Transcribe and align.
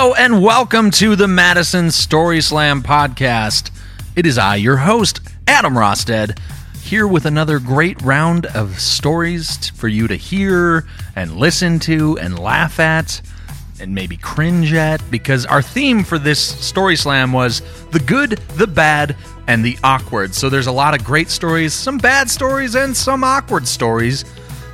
Hello 0.00 0.14
and 0.14 0.42
welcome 0.42 0.90
to 0.92 1.14
the 1.14 1.28
Madison 1.28 1.90
Story 1.90 2.40
Slam 2.40 2.82
podcast. 2.82 3.70
It 4.16 4.24
is 4.24 4.38
I, 4.38 4.56
your 4.56 4.78
host, 4.78 5.20
Adam 5.46 5.76
Rosted, 5.76 6.38
here 6.80 7.06
with 7.06 7.26
another 7.26 7.58
great 7.58 8.00
round 8.00 8.46
of 8.46 8.80
stories 8.80 9.68
for 9.68 9.88
you 9.88 10.08
to 10.08 10.16
hear 10.16 10.86
and 11.14 11.36
listen 11.36 11.78
to 11.80 12.18
and 12.18 12.38
laugh 12.38 12.80
at 12.80 13.20
and 13.78 13.94
maybe 13.94 14.16
cringe 14.16 14.72
at 14.72 15.02
because 15.10 15.44
our 15.44 15.60
theme 15.60 16.02
for 16.02 16.18
this 16.18 16.40
Story 16.40 16.96
Slam 16.96 17.30
was 17.34 17.60
the 17.90 18.00
good, 18.00 18.38
the 18.56 18.66
bad, 18.66 19.14
and 19.48 19.62
the 19.62 19.76
awkward. 19.84 20.34
So 20.34 20.48
there's 20.48 20.66
a 20.66 20.72
lot 20.72 20.98
of 20.98 21.04
great 21.04 21.28
stories, 21.28 21.74
some 21.74 21.98
bad 21.98 22.30
stories, 22.30 22.74
and 22.74 22.96
some 22.96 23.22
awkward 23.22 23.68
stories. 23.68 24.24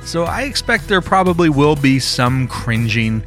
So 0.05 0.23
I 0.23 0.43
expect 0.43 0.87
there 0.87 1.01
probably 1.01 1.49
will 1.49 1.75
be 1.75 1.99
some 1.99 2.47
cringing 2.47 3.21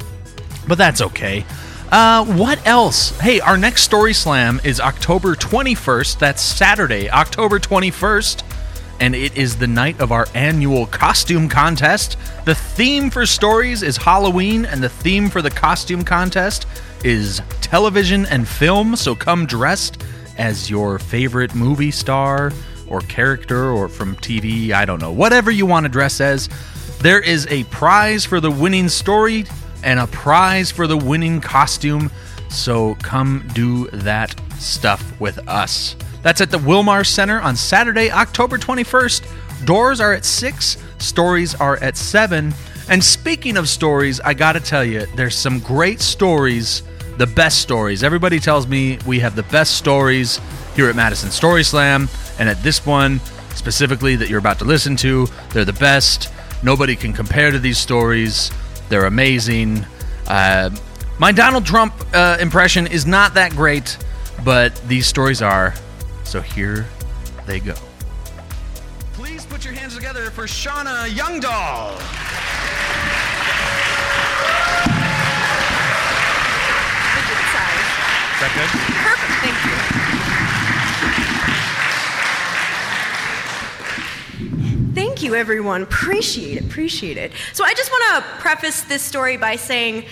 but 0.67 0.77
that's 0.77 1.01
okay. 1.01 1.45
Uh, 1.91 2.23
what 2.23 2.65
else? 2.65 3.09
Hey, 3.19 3.41
our 3.41 3.57
next 3.57 3.83
Story 3.83 4.13
Slam 4.13 4.61
is 4.63 4.79
October 4.79 5.35
21st. 5.35 6.19
That's 6.19 6.41
Saturday, 6.41 7.09
October 7.09 7.59
21st. 7.59 8.43
And 9.01 9.13
it 9.13 9.35
is 9.35 9.57
the 9.57 9.67
night 9.67 9.99
of 9.99 10.13
our 10.13 10.25
annual 10.33 10.85
costume 10.85 11.49
contest. 11.49 12.17
The 12.45 12.55
theme 12.55 13.09
for 13.09 13.25
stories 13.25 13.83
is 13.83 13.97
Halloween, 13.97 14.63
and 14.63 14.81
the 14.81 14.87
theme 14.87 15.29
for 15.29 15.41
the 15.41 15.49
costume 15.49 16.05
contest 16.05 16.65
is 17.03 17.41
television 17.59 18.25
and 18.27 18.47
film. 18.47 18.95
So 18.95 19.13
come 19.13 19.45
dressed 19.45 20.01
as 20.37 20.69
your 20.69 20.97
favorite 20.97 21.53
movie 21.55 21.91
star 21.91 22.53
or 22.87 23.01
character 23.01 23.69
or 23.69 23.89
from 23.89 24.15
TV. 24.15 24.71
I 24.71 24.85
don't 24.85 25.01
know. 25.01 25.11
Whatever 25.11 25.51
you 25.51 25.65
want 25.65 25.83
to 25.83 25.89
dress 25.89 26.21
as. 26.21 26.47
There 27.01 27.19
is 27.19 27.47
a 27.47 27.63
prize 27.65 28.23
for 28.25 28.39
the 28.39 28.51
winning 28.51 28.87
story 28.87 29.45
and 29.83 29.99
a 29.99 30.07
prize 30.07 30.71
for 30.71 30.87
the 30.87 30.97
winning 30.97 31.41
costume. 31.41 32.11
So 32.49 32.95
come 32.95 33.47
do 33.53 33.87
that 33.87 34.35
stuff 34.59 35.19
with 35.19 35.39
us. 35.47 35.95
That's 36.21 36.41
at 36.41 36.51
the 36.51 36.59
Wil-Mar 36.59 37.03
Center 37.03 37.39
on 37.39 37.55
Saturday, 37.55 38.11
October 38.11 38.57
21st. 38.57 39.65
Doors 39.65 39.99
are 39.99 40.13
at 40.13 40.25
6, 40.25 40.77
stories 40.99 41.55
are 41.55 41.77
at 41.77 41.97
7. 41.97 42.53
And 42.89 43.03
speaking 43.03 43.57
of 43.57 43.69
stories, 43.69 44.19
I 44.19 44.33
got 44.33 44.53
to 44.53 44.59
tell 44.59 44.83
you, 44.83 45.05
there's 45.15 45.35
some 45.35 45.59
great 45.59 46.01
stories, 46.01 46.83
the 47.17 47.27
best 47.27 47.59
stories. 47.61 48.03
Everybody 48.03 48.39
tells 48.39 48.67
me 48.67 48.99
we 49.05 49.19
have 49.19 49.35
the 49.35 49.43
best 49.43 49.77
stories 49.77 50.39
here 50.75 50.89
at 50.89 50.95
Madison 50.95 51.31
Story 51.31 51.63
Slam, 51.63 52.09
and 52.39 52.49
at 52.49 52.61
this 52.63 52.85
one 52.85 53.19
specifically 53.55 54.15
that 54.15 54.29
you're 54.29 54.39
about 54.39 54.59
to 54.59 54.65
listen 54.65 54.95
to, 54.97 55.27
they're 55.51 55.65
the 55.65 55.73
best. 55.73 56.31
Nobody 56.63 56.95
can 56.95 57.13
compare 57.13 57.51
to 57.51 57.59
these 57.59 57.77
stories. 57.77 58.51
They're 58.91 59.05
amazing. 59.05 59.85
Uh, 60.27 60.69
my 61.17 61.31
Donald 61.31 61.65
Trump 61.65 61.93
uh, 62.13 62.37
impression 62.41 62.87
is 62.87 63.05
not 63.05 63.35
that 63.35 63.51
great, 63.51 63.97
but 64.43 64.75
these 64.85 65.07
stories 65.07 65.41
are. 65.41 65.73
So 66.25 66.41
here 66.41 66.85
they 67.45 67.61
go. 67.61 67.75
Please 69.13 69.45
put 69.45 69.63
your 69.63 69.73
hands 69.73 69.95
together 69.95 70.29
for 70.29 70.43
Shauna 70.43 71.07
Youngdahl. 71.07 71.95
Is 78.35 78.41
that 78.41 78.51
good? 78.51 78.67
Perfect, 79.07 79.50
thank 84.93 85.23
you. 85.23 85.35
Everyone. 85.35 85.83
Appreciate 85.83 86.57
it, 86.57 86.65
appreciate 86.65 87.17
it. 87.17 87.31
So, 87.53 87.63
I 87.63 87.73
just 87.73 87.91
want 87.91 88.23
to 88.23 88.31
preface 88.39 88.81
this 88.81 89.01
story 89.01 89.37
by 89.37 89.55
saying 89.55 90.05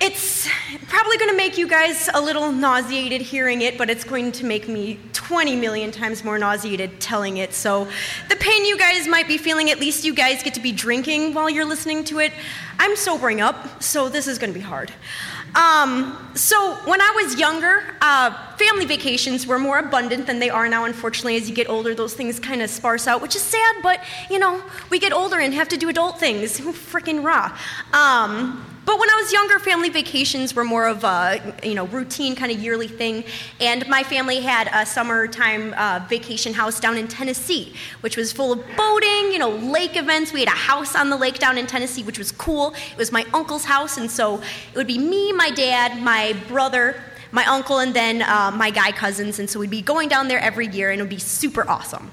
it's 0.00 0.48
probably 0.88 1.18
going 1.18 1.30
to 1.30 1.36
make 1.36 1.58
you 1.58 1.68
guys 1.68 2.08
a 2.14 2.20
little 2.20 2.50
nauseated 2.50 3.20
hearing 3.20 3.60
it, 3.60 3.76
but 3.76 3.90
it's 3.90 4.04
going 4.04 4.32
to 4.32 4.46
make 4.46 4.66
me 4.66 4.98
20 5.12 5.56
million 5.56 5.90
times 5.90 6.24
more 6.24 6.38
nauseated 6.38 7.00
telling 7.00 7.36
it. 7.36 7.52
So, 7.52 7.86
the 8.28 8.36
pain 8.36 8.64
you 8.64 8.78
guys 8.78 9.06
might 9.06 9.28
be 9.28 9.38
feeling, 9.38 9.70
at 9.70 9.78
least 9.78 10.04
you 10.04 10.14
guys 10.14 10.42
get 10.42 10.54
to 10.54 10.60
be 10.60 10.72
drinking 10.72 11.34
while 11.34 11.50
you're 11.50 11.66
listening 11.66 12.04
to 12.04 12.18
it. 12.20 12.32
I'm 12.78 12.96
sobering 12.96 13.40
up, 13.40 13.82
so 13.82 14.08
this 14.08 14.26
is 14.26 14.38
going 14.38 14.52
to 14.52 14.58
be 14.58 14.64
hard. 14.64 14.92
Um, 15.54 16.16
so, 16.34 16.74
when 16.84 17.00
I 17.00 17.12
was 17.22 17.38
younger, 17.38 17.82
uh, 18.00 18.30
family 18.56 18.84
vacations 18.84 19.46
were 19.46 19.58
more 19.58 19.78
abundant 19.78 20.26
than 20.26 20.38
they 20.38 20.50
are 20.50 20.68
now. 20.68 20.84
Unfortunately, 20.84 21.36
as 21.36 21.48
you 21.48 21.54
get 21.54 21.68
older, 21.68 21.94
those 21.94 22.14
things 22.14 22.38
kind 22.38 22.62
of 22.62 22.70
sparse 22.70 23.06
out, 23.06 23.20
which 23.20 23.34
is 23.34 23.42
sad, 23.42 23.76
but 23.82 24.00
you 24.30 24.38
know, 24.38 24.62
we 24.90 24.98
get 24.98 25.12
older 25.12 25.38
and 25.38 25.52
have 25.54 25.68
to 25.68 25.76
do 25.76 25.88
adult 25.88 26.20
things. 26.20 26.60
Freaking 26.60 27.24
raw. 27.24 27.56
Um, 27.92 28.64
but 28.90 28.98
when 28.98 29.08
I 29.08 29.14
was 29.22 29.32
younger, 29.32 29.60
family 29.60 29.88
vacations 29.88 30.52
were 30.52 30.64
more 30.64 30.88
of 30.88 31.04
a 31.04 31.54
you 31.62 31.74
know 31.74 31.86
routine 31.86 32.34
kind 32.34 32.50
of 32.50 32.58
yearly 32.58 32.88
thing, 32.88 33.22
and 33.60 33.86
my 33.86 34.02
family 34.02 34.40
had 34.40 34.68
a 34.74 34.84
summertime 34.84 35.74
uh, 35.74 36.04
vacation 36.08 36.52
house 36.52 36.80
down 36.80 36.96
in 36.96 37.06
Tennessee, 37.06 37.72
which 38.00 38.16
was 38.16 38.32
full 38.32 38.50
of 38.50 38.58
boating, 38.76 39.30
you 39.30 39.38
know, 39.38 39.50
lake 39.50 39.96
events. 39.96 40.32
We 40.32 40.40
had 40.40 40.48
a 40.48 40.62
house 40.72 40.96
on 40.96 41.08
the 41.08 41.16
lake 41.16 41.38
down 41.38 41.56
in 41.56 41.68
Tennessee, 41.68 42.02
which 42.02 42.18
was 42.18 42.32
cool. 42.32 42.74
It 42.90 42.96
was 42.96 43.12
my 43.12 43.24
uncle's 43.32 43.64
house, 43.64 43.96
and 43.96 44.10
so 44.10 44.42
it 44.72 44.76
would 44.76 44.88
be 44.88 44.98
me, 44.98 45.32
my 45.34 45.50
dad, 45.50 46.02
my 46.02 46.34
brother, 46.48 47.00
my 47.30 47.44
uncle, 47.44 47.78
and 47.78 47.94
then 47.94 48.22
uh, 48.22 48.50
my 48.50 48.70
guy 48.70 48.90
cousins, 48.90 49.38
and 49.38 49.48
so 49.48 49.60
we'd 49.60 49.70
be 49.70 49.82
going 49.82 50.08
down 50.08 50.26
there 50.26 50.40
every 50.40 50.66
year, 50.66 50.90
and 50.90 50.98
it 50.98 51.04
would 51.04 51.10
be 51.10 51.18
super 51.20 51.64
awesome. 51.70 52.10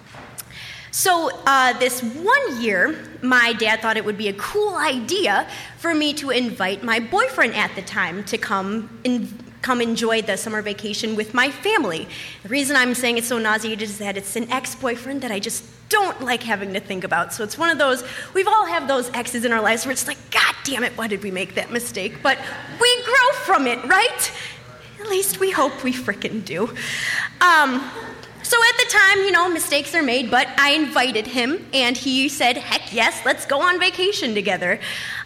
So, 0.91 1.31
uh, 1.45 1.77
this 1.79 2.01
one 2.01 2.61
year, 2.61 2.97
my 3.21 3.53
dad 3.53 3.81
thought 3.81 3.97
it 3.97 4.05
would 4.05 4.17
be 4.17 4.29
a 4.29 4.33
cool 4.33 4.75
idea 4.75 5.47
for 5.77 5.93
me 5.93 6.13
to 6.15 6.29
invite 6.29 6.83
my 6.83 6.99
boyfriend 6.99 7.55
at 7.55 7.75
the 7.75 7.81
time 7.81 8.23
to 8.25 8.37
come 8.37 8.99
and 9.03 9.43
come 9.61 9.81
enjoy 9.81 10.21
the 10.21 10.37
summer 10.37 10.61
vacation 10.61 11.15
with 11.15 11.33
my 11.33 11.51
family. 11.51 12.07
The 12.43 12.49
reason 12.49 12.75
I'm 12.75 12.95
saying 12.95 13.17
it's 13.17 13.27
so 13.27 13.37
nauseated 13.37 13.81
is 13.81 13.97
that 13.97 14.15
it's 14.15 14.35
an 14.35 14.49
ex-boyfriend 14.49 15.21
that 15.21 15.31
I 15.31 15.39
just 15.39 15.65
don't 15.89 16.21
like 16.21 16.43
having 16.43 16.73
to 16.73 16.79
think 16.79 17.03
about. 17.03 17.33
So 17.33 17.43
it's 17.43 17.57
one 17.57 17.69
of 17.69 17.77
those 17.77 18.03
we've 18.33 18.47
all 18.47 18.65
have 18.65 18.87
those 18.87 19.09
exes 19.11 19.45
in 19.45 19.51
our 19.51 19.61
lives 19.61 19.85
where 19.85 19.91
it's 19.91 20.07
like, 20.07 20.17
God 20.31 20.55
damn 20.63 20.83
it, 20.83 20.93
why 20.97 21.07
did 21.07 21.23
we 21.23 21.31
make 21.31 21.55
that 21.55 21.71
mistake? 21.71 22.21
But 22.21 22.37
we 22.79 23.03
grow 23.03 23.31
from 23.43 23.67
it, 23.67 23.83
right? 23.85 24.31
At 24.99 25.09
least 25.09 25.39
we 25.39 25.51
hope 25.51 25.83
we 25.83 25.93
frickin' 25.93 26.45
do. 26.45 26.73
Um, 27.41 27.89
so 28.47 28.58
at 28.69 28.78
the 28.78 28.90
time, 28.90 29.18
you 29.25 29.31
know, 29.31 29.50
mistakes 29.50 29.94
are 29.94 30.02
made, 30.02 30.31
but 30.31 30.47
I 30.58 30.72
invited 30.72 31.28
him, 31.28 31.68
and 31.74 31.97
he 31.97 32.30
said, 32.30 32.56
heck 32.56 32.94
yes, 32.94 33.22
let's 33.25 33.46
go 33.46 33.62
on 33.62 33.78
vacation 33.78 34.34
together. 34.34 34.80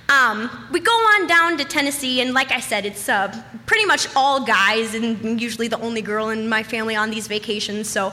Um, 0.10 0.50
we 0.72 0.80
go 0.80 0.92
on 0.92 1.28
down 1.28 1.58
to 1.60 1.64
Tennessee, 1.64 2.20
and 2.20 2.34
like 2.34 2.52
I 2.52 2.60
said, 2.60 2.86
it's 2.86 3.08
uh, 3.08 3.32
pretty 3.66 3.86
much 3.86 4.08
all 4.16 4.44
guys, 4.44 4.96
and 4.96 5.40
usually 5.40 5.68
the 5.70 5.80
only 5.80 6.02
girl 6.02 6.30
in 6.30 6.50
my 6.50 6.64
family 6.64 6.96
on 6.96 7.12
these 7.12 7.28
vacations. 7.28 7.88
So 7.88 8.08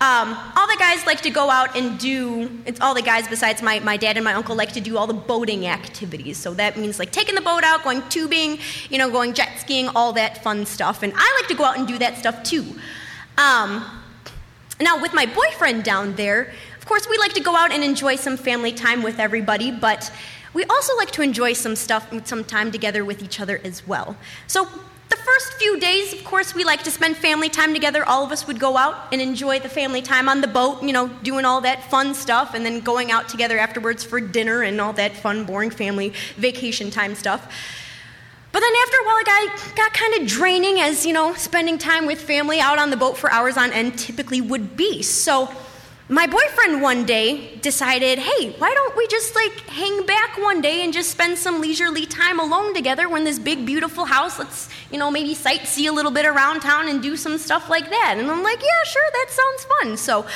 um, 0.00 0.36
all 0.56 0.68
the 0.68 0.76
guys 0.78 1.04
like 1.06 1.22
to 1.22 1.30
go 1.30 1.50
out 1.50 1.74
and 1.74 1.98
do, 1.98 2.50
it's 2.66 2.80
all 2.80 2.94
the 2.94 3.02
guys 3.02 3.26
besides 3.26 3.62
my, 3.62 3.80
my 3.80 3.96
dad 3.96 4.16
and 4.16 4.24
my 4.24 4.34
uncle 4.34 4.54
like 4.54 4.72
to 4.74 4.80
do 4.80 4.96
all 4.96 5.06
the 5.06 5.14
boating 5.14 5.66
activities. 5.66 6.36
So 6.36 6.54
that 6.54 6.78
means 6.78 6.98
like 6.98 7.10
taking 7.10 7.34
the 7.34 7.40
boat 7.40 7.64
out, 7.64 7.82
going 7.82 8.02
tubing, 8.10 8.58
you 8.90 8.98
know, 8.98 9.10
going 9.10 9.32
jet 9.34 9.58
skiing, 9.58 9.88
all 9.88 10.12
that 10.12 10.44
fun 10.44 10.66
stuff. 10.66 11.02
And 11.02 11.12
I 11.16 11.38
like 11.40 11.48
to 11.48 11.54
go 11.54 11.64
out 11.64 11.78
and 11.78 11.88
do 11.88 11.98
that 11.98 12.16
stuff 12.18 12.42
too. 12.44 12.64
Um, 13.38 13.99
now, 14.80 15.00
with 15.00 15.12
my 15.14 15.26
boyfriend 15.26 15.84
down 15.84 16.14
there, 16.16 16.52
of 16.78 16.86
course, 16.86 17.08
we 17.08 17.18
like 17.18 17.34
to 17.34 17.40
go 17.40 17.54
out 17.56 17.72
and 17.72 17.84
enjoy 17.84 18.16
some 18.16 18.36
family 18.36 18.72
time 18.72 19.02
with 19.02 19.18
everybody, 19.18 19.70
but 19.70 20.10
we 20.54 20.64
also 20.64 20.96
like 20.96 21.10
to 21.12 21.22
enjoy 21.22 21.52
some 21.52 21.76
stuff, 21.76 22.12
some 22.26 22.44
time 22.44 22.72
together 22.72 23.04
with 23.04 23.22
each 23.22 23.40
other 23.40 23.60
as 23.62 23.86
well. 23.86 24.16
So, 24.46 24.66
the 25.10 25.16
first 25.16 25.54
few 25.54 25.78
days, 25.80 26.12
of 26.12 26.22
course, 26.22 26.54
we 26.54 26.62
like 26.62 26.84
to 26.84 26.90
spend 26.90 27.16
family 27.16 27.48
time 27.48 27.74
together. 27.74 28.04
All 28.04 28.24
of 28.24 28.30
us 28.30 28.46
would 28.46 28.60
go 28.60 28.76
out 28.76 29.12
and 29.12 29.20
enjoy 29.20 29.58
the 29.58 29.68
family 29.68 30.02
time 30.02 30.28
on 30.28 30.40
the 30.40 30.46
boat, 30.46 30.84
you 30.84 30.92
know, 30.92 31.08
doing 31.24 31.44
all 31.44 31.60
that 31.62 31.90
fun 31.90 32.14
stuff, 32.14 32.54
and 32.54 32.64
then 32.64 32.78
going 32.78 33.10
out 33.10 33.28
together 33.28 33.58
afterwards 33.58 34.04
for 34.04 34.20
dinner 34.20 34.62
and 34.62 34.80
all 34.80 34.92
that 34.92 35.16
fun, 35.16 35.44
boring 35.44 35.70
family 35.70 36.12
vacation 36.36 36.92
time 36.92 37.16
stuff. 37.16 37.52
But 38.52 38.60
then 38.60 38.72
after 38.82 38.96
a 38.96 39.04
while, 39.04 39.16
it 39.18 39.26
got, 39.26 39.76
got 39.76 39.92
kind 39.92 40.20
of 40.20 40.26
draining 40.28 40.80
as, 40.80 41.06
you 41.06 41.12
know, 41.12 41.34
spending 41.34 41.78
time 41.78 42.06
with 42.06 42.20
family 42.20 42.60
out 42.60 42.78
on 42.78 42.90
the 42.90 42.96
boat 42.96 43.16
for 43.16 43.30
hours 43.30 43.56
on 43.56 43.72
end 43.72 43.98
typically 43.98 44.40
would 44.40 44.76
be. 44.76 45.02
So 45.02 45.48
my 46.08 46.26
boyfriend 46.26 46.82
one 46.82 47.06
day 47.06 47.56
decided, 47.58 48.18
hey, 48.18 48.50
why 48.58 48.74
don't 48.74 48.96
we 48.96 49.06
just 49.06 49.36
like 49.36 49.52
hang 49.68 50.04
back 50.04 50.36
one 50.38 50.60
day 50.60 50.82
and 50.82 50.92
just 50.92 51.12
spend 51.12 51.38
some 51.38 51.60
leisurely 51.60 52.04
time 52.04 52.40
alone 52.40 52.74
together 52.74 53.08
when 53.08 53.22
this 53.22 53.38
big, 53.38 53.64
beautiful 53.64 54.04
house, 54.04 54.36
let's, 54.36 54.68
you 54.90 54.98
know, 54.98 55.08
maybe 55.08 55.36
sightsee 55.36 55.88
a 55.88 55.92
little 55.92 56.10
bit 56.10 56.26
around 56.26 56.60
town 56.60 56.88
and 56.88 57.00
do 57.00 57.16
some 57.16 57.38
stuff 57.38 57.70
like 57.70 57.88
that. 57.90 58.16
And 58.18 58.28
I'm 58.28 58.42
like, 58.42 58.60
yeah, 58.60 58.84
sure, 58.84 59.02
that 59.12 59.26
sounds 59.28 59.64
fun. 59.64 59.96
So 59.96 60.26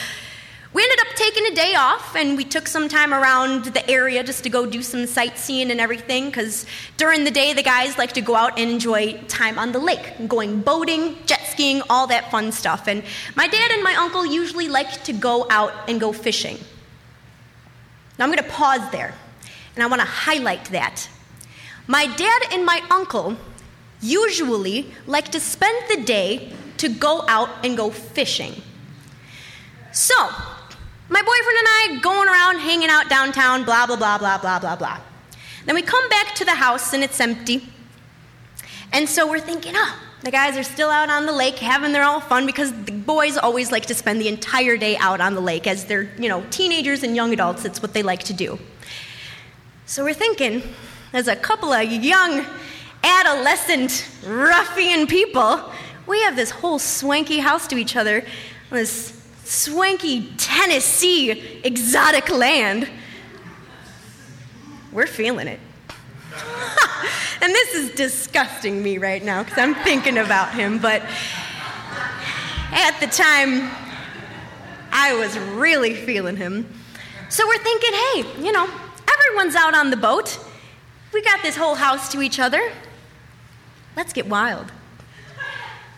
we 0.74 0.82
ended 0.82 0.98
up 1.02 1.14
taking 1.14 1.46
a 1.46 1.54
day 1.54 1.76
off 1.76 2.16
and 2.16 2.36
we 2.36 2.44
took 2.44 2.66
some 2.66 2.88
time 2.88 3.14
around 3.14 3.66
the 3.66 3.88
area 3.88 4.24
just 4.24 4.42
to 4.42 4.50
go 4.50 4.66
do 4.66 4.82
some 4.82 5.06
sightseeing 5.06 5.70
and 5.70 5.80
everything 5.80 6.26
because 6.26 6.66
during 6.96 7.22
the 7.22 7.30
day 7.30 7.52
the 7.52 7.62
guys 7.62 7.96
like 7.96 8.12
to 8.12 8.20
go 8.20 8.34
out 8.34 8.58
and 8.58 8.72
enjoy 8.72 9.12
time 9.28 9.56
on 9.56 9.70
the 9.70 9.78
lake 9.78 10.26
going 10.26 10.60
boating 10.60 11.16
jet 11.26 11.42
skiing 11.46 11.80
all 11.88 12.08
that 12.08 12.28
fun 12.28 12.50
stuff. 12.50 12.88
And 12.88 13.04
my 13.36 13.46
dad 13.46 13.70
and 13.70 13.84
my 13.84 13.94
uncle 13.94 14.26
usually 14.26 14.66
like 14.66 15.04
to 15.04 15.12
go 15.12 15.46
out 15.48 15.72
and 15.88 16.00
go 16.00 16.12
fishing. 16.12 16.58
Now 18.18 18.24
i'm 18.24 18.32
going 18.32 18.42
to 18.42 18.50
pause 18.50 18.90
there 18.90 19.14
and 19.76 19.84
i 19.84 19.86
want 19.86 20.02
to 20.02 20.08
highlight 20.08 20.64
that. 20.66 21.08
My 21.86 22.06
dad 22.06 22.42
and 22.50 22.66
my 22.66 22.82
uncle 22.90 23.36
usually 24.02 24.92
like 25.06 25.28
to 25.30 25.38
spend 25.38 25.84
the 25.88 26.02
day 26.02 26.52
to 26.78 26.88
go 26.88 27.24
out 27.28 27.64
and 27.64 27.76
go 27.76 27.90
fishing. 27.90 28.60
So, 29.92 30.14
my 31.08 31.20
boyfriend 31.20 31.58
and 31.58 31.68
I 31.68 32.00
going 32.00 32.28
around 32.28 32.58
hanging 32.58 32.88
out 32.88 33.08
downtown, 33.08 33.64
blah, 33.64 33.86
blah, 33.86 33.96
blah, 33.96 34.18
blah, 34.18 34.38
blah, 34.38 34.58
blah, 34.58 34.76
blah. 34.76 35.00
Then 35.66 35.74
we 35.74 35.82
come 35.82 36.08
back 36.08 36.34
to 36.36 36.44
the 36.44 36.54
house 36.54 36.92
and 36.92 37.02
it's 37.02 37.20
empty. 37.20 37.68
And 38.92 39.08
so 39.08 39.28
we're 39.28 39.40
thinking, 39.40 39.74
oh, 39.76 40.00
the 40.22 40.30
guys 40.30 40.56
are 40.56 40.62
still 40.62 40.88
out 40.88 41.10
on 41.10 41.26
the 41.26 41.32
lake 41.32 41.58
having 41.58 41.92
their 41.92 42.04
all 42.04 42.20
fun 42.20 42.46
because 42.46 42.72
the 42.84 42.92
boys 42.92 43.36
always 43.36 43.70
like 43.70 43.86
to 43.86 43.94
spend 43.94 44.20
the 44.20 44.28
entire 44.28 44.76
day 44.76 44.96
out 44.96 45.20
on 45.20 45.34
the 45.34 45.40
lake 45.40 45.66
as 45.66 45.84
they're, 45.84 46.10
you 46.18 46.28
know, 46.28 46.42
teenagers 46.50 47.02
and 47.02 47.14
young 47.14 47.32
adults. 47.32 47.64
It's 47.64 47.82
what 47.82 47.92
they 47.92 48.02
like 48.02 48.22
to 48.24 48.32
do. 48.32 48.58
So 49.86 50.02
we're 50.04 50.14
thinking, 50.14 50.62
as 51.12 51.28
a 51.28 51.36
couple 51.36 51.72
of 51.72 51.90
young, 51.92 52.46
adolescent, 53.02 54.08
ruffian 54.26 55.06
people, 55.06 55.70
we 56.06 56.22
have 56.22 56.36
this 56.36 56.50
whole 56.50 56.78
swanky 56.78 57.38
house 57.38 57.66
to 57.68 57.76
each 57.76 57.96
other, 57.96 58.24
this 58.70 59.13
swanky 59.44 60.32
Tennessee 60.36 61.60
exotic 61.62 62.28
land. 62.28 62.88
We're 64.92 65.06
feeling 65.06 65.48
it. 65.48 65.60
and 67.42 67.52
this 67.52 67.74
is 67.74 67.90
disgusting 67.92 68.82
me 68.82 68.98
right 68.98 69.22
now 69.22 69.42
because 69.42 69.58
I'm 69.58 69.74
thinking 69.76 70.18
about 70.18 70.54
him, 70.54 70.78
but 70.78 71.02
at 72.72 72.98
the 73.00 73.06
time, 73.06 73.70
I 74.90 75.14
was 75.14 75.38
really 75.38 75.94
feeling 75.94 76.36
him. 76.36 76.68
So 77.28 77.46
we're 77.46 77.58
thinking, 77.58 77.92
hey, 77.92 78.44
you 78.44 78.52
know, 78.52 78.68
everyone's 79.12 79.54
out 79.54 79.74
on 79.74 79.90
the 79.90 79.96
boat. 79.96 80.38
We 81.12 81.22
got 81.22 81.42
this 81.42 81.56
whole 81.56 81.74
house 81.74 82.10
to 82.12 82.22
each 82.22 82.40
other. 82.40 82.72
Let's 83.96 84.12
get 84.12 84.28
wild. 84.28 84.72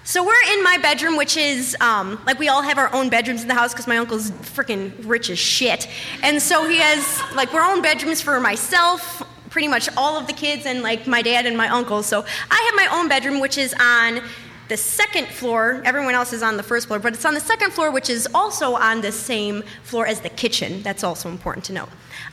So 0.06 0.22
we're 0.22 0.52
in 0.52 0.62
my 0.62 0.78
bedroom, 0.78 1.16
which 1.16 1.36
is 1.36 1.76
um, 1.80 2.20
like 2.26 2.38
we 2.38 2.46
all 2.46 2.62
have 2.62 2.78
our 2.78 2.94
own 2.94 3.08
bedrooms 3.08 3.42
in 3.42 3.48
the 3.48 3.54
house 3.54 3.72
because 3.72 3.88
my 3.88 3.98
uncle's 3.98 4.30
freaking 4.30 4.92
rich 5.04 5.30
as 5.30 5.38
shit. 5.40 5.88
And 6.22 6.40
so 6.40 6.68
he 6.68 6.76
has 6.76 7.20
like 7.34 7.52
our 7.52 7.72
own 7.72 7.82
bedrooms 7.82 8.22
for 8.22 8.38
myself, 8.38 9.24
pretty 9.50 9.66
much 9.66 9.88
all 9.96 10.16
of 10.16 10.28
the 10.28 10.32
kids, 10.32 10.64
and 10.64 10.80
like 10.80 11.08
my 11.08 11.22
dad 11.22 11.44
and 11.44 11.56
my 11.56 11.68
uncle. 11.68 12.04
So 12.04 12.24
I 12.48 12.70
have 12.70 12.88
my 12.88 12.96
own 12.96 13.08
bedroom, 13.08 13.40
which 13.40 13.58
is 13.58 13.74
on 13.80 14.20
the 14.68 14.76
second 14.76 15.26
floor. 15.26 15.82
Everyone 15.84 16.14
else 16.14 16.32
is 16.32 16.40
on 16.40 16.56
the 16.56 16.62
first 16.62 16.86
floor, 16.86 17.00
but 17.00 17.12
it's 17.12 17.24
on 17.24 17.34
the 17.34 17.40
second 17.40 17.72
floor, 17.72 17.90
which 17.90 18.08
is 18.08 18.28
also 18.32 18.76
on 18.76 19.00
the 19.00 19.10
same 19.10 19.64
floor 19.82 20.06
as 20.06 20.20
the 20.20 20.28
kitchen. 20.30 20.84
That's 20.84 21.02
also 21.02 21.28
important 21.30 21.64
to 21.64 21.72
know. 21.72 21.88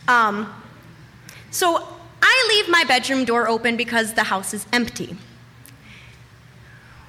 Um, 0.08 0.54
so 1.50 1.88
I 2.22 2.46
leave 2.50 2.70
my 2.70 2.84
bedroom 2.84 3.25
door 3.25 3.48
open 3.48 3.78
because 3.78 4.14
the 4.14 4.25
house 4.25 4.54
is 4.54 4.68
empty. 4.72 5.18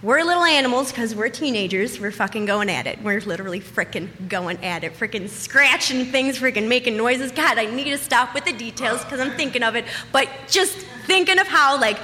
We're 0.05 0.23
little 0.23 0.45
animals 0.45 0.93
because 0.93 1.15
we're 1.15 1.31
teenagers. 1.31 1.99
We're 1.99 2.11
fucking 2.11 2.45
going 2.45 2.69
at 2.69 2.87
it. 2.87 3.01
We're 3.03 3.23
literally 3.23 3.61
freaking 3.61 4.11
going 4.29 4.63
at 4.63 4.85
it. 4.85 4.93
Freaking 4.93 5.31
scratching 5.31 6.05
things, 6.05 6.39
freaking 6.39 6.69
making 6.69 6.99
noises. 6.99 7.33
God, 7.33 7.57
I 7.57 7.65
need 7.65 7.85
to 7.85 7.97
stop 7.97 8.35
with 8.35 8.45
the 8.45 8.53
details 8.53 9.03
because 9.03 9.19
I'm 9.19 9.31
thinking 9.31 9.63
of 9.63 9.77
it. 9.77 9.87
But 10.13 10.29
just 10.47 10.77
thinking 11.07 11.39
of 11.39 11.47
how, 11.47 11.81
like, 11.81 11.99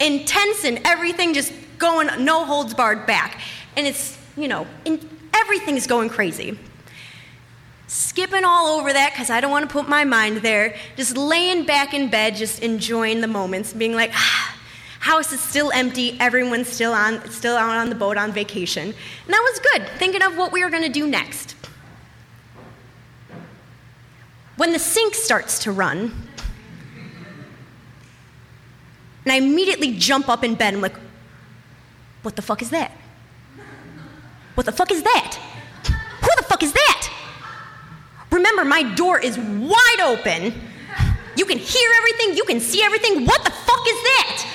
intense 0.00 0.64
and 0.64 0.80
everything 0.86 1.34
just 1.34 1.52
going 1.76 2.08
no 2.24 2.46
holds 2.46 2.72
barred 2.72 3.04
back. 3.06 3.38
And 3.76 3.86
it's, 3.86 4.16
you 4.34 4.48
know, 4.48 4.66
in, 4.86 5.06
everything's 5.34 5.86
going 5.86 6.08
crazy. 6.08 6.58
Skipping 7.86 8.46
all 8.46 8.80
over 8.80 8.90
that 8.94 9.12
because 9.12 9.28
I 9.28 9.42
don't 9.42 9.50
want 9.50 9.68
to 9.68 9.70
put 9.70 9.90
my 9.90 10.04
mind 10.04 10.38
there. 10.38 10.74
Just 10.96 11.18
laying 11.18 11.66
back 11.66 11.92
in 11.92 12.08
bed, 12.08 12.34
just 12.34 12.62
enjoying 12.62 13.20
the 13.20 13.28
moments, 13.28 13.74
being 13.74 13.92
like, 13.92 14.12
ah 14.14 14.55
House 15.00 15.32
is 15.32 15.40
still 15.40 15.70
empty. 15.72 16.16
Everyone's 16.20 16.68
still 16.68 16.92
on, 16.92 17.28
still 17.30 17.56
out 17.56 17.76
on 17.76 17.88
the 17.88 17.94
boat 17.94 18.16
on 18.16 18.32
vacation. 18.32 18.88
And 18.88 18.94
that 19.28 19.50
was 19.50 19.60
good, 19.72 19.88
thinking 19.98 20.22
of 20.22 20.36
what 20.36 20.52
we 20.52 20.64
were 20.64 20.70
going 20.70 20.82
to 20.82 20.88
do 20.88 21.06
next. 21.06 21.54
When 24.56 24.72
the 24.72 24.78
sink 24.78 25.14
starts 25.14 25.60
to 25.60 25.72
run, 25.72 26.12
and 29.24 29.32
I 29.32 29.36
immediately 29.36 29.96
jump 29.96 30.28
up 30.28 30.44
in 30.44 30.54
bed 30.54 30.72
I'm 30.72 30.80
like, 30.80 30.96
what 32.22 32.36
the 32.36 32.42
fuck 32.42 32.62
is 32.62 32.70
that? 32.70 32.92
What 34.54 34.64
the 34.64 34.72
fuck 34.72 34.90
is 34.90 35.02
that? 35.02 35.38
Who 36.20 36.28
the 36.36 36.42
fuck 36.44 36.62
is 36.62 36.72
that? 36.72 37.12
Remember, 38.30 38.64
my 38.64 38.82
door 38.94 39.18
is 39.18 39.38
wide 39.38 40.00
open. 40.02 40.54
You 41.36 41.44
can 41.44 41.58
hear 41.58 41.90
everything, 41.98 42.36
you 42.36 42.44
can 42.44 42.60
see 42.60 42.82
everything. 42.82 43.26
What 43.26 43.44
the 43.44 43.50
fuck 43.50 43.86
is 43.86 44.02
that? 44.02 44.46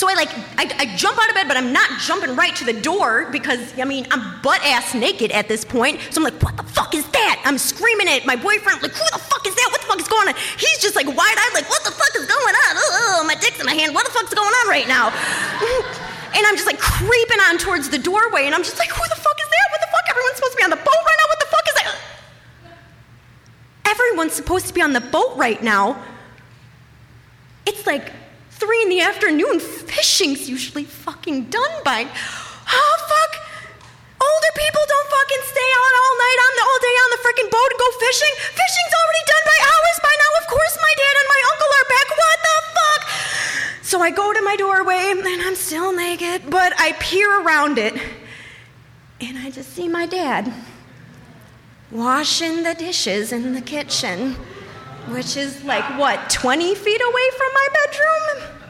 So 0.00 0.08
I 0.08 0.14
like, 0.14 0.32
I, 0.56 0.64
I, 0.80 0.96
jump 0.96 1.20
out 1.20 1.28
of 1.28 1.34
bed, 1.34 1.44
but 1.44 1.58
I'm 1.58 1.76
not 1.76 2.00
jumping 2.00 2.32
right 2.32 2.56
to 2.56 2.64
the 2.64 2.72
door 2.72 3.28
because, 3.28 3.60
I 3.78 3.84
mean, 3.84 4.08
I'm 4.10 4.40
butt 4.40 4.64
ass 4.64 4.94
naked 4.94 5.30
at 5.30 5.46
this 5.46 5.62
point. 5.62 6.00
So 6.08 6.16
I'm 6.16 6.24
like, 6.24 6.40
what 6.40 6.56
the 6.56 6.62
fuck 6.62 6.94
is 6.94 7.04
that? 7.12 7.42
I'm 7.44 7.58
screaming 7.58 8.08
at 8.08 8.24
my 8.24 8.34
boyfriend, 8.34 8.80
like, 8.80 8.96
who 8.96 9.04
the 9.12 9.20
fuck 9.20 9.46
is 9.46 9.54
that? 9.54 9.68
What 9.70 9.82
the 9.82 9.86
fuck 9.88 10.00
is 10.00 10.08
going 10.08 10.26
on? 10.26 10.34
He's 10.56 10.80
just 10.80 10.96
like 10.96 11.04
wide 11.04 11.36
eyed, 11.36 11.52
like, 11.52 11.68
what 11.68 11.84
the 11.84 11.90
fuck 11.92 12.16
is 12.16 12.24
going 12.24 12.54
on? 12.64 12.72
Oh, 12.80 13.24
my 13.28 13.34
dick's 13.34 13.60
in 13.60 13.66
my 13.66 13.74
hand. 13.74 13.94
What 13.94 14.06
the 14.06 14.12
fuck's 14.12 14.32
going 14.32 14.48
on 14.48 14.68
right 14.68 14.88
now? 14.88 15.12
And 16.32 16.46
I'm 16.46 16.54
just 16.54 16.66
like 16.66 16.78
creeping 16.78 17.40
on 17.50 17.58
towards 17.58 17.90
the 17.90 17.98
doorway, 17.98 18.46
and 18.46 18.54
I'm 18.54 18.62
just 18.62 18.78
like, 18.78 18.88
who 18.88 19.02
the 19.02 19.20
fuck 19.20 19.36
is 19.36 19.48
that? 19.50 19.66
What 19.72 19.80
the 19.80 19.88
fuck? 19.90 20.08
Everyone's 20.08 20.36
supposed 20.36 20.52
to 20.52 20.58
be 20.58 20.62
on 20.62 20.70
the 20.70 20.76
boat 20.76 21.02
right 21.04 21.18
now. 21.18 21.26
What 21.28 21.40
the 21.40 21.46
fuck 21.50 21.66
is 21.66 21.74
that? 21.74 21.96
Everyone's 23.90 24.32
supposed 24.32 24.66
to 24.68 24.72
be 24.72 24.80
on 24.80 24.92
the 24.92 25.00
boat 25.00 25.36
right 25.36 25.60
now. 25.60 26.00
It's 27.66 27.84
like 27.84 28.12
three 28.60 28.82
in 28.84 28.90
the 28.92 29.00
afternoon. 29.00 29.58
Fishing's 29.58 30.48
usually 30.48 30.84
fucking 30.84 31.48
done 31.48 31.74
by. 31.84 32.04
Oh, 32.04 32.96
fuck. 33.08 33.32
Older 34.20 34.52
people 34.54 34.84
don't 34.84 35.08
fucking 35.08 35.44
stay 35.48 35.70
on 35.80 35.92
all 35.96 36.14
night 36.20 36.38
on 36.44 36.52
the 36.60 36.64
all 36.68 36.80
day 36.84 36.96
on 37.00 37.08
the 37.16 37.20
freaking 37.24 37.50
boat 37.50 37.70
and 37.72 37.80
go 37.80 37.88
fishing. 38.04 38.34
Fishing's 38.52 38.94
already 39.00 39.24
done 39.32 39.44
by 39.48 39.58
hours 39.64 39.98
by 40.04 40.14
now. 40.14 40.30
Of 40.44 40.46
course, 40.52 40.74
my 40.76 40.94
dad 41.00 41.14
and 41.16 41.28
my 41.34 41.40
uncle 41.50 41.70
are 41.80 41.88
back. 41.88 42.08
What 42.20 42.38
the 42.44 42.56
fuck? 42.76 43.02
So 43.82 43.96
I 44.04 44.10
go 44.12 44.32
to 44.32 44.42
my 44.42 44.56
doorway 44.56 45.02
and 45.16 45.42
I'm 45.42 45.56
still 45.56 45.96
naked, 45.96 46.50
but 46.50 46.72
I 46.78 46.92
peer 47.00 47.40
around 47.40 47.78
it 47.78 47.96
and 49.20 49.38
I 49.38 49.50
just 49.50 49.72
see 49.72 49.88
my 49.88 50.06
dad 50.06 50.52
washing 51.90 52.62
the 52.62 52.74
dishes 52.74 53.32
in 53.32 53.54
the 53.54 53.60
kitchen 53.60 54.36
which 55.08 55.36
is 55.36 55.62
like 55.64 55.84
what, 55.98 56.30
20 56.30 56.74
feet 56.74 57.00
away 57.00 57.30
from 57.36 57.48
my 57.54 57.68
bedroom? 57.72 58.60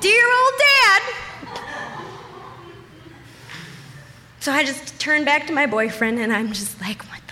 Dear 0.00 0.26
old 0.26 0.52
dad. 0.58 1.02
So 4.40 4.52
I 4.52 4.64
just 4.64 4.98
turn 5.00 5.24
back 5.24 5.46
to 5.48 5.52
my 5.52 5.66
boyfriend 5.66 6.18
and 6.18 6.32
I'm 6.32 6.52
just 6.52 6.80
like, 6.80 7.02
what? 7.04 7.25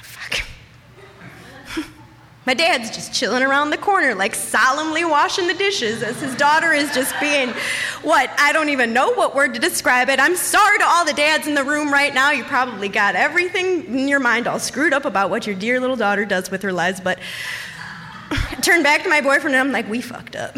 My 2.47 2.53
dad's 2.55 2.91
just 2.91 3.13
chilling 3.13 3.43
around 3.43 3.71
the 3.71 3.79
corner, 3.79 4.15
like 4.15 4.35
solemnly 4.35 5.05
washing 5.05 5.47
the 5.47 5.55
dishes 5.55 6.03
as 6.03 6.21
his 6.21 6.35
daughter 6.37 6.73
is 6.73 6.93
just 6.95 7.19
being, 7.19 7.49
what, 8.03 8.31
I 8.39 8.53
don't 8.53 8.69
even 8.69 8.93
know 8.93 9.13
what 9.15 9.35
word 9.35 9.55
to 9.55 9.61
describe 9.61 10.11
it. 10.11 10.21
I'm 10.21 10.37
sorry 10.37 10.79
to 10.79 10.85
all 10.85 11.07
the 11.07 11.15
dads 11.15 11.47
in 11.47 11.55
the 11.55 11.65
room 11.65 11.91
right 11.91 12.13
now. 12.13 12.33
You 12.33 12.45
probably 12.45 12.89
got 12.89 13.15
everything 13.15 13.85
in 13.87 14.09
your 14.09 14.21
mind 14.21 14.47
all 14.47 14.59
screwed 14.59 14.93
up 14.93 15.07
about 15.07 15.31
what 15.31 15.47
your 15.47 15.57
dear 15.57 15.81
little 15.81 15.97
daughter 15.97 16.27
does 16.27 16.51
with 16.51 16.63
her 16.63 16.73
lives, 16.73 17.01
but 17.01 17.19
I 18.31 18.57
turn 18.61 18.83
back 18.83 19.03
to 19.05 19.09
my 19.09 19.21
boyfriend 19.21 19.57
and 19.57 19.67
I'm 19.67 19.73
like, 19.73 19.89
we 19.89 20.01
fucked 20.03 20.37
up. 20.37 20.57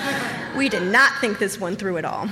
we 0.56 0.68
did 0.68 0.82
not 0.82 1.12
think 1.20 1.38
this 1.38 1.60
one 1.60 1.76
through 1.76 1.98
at 1.98 2.04
all. 2.04 2.28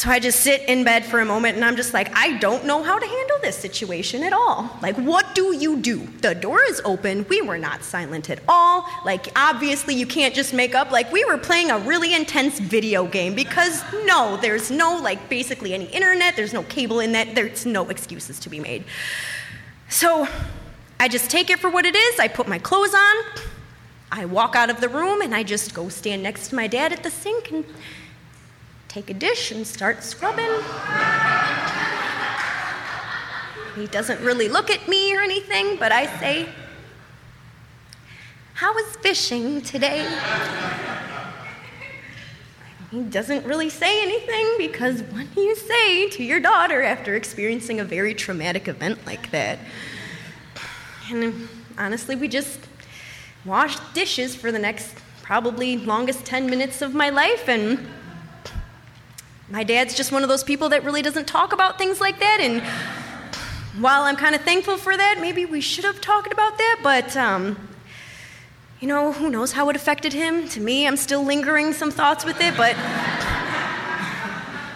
So 0.00 0.08
I 0.08 0.18
just 0.18 0.40
sit 0.40 0.62
in 0.62 0.82
bed 0.82 1.04
for 1.04 1.20
a 1.20 1.26
moment 1.26 1.56
and 1.56 1.64
I'm 1.64 1.76
just 1.76 1.92
like, 1.92 2.10
I 2.16 2.38
don't 2.38 2.64
know 2.64 2.82
how 2.82 2.98
to 2.98 3.06
handle 3.06 3.36
this 3.42 3.54
situation 3.54 4.22
at 4.22 4.32
all. 4.32 4.70
Like, 4.80 4.96
what 4.96 5.34
do 5.34 5.54
you 5.54 5.76
do? 5.76 6.08
The 6.22 6.34
door 6.34 6.62
is 6.62 6.80
open. 6.86 7.26
We 7.28 7.42
were 7.42 7.58
not 7.58 7.84
silent 7.84 8.30
at 8.30 8.40
all. 8.48 8.86
Like, 9.04 9.26
obviously, 9.36 9.94
you 9.94 10.06
can't 10.06 10.34
just 10.34 10.54
make 10.54 10.74
up 10.74 10.90
like 10.90 11.12
we 11.12 11.26
were 11.26 11.36
playing 11.36 11.70
a 11.70 11.76
really 11.80 12.14
intense 12.14 12.58
video 12.58 13.06
game 13.06 13.34
because 13.34 13.84
no, 14.06 14.38
there's 14.40 14.70
no, 14.70 14.96
like, 14.96 15.28
basically 15.28 15.74
any 15.74 15.84
internet, 15.84 16.34
there's 16.34 16.54
no 16.54 16.62
cable 16.62 17.00
in 17.00 17.12
that, 17.12 17.34
there's 17.34 17.66
no 17.66 17.86
excuses 17.90 18.40
to 18.40 18.48
be 18.48 18.58
made. 18.58 18.84
So 19.90 20.26
I 20.98 21.08
just 21.08 21.30
take 21.30 21.50
it 21.50 21.58
for 21.58 21.68
what 21.68 21.84
it 21.84 21.94
is. 21.94 22.18
I 22.18 22.26
put 22.26 22.48
my 22.48 22.58
clothes 22.58 22.94
on, 22.94 23.16
I 24.10 24.24
walk 24.24 24.56
out 24.56 24.70
of 24.70 24.80
the 24.80 24.88
room, 24.88 25.20
and 25.20 25.34
I 25.34 25.42
just 25.42 25.74
go 25.74 25.90
stand 25.90 26.22
next 26.22 26.48
to 26.48 26.54
my 26.54 26.68
dad 26.68 26.90
at 26.90 27.02
the 27.02 27.10
sink 27.10 27.50
and 27.50 27.66
take 28.90 29.08
a 29.08 29.14
dish 29.14 29.52
and 29.52 29.64
start 29.64 30.02
scrubbing. 30.02 30.50
He 33.76 33.86
doesn't 33.86 34.20
really 34.20 34.48
look 34.48 34.68
at 34.68 34.88
me 34.88 35.14
or 35.16 35.20
anything, 35.20 35.76
but 35.76 35.92
I 35.92 36.06
say, 36.18 36.48
How 38.54 38.74
was 38.74 38.96
fishing 38.96 39.62
today? 39.62 40.04
He 42.90 43.02
doesn't 43.02 43.46
really 43.46 43.70
say 43.70 44.02
anything 44.02 44.54
because 44.58 45.02
what 45.04 45.32
do 45.36 45.40
you 45.40 45.54
say 45.54 46.10
to 46.10 46.24
your 46.24 46.40
daughter 46.40 46.82
after 46.82 47.14
experiencing 47.14 47.78
a 47.78 47.84
very 47.84 48.12
traumatic 48.12 48.66
event 48.66 49.06
like 49.06 49.30
that? 49.30 49.60
And 51.12 51.48
honestly, 51.78 52.16
we 52.16 52.26
just 52.26 52.58
washed 53.44 53.94
dishes 53.94 54.34
for 54.34 54.50
the 54.50 54.58
next 54.58 54.96
probably 55.22 55.76
longest 55.76 56.24
10 56.24 56.50
minutes 56.50 56.82
of 56.82 56.92
my 56.92 57.10
life, 57.10 57.48
and 57.48 57.86
my 59.50 59.64
dad's 59.64 59.94
just 59.94 60.12
one 60.12 60.22
of 60.22 60.28
those 60.28 60.44
people 60.44 60.68
that 60.68 60.84
really 60.84 61.02
doesn't 61.02 61.26
talk 61.26 61.52
about 61.52 61.76
things 61.76 62.00
like 62.00 62.20
that. 62.20 62.38
And 62.40 62.62
while 63.82 64.02
I'm 64.02 64.16
kind 64.16 64.34
of 64.34 64.42
thankful 64.42 64.76
for 64.76 64.96
that, 64.96 65.18
maybe 65.20 65.44
we 65.44 65.60
should 65.60 65.84
have 65.84 66.00
talked 66.00 66.32
about 66.32 66.56
that, 66.58 66.80
but 66.82 67.16
um, 67.16 67.68
you 68.80 68.86
know, 68.86 69.12
who 69.12 69.28
knows 69.28 69.52
how 69.52 69.68
it 69.68 69.76
affected 69.76 70.12
him? 70.12 70.48
To 70.50 70.60
me, 70.60 70.86
I'm 70.86 70.96
still 70.96 71.24
lingering 71.24 71.72
some 71.72 71.90
thoughts 71.90 72.24
with 72.24 72.40
it, 72.40 72.56
but 72.56 72.74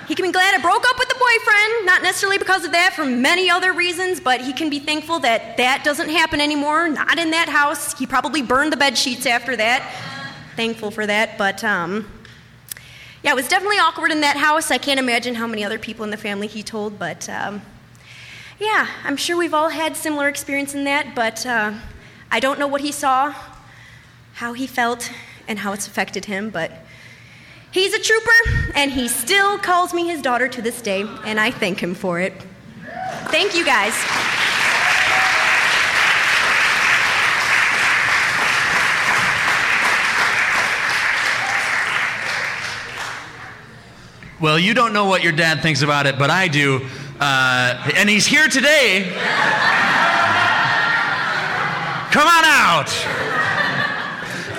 he 0.09 0.15
can 0.15 0.27
be 0.27 0.33
glad 0.33 0.55
I 0.55 0.61
broke 0.61 0.85
up 0.87 0.99
with 0.99 1.09
the 1.09 1.15
boyfriend, 1.15 1.87
not 1.87 2.03
necessarily 2.03 2.39
because 2.39 2.65
of 2.65 2.73
that, 2.73 2.93
for 2.95 3.05
many 3.05 3.49
other 3.49 3.73
reasons, 3.73 4.21
but 4.21 4.41
he 4.41 4.53
can 4.53 4.69
be 4.71 4.79
thankful 4.79 5.21
that 5.21 5.57
that 5.57 5.83
doesn't 5.85 6.11
happen 6.11 6.41
anymore, 6.41 6.89
not 6.89 7.19
in 7.19 7.31
that 7.31 7.49
house. 7.49 7.99
He 7.99 8.07
probably 8.07 8.43
burned 8.43 8.73
the 8.73 8.77
bed 8.77 8.99
sheets 8.99 9.25
after 9.25 9.57
that. 9.57 9.89
Thankful 10.57 10.91
for 10.91 11.07
that, 11.07 11.39
but 11.39 11.65
um, 11.65 12.07
yeah, 13.25 13.33
it 13.33 13.35
was 13.35 13.49
definitely 13.49 13.79
awkward 13.79 14.13
in 14.13 14.21
that 14.21 14.37
house. 14.37 14.71
I 14.71 14.79
can't 14.79 15.01
imagine 15.01 15.35
how 15.35 15.49
many 15.49 15.65
other 15.65 15.79
people 15.79 16.05
in 16.05 16.11
the 16.11 16.17
family 16.17 16.47
he 16.47 16.63
told, 16.63 16.99
but 16.99 17.29
um, 17.29 17.63
yeah, 18.61 18.87
I'm 19.03 19.17
sure 19.17 19.37
we've 19.37 19.55
all 19.55 19.71
had 19.71 19.97
similar 19.97 20.29
experience 20.29 20.75
in 20.75 20.85
that, 20.85 21.17
but 21.17 21.45
uh, 21.45 21.75
I 22.31 22.39
don't 22.39 22.61
know 22.61 22.69
what 22.69 22.83
he 22.83 22.93
saw, 22.93 23.35
how 24.35 24.53
he 24.53 24.69
felt, 24.69 25.11
and 25.49 25.59
how 25.59 25.73
it's 25.73 25.89
affected 25.89 26.27
him, 26.27 26.51
but 26.51 26.71
He's 27.75 27.93
a 27.93 27.99
trooper, 27.99 28.71
and 28.77 28.93
he 28.93 29.09
still 29.09 29.59
calls 29.59 29.93
me 29.93 30.07
his 30.07 30.23
daughter 30.23 30.47
to 30.47 30.63
this 30.63 30.81
day, 30.81 31.05
and 31.25 31.41
I 31.41 31.51
thank 31.51 31.83
him 31.83 31.97
for 31.97 32.21
it. 32.21 32.33
Thank 33.33 33.57
you, 33.57 33.65
guys. 33.65 33.95
Well, 44.45 44.59
you 44.59 44.75
don't 44.75 44.93
know 44.93 45.07
what 45.07 45.23
your 45.23 45.33
dad 45.33 45.63
thinks 45.63 45.81
about 45.81 46.07
it, 46.07 46.19
but 46.19 46.29
I 46.29 46.49
do. 46.49 46.87
Uh, 47.19 47.93
and 47.97 48.11
he's 48.11 48.27
here 48.27 48.47
today. 48.47 49.05
Come 52.13 52.29
on 52.29 52.45
out. 52.45 52.91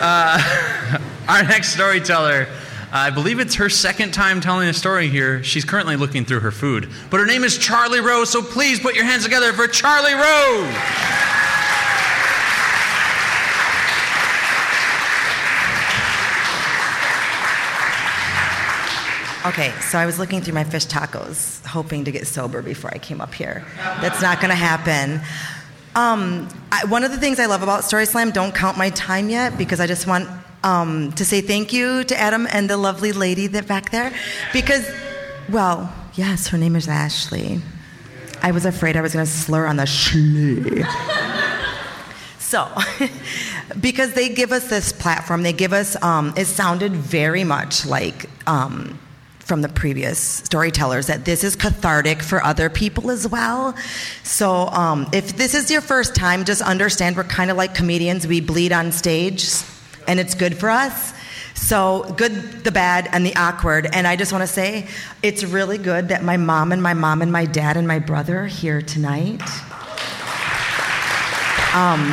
Uh, 0.01 0.97
our 1.29 1.43
next 1.43 1.73
storyteller 1.75 2.47
I 2.91 3.11
believe 3.11 3.39
it's 3.39 3.55
her 3.55 3.69
second 3.69 4.11
time 4.11 4.41
telling 4.41 4.69
a 4.69 4.73
story 4.73 5.09
here. 5.09 5.43
She's 5.43 5.65
currently 5.65 5.97
looking 5.97 6.25
through 6.25 6.39
her 6.39 6.51
food. 6.51 6.89
But 7.11 7.19
her 7.19 7.25
name 7.27 7.43
is 7.43 7.57
Charlie 7.57 7.99
Rose, 7.99 8.31
so 8.31 8.41
please 8.41 8.79
put 8.79 8.95
your 8.95 9.05
hands 9.05 9.23
together 9.23 9.53
for 9.53 9.67
Charlie 9.67 10.13
Rose. 10.13 11.34
Okay, 19.45 19.71
so 19.79 19.99
I 19.99 20.07
was 20.07 20.17
looking 20.17 20.41
through 20.41 20.55
my 20.55 20.63
fish 20.63 20.87
tacos, 20.87 21.63
hoping 21.67 22.05
to 22.05 22.11
get 22.11 22.25
sober 22.25 22.63
before 22.63 22.89
I 22.91 22.97
came 22.97 23.21
up 23.21 23.31
here. 23.31 23.63
That's 24.01 24.19
not 24.19 24.39
going 24.39 24.49
to 24.49 24.55
happen. 24.55 25.21
Um, 25.93 26.49
I, 26.71 26.85
one 26.85 27.03
of 27.03 27.11
the 27.11 27.17
things 27.17 27.39
I 27.39 27.45
love 27.45 27.61
about 27.61 27.83
Story 27.83 28.07
Slam, 28.07 28.31
don't 28.31 28.55
count 28.55 28.75
my 28.75 28.89
time 28.89 29.29
yet 29.29 29.55
because 29.55 29.79
I 29.79 29.85
just 29.85 30.07
want 30.07 30.27
um, 30.63 31.11
to 31.11 31.23
say 31.23 31.41
thank 31.41 31.71
you 31.73 32.03
to 32.05 32.19
Adam 32.19 32.47
and 32.51 32.67
the 32.67 32.75
lovely 32.75 33.11
lady 33.11 33.45
that 33.45 33.67
back 33.67 33.91
there, 33.91 34.11
because, 34.51 34.89
well, 35.47 35.93
yes, 36.15 36.47
her 36.47 36.57
name 36.57 36.75
is 36.75 36.87
Ashley. 36.87 37.61
I 38.41 38.49
was 38.49 38.65
afraid 38.65 38.97
I 38.97 39.01
was 39.01 39.13
going 39.13 39.25
to 39.25 39.31
slur 39.31 39.67
on 39.67 39.75
the 39.75 39.83
shly. 39.83 40.87
so, 42.39 42.67
because 43.79 44.13
they 44.13 44.29
give 44.29 44.51
us 44.51 44.71
this 44.71 44.91
platform, 44.91 45.43
they 45.43 45.53
give 45.53 45.71
us, 45.71 46.01
um, 46.01 46.33
it 46.35 46.45
sounded 46.45 46.93
very 46.93 47.43
much 47.43 47.85
like 47.85 48.27
um, 48.47 48.97
from 49.45 49.61
the 49.61 49.69
previous 49.69 50.19
storytellers 50.19 51.05
that 51.05 51.23
this 51.23 51.43
is 51.43 51.55
cathartic 51.55 52.23
for 52.23 52.43
other 52.43 52.67
people 52.67 53.11
as 53.11 53.27
well. 53.27 53.75
So, 54.23 54.67
um, 54.69 55.07
if 55.13 55.37
this 55.37 55.53
is 55.53 55.69
your 55.69 55.81
first 55.81 56.15
time, 56.15 56.45
just 56.45 56.63
understand 56.63 57.15
we're 57.15 57.25
kind 57.25 57.51
of 57.51 57.57
like 57.57 57.75
comedians, 57.75 58.25
we 58.25 58.41
bleed 58.41 58.71
on 58.71 58.91
stage 58.91 59.47
and 60.07 60.19
it's 60.19 60.33
good 60.33 60.57
for 60.57 60.69
us. 60.71 61.13
So, 61.53 62.11
good, 62.17 62.63
the 62.63 62.71
bad, 62.71 63.07
and 63.11 63.23
the 63.25 63.35
awkward. 63.35 63.87
And 63.93 64.07
I 64.07 64.15
just 64.15 64.31
want 64.31 64.41
to 64.41 64.47
say 64.47 64.87
it's 65.21 65.43
really 65.43 65.77
good 65.77 66.09
that 66.09 66.23
my 66.23 66.37
mom 66.37 66.71
and 66.71 66.81
my 66.81 66.95
mom 66.95 67.21
and 67.21 67.31
my 67.31 67.45
dad 67.45 67.77
and 67.77 67.87
my 67.87 67.99
brother 67.99 68.41
are 68.41 68.47
here 68.47 68.81
tonight. 68.81 69.41
Um, 71.73 72.09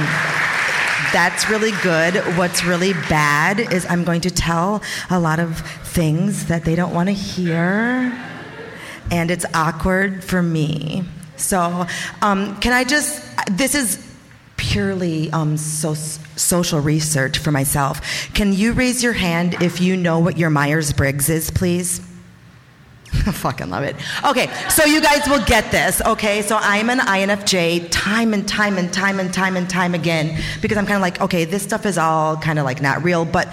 that's 1.12 1.48
really 1.48 1.72
good. 1.82 2.14
What's 2.36 2.64
really 2.64 2.92
bad 2.92 3.60
is 3.60 3.86
I'm 3.88 4.04
going 4.04 4.22
to 4.22 4.30
tell 4.30 4.82
a 5.10 5.18
lot 5.18 5.38
of 5.40 5.60
things 5.92 6.46
that 6.46 6.64
they 6.64 6.74
don't 6.74 6.94
want 6.94 7.08
to 7.08 7.14
hear, 7.14 8.12
and 9.10 9.30
it's 9.30 9.44
awkward 9.54 10.24
for 10.24 10.42
me. 10.42 11.04
So, 11.36 11.86
um, 12.22 12.58
can 12.60 12.72
I 12.72 12.84
just, 12.84 13.22
this 13.50 13.74
is 13.74 14.12
purely 14.56 15.30
um, 15.32 15.56
so, 15.56 15.94
social 15.94 16.80
research 16.80 17.38
for 17.38 17.50
myself. 17.50 18.32
Can 18.32 18.52
you 18.52 18.72
raise 18.72 19.02
your 19.02 19.12
hand 19.12 19.60
if 19.60 19.80
you 19.80 19.96
know 19.96 20.18
what 20.20 20.38
your 20.38 20.50
Myers 20.50 20.92
Briggs 20.92 21.28
is, 21.28 21.50
please? 21.50 22.00
I 23.26 23.32
fucking 23.32 23.70
love 23.70 23.84
it. 23.84 23.96
Okay, 24.24 24.48
so 24.68 24.84
you 24.84 25.02
guys 25.02 25.28
will 25.28 25.44
get 25.44 25.70
this, 25.70 26.00
okay? 26.02 26.42
So 26.42 26.58
I'm 26.60 26.88
an 26.90 27.00
INFJ 27.00 27.88
time 27.90 28.32
and 28.32 28.46
time 28.48 28.78
and 28.78 28.92
time 28.92 29.20
and 29.20 29.32
time 29.32 29.56
and 29.56 29.68
time 29.68 29.94
again 29.94 30.40
because 30.62 30.78
I'm 30.78 30.86
kind 30.86 30.96
of 30.96 31.02
like, 31.02 31.20
okay, 31.20 31.44
this 31.44 31.62
stuff 31.62 31.84
is 31.84 31.98
all 31.98 32.36
kind 32.36 32.58
of 32.58 32.64
like 32.64 32.80
not 32.80 33.02
real, 33.02 33.24
but 33.24 33.52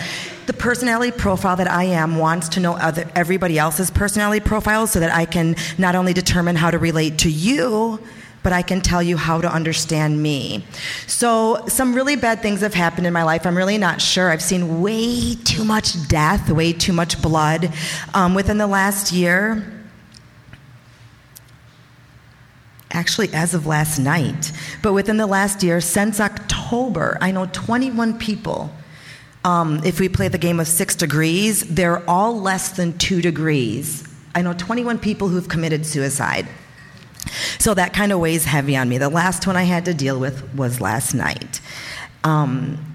the 0.50 0.53
personality 0.53 1.12
profile 1.12 1.56
that 1.56 1.70
I 1.70 1.84
am 1.84 2.18
wants 2.18 2.50
to 2.50 2.60
know 2.60 2.74
other, 2.74 3.08
everybody 3.15 3.60
else's 3.60 3.91
personality 3.91 4.44
profile 4.44 4.88
so 4.88 5.00
that 5.00 5.13
I 5.13 5.25
can 5.25 5.56
not 5.77 5.94
only 5.94 6.12
determine 6.12 6.56
how 6.56 6.72
to 6.72 6.79
relate 6.79 7.20
to 7.20 7.29
you, 7.29 8.00
but 8.41 8.51
I 8.51 8.63
can 8.63 8.82
tell 8.82 9.03
you 9.03 9.15
how 9.15 9.41
to 9.41 9.53
understand 9.53 10.24
me. 10.24 10.65
So, 11.06 11.68
some 11.68 11.94
really 11.94 12.15
bad 12.15 12.41
things 12.41 12.62
have 12.62 12.74
happened 12.74 13.06
in 13.06 13.13
my 13.13 13.22
life. 13.22 13.46
I'm 13.46 13.56
really 13.56 13.77
not 13.77 14.01
sure. 14.01 14.32
I've 14.32 14.41
seen 14.41 14.82
way 14.82 15.36
too 15.36 15.63
much 15.63 16.08
death, 16.08 16.50
way 16.50 16.74
too 16.74 16.94
much 16.94 17.22
blood 17.22 17.72
um, 18.15 18.34
within 18.34 18.58
the 18.58 18.65
last 18.65 19.12
year. 19.12 19.72
Actually, 22.89 23.32
as 23.36 23.53
of 23.53 23.68
last 23.68 24.00
night, 24.00 24.51
but 24.82 24.94
within 24.94 25.18
the 25.18 25.27
last 25.27 25.62
year, 25.62 25.79
since 25.79 26.20
October, 26.20 27.20
I 27.22 27.29
know 27.29 27.46
21 27.46 28.18
people. 28.18 28.72
Um, 29.46 29.81
if 29.86 30.00
we 30.00 30.10
play 30.10 30.27
the 30.27 30.38
game 30.38 30.60
of 30.60 30.67
six 30.67 30.96
degrees, 30.96 31.62
they're 31.62 32.08
all 32.10 32.39
less 32.39 32.72
than 32.72 32.98
two 32.98 33.22
degrees. 33.22 34.08
I 34.36 34.41
know 34.41 34.53
21 34.53 35.00
people 35.00 35.29
who've 35.29 35.48
committed 35.48 35.86
suicide. 35.86 36.48
So 37.58 37.74
that 37.74 37.93
kind 37.93 38.12
of 38.12 38.19
weighs 38.19 38.46
heavy 38.46 38.75
on 38.75 38.89
me. 38.89 38.98
The 38.98 39.10
last 39.10 39.48
one 39.48 39.55
I 39.55 39.63
had 39.63 39.86
to 39.86 39.93
deal 39.93 40.19
with 40.19 40.53
was 40.53 40.81
last 40.81 41.13
night. 41.13 41.62
Um, 42.24 42.86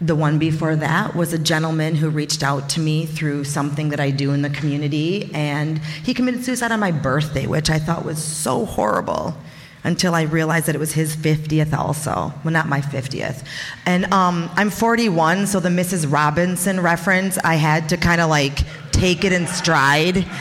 the 0.00 0.16
one 0.16 0.38
before 0.38 0.74
that 0.76 1.14
was 1.14 1.32
a 1.32 1.38
gentleman 1.38 1.94
who 1.94 2.10
reached 2.10 2.42
out 2.42 2.68
to 2.70 2.80
me 2.80 3.06
through 3.06 3.44
something 3.44 3.90
that 3.90 4.00
I 4.00 4.10
do 4.10 4.32
in 4.32 4.42
the 4.42 4.50
community, 4.50 5.30
and 5.32 5.78
he 5.78 6.12
committed 6.12 6.44
suicide 6.44 6.72
on 6.72 6.80
my 6.80 6.90
birthday, 6.90 7.46
which 7.46 7.70
I 7.70 7.78
thought 7.78 8.04
was 8.04 8.22
so 8.22 8.64
horrible 8.64 9.36
until 9.84 10.14
I 10.14 10.22
realized 10.22 10.66
that 10.66 10.74
it 10.74 10.78
was 10.78 10.92
his 10.92 11.16
50th 11.16 11.72
also. 11.72 12.32
Well, 12.44 12.52
not 12.52 12.68
my 12.68 12.80
50th. 12.80 13.44
And 13.86 14.12
um, 14.12 14.50
I'm 14.54 14.70
41, 14.70 15.46
so 15.46 15.60
the 15.60 15.68
Mrs. 15.68 16.10
Robinson 16.10 16.80
reference, 16.80 17.38
I 17.38 17.56
had 17.56 17.88
to 17.88 17.96
kind 17.96 18.20
of 18.20 18.30
like 18.30 18.60
take 18.92 19.24
it 19.24 19.32
in 19.32 19.46
stride. 19.46 20.26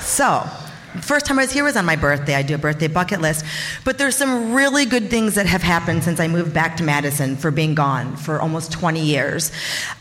So, 0.00 0.42
first 1.00 1.26
time 1.26 1.38
I 1.38 1.42
was 1.42 1.52
here 1.52 1.62
was 1.62 1.76
on 1.76 1.84
my 1.84 1.94
birthday. 1.94 2.34
I 2.34 2.42
do 2.42 2.54
a 2.54 2.58
birthday 2.58 2.88
bucket 2.88 3.20
list. 3.20 3.44
But 3.84 3.98
there's 3.98 4.16
some 4.16 4.52
really 4.52 4.84
good 4.84 5.10
things 5.10 5.36
that 5.36 5.46
have 5.46 5.62
happened 5.62 6.02
since 6.02 6.18
I 6.18 6.28
moved 6.28 6.52
back 6.52 6.76
to 6.78 6.82
Madison 6.82 7.36
for 7.36 7.50
being 7.50 7.74
gone 7.74 8.16
for 8.16 8.40
almost 8.40 8.72
20 8.72 9.00
years. 9.00 9.52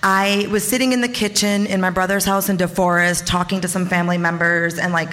I 0.01 0.47
was 0.49 0.67
sitting 0.67 0.91
in 0.91 1.01
the 1.01 1.07
kitchen 1.07 1.67
in 1.67 1.81
my 1.81 1.89
brother's 1.91 2.25
house 2.25 2.49
in 2.49 2.57
DeForest 2.57 3.25
talking 3.25 3.61
to 3.61 3.67
some 3.67 3.85
family 3.85 4.17
members, 4.17 4.79
and 4.79 4.91
like 4.91 5.09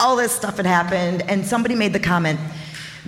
all 0.00 0.16
this 0.16 0.32
stuff 0.32 0.56
had 0.56 0.66
happened. 0.66 1.22
And 1.22 1.46
somebody 1.46 1.74
made 1.74 1.92
the 1.92 2.00
comment, 2.00 2.40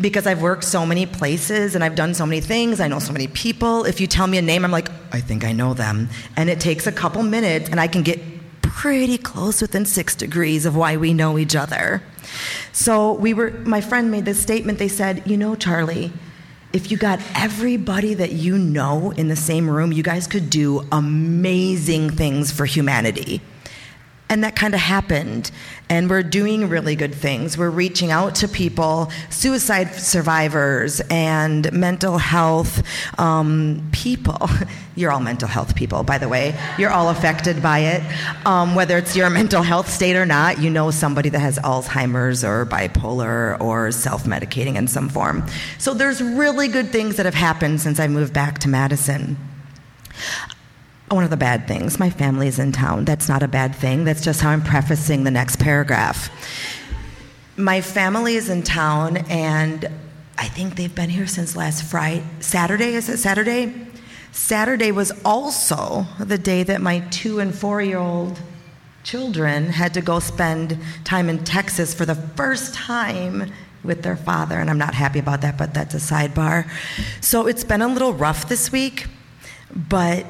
because 0.00 0.26
I've 0.26 0.40
worked 0.40 0.64
so 0.64 0.86
many 0.86 1.06
places 1.06 1.74
and 1.74 1.84
I've 1.84 1.94
done 1.94 2.14
so 2.14 2.24
many 2.24 2.40
things, 2.40 2.80
I 2.80 2.88
know 2.88 2.98
so 2.98 3.12
many 3.12 3.28
people. 3.28 3.84
If 3.84 4.00
you 4.00 4.06
tell 4.06 4.26
me 4.26 4.38
a 4.38 4.42
name, 4.42 4.64
I'm 4.64 4.70
like, 4.70 4.88
I 5.12 5.20
think 5.20 5.44
I 5.44 5.52
know 5.52 5.74
them. 5.74 6.08
And 6.36 6.48
it 6.48 6.60
takes 6.60 6.86
a 6.86 6.92
couple 6.92 7.22
minutes 7.22 7.68
and 7.68 7.78
I 7.78 7.88
can 7.88 8.02
get 8.02 8.20
pretty 8.62 9.18
close 9.18 9.60
within 9.60 9.84
six 9.84 10.14
degrees 10.14 10.64
of 10.64 10.74
why 10.74 10.96
we 10.96 11.12
know 11.12 11.38
each 11.38 11.54
other. 11.54 12.02
So 12.72 13.12
we 13.12 13.34
were, 13.34 13.50
my 13.50 13.80
friend 13.80 14.10
made 14.10 14.24
this 14.24 14.40
statement. 14.40 14.78
They 14.78 14.88
said, 14.88 15.22
You 15.26 15.36
know, 15.36 15.54
Charlie, 15.54 16.12
if 16.72 16.90
you 16.90 16.96
got 16.96 17.20
everybody 17.34 18.14
that 18.14 18.32
you 18.32 18.56
know 18.56 19.10
in 19.10 19.28
the 19.28 19.36
same 19.36 19.68
room, 19.68 19.92
you 19.92 20.02
guys 20.02 20.26
could 20.26 20.48
do 20.48 20.86
amazing 20.90 22.10
things 22.10 22.50
for 22.50 22.64
humanity. 22.64 23.42
And 24.32 24.42
that 24.44 24.56
kind 24.56 24.72
of 24.72 24.80
happened. 24.80 25.50
And 25.90 26.08
we're 26.08 26.22
doing 26.22 26.70
really 26.70 26.96
good 26.96 27.14
things. 27.14 27.58
We're 27.58 27.68
reaching 27.68 28.10
out 28.10 28.34
to 28.36 28.48
people, 28.48 29.10
suicide 29.28 29.94
survivors, 29.94 31.02
and 31.10 31.70
mental 31.70 32.16
health 32.16 32.82
um, 33.18 33.86
people. 33.92 34.48
You're 34.96 35.12
all 35.12 35.20
mental 35.20 35.48
health 35.48 35.76
people, 35.76 36.02
by 36.02 36.16
the 36.16 36.30
way. 36.30 36.58
You're 36.78 36.88
all 36.88 37.10
affected 37.10 37.62
by 37.62 37.80
it. 37.80 38.46
Um, 38.46 38.74
whether 38.74 38.96
it's 38.96 39.14
your 39.14 39.28
mental 39.42 39.60
health 39.60 39.90
state 39.90 40.16
or 40.16 40.24
not, 40.24 40.58
you 40.58 40.70
know 40.70 40.90
somebody 40.90 41.28
that 41.28 41.40
has 41.40 41.58
Alzheimer's 41.58 42.42
or 42.42 42.64
bipolar 42.64 43.60
or 43.60 43.92
self 43.92 44.24
medicating 44.24 44.76
in 44.76 44.88
some 44.88 45.10
form. 45.10 45.46
So 45.76 45.92
there's 45.92 46.22
really 46.22 46.68
good 46.68 46.88
things 46.88 47.16
that 47.16 47.26
have 47.26 47.34
happened 47.34 47.82
since 47.82 48.00
I 48.00 48.08
moved 48.08 48.32
back 48.32 48.60
to 48.60 48.70
Madison 48.70 49.36
one 51.14 51.24
of 51.24 51.30
the 51.30 51.36
bad 51.36 51.68
things. 51.68 51.98
My 51.98 52.10
family 52.10 52.48
is 52.48 52.58
in 52.58 52.72
town. 52.72 53.04
That's 53.04 53.28
not 53.28 53.42
a 53.42 53.48
bad 53.48 53.74
thing. 53.74 54.04
That's 54.04 54.22
just 54.22 54.40
how 54.40 54.50
I'm 54.50 54.62
prefacing 54.62 55.24
the 55.24 55.30
next 55.30 55.56
paragraph. 55.56 56.30
My 57.56 57.80
family 57.80 58.36
is 58.36 58.48
in 58.48 58.62
town, 58.62 59.18
and 59.28 59.88
I 60.38 60.48
think 60.48 60.76
they've 60.76 60.94
been 60.94 61.10
here 61.10 61.26
since 61.26 61.54
last 61.54 61.84
Friday. 61.84 62.24
Saturday, 62.40 62.94
is 62.94 63.08
it 63.08 63.18
Saturday? 63.18 63.74
Saturday 64.32 64.90
was 64.90 65.12
also 65.24 66.06
the 66.18 66.38
day 66.38 66.62
that 66.62 66.80
my 66.80 67.00
two 67.10 67.38
and 67.40 67.54
four 67.54 67.82
year 67.82 67.98
old 67.98 68.40
children 69.04 69.66
had 69.66 69.94
to 69.94 70.00
go 70.00 70.18
spend 70.18 70.78
time 71.04 71.28
in 71.28 71.44
Texas 71.44 71.92
for 71.92 72.06
the 72.06 72.14
first 72.14 72.74
time 72.74 73.52
with 73.84 74.02
their 74.02 74.16
father. 74.16 74.58
And 74.58 74.70
I'm 74.70 74.78
not 74.78 74.94
happy 74.94 75.18
about 75.18 75.40
that, 75.42 75.58
but 75.58 75.74
that's 75.74 75.94
a 75.94 75.98
sidebar. 75.98 76.68
So 77.20 77.46
it's 77.46 77.64
been 77.64 77.82
a 77.82 77.88
little 77.88 78.12
rough 78.12 78.48
this 78.48 78.70
week, 78.72 79.06
but 79.74 80.24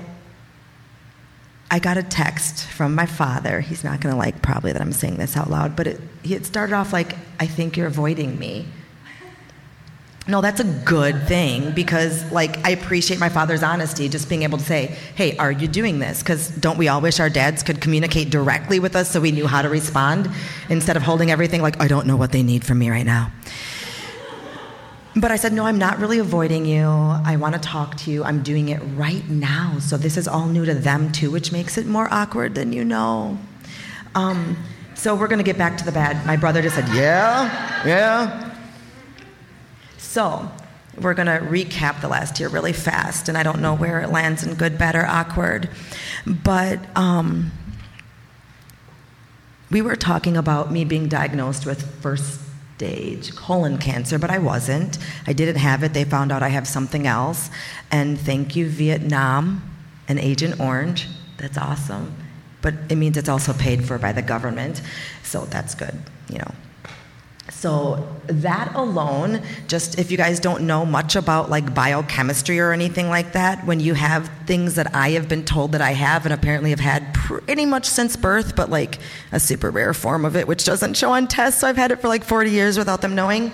I 1.72 1.78
got 1.78 1.96
a 1.96 2.02
text 2.02 2.66
from 2.66 2.94
my 2.94 3.06
father. 3.06 3.60
He's 3.60 3.82
not 3.82 4.02
going 4.02 4.12
to 4.12 4.18
like 4.18 4.42
probably 4.42 4.72
that 4.72 4.82
I'm 4.82 4.92
saying 4.92 5.16
this 5.16 5.38
out 5.38 5.48
loud, 5.48 5.74
but 5.74 5.86
it, 5.86 6.00
it 6.22 6.44
started 6.44 6.74
off 6.74 6.92
like, 6.92 7.16
I 7.40 7.46
think 7.46 7.78
you're 7.78 7.86
avoiding 7.86 8.38
me. 8.38 8.66
No, 10.28 10.42
that's 10.42 10.60
a 10.60 10.64
good 10.64 11.26
thing 11.26 11.72
because, 11.72 12.30
like, 12.30 12.64
I 12.66 12.70
appreciate 12.70 13.18
my 13.18 13.30
father's 13.30 13.62
honesty, 13.62 14.10
just 14.10 14.28
being 14.28 14.42
able 14.42 14.58
to 14.58 14.64
say, 14.64 14.94
hey, 15.14 15.34
are 15.38 15.50
you 15.50 15.66
doing 15.66 15.98
this? 15.98 16.22
Because 16.22 16.50
don't 16.50 16.76
we 16.76 16.88
all 16.88 17.00
wish 17.00 17.18
our 17.18 17.30
dads 17.30 17.62
could 17.62 17.80
communicate 17.80 18.28
directly 18.28 18.78
with 18.78 18.94
us 18.94 19.10
so 19.10 19.18
we 19.20 19.32
knew 19.32 19.46
how 19.46 19.62
to 19.62 19.70
respond 19.70 20.30
instead 20.68 20.98
of 20.98 21.02
holding 21.02 21.30
everything 21.30 21.62
like, 21.62 21.80
I 21.80 21.88
don't 21.88 22.06
know 22.06 22.16
what 22.16 22.32
they 22.32 22.42
need 22.42 22.64
from 22.64 22.80
me 22.80 22.90
right 22.90 23.06
now. 23.06 23.32
But 25.14 25.30
I 25.30 25.36
said, 25.36 25.52
No, 25.52 25.66
I'm 25.66 25.78
not 25.78 25.98
really 25.98 26.18
avoiding 26.18 26.64
you. 26.64 26.86
I 26.86 27.36
want 27.36 27.54
to 27.54 27.60
talk 27.60 27.96
to 27.98 28.10
you. 28.10 28.24
I'm 28.24 28.42
doing 28.42 28.70
it 28.70 28.80
right 28.94 29.28
now. 29.28 29.78
So 29.78 29.96
this 29.96 30.16
is 30.16 30.26
all 30.26 30.46
new 30.46 30.64
to 30.64 30.74
them, 30.74 31.12
too, 31.12 31.30
which 31.30 31.52
makes 31.52 31.76
it 31.76 31.86
more 31.86 32.08
awkward 32.10 32.54
than 32.54 32.72
you 32.72 32.84
know. 32.84 33.38
Um, 34.14 34.56
so 34.94 35.14
we're 35.14 35.28
going 35.28 35.38
to 35.38 35.44
get 35.44 35.58
back 35.58 35.76
to 35.78 35.84
the 35.84 35.92
bad. 35.92 36.24
My 36.26 36.36
brother 36.36 36.62
just 36.62 36.76
said, 36.76 36.88
Yeah, 36.94 37.86
yeah. 37.86 38.56
So 39.98 40.50
we're 41.00 41.14
going 41.14 41.26
to 41.26 41.44
recap 41.46 42.00
the 42.00 42.08
last 42.08 42.38
year 42.38 42.48
really 42.48 42.72
fast, 42.72 43.28
and 43.28 43.36
I 43.36 43.42
don't 43.42 43.60
know 43.60 43.74
where 43.74 44.00
it 44.00 44.10
lands 44.10 44.44
in 44.44 44.54
good, 44.54 44.78
bad, 44.78 44.94
or 44.94 45.06
awkward. 45.06 45.68
But 46.26 46.80
um, 46.96 47.50
we 49.70 49.80
were 49.80 49.96
talking 49.96 50.36
about 50.36 50.70
me 50.70 50.84
being 50.84 51.08
diagnosed 51.08 51.66
with 51.66 51.82
first 52.02 52.40
stage 52.76 53.36
colon 53.36 53.78
cancer, 53.78 54.18
but 54.18 54.30
I 54.30 54.38
wasn't. 54.38 54.98
I 55.26 55.32
didn't 55.32 55.56
have 55.56 55.84
it. 55.84 55.94
They 55.94 56.04
found 56.04 56.32
out 56.32 56.42
I 56.42 56.48
have 56.48 56.66
something 56.66 57.06
else. 57.06 57.48
And 57.92 58.18
thank 58.18 58.56
you, 58.56 58.68
Vietnam 58.68 59.62
and 60.08 60.18
Agent 60.18 60.58
Orange. 60.58 61.06
That's 61.38 61.56
awesome. 61.56 62.12
But 62.60 62.74
it 62.88 62.96
means 62.96 63.16
it's 63.16 63.28
also 63.28 63.52
paid 63.52 63.84
for 63.84 63.98
by 63.98 64.12
the 64.12 64.22
government. 64.22 64.82
So 65.22 65.44
that's 65.44 65.76
good, 65.76 65.96
you 66.28 66.38
know. 66.38 66.52
So 67.50 68.08
that 68.26 68.74
alone, 68.74 69.42
just 69.68 69.98
if 69.98 70.10
you 70.10 70.16
guys 70.16 70.40
don't 70.40 70.66
know 70.66 70.84
much 70.84 71.14
about 71.14 71.50
like 71.50 71.74
biochemistry 71.74 72.58
or 72.58 72.72
anything 72.72 73.08
like 73.08 73.32
that, 73.32 73.64
when 73.64 73.78
you 73.78 73.94
have 73.94 74.28
things 74.46 74.74
that 74.74 74.94
I 74.94 75.10
have 75.10 75.28
been 75.28 75.44
told 75.44 75.72
that 75.72 75.80
I 75.80 75.92
have 75.92 76.24
and 76.24 76.32
apparently 76.32 76.70
have 76.70 76.80
had 76.80 77.11
pretty 77.40 77.66
much 77.66 77.86
since 77.86 78.16
birth, 78.16 78.54
but 78.54 78.70
like 78.70 78.98
a 79.32 79.40
super 79.40 79.70
rare 79.70 79.94
form 79.94 80.24
of 80.24 80.36
it, 80.36 80.46
which 80.46 80.64
doesn't 80.64 80.94
show 80.96 81.12
on 81.12 81.26
tests, 81.26 81.60
so 81.60 81.68
I've 81.68 81.76
had 81.76 81.90
it 81.90 82.00
for 82.00 82.08
like 82.08 82.24
40 82.24 82.50
years 82.50 82.78
without 82.78 83.00
them 83.00 83.14
knowing. 83.14 83.52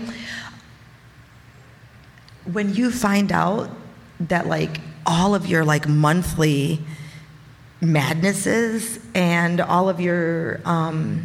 When 2.53 2.75
you 2.75 2.91
find 2.91 3.31
out 3.33 3.71
that 4.21 4.47
like 4.47 4.81
all 5.07 5.35
of 5.35 5.47
your 5.47 5.65
like 5.65 5.89
monthly 5.89 6.81
madnesses 7.81 8.99
and 9.15 9.61
all 9.61 9.89
of 9.89 10.01
your 10.01 10.61
um, 10.65 11.25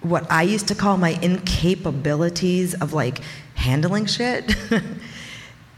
what 0.00 0.30
I 0.30 0.42
used 0.42 0.68
to 0.68 0.74
call 0.74 0.96
my 0.96 1.14
incapabilities 1.14 2.80
of 2.80 2.92
like 2.92 3.20
handling 3.54 4.06
shit. 4.06 4.54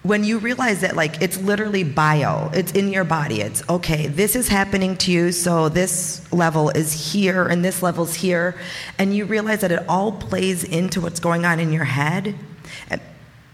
when 0.04 0.22
you 0.22 0.38
realize 0.38 0.82
that 0.82 0.94
like 0.94 1.20
it's 1.22 1.38
literally 1.40 1.82
bio 1.82 2.50
it's 2.52 2.72
in 2.72 2.92
your 2.92 3.04
body 3.04 3.40
it's 3.40 3.66
okay 3.70 4.06
this 4.06 4.36
is 4.36 4.48
happening 4.48 4.96
to 4.96 5.10
you 5.10 5.32
so 5.32 5.70
this 5.70 6.30
level 6.30 6.68
is 6.70 7.12
here 7.12 7.46
and 7.46 7.64
this 7.64 7.82
level's 7.82 8.14
here 8.14 8.54
and 8.98 9.16
you 9.16 9.24
realize 9.24 9.62
that 9.62 9.72
it 9.72 9.82
all 9.88 10.12
plays 10.12 10.62
into 10.62 11.00
what's 11.00 11.18
going 11.18 11.46
on 11.46 11.58
in 11.58 11.72
your 11.72 11.84
head 11.84 12.34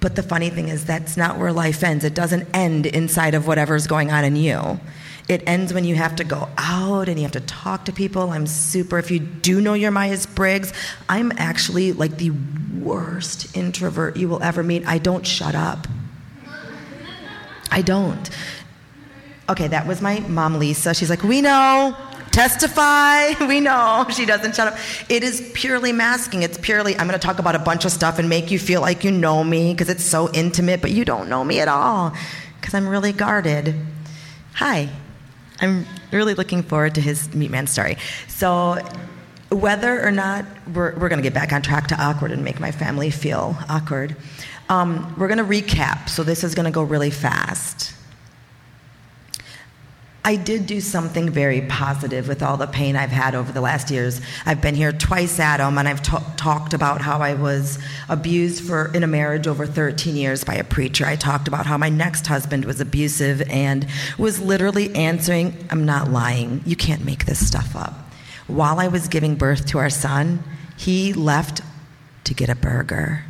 but 0.00 0.16
the 0.16 0.22
funny 0.22 0.50
thing 0.50 0.68
is 0.68 0.84
that's 0.84 1.16
not 1.16 1.38
where 1.38 1.52
life 1.52 1.84
ends 1.84 2.04
it 2.04 2.14
doesn't 2.14 2.48
end 2.52 2.84
inside 2.84 3.34
of 3.34 3.46
whatever's 3.46 3.86
going 3.86 4.10
on 4.10 4.24
in 4.24 4.34
you 4.34 4.80
it 5.28 5.44
ends 5.46 5.72
when 5.72 5.84
you 5.84 5.94
have 5.94 6.16
to 6.16 6.24
go 6.24 6.48
out 6.58 7.08
and 7.08 7.16
you 7.16 7.22
have 7.22 7.30
to 7.32 7.40
talk 7.42 7.84
to 7.84 7.92
people. 7.92 8.30
I'm 8.30 8.48
super, 8.48 8.98
if 8.98 9.12
you 9.12 9.20
do 9.20 9.60
know 9.60 9.74
your 9.74 9.92
Myers 9.92 10.26
Briggs, 10.26 10.72
I'm 11.08 11.30
actually 11.36 11.92
like 11.92 12.16
the 12.16 12.32
worst 12.80 13.56
introvert 13.56 14.16
you 14.16 14.28
will 14.28 14.42
ever 14.42 14.64
meet. 14.64 14.84
I 14.88 14.98
don't 14.98 15.24
shut 15.24 15.54
up. 15.54 15.86
I 17.70 17.82
don't. 17.82 18.30
Okay, 19.48 19.68
that 19.68 19.86
was 19.86 20.00
my 20.00 20.20
mom, 20.20 20.58
Lisa. 20.58 20.94
She's 20.94 21.10
like, 21.10 21.22
We 21.22 21.40
know, 21.40 21.96
testify, 22.30 23.32
we 23.46 23.60
know. 23.60 24.06
She 24.20 24.26
doesn't 24.26 24.54
shut 24.54 24.72
up. 24.72 24.78
It 25.08 25.22
is 25.22 25.50
purely 25.54 25.92
masking. 25.92 26.42
It's 26.42 26.58
purely, 26.58 26.96
I'm 26.96 27.06
going 27.06 27.18
to 27.18 27.26
talk 27.26 27.38
about 27.38 27.54
a 27.54 27.60
bunch 27.60 27.84
of 27.84 27.92
stuff 27.92 28.18
and 28.18 28.28
make 28.28 28.50
you 28.50 28.58
feel 28.58 28.80
like 28.80 29.04
you 29.04 29.10
know 29.10 29.42
me 29.42 29.72
because 29.72 29.88
it's 29.88 30.04
so 30.04 30.30
intimate, 30.32 30.80
but 30.82 30.90
you 30.90 31.04
don't 31.04 31.28
know 31.28 31.44
me 31.44 31.60
at 31.60 31.68
all 31.68 32.12
because 32.60 32.74
I'm 32.74 32.88
really 32.88 33.12
guarded. 33.12 33.74
Hi. 34.54 34.90
I'm 35.60 35.86
really 36.10 36.34
looking 36.34 36.62
forward 36.62 36.94
to 36.94 37.00
his 37.00 37.34
Meat 37.34 37.50
Man 37.50 37.66
story. 37.66 37.96
So, 38.28 38.78
whether 39.50 40.00
or 40.06 40.10
not 40.10 40.44
we're, 40.72 40.94
we're 40.96 41.08
going 41.08 41.18
to 41.18 41.22
get 41.22 41.34
back 41.34 41.52
on 41.52 41.60
track 41.60 41.88
to 41.88 42.00
awkward 42.00 42.30
and 42.30 42.44
make 42.44 42.60
my 42.60 42.70
family 42.70 43.10
feel 43.10 43.56
awkward, 43.68 44.16
um, 44.70 45.14
we're 45.18 45.28
going 45.28 45.38
to 45.38 45.44
recap. 45.44 46.08
So, 46.08 46.22
this 46.22 46.42
is 46.42 46.54
going 46.54 46.64
to 46.64 46.70
go 46.70 46.82
really 46.82 47.10
fast. 47.10 47.94
I 50.22 50.36
did 50.36 50.66
do 50.66 50.80
something 50.80 51.30
very 51.30 51.62
positive 51.62 52.28
with 52.28 52.42
all 52.42 52.58
the 52.58 52.66
pain 52.66 52.94
I've 52.94 53.10
had 53.10 53.34
over 53.34 53.52
the 53.52 53.62
last 53.62 53.90
years. 53.90 54.20
I've 54.44 54.60
been 54.60 54.74
here 54.74 54.92
twice, 54.92 55.40
Adam, 55.40 55.78
and 55.78 55.88
I've 55.88 56.02
t- 56.02 56.16
talked 56.36 56.74
about 56.74 57.00
how 57.00 57.20
I 57.20 57.34
was 57.34 57.78
abused 58.08 58.62
for 58.62 58.92
in 58.94 59.02
a 59.02 59.06
marriage 59.06 59.46
over 59.46 59.66
13 59.66 60.14
years 60.14 60.44
by 60.44 60.54
a 60.54 60.64
preacher. 60.64 61.06
I 61.06 61.16
talked 61.16 61.48
about 61.48 61.64
how 61.64 61.78
my 61.78 61.88
next 61.88 62.26
husband 62.26 62.66
was 62.66 62.82
abusive 62.82 63.40
and 63.48 63.86
was 64.18 64.40
literally 64.40 64.94
answering, 64.94 65.56
I'm 65.70 65.86
not 65.86 66.10
lying. 66.10 66.60
You 66.66 66.76
can't 66.76 67.04
make 67.04 67.24
this 67.24 67.44
stuff 67.44 67.74
up. 67.74 67.94
While 68.46 68.78
I 68.78 68.88
was 68.88 69.08
giving 69.08 69.36
birth 69.36 69.66
to 69.68 69.78
our 69.78 69.90
son, 69.90 70.44
he 70.76 71.14
left 71.14 71.62
to 72.24 72.34
get 72.34 72.50
a 72.50 72.54
burger. 72.54 73.24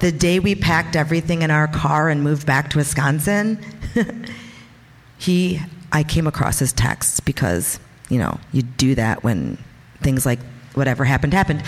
The 0.00 0.10
day 0.10 0.38
we 0.38 0.54
packed 0.54 0.96
everything 0.96 1.42
in 1.42 1.50
our 1.50 1.68
car 1.68 2.08
and 2.08 2.22
moved 2.22 2.46
back 2.46 2.70
to 2.70 2.78
Wisconsin, 2.78 3.62
he 5.18 5.60
I 5.92 6.02
came 6.02 6.26
across 6.26 6.58
his 6.58 6.72
texts 6.72 7.20
because, 7.20 7.80
you 8.08 8.18
know, 8.18 8.38
you 8.52 8.62
do 8.62 8.94
that 8.94 9.22
when 9.24 9.58
things 10.00 10.24
like 10.24 10.38
whatever 10.74 11.04
happened 11.04 11.34
happened. 11.34 11.62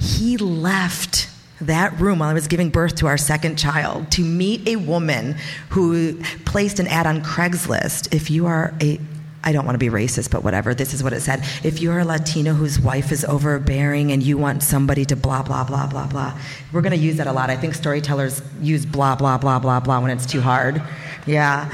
He 0.00 0.36
left 0.36 1.28
that 1.60 1.98
room 1.98 2.20
while 2.20 2.28
I 2.28 2.34
was 2.34 2.46
giving 2.46 2.70
birth 2.70 2.94
to 2.96 3.06
our 3.06 3.18
second 3.18 3.58
child 3.58 4.12
to 4.12 4.22
meet 4.22 4.66
a 4.68 4.76
woman 4.76 5.36
who 5.70 6.22
placed 6.44 6.78
an 6.78 6.86
ad 6.86 7.06
on 7.06 7.22
Craigslist. 7.22 8.14
If 8.14 8.30
you 8.30 8.46
are 8.46 8.74
a 8.80 9.00
I 9.48 9.52
don't 9.52 9.64
want 9.64 9.76
to 9.76 9.78
be 9.78 9.88
racist, 9.88 10.30
but 10.30 10.44
whatever. 10.44 10.74
This 10.74 10.92
is 10.92 11.02
what 11.02 11.14
it 11.14 11.22
said. 11.22 11.42
If 11.64 11.80
you're 11.80 12.00
a 12.00 12.04
Latino 12.04 12.52
whose 12.52 12.78
wife 12.78 13.10
is 13.10 13.24
overbearing 13.24 14.12
and 14.12 14.22
you 14.22 14.36
want 14.36 14.62
somebody 14.62 15.06
to 15.06 15.16
blah, 15.16 15.42
blah, 15.42 15.64
blah, 15.64 15.86
blah, 15.86 16.06
blah, 16.06 16.38
we're 16.70 16.82
going 16.82 16.92
to 16.92 16.98
use 16.98 17.16
that 17.16 17.26
a 17.26 17.32
lot. 17.32 17.48
I 17.48 17.56
think 17.56 17.74
storytellers 17.74 18.42
use 18.60 18.84
blah, 18.84 19.16
blah, 19.16 19.38
blah, 19.38 19.58
blah, 19.58 19.80
blah 19.80 20.00
when 20.00 20.10
it's 20.10 20.26
too 20.26 20.42
hard. 20.42 20.82
Yeah 21.26 21.72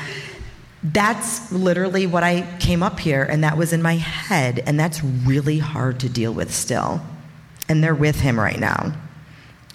that's 0.87 1.51
literally 1.51 2.07
what 2.07 2.23
I 2.23 2.43
came 2.61 2.83
up 2.83 3.01
here, 3.01 3.23
and 3.23 3.43
that 3.43 3.57
was 3.57 3.73
in 3.73 3.81
my 3.81 3.95
head, 3.95 4.63
and 4.67 4.79
that's 4.79 5.03
really 5.03 5.59
hard 5.59 5.99
to 6.01 6.11
deal 6.11 6.35
with 6.35 6.53
still. 6.53 7.01
And 7.71 7.83
they're 7.83 7.95
with 7.95 8.21
him 8.21 8.39
right 8.39 8.61
now 8.61 8.93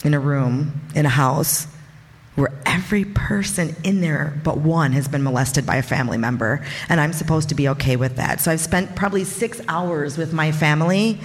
in 0.04 0.14
a 0.14 0.20
room, 0.20 0.82
in 0.94 1.08
a 1.08 1.10
house, 1.10 1.66
where 2.40 2.52
every 2.66 3.06
person 3.06 3.76
in 3.84 4.02
there 4.02 4.40
but 4.44 4.58
one 4.58 4.94
has 4.94 5.08
been 5.08 5.22
molested 5.22 5.66
by 5.66 5.76
a 5.76 5.84
family 5.84 6.18
member, 6.18 6.64
and 6.88 7.00
I'm 7.00 7.14
supposed 7.14 7.50
to 7.50 7.56
be 7.56 7.68
okay 7.70 7.96
with 7.96 8.16
that. 8.16 8.40
So 8.40 8.52
I've 8.52 8.62
spent 8.62 8.96
probably 8.96 9.24
six 9.26 9.62
hours 9.68 10.18
with 10.18 10.34
my 10.34 10.52
family 10.52 11.20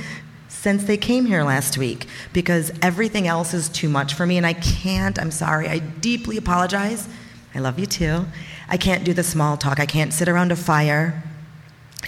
since 0.48 0.84
they 0.84 0.96
came 0.96 1.26
here 1.26 1.42
last 1.42 1.78
week 1.78 2.06
because 2.32 2.72
everything 2.82 3.26
else 3.26 3.54
is 3.54 3.68
too 3.68 3.88
much 3.88 4.14
for 4.14 4.26
me, 4.26 4.36
and 4.36 4.46
I 4.46 4.54
can't. 4.54 5.18
I'm 5.18 5.30
sorry. 5.30 5.68
I 5.68 5.78
deeply 5.78 6.36
apologize. 6.36 7.08
I 7.54 7.60
love 7.60 7.78
you 7.78 7.86
too. 7.86 8.26
I 8.68 8.76
can't 8.76 9.04
do 9.04 9.14
the 9.14 9.22
small 9.22 9.56
talk. 9.56 9.78
I 9.78 9.86
can't 9.86 10.12
sit 10.12 10.28
around 10.28 10.52
a 10.52 10.56
fire 10.56 11.22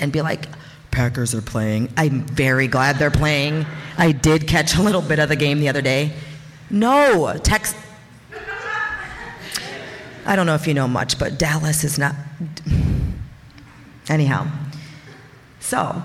and 0.00 0.12
be 0.12 0.20
like, 0.20 0.46
Packers 0.90 1.34
are 1.34 1.42
playing. 1.42 1.92
I'm 1.98 2.22
very 2.22 2.68
glad 2.68 2.98
they're 2.98 3.10
playing. 3.10 3.66
I 3.98 4.12
did 4.12 4.48
catch 4.48 4.74
a 4.76 4.82
little 4.82 5.02
bit 5.02 5.18
of 5.18 5.28
the 5.28 5.36
game 5.36 5.60
the 5.60 5.68
other 5.68 5.82
day. 5.82 6.14
No, 6.70 7.38
text. 7.42 7.76
I 10.26 10.36
don't 10.36 10.46
know 10.46 10.54
if 10.54 10.66
you 10.66 10.74
know 10.74 10.88
much, 10.88 11.18
but 11.18 11.38
Dallas 11.38 11.84
is 11.84 11.98
not. 11.98 12.14
Anyhow, 14.08 14.46
so 15.60 16.02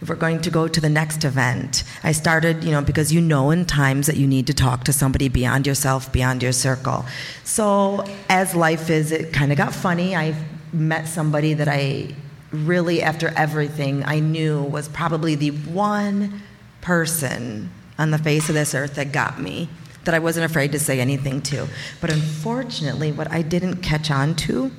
if 0.00 0.08
we're 0.08 0.16
going 0.16 0.40
to 0.42 0.50
go 0.50 0.68
to 0.68 0.80
the 0.80 0.88
next 0.88 1.24
event, 1.24 1.82
I 2.02 2.12
started, 2.12 2.62
you 2.62 2.70
know, 2.70 2.82
because 2.82 3.12
you 3.12 3.20
know 3.20 3.50
in 3.50 3.64
times 3.64 4.06
that 4.06 4.16
you 4.16 4.26
need 4.26 4.46
to 4.48 4.54
talk 4.54 4.84
to 4.84 4.92
somebody 4.92 5.28
beyond 5.28 5.66
yourself, 5.66 6.12
beyond 6.12 6.42
your 6.42 6.52
circle. 6.52 7.04
So 7.42 8.04
as 8.28 8.54
life 8.54 8.90
is, 8.90 9.12
it 9.12 9.32
kind 9.32 9.50
of 9.50 9.58
got 9.58 9.74
funny. 9.74 10.14
I 10.14 10.34
met 10.72 11.08
somebody 11.08 11.54
that 11.54 11.68
I 11.68 12.14
really, 12.50 13.02
after 13.02 13.28
everything, 13.36 14.04
I 14.04 14.20
knew 14.20 14.62
was 14.62 14.88
probably 14.88 15.34
the 15.34 15.50
one 15.50 16.42
person 16.80 17.70
on 17.98 18.10
the 18.10 18.18
face 18.18 18.48
of 18.48 18.54
this 18.54 18.74
earth 18.74 18.96
that 18.96 19.12
got 19.12 19.40
me, 19.40 19.68
that 20.04 20.14
I 20.14 20.18
wasn't 20.18 20.50
afraid 20.50 20.72
to 20.72 20.78
say 20.78 21.00
anything 21.00 21.40
to. 21.42 21.68
But 22.00 22.10
unfortunately, 22.10 23.12
what 23.12 23.30
I 23.30 23.42
didn't 23.42 23.76
catch 23.82 24.10
on 24.10 24.34
to, 24.36 24.70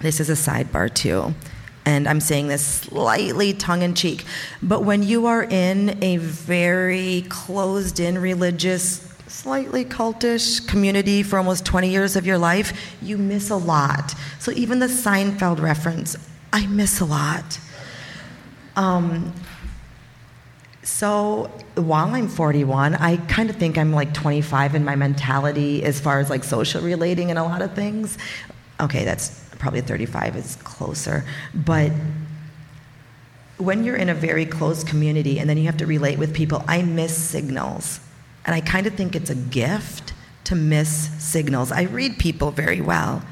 this 0.00 0.20
is 0.20 0.28
a 0.28 0.34
sidebar 0.34 0.92
too, 0.92 1.34
and 1.84 2.08
I'm 2.08 2.20
saying 2.20 2.48
this 2.48 2.64
slightly 2.64 3.52
tongue 3.52 3.82
in 3.82 3.94
cheek, 3.94 4.24
but 4.62 4.84
when 4.84 5.02
you 5.02 5.26
are 5.26 5.42
in 5.42 6.02
a 6.02 6.16
very 6.18 7.24
closed 7.28 7.98
in 7.98 8.18
religious, 8.18 9.08
slightly 9.26 9.84
cultish 9.84 10.66
community 10.68 11.22
for 11.22 11.38
almost 11.38 11.64
20 11.64 11.90
years 11.90 12.14
of 12.14 12.26
your 12.26 12.38
life, 12.38 12.96
you 13.02 13.18
miss 13.18 13.50
a 13.50 13.56
lot. 13.56 14.14
So 14.38 14.52
even 14.52 14.78
the 14.78 14.86
Seinfeld 14.86 15.60
reference, 15.60 16.16
I 16.52 16.66
miss 16.66 17.00
a 17.00 17.04
lot. 17.04 17.58
Um, 18.76 19.32
so 20.82 21.50
while 21.76 22.14
I'm 22.14 22.28
41, 22.28 22.96
I 22.96 23.16
kind 23.16 23.50
of 23.50 23.56
think 23.56 23.78
I'm 23.78 23.92
like 23.92 24.12
25 24.12 24.74
in 24.74 24.84
my 24.84 24.96
mentality 24.96 25.84
as 25.84 26.00
far 26.00 26.18
as 26.18 26.28
like 26.28 26.42
social 26.42 26.82
relating 26.82 27.30
and 27.30 27.38
a 27.38 27.44
lot 27.44 27.62
of 27.62 27.74
things. 27.74 28.18
Okay, 28.80 29.04
that's 29.04 29.48
probably 29.58 29.80
35 29.80 30.36
is 30.36 30.56
closer. 30.56 31.24
But 31.54 31.92
when 33.58 33.84
you're 33.84 33.96
in 33.96 34.08
a 34.08 34.14
very 34.14 34.44
close 34.44 34.82
community 34.82 35.38
and 35.38 35.48
then 35.48 35.56
you 35.56 35.66
have 35.66 35.76
to 35.76 35.86
relate 35.86 36.18
with 36.18 36.34
people, 36.34 36.64
I 36.66 36.82
miss 36.82 37.16
signals. 37.16 38.00
And 38.44 38.54
I 38.54 38.60
kind 38.60 38.88
of 38.88 38.94
think 38.94 39.14
it's 39.14 39.30
a 39.30 39.36
gift 39.36 40.12
to 40.44 40.56
miss 40.56 41.10
signals. 41.22 41.70
I 41.70 41.82
read 41.82 42.18
people 42.18 42.50
very 42.50 42.80
well. 42.80 43.22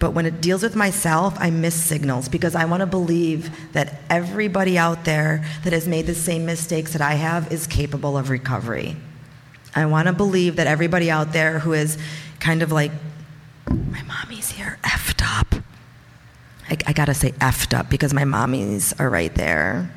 But 0.00 0.14
when 0.14 0.24
it 0.24 0.40
deals 0.40 0.62
with 0.62 0.74
myself, 0.74 1.36
I 1.38 1.50
miss 1.50 1.74
signals 1.74 2.28
because 2.28 2.54
I 2.54 2.64
want 2.64 2.80
to 2.80 2.86
believe 2.86 3.50
that 3.74 4.00
everybody 4.08 4.78
out 4.78 5.04
there 5.04 5.44
that 5.62 5.74
has 5.74 5.86
made 5.86 6.06
the 6.06 6.14
same 6.14 6.46
mistakes 6.46 6.94
that 6.94 7.02
I 7.02 7.14
have 7.14 7.52
is 7.52 7.66
capable 7.66 8.16
of 8.16 8.30
recovery. 8.30 8.96
I 9.74 9.84
want 9.84 10.08
to 10.08 10.14
believe 10.14 10.56
that 10.56 10.66
everybody 10.66 11.10
out 11.10 11.34
there 11.34 11.58
who 11.58 11.74
is 11.74 11.98
kind 12.40 12.62
of 12.62 12.72
like, 12.72 12.90
my 13.68 14.02
mommy's 14.02 14.50
here, 14.50 14.78
effed 14.82 15.22
up. 15.22 15.62
I, 16.70 16.78
I 16.86 16.92
got 16.94 17.04
to 17.04 17.14
say 17.14 17.32
effed 17.32 17.78
up 17.78 17.90
because 17.90 18.14
my 18.14 18.24
mommies 18.24 18.98
are 18.98 19.10
right 19.10 19.34
there. 19.34 19.92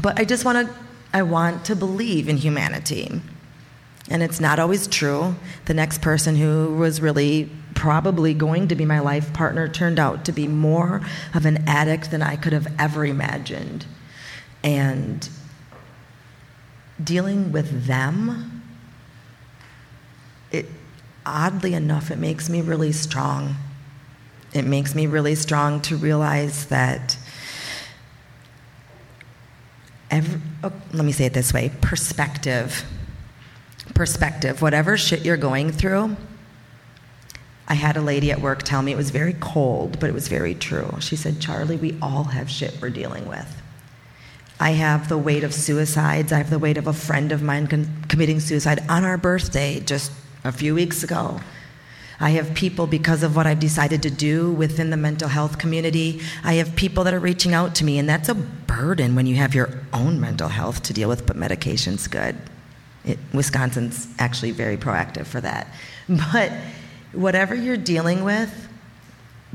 But 0.00 0.18
I 0.18 0.24
just 0.24 0.46
want 0.46 0.66
to, 0.66 0.74
I 1.12 1.22
want 1.22 1.66
to 1.66 1.76
believe 1.76 2.30
in 2.30 2.38
humanity. 2.38 3.20
And 4.08 4.22
it's 4.22 4.40
not 4.40 4.58
always 4.58 4.86
true. 4.88 5.36
The 5.66 5.74
next 5.74 6.00
person 6.00 6.34
who 6.34 6.74
was 6.76 7.02
really 7.02 7.50
probably 7.80 8.34
going 8.34 8.68
to 8.68 8.74
be 8.74 8.84
my 8.84 8.98
life 8.98 9.32
partner 9.32 9.66
turned 9.66 9.98
out 9.98 10.26
to 10.26 10.32
be 10.32 10.46
more 10.46 11.00
of 11.32 11.46
an 11.46 11.64
addict 11.66 12.10
than 12.10 12.20
I 12.20 12.36
could 12.36 12.52
have 12.52 12.70
ever 12.78 13.06
imagined. 13.06 13.86
And 14.62 15.26
dealing 17.02 17.52
with 17.52 17.86
them, 17.86 18.62
it 20.52 20.66
oddly 21.24 21.72
enough, 21.72 22.10
it 22.10 22.18
makes 22.18 22.50
me 22.50 22.60
really 22.60 22.92
strong. 22.92 23.56
It 24.52 24.66
makes 24.66 24.94
me 24.94 25.06
really 25.06 25.34
strong 25.34 25.80
to 25.82 25.96
realize 25.96 26.66
that 26.66 27.16
every, 30.10 30.38
oh, 30.62 30.72
let 30.92 31.06
me 31.06 31.12
say 31.12 31.24
it 31.24 31.32
this 31.32 31.54
way 31.54 31.72
perspective. 31.80 32.84
Perspective. 33.94 34.60
Whatever 34.60 34.98
shit 34.98 35.24
you're 35.24 35.38
going 35.38 35.72
through, 35.72 36.18
I 37.70 37.74
had 37.74 37.96
a 37.96 38.00
lady 38.00 38.32
at 38.32 38.40
work 38.40 38.64
tell 38.64 38.82
me 38.82 38.90
it 38.90 38.96
was 38.96 39.10
very 39.10 39.36
cold, 39.38 40.00
but 40.00 40.10
it 40.10 40.12
was 40.12 40.26
very 40.26 40.56
true. 40.56 40.92
She 40.98 41.14
said, 41.14 41.40
Charlie, 41.40 41.76
we 41.76 41.96
all 42.02 42.24
have 42.24 42.50
shit 42.50 42.76
we're 42.82 42.90
dealing 42.90 43.28
with. 43.28 43.62
I 44.58 44.72
have 44.72 45.08
the 45.08 45.16
weight 45.16 45.44
of 45.44 45.54
suicides. 45.54 46.32
I 46.32 46.38
have 46.38 46.50
the 46.50 46.58
weight 46.58 46.76
of 46.78 46.88
a 46.88 46.92
friend 46.92 47.30
of 47.30 47.42
mine 47.42 47.68
con- 47.68 48.04
committing 48.08 48.40
suicide 48.40 48.82
on 48.88 49.04
our 49.04 49.16
birthday 49.16 49.78
just 49.78 50.10
a 50.42 50.50
few 50.50 50.74
weeks 50.74 51.04
ago. 51.04 51.40
I 52.18 52.30
have 52.30 52.54
people, 52.54 52.88
because 52.88 53.22
of 53.22 53.36
what 53.36 53.46
I've 53.46 53.60
decided 53.60 54.02
to 54.02 54.10
do 54.10 54.50
within 54.50 54.90
the 54.90 54.96
mental 54.96 55.28
health 55.28 55.58
community, 55.58 56.20
I 56.42 56.54
have 56.54 56.74
people 56.74 57.04
that 57.04 57.14
are 57.14 57.20
reaching 57.20 57.54
out 57.54 57.76
to 57.76 57.84
me, 57.84 58.00
and 58.00 58.08
that's 58.08 58.28
a 58.28 58.34
burden 58.34 59.14
when 59.14 59.26
you 59.26 59.36
have 59.36 59.54
your 59.54 59.70
own 59.92 60.20
mental 60.20 60.48
health 60.48 60.82
to 60.82 60.92
deal 60.92 61.08
with, 61.08 61.24
but 61.24 61.36
medication's 61.36 62.08
good. 62.08 62.36
It, 63.04 63.18
Wisconsin's 63.32 64.08
actually 64.18 64.50
very 64.50 64.76
proactive 64.76 65.26
for 65.26 65.40
that. 65.40 65.68
But 66.32 66.50
whatever 67.12 67.54
you're 67.54 67.76
dealing 67.76 68.24
with, 68.24 68.68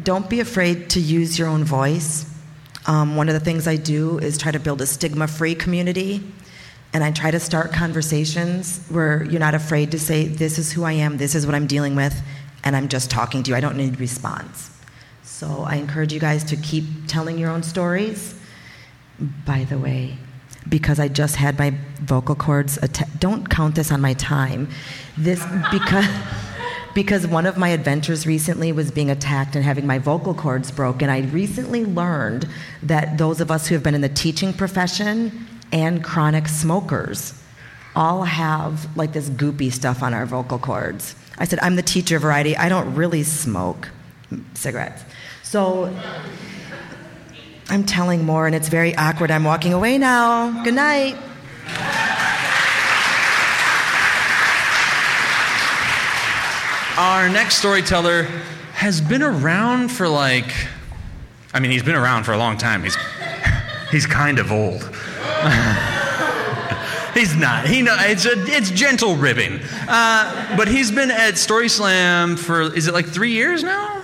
don't 0.01 0.29
be 0.29 0.39
afraid 0.39 0.89
to 0.91 0.99
use 0.99 1.39
your 1.39 1.47
own 1.47 1.63
voice. 1.63 2.29
Um, 2.85 3.15
one 3.15 3.29
of 3.29 3.33
the 3.33 3.39
things 3.39 3.67
I 3.67 3.77
do 3.77 4.19
is 4.19 4.37
try 4.37 4.51
to 4.51 4.59
build 4.59 4.81
a 4.81 4.85
stigma 4.85 5.27
free 5.27 5.55
community. 5.55 6.23
And 6.93 7.03
I 7.03 7.11
try 7.11 7.31
to 7.31 7.39
start 7.39 7.73
conversations 7.73 8.85
where 8.89 9.23
you're 9.23 9.39
not 9.39 9.55
afraid 9.55 9.91
to 9.91 9.99
say, 9.99 10.27
This 10.27 10.57
is 10.57 10.71
who 10.71 10.83
I 10.83 10.93
am, 10.93 11.17
this 11.17 11.35
is 11.35 11.45
what 11.45 11.55
I'm 11.55 11.67
dealing 11.67 11.95
with, 11.95 12.21
and 12.63 12.75
I'm 12.75 12.87
just 12.87 13.09
talking 13.09 13.43
to 13.43 13.51
you. 13.51 13.57
I 13.57 13.59
don't 13.59 13.75
need 13.75 13.99
response. 13.99 14.71
So 15.23 15.63
I 15.67 15.75
encourage 15.75 16.13
you 16.13 16.19
guys 16.19 16.43
to 16.45 16.55
keep 16.55 16.85
telling 17.07 17.37
your 17.37 17.49
own 17.49 17.63
stories. 17.63 18.39
By 19.45 19.65
the 19.65 19.77
way, 19.77 20.17
because 20.67 20.99
I 20.99 21.07
just 21.07 21.35
had 21.35 21.57
my 21.57 21.73
vocal 22.01 22.35
cords, 22.35 22.77
don't 23.19 23.49
count 23.49 23.75
this 23.75 23.91
on 23.91 24.01
my 24.01 24.13
time. 24.13 24.69
This, 25.17 25.45
because 25.71 26.05
because 26.95 27.27
one 27.27 27.45
of 27.45 27.57
my 27.57 27.69
adventures 27.69 28.25
recently 28.25 28.71
was 28.71 28.89
being 28.89 29.11
attacked 29.11 29.55
and 29.55 29.63
having 29.63 29.85
my 29.85 29.99
vocal 29.99 30.33
cords 30.33 30.71
broken. 30.71 31.09
I 31.09 31.19
recently 31.27 31.85
learned 31.85 32.47
that 32.81 33.17
those 33.17 33.41
of 33.41 33.51
us 33.51 33.67
who 33.67 33.75
have 33.75 33.83
been 33.83 33.93
in 33.93 34.01
the 34.01 34.09
teaching 34.09 34.53
profession 34.53 35.45
and 35.73 36.03
chronic 36.03 36.47
smokers 36.47 37.39
all 37.97 38.23
have 38.23 38.97
like 38.97 39.11
this 39.11 39.29
goopy 39.29 39.71
stuff 39.71 40.01
on 40.01 40.13
our 40.13 40.25
vocal 40.25 40.57
cords. 40.57 41.15
I 41.37 41.43
said, 41.43 41.59
I'm 41.61 41.75
the 41.75 41.83
teacher 41.83 42.17
variety. 42.17 42.55
I 42.55 42.69
don't 42.69 42.95
really 42.95 43.23
smoke 43.23 43.89
cigarettes. 44.53 45.03
So 45.43 45.93
I'm 47.69 47.83
telling 47.83 48.23
more, 48.23 48.47
and 48.47 48.55
it's 48.55 48.69
very 48.69 48.95
awkward. 48.95 49.31
I'm 49.31 49.43
walking 49.43 49.73
away 49.73 49.97
now. 49.97 50.63
Good 50.63 50.75
night. 50.75 51.17
Our 56.97 57.27
next 57.27 57.57
storyteller 57.57 58.23
has 58.71 59.01
been 59.01 59.21
around 59.21 59.91
for 59.91 60.07
like, 60.07 60.45
I 61.53 61.59
mean, 61.59 61.71
he's 61.71 61.83
been 61.83 61.95
around 61.95 62.23
for 62.23 62.31
a 62.31 62.37
long 62.37 62.57
time. 62.57 62.83
He's, 62.83 62.95
he's 63.91 64.05
kind 64.05 64.39
of 64.39 64.49
old. 64.49 64.81
he's 67.13 67.35
not. 67.35 67.67
He 67.67 67.81
know 67.81 67.97
it's 67.99 68.25
a, 68.25 68.41
it's 68.47 68.71
gentle 68.71 69.17
ribbing. 69.17 69.59
Uh, 69.89 70.55
but 70.55 70.69
he's 70.69 70.89
been 70.89 71.11
at 71.11 71.37
Story 71.37 71.67
Slam 71.67 72.37
for 72.37 72.61
is 72.61 72.87
it 72.87 72.93
like 72.93 73.07
three 73.07 73.31
years 73.31 73.61
now? 73.61 74.01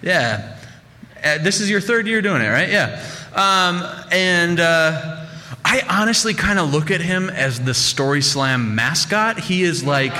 Yeah. 0.00 0.56
Uh, 1.24 1.38
this 1.38 1.60
is 1.60 1.68
your 1.68 1.80
third 1.80 2.06
year 2.06 2.22
doing 2.22 2.42
it, 2.42 2.48
right? 2.48 2.68
Yeah. 2.68 3.02
Um, 3.34 3.84
and 4.12 4.60
uh, 4.60 5.26
I 5.64 5.82
honestly 5.88 6.34
kind 6.34 6.60
of 6.60 6.72
look 6.72 6.92
at 6.92 7.00
him 7.00 7.28
as 7.28 7.60
the 7.60 7.74
Story 7.74 8.22
Slam 8.22 8.76
mascot. 8.76 9.40
He 9.40 9.64
is 9.64 9.82
like 9.82 10.14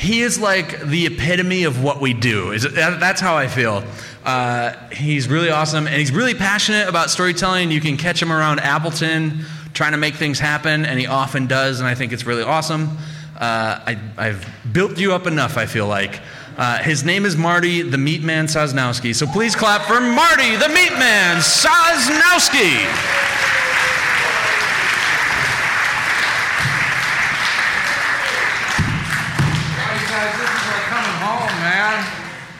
he 0.00 0.22
is 0.22 0.40
like 0.40 0.80
the 0.80 1.06
epitome 1.06 1.64
of 1.64 1.84
what 1.84 2.00
we 2.00 2.14
do. 2.14 2.58
That's 2.58 3.20
how 3.20 3.36
I 3.36 3.48
feel. 3.48 3.84
Uh, 4.24 4.72
he's 4.88 5.28
really 5.28 5.50
awesome, 5.50 5.86
and 5.86 5.96
he's 5.96 6.10
really 6.10 6.34
passionate 6.34 6.88
about 6.88 7.10
storytelling. 7.10 7.70
You 7.70 7.82
can 7.82 7.98
catch 7.98 8.20
him 8.20 8.32
around 8.32 8.60
Appleton 8.60 9.44
trying 9.74 9.92
to 9.92 9.98
make 9.98 10.14
things 10.14 10.38
happen, 10.38 10.86
and 10.86 10.98
he 10.98 11.06
often 11.06 11.46
does, 11.46 11.80
and 11.80 11.88
I 11.88 11.94
think 11.94 12.12
it's 12.12 12.24
really 12.24 12.42
awesome. 12.42 12.96
Uh, 13.38 13.80
I, 13.86 13.98
I've 14.16 14.48
built 14.72 14.98
you 14.98 15.12
up 15.12 15.26
enough, 15.26 15.58
I 15.58 15.66
feel 15.66 15.86
like. 15.86 16.20
Uh, 16.56 16.78
his 16.78 17.04
name 17.04 17.26
is 17.26 17.36
Marty 17.36 17.82
the 17.82 17.98
Meat 17.98 18.22
Man 18.22 18.46
Sosnowski. 18.46 19.14
So 19.14 19.26
please 19.26 19.54
clap 19.54 19.82
for 19.82 20.00
Marty 20.00 20.56
the 20.56 20.68
Meat 20.68 20.92
Man 20.92 21.36
Sosnowski. 21.38 22.86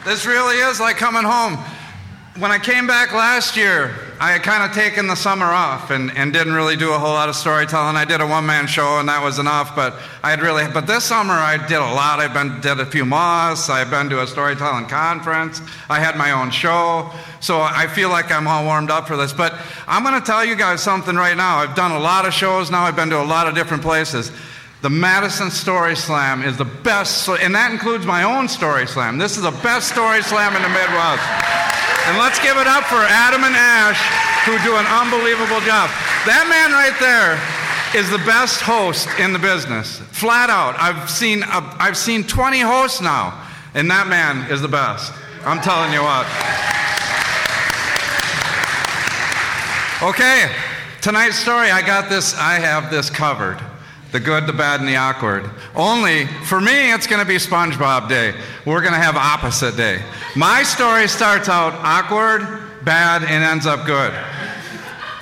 This 0.05 0.25
really 0.25 0.57
is 0.57 0.81
like 0.81 0.97
coming 0.97 1.25
home. 1.25 1.59
When 2.39 2.51
I 2.51 2.59
came 2.59 2.87
back 2.87 3.13
last 3.13 3.55
year, 3.55 3.95
I 4.19 4.33
had 4.33 4.43
kind 4.43 4.63
of 4.63 4.75
taken 4.75 5.07
the 5.07 5.15
summer 5.15 5.45
off 5.45 5.91
and, 5.91 6.11
and 6.17 6.33
didn't 6.33 6.55
really 6.55 6.77
do 6.77 6.95
a 6.95 6.99
whole 6.99 7.13
lot 7.13 7.29
of 7.29 7.37
storytelling. 7.37 7.97
I 7.97 8.07
did 8.07 8.23
a 8.23 8.27
one 8.27 8.47
man 8.47 8.67
show 8.67 8.99
and 8.99 9.09
that 9.11 9.23
was 9.23 9.39
enough, 9.39 9.77
but 9.77 9.95
I 10.23 10.31
had 10.31 10.41
really, 10.41 10.65
but 10.73 10.87
this 10.87 11.05
summer 11.05 11.35
I 11.35 11.59
did 11.67 11.77
a 11.77 11.93
lot. 11.93 12.19
I've 12.19 12.33
been, 12.33 12.63
did 12.63 12.81
a 12.81 12.87
few 12.87 13.05
moths, 13.05 13.69
I've 13.69 13.91
been 13.91 14.09
to 14.09 14.23
a 14.23 14.27
storytelling 14.27 14.87
conference, 14.87 15.61
I 15.91 16.01
had 16.01 16.17
my 16.17 16.33
own 16.33 16.51
show, 16.51 17.11
so 17.41 17.61
I 17.61 17.87
feel 17.87 18.09
like 18.09 18.33
I'm 18.33 18.49
all 18.49 18.65
warmed 18.65 18.91
up 18.91 19.07
for 19.07 19.19
this. 19.19 19.35
But 19.35 19.55
I'm 19.87 20.03
going 20.03 20.19
to 20.19 20.27
tell 20.27 20.45
you 20.45 20.57
guys 20.57 20.83
something 20.83 21.17
right 21.17 21.37
now. 21.37 21.59
I've 21.59 21.77
done 21.77 21.93
a 21.93 22.01
lot 22.01 22.25
of 22.25 22.33
shows 22.33 22.71
now, 22.71 22.85
I've 22.85 22.97
been 22.97 23.11
to 23.11 23.21
a 23.21 23.25
lot 23.25 23.49
of 23.49 23.55
different 23.55 23.83
places. 23.83 24.33
The 24.83 24.89
Madison 24.89 25.51
Story 25.51 25.95
Slam 25.95 26.43
is 26.43 26.57
the 26.57 26.65
best, 26.65 27.29
and 27.29 27.55
that 27.55 27.71
includes 27.71 28.07
my 28.07 28.23
own 28.23 28.49
Story 28.49 28.87
Slam. 28.87 29.19
This 29.19 29.37
is 29.37 29.43
the 29.43 29.53
best 29.61 29.93
Story 29.93 30.23
Slam 30.23 30.57
in 30.57 30.63
the 30.63 30.73
Midwest. 30.73 31.21
And 32.09 32.17
let's 32.17 32.41
give 32.41 32.57
it 32.57 32.65
up 32.67 32.85
for 32.89 32.97
Adam 32.97 33.45
and 33.45 33.53
Ash, 33.53 34.01
who 34.49 34.57
do 34.65 34.81
an 34.81 34.89
unbelievable 34.89 35.61
job. 35.69 35.93
That 36.25 36.49
man 36.49 36.73
right 36.73 36.97
there 36.97 37.37
is 37.93 38.09
the 38.09 38.25
best 38.25 38.63
host 38.63 39.07
in 39.21 39.35
the 39.35 39.39
business, 39.39 40.01
flat 40.17 40.49
out. 40.49 40.81
I've 40.81 41.11
seen, 41.11 41.43
uh, 41.43 41.77
I've 41.79 41.99
seen 41.99 42.25
20 42.25 42.61
hosts 42.61 43.03
now, 43.03 43.37
and 43.75 43.91
that 43.91 44.09
man 44.09 44.51
is 44.51 44.63
the 44.63 44.73
best. 44.73 45.13
I'm 45.45 45.61
telling 45.61 45.93
you 45.93 46.01
what. 46.01 46.25
Okay, 50.01 50.49
tonight's 51.03 51.37
story, 51.37 51.71
I 51.71 51.85
got 51.85 52.09
this, 52.09 52.35
I 52.35 52.55
have 52.55 52.91
this 52.91 53.11
covered 53.11 53.61
the 54.13 54.21
good, 54.21 54.47
the 54.47 54.53
bad, 54.53 54.81
and 54.81 54.89
the 54.89 54.97
awkward. 54.97 55.49
Only 55.75 56.27
for 56.45 56.61
me, 56.61 56.93
it's 56.93 57.07
going 57.07 57.21
to 57.21 57.29
be 57.29 57.37
SpongeBob 57.37 58.09
Day. 58.09 58.35
We're 58.65 58.81
going 58.81 58.95
to 58.95 58.99
have 58.99 59.17
opposite 59.17 59.77
day. 59.77 60.03
My 60.37 60.63
story 60.63 61.09
starts 61.09 61.49
out 61.49 61.75
awkward, 61.75 62.41
bad, 62.85 63.23
and 63.23 63.45
ends 63.45 63.67
up 63.67 63.87
good. 63.87 64.13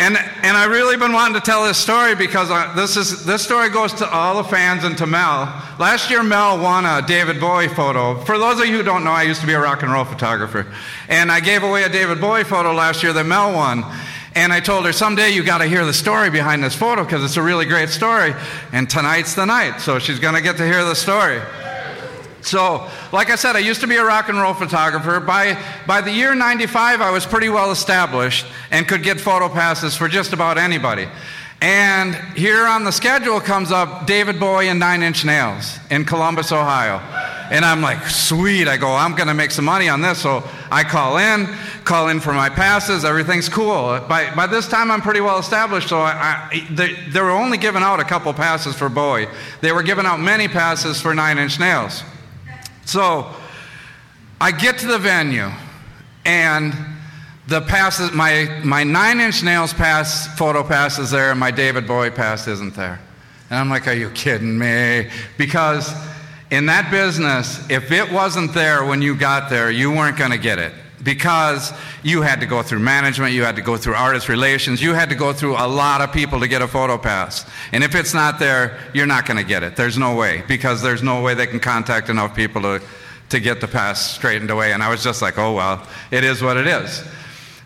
And, 0.00 0.16
and 0.16 0.56
I've 0.56 0.70
really 0.70 0.96
been 0.96 1.12
wanting 1.12 1.34
to 1.34 1.40
tell 1.40 1.64
this 1.64 1.76
story 1.76 2.14
because 2.14 2.52
I, 2.52 2.72
this, 2.74 2.96
is, 2.96 3.24
this 3.24 3.42
story 3.42 3.68
goes 3.68 3.92
to 3.94 4.08
all 4.08 4.40
the 4.40 4.48
fans 4.48 4.84
and 4.84 4.96
to 4.98 5.08
Mel. 5.08 5.46
Last 5.80 6.08
year, 6.08 6.22
Mel 6.22 6.62
won 6.62 6.86
a 6.86 7.04
David 7.04 7.40
Bowie 7.40 7.66
photo. 7.66 8.16
For 8.20 8.38
those 8.38 8.60
of 8.60 8.66
you 8.66 8.76
who 8.76 8.84
don't 8.84 9.02
know, 9.02 9.10
I 9.10 9.24
used 9.24 9.40
to 9.40 9.46
be 9.48 9.54
a 9.54 9.60
rock 9.60 9.82
and 9.82 9.90
roll 9.90 10.04
photographer. 10.04 10.68
And 11.08 11.32
I 11.32 11.40
gave 11.40 11.64
away 11.64 11.82
a 11.82 11.88
David 11.88 12.20
Bowie 12.20 12.44
photo 12.44 12.72
last 12.72 13.02
year 13.02 13.12
that 13.12 13.26
Mel 13.26 13.52
won. 13.52 13.84
And 14.38 14.52
I 14.52 14.60
told 14.60 14.86
her, 14.86 14.92
someday 14.92 15.30
you 15.30 15.42
got 15.42 15.58
to 15.58 15.66
hear 15.66 15.84
the 15.84 15.92
story 15.92 16.30
behind 16.30 16.62
this 16.62 16.72
photo 16.72 17.02
because 17.02 17.24
it's 17.24 17.36
a 17.36 17.42
really 17.42 17.64
great 17.64 17.88
story. 17.88 18.32
And 18.70 18.88
tonight's 18.88 19.34
the 19.34 19.44
night, 19.44 19.80
so 19.80 19.98
she's 19.98 20.20
going 20.20 20.36
to 20.36 20.40
get 20.40 20.56
to 20.58 20.64
hear 20.64 20.84
the 20.84 20.94
story. 20.94 21.40
So, 22.42 22.88
like 23.10 23.30
I 23.30 23.34
said, 23.34 23.56
I 23.56 23.58
used 23.58 23.80
to 23.80 23.88
be 23.88 23.96
a 23.96 24.04
rock 24.04 24.28
and 24.28 24.38
roll 24.38 24.54
photographer. 24.54 25.18
By, 25.18 25.60
by 25.88 26.02
the 26.02 26.12
year 26.12 26.36
95, 26.36 27.00
I 27.00 27.10
was 27.10 27.26
pretty 27.26 27.48
well 27.48 27.72
established 27.72 28.46
and 28.70 28.86
could 28.86 29.02
get 29.02 29.20
photo 29.20 29.48
passes 29.48 29.96
for 29.96 30.06
just 30.06 30.32
about 30.32 30.56
anybody. 30.56 31.08
And 31.60 32.14
here 32.36 32.66
on 32.66 32.84
the 32.84 32.92
schedule 32.92 33.40
comes 33.40 33.72
up 33.72 34.06
David 34.06 34.38
Bowie 34.38 34.68
and 34.68 34.78
Nine 34.78 35.02
Inch 35.02 35.24
Nails 35.24 35.78
in 35.90 36.04
Columbus, 36.04 36.52
Ohio. 36.52 36.98
And 37.50 37.64
I'm 37.64 37.80
like, 37.80 38.06
sweet. 38.06 38.68
I 38.68 38.76
go, 38.76 38.92
I'm 38.92 39.16
going 39.16 39.26
to 39.26 39.34
make 39.34 39.50
some 39.50 39.64
money 39.64 39.88
on 39.88 40.00
this. 40.00 40.20
So 40.20 40.44
I 40.70 40.84
call 40.84 41.18
in, 41.18 41.46
call 41.84 42.08
in 42.10 42.20
for 42.20 42.32
my 42.32 42.48
passes. 42.48 43.04
Everything's 43.04 43.48
cool. 43.48 43.98
By, 44.08 44.32
by 44.36 44.46
this 44.46 44.68
time, 44.68 44.90
I'm 44.90 45.00
pretty 45.00 45.20
well 45.20 45.38
established. 45.38 45.88
So 45.88 45.98
I, 45.98 46.48
I, 46.52 46.66
they, 46.70 46.92
they 46.92 47.20
were 47.20 47.30
only 47.30 47.58
giving 47.58 47.82
out 47.82 47.98
a 47.98 48.04
couple 48.04 48.32
passes 48.34 48.76
for 48.76 48.88
Bowie. 48.88 49.26
They 49.60 49.72
were 49.72 49.82
giving 49.82 50.06
out 50.06 50.20
many 50.20 50.46
passes 50.46 51.00
for 51.00 51.14
Nine 51.14 51.38
Inch 51.38 51.58
Nails. 51.58 52.04
So 52.84 53.34
I 54.40 54.52
get 54.52 54.78
to 54.78 54.86
the 54.86 54.98
venue, 54.98 55.50
and 56.24 56.72
the 57.48 57.62
passes, 57.62 58.12
my, 58.12 58.60
my 58.62 58.84
Nine 58.84 59.20
Inch 59.20 59.42
Nails 59.42 59.72
pass, 59.72 60.28
photo 60.36 60.62
pass 60.62 60.98
is 60.98 61.10
there, 61.10 61.30
and 61.30 61.40
my 61.40 61.50
David 61.50 61.86
Bowie 61.86 62.10
pass 62.10 62.46
isn't 62.46 62.74
there. 62.74 63.00
And 63.48 63.58
I'm 63.58 63.70
like, 63.70 63.88
are 63.88 63.94
you 63.94 64.10
kidding 64.10 64.58
me? 64.58 65.08
Because 65.38 65.90
in 66.50 66.66
that 66.66 66.90
business, 66.90 67.58
if 67.70 67.90
it 67.90 68.12
wasn't 68.12 68.52
there 68.52 68.84
when 68.84 69.00
you 69.00 69.16
got 69.16 69.48
there, 69.48 69.70
you 69.70 69.90
weren't 69.90 70.18
going 70.18 70.30
to 70.30 70.38
get 70.38 70.58
it 70.58 70.74
because 71.02 71.72
you 72.02 72.20
had 72.20 72.40
to 72.40 72.46
go 72.46 72.62
through 72.62 72.80
management, 72.80 73.32
you 73.32 73.44
had 73.44 73.56
to 73.56 73.62
go 73.62 73.78
through 73.78 73.94
artist 73.94 74.28
relations, 74.28 74.82
you 74.82 74.92
had 74.92 75.08
to 75.08 75.14
go 75.14 75.32
through 75.32 75.54
a 75.54 75.66
lot 75.66 76.02
of 76.02 76.12
people 76.12 76.40
to 76.40 76.48
get 76.48 76.60
a 76.60 76.68
photo 76.68 76.98
pass. 76.98 77.48
And 77.72 77.82
if 77.82 77.94
it's 77.94 78.12
not 78.12 78.38
there, 78.38 78.78
you're 78.92 79.06
not 79.06 79.24
going 79.24 79.38
to 79.38 79.44
get 79.44 79.62
it. 79.62 79.74
There's 79.74 79.96
no 79.96 80.14
way 80.14 80.42
because 80.48 80.82
there's 80.82 81.02
no 81.02 81.22
way 81.22 81.32
they 81.32 81.46
can 81.46 81.60
contact 81.60 82.10
enough 82.10 82.36
people 82.36 82.60
to, 82.60 82.82
to 83.30 83.40
get 83.40 83.62
the 83.62 83.68
pass 83.68 84.16
straightened 84.16 84.50
away. 84.50 84.74
And 84.74 84.82
I 84.82 84.90
was 84.90 85.02
just 85.02 85.22
like, 85.22 85.38
oh, 85.38 85.54
well, 85.54 85.86
it 86.10 86.24
is 86.24 86.42
what 86.42 86.58
it 86.58 86.66
is. 86.66 87.08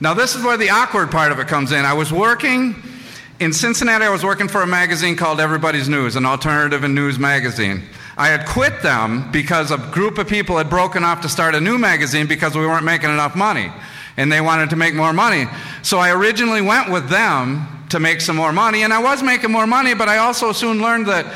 Now, 0.02 0.14
this 0.14 0.34
is 0.34 0.42
where 0.42 0.56
the 0.56 0.68
awkward 0.68 1.12
part 1.12 1.30
of 1.30 1.38
it 1.38 1.46
comes 1.46 1.70
in. 1.70 1.84
I 1.84 1.92
was 1.92 2.12
working 2.12 2.74
in 3.38 3.52
Cincinnati, 3.52 4.04
I 4.04 4.08
was 4.08 4.24
working 4.24 4.48
for 4.48 4.60
a 4.62 4.66
magazine 4.66 5.14
called 5.14 5.38
Everybody's 5.38 5.88
News, 5.88 6.16
an 6.16 6.26
alternative 6.26 6.82
and 6.82 6.92
news 6.92 7.20
magazine. 7.20 7.84
I 8.18 8.26
had 8.26 8.44
quit 8.44 8.82
them 8.82 9.30
because 9.30 9.70
a 9.70 9.78
group 9.78 10.18
of 10.18 10.26
people 10.26 10.58
had 10.58 10.68
broken 10.68 11.04
off 11.04 11.20
to 11.20 11.28
start 11.28 11.54
a 11.54 11.60
new 11.60 11.78
magazine 11.78 12.26
because 12.26 12.56
we 12.56 12.66
weren't 12.66 12.84
making 12.84 13.10
enough 13.10 13.36
money. 13.36 13.70
And 14.16 14.30
they 14.30 14.40
wanted 14.40 14.70
to 14.70 14.76
make 14.76 14.92
more 14.92 15.12
money. 15.12 15.44
So 15.82 16.00
I 16.00 16.10
originally 16.10 16.62
went 16.62 16.90
with 16.90 17.08
them 17.08 17.64
to 17.90 18.00
make 18.00 18.22
some 18.22 18.34
more 18.34 18.52
money. 18.52 18.82
And 18.82 18.92
I 18.92 19.00
was 19.00 19.22
making 19.22 19.52
more 19.52 19.68
money, 19.68 19.94
but 19.94 20.08
I 20.08 20.18
also 20.18 20.50
soon 20.50 20.82
learned 20.82 21.06
that, 21.06 21.32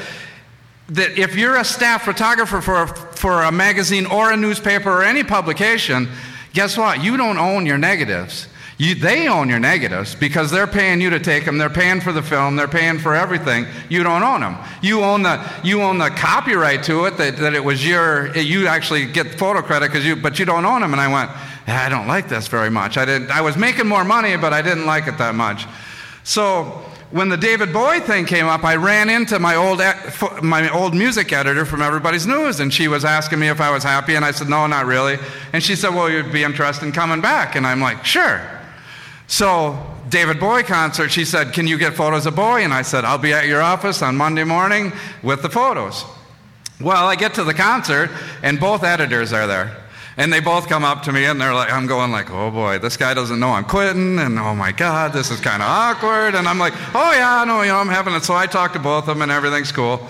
that 0.89 1.17
if 1.17 1.37
you're 1.37 1.55
a 1.55 1.65
staff 1.65 2.03
photographer 2.03 2.61
for 2.61 2.83
a, 2.83 2.89
for 2.89 3.45
a 3.45 3.53
magazine 3.53 4.07
or 4.07 4.33
a 4.33 4.37
newspaper 4.37 4.91
or 4.91 5.05
any 5.05 5.23
publication, 5.23 6.09
guess 6.53 6.77
what? 6.77 7.01
You 7.05 7.17
don't 7.17 7.39
own 7.39 7.65
your 7.65 7.79
negatives. 7.79 8.49
You, 8.79 8.95
they 8.95 9.27
own 9.27 9.49
your 9.49 9.59
negatives 9.59 10.15
because 10.15 10.51
they're 10.51 10.67
paying 10.67 11.01
you 11.01 11.09
to 11.09 11.19
take 11.19 11.47
them. 11.47 11.57
They're 11.57 11.71
paying 11.71 12.01
for 12.03 12.13
the 12.13 12.23
film. 12.23 12.57
They're 12.57 12.69
paying 12.69 12.99
for 12.99 13.15
everything. 13.15 13.65
You 13.89 14.03
don't 14.03 14.23
own 14.23 14.43
them. 14.43 14.59
You 14.83 15.03
own 15.03 15.23
the, 15.23 15.43
you 15.65 15.81
own 15.81 15.97
the 15.97 16.11
copyright 16.11 16.83
to 16.85 17.07
it 17.07 17.17
that, 17.17 17.39
that 17.39 17.55
it 17.55 17.65
was 17.65 17.87
your, 17.87 18.37
you 18.37 18.67
actually 18.67 19.07
get 19.07 19.39
photo 19.39 19.63
credit 19.63 19.91
because 19.91 20.05
you, 20.05 20.15
but 20.15 20.39
you 20.39 20.45
don't 20.45 20.67
own 20.67 20.83
them. 20.83 20.93
And 20.93 21.01
I 21.01 21.11
went, 21.11 21.31
I 21.67 21.89
don't 21.89 22.07
like 22.07 22.29
this 22.29 22.49
very 22.49 22.69
much. 22.69 22.99
I, 22.99 23.07
didn't, 23.07 23.31
I 23.31 23.41
was 23.41 23.57
making 23.57 23.87
more 23.87 24.05
money, 24.05 24.37
but 24.37 24.53
I 24.53 24.61
didn't 24.61 24.85
like 24.85 25.07
it 25.07 25.17
that 25.17 25.35
much. 25.35 25.65
So 26.23 26.83
when 27.13 27.31
the 27.31 27.37
David 27.39 27.73
Bowie 27.73 28.01
thing 28.01 28.27
came 28.27 28.47
up, 28.47 28.63
I 28.63 28.77
ran 28.77 29.09
into 29.09 29.39
my 29.39 29.55
old, 29.55 29.81
my 30.43 30.69
old 30.69 30.95
music 30.95 31.33
editor 31.33 31.65
from 31.65 31.81
Everybody's 31.81 32.27
News, 32.27 32.61
and 32.61 32.75
she 32.75 32.89
was 32.89 33.07
asking 33.07 33.39
me 33.39 33.49
if 33.49 33.61
I 33.61 33.71
was 33.71 33.85
happy, 33.85 34.17
and 34.17 34.25
I 34.25 34.33
said, 34.33 34.51
no, 34.51 34.67
not 34.67 34.85
really. 34.85 35.17
And 35.55 35.63
she 35.63 35.77
said, 35.77 35.95
well, 35.95 36.11
you'd 36.11 36.31
be 36.31 36.43
interested 36.43 36.85
in 36.85 36.93
coming 36.93 37.23
back. 37.23 37.57
And 37.57 37.67
I'm 37.67 37.81
like, 37.81 38.05
sure. 38.05 38.56
So, 39.29 39.95
David 40.09 40.39
Bowie 40.39 40.63
concert, 40.63 41.09
she 41.09 41.25
said, 41.25 41.53
Can 41.53 41.67
you 41.67 41.79
get 41.79 41.95
photos 41.95 42.27
of 42.27 42.37
Bowie? 42.37 42.63
And 42.63 42.73
I 42.73 42.83
said, 42.83 43.05
I'll 43.05 43.19
be 43.19 43.33
at 43.33 43.47
your 43.47 43.61
office 43.61 44.03
on 44.03 44.17
Monday 44.17 44.45
morning 44.45 44.93
with 45.23 45.43
the 45.43 45.51
photos. 45.51 46.05
Well, 46.81 47.07
I 47.07 47.17
get 47.17 47.35
to 47.35 47.45
the 47.45 47.55
concert, 47.55 48.11
and 48.43 48.61
both 48.61 48.85
editors 48.85 49.33
are 49.33 49.47
there. 49.47 49.77
And 50.19 50.33
they 50.33 50.41
both 50.41 50.69
come 50.69 50.85
up 50.85 51.03
to 51.05 51.13
me, 51.13 51.25
and 51.25 51.41
they're 51.41 51.55
like, 51.55 51.73
I'm 51.73 51.87
going 51.87 52.13
like, 52.13 52.31
oh 52.31 52.51
boy, 52.51 52.79
this 52.79 52.97
guy 52.97 53.15
doesn't 53.15 53.41
know 53.41 53.51
I'm 53.51 53.65
quitting, 53.65 54.19
and 54.19 54.39
oh 54.39 54.55
my 54.55 54.73
God, 54.73 55.13
this 55.13 55.31
is 55.31 55.41
kind 55.41 55.63
of 55.63 55.69
awkward. 55.69 56.35
And 56.35 56.47
I'm 56.47 56.59
like, 56.59 56.75
oh 56.95 57.13
yeah, 57.13 57.45
no, 57.45 57.63
you 57.63 57.69
know, 57.69 57.79
I'm 57.79 57.89
having 57.89 58.15
it. 58.15 58.25
So 58.25 58.35
I 58.35 58.47
talk 58.47 58.73
to 58.75 58.79
both 58.79 59.09
of 59.09 59.17
them, 59.17 59.23
and 59.23 59.33
everything's 59.33 59.73
cool. 59.73 60.07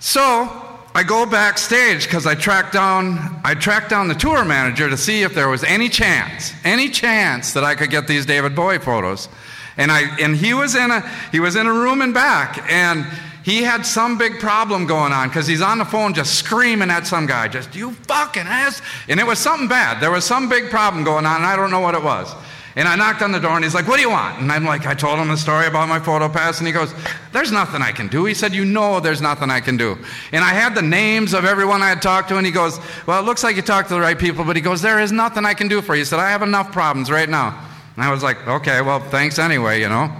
So 0.00 0.61
I 0.94 1.02
go 1.04 1.24
backstage 1.24 2.04
because 2.04 2.26
I 2.26 2.34
tracked 2.34 2.72
down 2.72 3.40
I 3.44 3.54
tracked 3.54 3.88
down 3.90 4.08
the 4.08 4.14
tour 4.14 4.44
manager 4.44 4.90
to 4.90 4.96
see 4.96 5.22
if 5.22 5.34
there 5.34 5.48
was 5.48 5.64
any 5.64 5.88
chance, 5.88 6.52
any 6.64 6.88
chance 6.88 7.54
that 7.54 7.64
I 7.64 7.74
could 7.74 7.90
get 7.90 8.06
these 8.06 8.26
David 8.26 8.54
Bowie 8.54 8.78
photos. 8.78 9.28
And 9.76 9.90
I 9.90 10.02
and 10.20 10.36
he 10.36 10.52
was 10.52 10.74
in 10.74 10.90
a 10.90 11.00
he 11.30 11.40
was 11.40 11.56
in 11.56 11.66
a 11.66 11.72
room 11.72 12.02
in 12.02 12.12
back 12.12 12.70
and 12.70 13.06
he 13.42 13.62
had 13.62 13.84
some 13.84 14.18
big 14.18 14.38
problem 14.38 14.86
going 14.86 15.12
on 15.12 15.28
because 15.28 15.46
he's 15.46 15.62
on 15.62 15.78
the 15.78 15.84
phone 15.84 16.14
just 16.14 16.34
screaming 16.36 16.90
at 16.90 17.06
some 17.06 17.26
guy, 17.26 17.48
just 17.48 17.74
you 17.74 17.92
fucking 17.92 18.46
ass. 18.46 18.80
And 19.08 19.18
it 19.18 19.26
was 19.26 19.38
something 19.38 19.68
bad. 19.68 20.00
There 20.00 20.10
was 20.10 20.24
some 20.24 20.48
big 20.48 20.70
problem 20.70 21.02
going 21.04 21.26
on, 21.26 21.36
and 21.36 21.46
I 21.46 21.56
don't 21.56 21.70
know 21.70 21.80
what 21.80 21.94
it 21.94 22.02
was. 22.02 22.32
And 22.74 22.88
I 22.88 22.96
knocked 22.96 23.20
on 23.20 23.32
the 23.32 23.38
door 23.38 23.52
and 23.52 23.64
he's 23.64 23.74
like, 23.74 23.86
What 23.86 23.96
do 23.96 24.02
you 24.02 24.10
want? 24.10 24.40
And 24.40 24.50
I'm 24.50 24.64
like, 24.64 24.86
I 24.86 24.94
told 24.94 25.18
him 25.18 25.28
the 25.28 25.36
story 25.36 25.66
about 25.66 25.88
my 25.88 26.00
photo 26.00 26.28
pass. 26.28 26.58
And 26.58 26.66
he 26.66 26.72
goes, 26.72 26.94
There's 27.32 27.52
nothing 27.52 27.82
I 27.82 27.92
can 27.92 28.08
do. 28.08 28.24
He 28.24 28.32
said, 28.32 28.54
You 28.54 28.64
know, 28.64 28.98
there's 28.98 29.20
nothing 29.20 29.50
I 29.50 29.60
can 29.60 29.76
do. 29.76 29.98
And 30.32 30.42
I 30.42 30.50
had 30.50 30.74
the 30.74 30.82
names 30.82 31.34
of 31.34 31.44
everyone 31.44 31.82
I 31.82 31.90
had 31.90 32.00
talked 32.00 32.30
to. 32.30 32.38
And 32.38 32.46
he 32.46 32.52
goes, 32.52 32.80
Well, 33.06 33.20
it 33.20 33.26
looks 33.26 33.44
like 33.44 33.56
you 33.56 33.62
talked 33.62 33.88
to 33.88 33.94
the 33.94 34.00
right 34.00 34.18
people. 34.18 34.44
But 34.44 34.56
he 34.56 34.62
goes, 34.62 34.80
There 34.80 35.00
is 35.00 35.12
nothing 35.12 35.44
I 35.44 35.52
can 35.52 35.68
do 35.68 35.82
for 35.82 35.94
you. 35.94 36.00
He 36.00 36.04
said, 36.06 36.18
I 36.18 36.30
have 36.30 36.42
enough 36.42 36.72
problems 36.72 37.10
right 37.10 37.28
now. 37.28 37.68
And 37.96 38.04
I 38.04 38.10
was 38.10 38.22
like, 38.22 38.46
Okay, 38.48 38.80
well, 38.80 39.00
thanks 39.00 39.38
anyway, 39.38 39.80
you 39.80 39.88
know. 39.88 40.10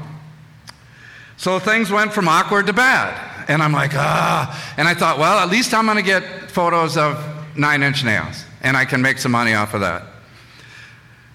So 1.38 1.58
things 1.58 1.90
went 1.90 2.12
from 2.12 2.28
awkward 2.28 2.66
to 2.66 2.72
bad. 2.72 3.48
And 3.48 3.62
I'm 3.62 3.72
like, 3.72 3.92
ah. 3.94 4.74
And 4.76 4.86
I 4.86 4.94
thought, 4.94 5.18
well, 5.18 5.38
at 5.38 5.48
least 5.48 5.74
I'm 5.74 5.86
going 5.86 5.96
to 5.96 6.02
get 6.02 6.50
photos 6.50 6.96
of 6.96 7.18
nine 7.56 7.82
inch 7.82 8.04
nails, 8.04 8.44
and 8.60 8.76
I 8.76 8.84
can 8.84 9.02
make 9.02 9.18
some 9.18 9.32
money 9.32 9.54
off 9.54 9.74
of 9.74 9.80
that. 9.80 10.11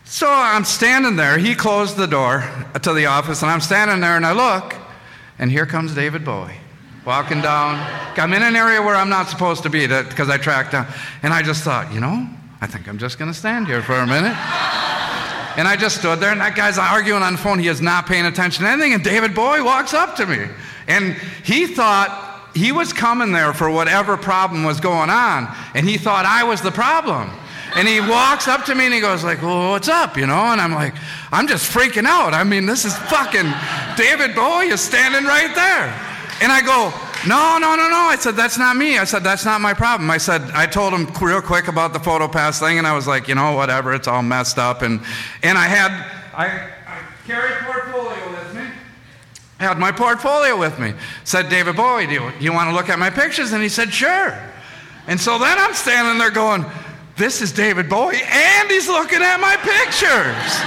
So 0.09 0.31
I'm 0.31 0.63
standing 0.63 1.17
there. 1.17 1.37
He 1.37 1.53
closed 1.53 1.97
the 1.97 2.07
door 2.07 2.49
to 2.81 2.93
the 2.93 3.07
office, 3.07 3.41
and 3.41 3.51
I'm 3.51 3.59
standing 3.59 3.99
there, 3.99 4.15
and 4.15 4.25
I 4.25 4.31
look, 4.31 4.73
and 5.37 5.51
here 5.51 5.65
comes 5.65 5.93
David 5.93 6.23
Bowie 6.23 6.55
walking 7.05 7.41
down. 7.41 7.75
I'm 8.17 8.33
in 8.33 8.41
an 8.41 8.55
area 8.55 8.81
where 8.81 8.95
I'm 8.95 9.09
not 9.09 9.27
supposed 9.27 9.63
to 9.63 9.69
be 9.69 9.85
because 9.85 10.29
I 10.29 10.37
tracked 10.37 10.71
down. 10.71 10.87
And 11.23 11.33
I 11.33 11.41
just 11.41 11.61
thought, 11.61 11.93
you 11.93 11.99
know, 11.99 12.25
I 12.61 12.67
think 12.67 12.87
I'm 12.87 12.97
just 12.97 13.19
going 13.19 13.31
to 13.31 13.37
stand 13.37 13.67
here 13.67 13.81
for 13.81 13.95
a 13.95 14.07
minute. 14.07 14.35
And 15.57 15.67
I 15.67 15.75
just 15.77 15.97
stood 15.97 16.21
there, 16.21 16.31
and 16.31 16.39
that 16.39 16.55
guy's 16.55 16.77
arguing 16.77 17.21
on 17.21 17.33
the 17.33 17.39
phone. 17.39 17.59
He 17.59 17.67
is 17.67 17.81
not 17.81 18.05
paying 18.07 18.25
attention 18.25 18.63
to 18.63 18.71
anything. 18.71 18.93
And 18.93 19.03
David 19.03 19.35
Bowie 19.35 19.61
walks 19.61 19.93
up 19.93 20.15
to 20.15 20.25
me. 20.25 20.45
And 20.87 21.15
he 21.43 21.67
thought 21.67 22.49
he 22.55 22.71
was 22.71 22.93
coming 22.93 23.33
there 23.33 23.51
for 23.51 23.69
whatever 23.69 24.15
problem 24.15 24.63
was 24.63 24.79
going 24.79 25.09
on. 25.09 25.53
And 25.75 25.87
he 25.87 25.97
thought 25.97 26.25
I 26.25 26.45
was 26.45 26.61
the 26.61 26.71
problem. 26.71 27.29
And 27.77 27.87
he 27.87 28.01
walks 28.01 28.47
up 28.47 28.65
to 28.65 28.73
me 28.73 28.85
and 28.85 28.93
he 28.93 28.99
goes 28.99 29.23
like, 29.23 29.39
well, 29.43 29.69
what's 29.69 29.87
up, 29.87 30.17
you 30.17 30.25
know? 30.25 30.45
And 30.45 30.59
I'm 30.59 30.73
like, 30.73 30.95
I'm 31.31 31.47
just 31.47 31.71
freaking 31.71 32.05
out. 32.05 32.33
I 32.33 32.43
mean, 32.43 32.65
this 32.65 32.85
is 32.85 32.97
fucking 32.97 33.45
David 33.97 34.35
Bowie 34.35 34.69
is 34.69 34.81
standing 34.81 35.25
right 35.25 35.53
there. 35.53 35.93
And 36.41 36.51
I 36.51 36.61
go, 36.61 36.91
no, 37.27 37.59
no, 37.59 37.75
no, 37.75 37.87
no. 37.87 38.09
I 38.09 38.15
said, 38.19 38.35
that's 38.35 38.57
not 38.57 38.75
me. 38.75 38.97
I 38.97 39.03
said, 39.03 39.23
that's 39.23 39.45
not 39.45 39.61
my 39.61 39.75
problem. 39.75 40.09
I 40.09 40.17
said, 40.17 40.41
I 40.55 40.65
told 40.65 40.91
him 40.91 41.05
real 41.21 41.39
quick 41.39 41.67
about 41.67 41.93
the 41.93 41.99
PhotoPass 41.99 42.59
thing, 42.59 42.79
and 42.79 42.87
I 42.87 42.95
was 42.95 43.05
like, 43.05 43.27
you 43.27 43.35
know, 43.35 43.53
whatever, 43.53 43.93
it's 43.93 44.07
all 44.07 44.23
messed 44.23 44.57
up. 44.57 44.81
And, 44.81 44.99
and 45.43 45.55
I 45.55 45.65
had, 45.65 45.91
I, 46.33 46.47
I 46.87 46.99
carried 47.27 47.57
portfolio 47.63 48.31
with 48.31 48.55
me. 48.55 48.67
Had 49.59 49.77
my 49.77 49.91
portfolio 49.91 50.57
with 50.57 50.79
me. 50.79 50.93
Said, 51.25 51.49
David 51.49 51.75
Bowie, 51.75 52.07
do 52.07 52.13
you, 52.13 52.31
you 52.39 52.53
want 52.53 52.71
to 52.71 52.75
look 52.75 52.89
at 52.89 52.97
my 52.97 53.11
pictures? 53.11 53.51
And 53.51 53.61
he 53.61 53.69
said, 53.69 53.93
sure. 53.93 54.35
And 55.07 55.19
so 55.19 55.37
then 55.37 55.57
I'm 55.59 55.73
standing 55.73 56.17
there 56.17 56.31
going, 56.31 56.65
this 57.17 57.41
is 57.41 57.51
David 57.51 57.89
Bowie, 57.89 58.21
and 58.23 58.69
he's 58.69 58.87
looking 58.87 59.21
at 59.21 59.39
my 59.39 59.55
pictures. 59.57 60.61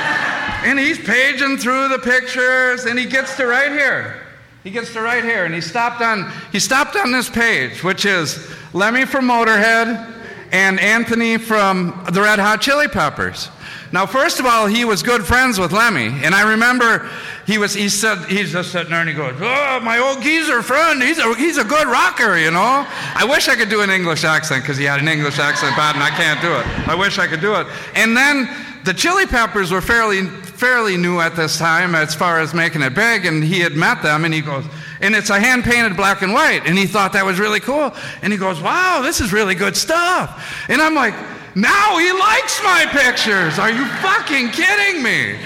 and 0.68 0.78
he's 0.78 0.98
paging 0.98 1.56
through 1.56 1.88
the 1.88 1.98
pictures, 1.98 2.84
and 2.84 2.98
he 2.98 3.06
gets 3.06 3.36
to 3.36 3.46
right 3.46 3.72
here. 3.72 4.20
He 4.62 4.70
gets 4.70 4.92
to 4.92 5.00
right 5.00 5.24
here, 5.24 5.46
and 5.46 5.54
he 5.54 5.60
stopped 5.60 6.02
on 6.02 6.30
he 6.52 6.58
stopped 6.58 6.96
on 6.96 7.12
this 7.12 7.30
page, 7.30 7.82
which 7.82 8.04
is 8.04 8.50
Lemmy 8.74 9.06
from 9.06 9.26
Motorhead 9.26 10.12
and 10.52 10.78
Anthony 10.80 11.38
from 11.38 12.04
the 12.12 12.20
Red 12.20 12.38
Hot 12.38 12.60
Chili 12.60 12.88
Peppers. 12.88 13.48
Now, 13.92 14.06
first 14.06 14.38
of 14.38 14.46
all, 14.46 14.66
he 14.66 14.84
was 14.84 15.02
good 15.02 15.26
friends 15.26 15.58
with 15.58 15.72
Lemmy, 15.72 16.06
and 16.22 16.32
I 16.32 16.50
remember 16.50 17.10
he 17.44 17.58
was 17.58 17.74
he 17.74 17.88
said 17.88 18.18
he's 18.26 18.52
just 18.52 18.70
sitting 18.70 18.90
there 18.90 19.00
and 19.00 19.08
he 19.08 19.14
goes, 19.14 19.34
"Oh, 19.40 19.80
my 19.82 19.98
old 19.98 20.22
geezer 20.22 20.62
friend, 20.62 21.02
he's 21.02 21.18
a 21.18 21.34
he's 21.34 21.58
a 21.58 21.64
good 21.64 21.88
rocker, 21.88 22.36
you 22.38 22.52
know." 22.52 22.86
I 23.14 23.24
wish 23.28 23.48
I 23.48 23.56
could 23.56 23.68
do 23.68 23.80
an 23.80 23.90
English 23.90 24.22
accent 24.22 24.62
because 24.62 24.76
he 24.76 24.84
had 24.84 25.00
an 25.00 25.08
English 25.08 25.40
accent 25.40 25.74
bad, 25.76 25.96
and 25.96 26.04
I 26.04 26.10
can't 26.10 26.40
do 26.40 26.54
it. 26.54 26.88
I 26.88 26.94
wish 26.94 27.18
I 27.18 27.26
could 27.26 27.40
do 27.40 27.56
it. 27.56 27.66
And 27.96 28.16
then 28.16 28.48
the 28.84 28.94
Chili 28.94 29.26
Peppers 29.26 29.72
were 29.72 29.80
fairly 29.80 30.24
fairly 30.26 30.96
new 30.96 31.18
at 31.20 31.34
this 31.34 31.58
time 31.58 31.94
as 31.94 32.14
far 32.14 32.38
as 32.38 32.54
making 32.54 32.82
it 32.82 32.94
big, 32.94 33.26
and 33.26 33.42
he 33.42 33.58
had 33.58 33.72
met 33.72 34.02
them, 34.02 34.24
and 34.24 34.32
he 34.32 34.42
goes, 34.42 34.64
and 35.00 35.14
it's 35.14 35.30
a 35.30 35.40
hand 35.40 35.64
painted 35.64 35.96
black 35.96 36.20
and 36.20 36.34
white, 36.34 36.60
and 36.66 36.76
he 36.76 36.86
thought 36.86 37.14
that 37.14 37.24
was 37.24 37.40
really 37.40 37.60
cool, 37.60 37.94
and 38.20 38.30
he 38.30 38.38
goes, 38.38 38.60
wow, 38.60 39.00
this 39.02 39.22
is 39.22 39.32
really 39.32 39.54
good 39.54 39.74
stuff, 39.74 40.66
and 40.68 40.82
I'm 40.82 40.94
like, 40.94 41.14
now 41.54 41.98
he 41.98 42.12
likes 42.12 42.62
my 42.62 42.86
pictures. 42.90 43.58
Are 43.58 43.70
you 43.70 43.84
fucking 44.02 44.50
kidding 44.50 45.02
me? 45.02 45.38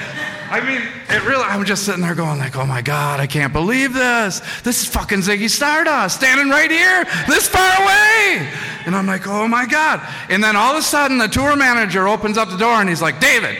I 0.51 0.61
mean, 0.61 0.83
it 1.09 1.25
really, 1.27 1.43
I'm 1.43 1.64
just 1.64 1.85
sitting 1.85 2.03
there 2.03 2.14
going 2.14 2.38
like, 2.38 2.57
oh 2.57 2.67
my 2.67 2.83
God, 2.83 3.19
I 3.19 3.27
can't 3.27 3.53
believe 3.53 3.95
this. 3.95 4.40
This 4.61 4.83
is 4.83 4.88
fucking 4.88 5.21
Ziggy 5.21 5.49
Stardust 5.49 6.17
standing 6.17 6.49
right 6.51 6.71
here, 6.71 7.05
this 7.27 7.49
far 7.49 7.83
away. 7.83 8.49
And 8.87 8.95
I'm 8.95 9.07
like, 9.07 9.27
oh 9.27 9.49
my 9.49 9.67
God. 9.67 10.01
And 10.29 10.45
then 10.45 10.55
all 10.55 10.73
of 10.73 10.79
a 10.79 10.83
sudden, 10.83 11.19
the 11.19 11.29
tour 11.29 11.57
manager 11.57 12.07
opens 12.07 12.37
up 12.37 12.51
the 12.51 12.59
door 12.59 12.75
and 12.75 12.88
he's 12.88 13.03
like, 13.03 13.21
David. 13.21 13.57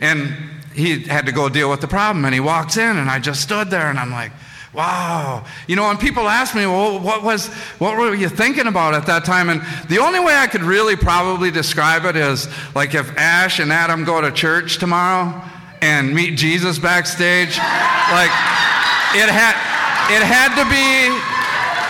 And 0.00 0.36
he 0.74 1.00
had 1.00 1.26
to 1.26 1.32
go 1.32 1.48
deal 1.48 1.70
with 1.70 1.80
the 1.80 1.88
problem. 1.88 2.24
And 2.24 2.32
he 2.32 2.40
walks 2.40 2.76
in, 2.76 2.96
and 2.96 3.10
I 3.10 3.18
just 3.18 3.40
stood 3.40 3.68
there, 3.68 3.90
and 3.90 3.98
I'm 3.98 4.12
like, 4.12 4.30
wow. 4.78 5.44
You 5.66 5.74
know, 5.74 5.90
and 5.90 5.98
people 5.98 6.28
ask 6.28 6.54
me, 6.54 6.64
well, 6.64 7.00
what 7.00 7.24
was, 7.24 7.48
what 7.80 7.98
were 7.98 8.14
you 8.14 8.28
thinking 8.28 8.68
about 8.68 8.94
at 8.94 9.06
that 9.06 9.24
time? 9.24 9.50
And 9.50 9.60
the 9.88 9.98
only 9.98 10.20
way 10.20 10.36
I 10.36 10.46
could 10.46 10.62
really 10.62 10.94
probably 10.94 11.50
describe 11.50 12.04
it 12.04 12.14
is 12.14 12.46
like 12.76 12.94
if 12.94 13.10
Ash 13.18 13.58
and 13.58 13.72
Adam 13.72 14.04
go 14.04 14.20
to 14.20 14.30
church 14.30 14.78
tomorrow 14.78 15.42
and 15.82 16.14
meet 16.14 16.38
Jesus 16.38 16.78
backstage, 16.78 17.58
like 18.14 18.30
it 19.18 19.28
had, 19.28 19.58
it 20.14 20.22
had 20.22 20.54
to 20.54 20.64
be. 20.70 21.10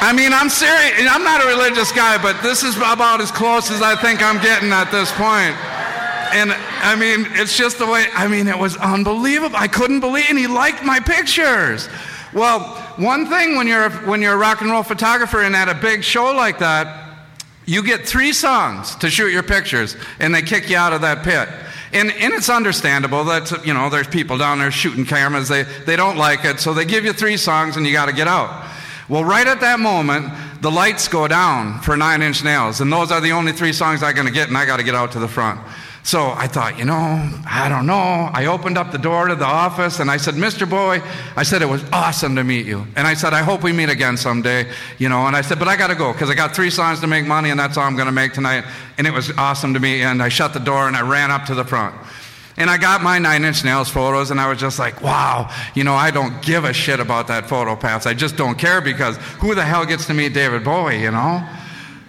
I 0.01 0.13
mean, 0.15 0.33
I'm 0.33 0.49
serious. 0.49 1.11
I'm 1.11 1.25
not 1.25 1.45
a 1.45 1.49
religious 1.49 1.93
guy, 1.93 2.23
but 2.23 2.41
this 2.41 2.63
is 2.63 2.77
about 2.77 3.21
as 3.21 3.31
close 3.31 3.71
as 3.71 3.83
I 3.83 3.97
think 3.97 4.23
I'm 4.23 4.41
getting 4.41 4.71
at 4.71 4.91
this 4.91 5.13
point. 5.13 5.55
And 6.33 6.53
I 6.53 6.95
mean, 6.95 7.27
it's 7.33 7.57
just 7.57 7.79
the 7.79 7.87
way, 7.87 8.07
I 8.15 8.29
mean, 8.29 8.49
it 8.49 8.57
was 8.57 8.77
unbelievable. 8.77 9.57
I 9.57 9.67
couldn't 9.67 10.01
believe, 10.01 10.27
and 10.29 10.39
he 10.39 10.47
liked 10.47 10.85
my 10.85 11.01
pictures. 11.01 11.89
Well, 12.33 12.61
one 12.97 13.27
thing 13.27 13.57
when 13.57 13.67
you're, 13.67 13.91
when 13.91 14.21
you're 14.21 14.35
a 14.35 14.37
rock 14.39 14.61
and 14.61 14.71
roll 14.71 14.83
photographer 14.83 15.43
and 15.43 15.57
at 15.57 15.69
a 15.69 15.75
big 15.75 16.05
show 16.05 16.33
like 16.33 16.59
that, 16.59 17.07
you 17.65 17.83
get 17.83 18.07
three 18.07 18.33
songs 18.33 18.97
to 18.97 19.11
shoot 19.11 19.31
your 19.31 19.43
pictures, 19.43 19.97
and 20.21 20.35
they 20.35 20.43
kick 20.43 20.71
you 20.71 20.77
out 20.77 20.93
of 20.93 21.03
that 21.03 21.23
pit. 21.23 21.49
And, 21.93 22.11
and 22.11 22.33
it's 22.33 22.49
understandable 22.49 23.25
that, 23.25 23.67
you 23.67 23.75
know, 23.75 23.91
there's 23.91 24.07
people 24.07 24.39
down 24.39 24.59
there 24.59 24.71
shooting 24.71 25.05
cameras. 25.05 25.49
They, 25.49 25.63
they 25.63 25.97
don't 25.97 26.17
like 26.17 26.45
it, 26.45 26.61
so 26.61 26.75
they 26.75 26.85
give 26.85 27.05
you 27.05 27.13
three 27.13 27.37
songs 27.37 27.77
and 27.77 27.87
you 27.87 27.93
got 27.93 28.07
to 28.07 28.13
get 28.15 28.29
out. 28.29 28.67
Well, 29.09 29.25
right 29.25 29.47
at 29.47 29.61
that 29.61 29.81
moment, 29.81 30.33
the 30.61 30.71
lights 30.71 31.09
go 31.09 31.29
down 31.29 31.81
for 31.81 31.97
Nine 31.97 32.21
Inch 32.21 32.45
Nails, 32.45 32.81
and 32.81 32.93
those 32.93 33.11
are 33.11 33.21
the 33.21 33.33
only 33.33 33.53
three 33.53 33.73
songs 33.73 34.03
I'm 34.03 34.15
going 34.15 34.27
to 34.27 34.33
get, 34.33 34.49
and 34.49 34.57
I 34.57 34.67
got 34.67 34.79
to 34.79 34.83
get 34.83 34.95
out 34.95 35.13
to 35.13 35.19
the 35.19 35.29
front. 35.29 35.61
So 36.09 36.31
I 36.31 36.47
thought, 36.47 36.79
you 36.79 36.87
know, 36.87 37.29
I 37.47 37.69
don't 37.69 37.85
know. 37.85 38.31
I 38.33 38.47
opened 38.47 38.79
up 38.79 38.93
the 38.93 38.99
door 38.99 39.29
to 39.29 39.35
the 39.35 39.45
office 39.45 40.01
and 40.01 40.11
I 40.11 40.17
said, 40.17 40.37
Mr. 40.37 40.67
Bowie, 40.67 41.03
I 41.37 41.43
said, 41.43 41.61
it 41.61 41.69
was 41.69 41.85
awesome 41.93 42.35
to 42.37 42.45
meet 42.45 42.65
you. 42.65 42.87
And 42.97 43.07
I 43.07 43.13
said, 43.13 43.35
I 43.35 43.43
hope 43.43 43.63
we 43.63 43.75
meet 43.75 43.91
again 43.91 44.17
someday, 44.17 44.73
you 44.97 45.11
know. 45.11 45.27
And 45.27 45.37
I 45.37 45.43
said, 45.43 45.59
but 45.59 45.69
I 45.69 45.77
got 45.77 45.89
to 45.89 45.95
go 45.95 46.15
because 46.15 46.31
I 46.31 46.35
got 46.35 46.57
three 46.57 46.71
songs 46.71 47.01
to 47.01 47.07
make 47.07 47.27
money 47.27 47.51
and 47.51 47.61
that's 47.61 47.77
all 47.77 47.85
I'm 47.85 47.95
going 47.95 48.07
to 48.07 48.13
make 48.13 48.33
tonight. 48.33 48.65
And 48.97 49.07
it 49.07 49.13
was 49.13 49.31
awesome 49.33 49.75
to 49.75 49.81
meet 49.81 49.99
you. 49.99 50.07
And 50.07 50.23
I 50.23 50.31
shut 50.31 50.55
the 50.55 50.61
door 50.61 50.89
and 50.89 50.97
I 50.97 51.03
ran 51.03 51.31
up 51.31 51.45
to 51.45 51.55
the 51.55 51.63
front. 51.63 51.95
And 52.57 52.71
I 52.71 52.79
got 52.79 53.03
my 53.03 53.19
nine 53.19 53.45
inch 53.45 53.63
nails 53.63 53.91
photos, 53.91 54.31
and 54.31 54.41
I 54.41 54.49
was 54.49 54.59
just 54.59 54.79
like, 54.79 55.03
wow, 55.03 55.55
you 55.75 55.85
know, 55.85 55.95
I 55.95 56.11
don't 56.11 56.41
give 56.41 56.65
a 56.65 56.73
shit 56.73 57.01
about 57.01 57.27
that 57.27 57.45
PhotoPass. 57.45 58.07
I 58.07 58.15
just 58.15 58.35
don't 58.35 58.59
care 58.59 58.81
because 58.81 59.19
who 59.41 59.55
the 59.55 59.63
hell 59.63 59.85
gets 59.85 60.07
to 60.07 60.15
meet 60.15 60.33
David 60.33 60.65
Bowie, 60.65 61.03
you 61.03 61.11
know? 61.11 61.47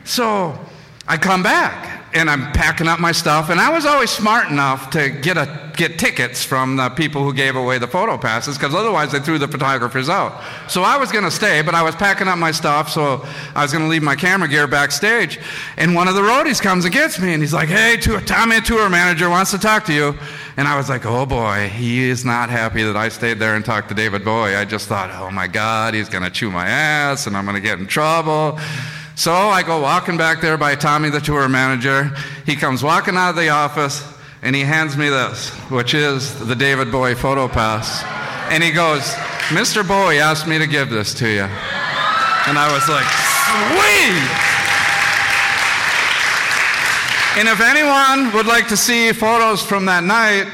So 0.06 0.58
I 1.06 1.18
come 1.18 1.44
back 1.44 1.99
and 2.14 2.30
I'm 2.30 2.52
packing 2.52 2.88
up 2.88 3.00
my 3.00 3.12
stuff. 3.12 3.50
And 3.50 3.60
I 3.60 3.70
was 3.70 3.86
always 3.86 4.10
smart 4.10 4.50
enough 4.50 4.90
to 4.92 5.10
get, 5.10 5.38
a, 5.38 5.72
get 5.76 6.00
tickets 6.00 6.44
from 6.44 6.76
the 6.76 6.90
people 6.90 7.24
who 7.24 7.34
gave 7.34 7.56
away 7.56 7.78
the 7.78 7.88
photo 7.88 8.18
passes 8.18 8.58
because 8.58 8.74
otherwise 8.74 9.12
they 9.12 9.20
threw 9.20 9.38
the 9.38 9.48
photographers 9.48 10.10
out. 10.10 10.42
So 10.68 10.84
I 10.84 10.98
was 10.98 11.12
going 11.12 11.24
to 11.24 11.32
stay, 11.32 11.62
but 11.62 11.76
I 11.76 11.84
was 11.84 11.96
packing 11.96 12.28
up 12.28 12.38
my 12.38 12.52
stuff, 12.52 12.90
so 12.90 13.26
I 13.56 13.62
was 13.62 13.72
going 13.72 13.84
to 13.84 13.90
leave 13.90 14.04
my 14.04 14.16
camera 14.16 14.48
gear 14.48 14.68
backstage. 14.68 15.40
And 15.78 15.96
one 15.96 16.08
of 16.08 16.16
the 16.16 16.22
roadies 16.22 16.62
comes 16.62 16.86
and 16.86 16.94
gets 16.94 17.20
me, 17.20 17.34
and 17.34 17.42
he's 17.42 17.54
like, 17.54 17.70
"Hey, 17.70 17.98
tour, 17.98 18.22
Tommy, 18.22 18.62
tour 18.62 18.90
manager 18.90 19.30
wants 19.30 19.52
to 19.52 19.60
talk 19.60 19.86
to 19.86 19.94
you." 19.94 20.16
And 20.58 20.68
I 20.68 20.76
was 20.76 20.90
like, 20.90 21.06
"Oh 21.06 21.26
boy, 21.26 21.70
he 21.70 22.10
is 22.10 22.26
not 22.26 22.50
happy 22.50 22.84
that 22.84 22.98
I 22.98 23.10
stayed 23.10 23.40
there 23.40 23.56
and 23.56 23.64
talked 23.64 23.90
to 23.90 23.96
David 23.96 24.26
Bowie." 24.26 24.56
I 24.56 24.66
just 24.66 24.88
thought, 24.88 25.10
"Oh 25.12 25.32
my 25.32 25.48
God, 25.48 25.94
he's 25.94 26.10
going 26.10 26.24
to 26.24 26.30
chew 26.30 26.52
my 26.52 26.68
ass, 26.68 27.28
and 27.28 27.38
I'm 27.38 27.46
going 27.46 27.56
to 27.56 27.62
get 27.62 27.80
in 27.80 27.88
trouble." 27.88 28.60
So 29.20 29.34
I 29.34 29.64
go 29.64 29.82
walking 29.82 30.16
back 30.16 30.40
there 30.40 30.58
by 30.58 30.76
Tommy, 30.76 31.10
the 31.10 31.20
tour 31.20 31.50
manager. 31.50 32.10
He 32.46 32.56
comes 32.56 32.82
walking 32.82 33.18
out 33.18 33.32
of 33.32 33.36
the 33.36 33.50
office 33.50 34.02
and 34.42 34.56
he 34.56 34.62
hands 34.62 34.96
me 34.96 35.10
this, 35.10 35.50
which 35.70 35.94
is 35.94 36.48
the 36.48 36.56
David 36.56 36.90
Bowie 36.90 37.16
PhotoPass. 37.16 38.02
And 38.50 38.64
he 38.64 38.72
goes, 38.72 39.02
Mr. 39.50 39.86
Bowie 39.86 40.20
asked 40.20 40.48
me 40.48 40.58
to 40.58 40.66
give 40.66 40.90
this 40.90 41.14
to 41.16 41.28
you. 41.28 41.42
And 41.42 42.58
I 42.58 42.72
was 42.72 42.88
like, 42.88 43.04
sweet! 43.76 44.24
And 47.40 47.50
if 47.50 47.60
anyone 47.60 48.34
would 48.34 48.46
like 48.46 48.70
to 48.70 48.78
see 48.78 49.12
photos 49.12 49.62
from 49.62 49.84
that 49.88 50.06
night, 50.06 50.48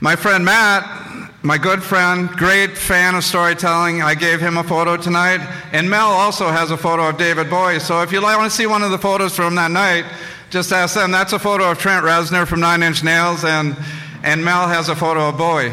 my 0.00 0.16
friend 0.16 0.46
Matt 0.46 0.97
my 1.42 1.56
good 1.56 1.82
friend, 1.82 2.28
great 2.30 2.76
fan 2.76 3.14
of 3.14 3.22
storytelling. 3.22 4.02
I 4.02 4.16
gave 4.16 4.40
him 4.40 4.56
a 4.56 4.64
photo 4.64 4.96
tonight. 4.96 5.38
And 5.72 5.88
Mel 5.88 6.08
also 6.08 6.48
has 6.48 6.72
a 6.72 6.76
photo 6.76 7.08
of 7.08 7.16
David 7.16 7.48
Bowie. 7.48 7.78
So 7.78 8.02
if 8.02 8.10
you 8.10 8.20
want 8.20 8.50
to 8.50 8.56
see 8.56 8.66
one 8.66 8.82
of 8.82 8.90
the 8.90 8.98
photos 8.98 9.36
from 9.36 9.54
that 9.54 9.70
night, 9.70 10.04
just 10.50 10.72
ask 10.72 10.96
them. 10.96 11.12
That's 11.12 11.32
a 11.32 11.38
photo 11.38 11.70
of 11.70 11.78
Trent 11.78 12.04
Reznor 12.04 12.46
from 12.46 12.58
Nine 12.58 12.82
Inch 12.82 13.04
Nails, 13.04 13.44
and, 13.44 13.76
and 14.24 14.44
Mel 14.44 14.66
has 14.66 14.88
a 14.88 14.96
photo 14.96 15.28
of 15.28 15.38
Bowie. 15.38 15.72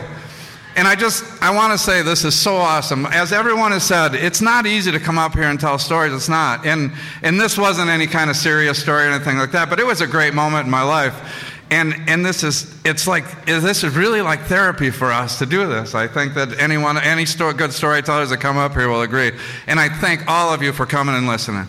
And 0.75 0.87
I 0.87 0.95
just, 0.95 1.23
I 1.41 1.55
want 1.55 1.71
to 1.71 1.77
say 1.77 2.01
this 2.01 2.25
is 2.25 2.37
so 2.37 2.57
awesome. 2.57 3.05
As 3.05 3.31
everyone 3.31 3.71
has 3.71 3.83
said, 3.83 4.13
it's 4.13 4.41
not 4.41 4.65
easy 4.65 4.91
to 4.91 4.99
come 4.99 5.17
up 5.17 5.33
here 5.33 5.43
and 5.43 5.57
tell 5.57 5.79
stories. 5.79 6.13
It's 6.13 6.27
not. 6.27 6.65
And, 6.65 6.91
and 7.23 7.39
this 7.39 7.57
wasn't 7.57 7.89
any 7.89 8.07
kind 8.07 8.29
of 8.29 8.35
serious 8.35 8.77
story 8.77 9.05
or 9.07 9.11
anything 9.11 9.37
like 9.37 9.51
that, 9.53 9.69
but 9.69 9.79
it 9.79 9.85
was 9.85 10.01
a 10.01 10.07
great 10.07 10.33
moment 10.33 10.65
in 10.65 10.71
my 10.71 10.83
life. 10.83 11.54
And, 11.71 11.95
and 12.07 12.25
this 12.25 12.43
is, 12.43 12.79
it's 12.85 13.07
like, 13.07 13.45
this 13.45 13.83
is 13.83 13.95
really 13.95 14.21
like 14.21 14.41
therapy 14.41 14.91
for 14.91 15.11
us 15.11 15.39
to 15.39 15.45
do 15.45 15.67
this. 15.67 15.95
I 15.95 16.07
think 16.07 16.35
that 16.35 16.59
anyone, 16.59 16.97
any 16.97 17.25
good 17.25 17.73
storytellers 17.73 18.29
that 18.29 18.37
come 18.39 18.57
up 18.57 18.73
here 18.73 18.87
will 18.87 19.01
agree. 19.01 19.31
And 19.67 19.79
I 19.79 19.89
thank 19.89 20.27
all 20.27 20.53
of 20.53 20.61
you 20.61 20.71
for 20.71 20.85
coming 20.85 21.15
and 21.15 21.27
listening. 21.27 21.67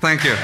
Thank 0.00 0.24
you. 0.24 0.36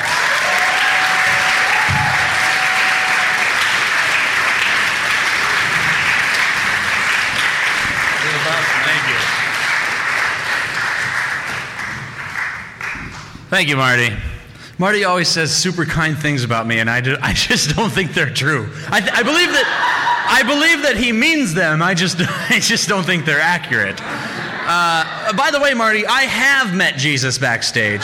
Thank 13.50 13.68
you, 13.68 13.76
Marty. 13.76 14.33
Marty 14.78 15.04
always 15.04 15.28
says 15.28 15.54
super 15.54 15.84
kind 15.84 16.18
things 16.18 16.42
about 16.42 16.66
me, 16.66 16.80
and 16.80 16.90
I, 16.90 17.00
do, 17.00 17.16
I 17.22 17.32
just 17.32 17.76
don't 17.76 17.90
think 17.90 18.14
they're 18.14 18.30
true. 18.30 18.68
I, 18.88 18.98
I, 18.98 19.22
believe 19.22 19.48
that 19.48 20.26
I 20.28 20.42
believe 20.42 20.82
that 20.82 20.96
he 20.96 21.12
means 21.12 21.54
them. 21.54 21.82
I 21.82 21.94
just 21.94 22.16
I 22.20 22.58
just 22.58 22.88
don't 22.88 23.04
think 23.04 23.24
they're 23.24 23.40
accurate. 23.40 24.00
Uh, 24.02 25.32
by 25.34 25.50
the 25.50 25.60
way, 25.60 25.74
Marty, 25.74 26.06
I 26.06 26.22
have 26.22 26.74
met 26.74 26.96
Jesus 26.96 27.38
backstage. 27.38 28.02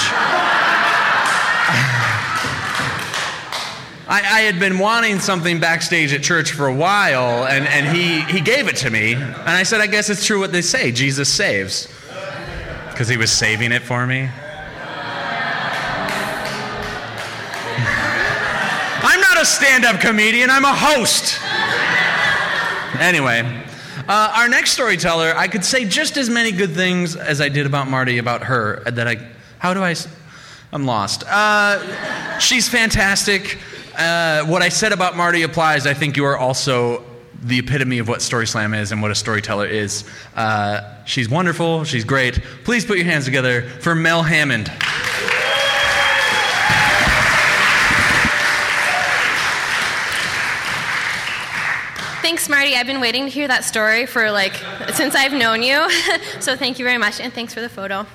I, 4.13 4.19
I, 4.19 4.41
had 4.41 4.59
been 4.59 4.79
wanting 4.81 5.21
something 5.21 5.61
backstage 5.61 6.13
at 6.13 6.23
church 6.23 6.51
for 6.51 6.67
a 6.67 6.75
while, 6.75 7.47
and, 7.47 7.65
and 7.67 7.97
he, 7.97 8.23
he 8.23 8.41
gave 8.41 8.67
it 8.67 8.77
to 8.79 8.91
me. 8.91 9.15
And 9.15 9.49
I 9.49 9.63
said, 9.63 9.81
I 9.81 9.87
guess 9.87 10.11
it's 10.11 10.27
true 10.27 10.41
what 10.41 10.51
they 10.51 10.63
say 10.63 10.91
Jesus 10.91 11.33
saves. 11.33 11.87
Because 12.91 13.07
he 13.07 13.17
was 13.17 13.31
saving 13.31 13.71
it 13.71 13.83
for 13.83 14.05
me. 14.07 14.29
A 19.41 19.45
stand 19.47 19.87
up 19.87 19.99
comedian, 20.03 20.51
I'm 20.51 20.67
a 20.67 20.75
host. 20.75 21.41
Anyway, 23.01 23.41
uh, 24.07 24.33
our 24.37 24.51
next 24.51 24.73
storyteller, 24.73 25.33
I 25.35 25.49
could 25.49 25.65
say 25.65 25.87
just 25.87 26.19
as 26.19 26.29
many 26.29 26.53
good 26.53 26.73
things 26.73 27.17
as 27.17 27.41
I 27.41 27.49
did 27.49 27.65
about 27.65 27.89
Marty 27.89 28.19
about 28.19 28.45
her. 28.45 28.83
That 28.85 29.09
I, 29.09 29.17
how 29.59 29.73
do 29.73 29.83
I, 29.83 29.95
I'm 30.73 30.85
lost. 30.85 31.25
Uh, 31.27 32.39
she's 32.39 32.69
fantastic. 32.69 33.57
Uh, 33.97 34.45
what 34.45 34.61
I 34.61 34.69
said 34.69 34.93
about 34.93 35.17
Marty 35.17 35.41
applies. 35.43 35.87
I 35.87 35.95
think 35.95 36.19
you 36.19 36.27
are 36.27 36.37
also 36.37 37.03
the 37.43 37.61
epitome 37.61 37.99
of 37.99 38.09
what 38.09 38.21
Story 38.21 38.47
Slam 38.47 38.75
is 38.75 38.93
and 38.93 39.01
what 39.01 39.11
a 39.11 39.15
storyteller 39.15 39.67
is. 39.67 40.05
Uh, 40.37 41.03
she's 41.07 41.31
wonderful. 41.31 41.85
She's 41.85 42.05
great. 42.05 42.43
Please 42.65 42.85
put 42.85 42.99
your 42.99 43.07
hands 43.07 43.25
together 43.25 43.63
for 43.63 43.95
Mel 43.95 44.23
Hammond. 44.23 44.71
Thanks, 52.31 52.49
Marty. 52.49 52.77
I've 52.77 52.87
been 52.87 53.01
waiting 53.01 53.25
to 53.25 53.29
hear 53.29 53.49
that 53.49 53.65
story 53.65 54.07
for 54.07 54.31
like 54.31 54.55
since 54.95 55.17
I've 55.17 55.33
known 55.33 55.65
you. 55.65 55.91
so 56.41 56.55
thank 56.55 56.79
you 56.79 56.85
very 56.85 56.97
much, 56.97 57.19
and 57.19 57.33
thanks 57.33 57.53
for 57.53 57.61
the 57.61 57.69
photo. 57.69 58.07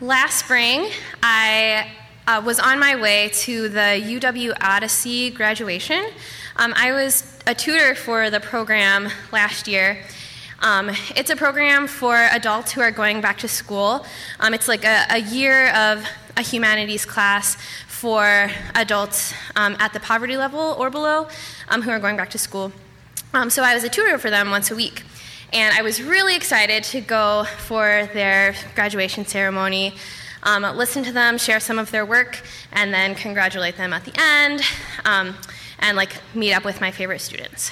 Last 0.00 0.38
spring, 0.38 0.88
I 1.22 1.92
uh, 2.26 2.40
was 2.42 2.58
on 2.58 2.78
my 2.78 2.96
way 2.96 3.28
to 3.34 3.68
the 3.68 4.00
UW 4.02 4.54
Odyssey 4.62 5.30
graduation. 5.30 6.08
Um, 6.56 6.72
I 6.74 6.92
was 6.92 7.38
a 7.46 7.54
tutor 7.54 7.94
for 7.94 8.30
the 8.30 8.40
program 8.40 9.10
last 9.30 9.68
year. 9.68 10.02
Um, 10.60 10.90
it's 11.14 11.28
a 11.28 11.36
program 11.36 11.86
for 11.86 12.14
adults 12.14 12.72
who 12.72 12.80
are 12.80 12.92
going 12.92 13.20
back 13.20 13.38
to 13.38 13.48
school. 13.48 14.06
Um, 14.40 14.54
it's 14.54 14.68
like 14.68 14.84
a, 14.84 15.04
a, 15.10 15.18
year 15.18 15.68
of 15.74 16.06
a 16.36 16.40
humanities 16.40 17.04
class 17.04 17.58
for 18.02 18.50
adults 18.74 19.32
um, 19.54 19.76
at 19.78 19.92
the 19.92 20.00
poverty 20.00 20.36
level 20.36 20.74
or 20.78 20.90
below 20.90 21.28
um, 21.68 21.82
who 21.82 21.90
are 21.90 22.00
going 22.00 22.16
back 22.16 22.30
to 22.30 22.38
school. 22.38 22.72
Um, 23.32 23.48
so 23.48 23.62
I 23.62 23.74
was 23.74 23.84
a 23.84 23.88
tutor 23.88 24.18
for 24.18 24.28
them 24.28 24.50
once 24.50 24.70
a 24.72 24.74
week. 24.74 25.04
And 25.52 25.72
I 25.78 25.82
was 25.82 26.02
really 26.02 26.34
excited 26.34 26.82
to 26.84 27.00
go 27.00 27.44
for 27.58 28.08
their 28.12 28.54
graduation 28.74 29.24
ceremony 29.24 29.94
um, 30.44 30.62
listen 30.76 31.04
to 31.04 31.12
them, 31.12 31.38
share 31.38 31.60
some 31.60 31.78
of 31.78 31.90
their 31.90 32.04
work, 32.04 32.42
and 32.72 32.92
then 32.92 33.14
congratulate 33.14 33.76
them 33.76 33.92
at 33.92 34.04
the 34.04 34.12
end, 34.20 34.62
um, 35.04 35.36
and 35.78 35.96
like 35.96 36.20
meet 36.34 36.52
up 36.52 36.64
with 36.64 36.80
my 36.80 36.90
favorite 36.90 37.20
students. 37.20 37.70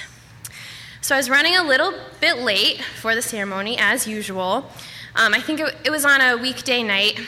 So 1.01 1.15
I 1.15 1.17
was 1.17 1.29
running 1.29 1.57
a 1.57 1.63
little 1.63 1.93
bit 2.21 2.37
late 2.37 2.81
for 2.81 3.15
the 3.15 3.21
ceremony, 3.21 3.77
as 3.77 4.07
usual. 4.07 4.69
Um, 5.15 5.33
I 5.33 5.41
think 5.41 5.59
it, 5.59 5.75
it, 5.83 5.89
was 5.89 6.05
on 6.05 6.21
a 6.21 6.37
weekday 6.37 6.83
night. 6.83 7.19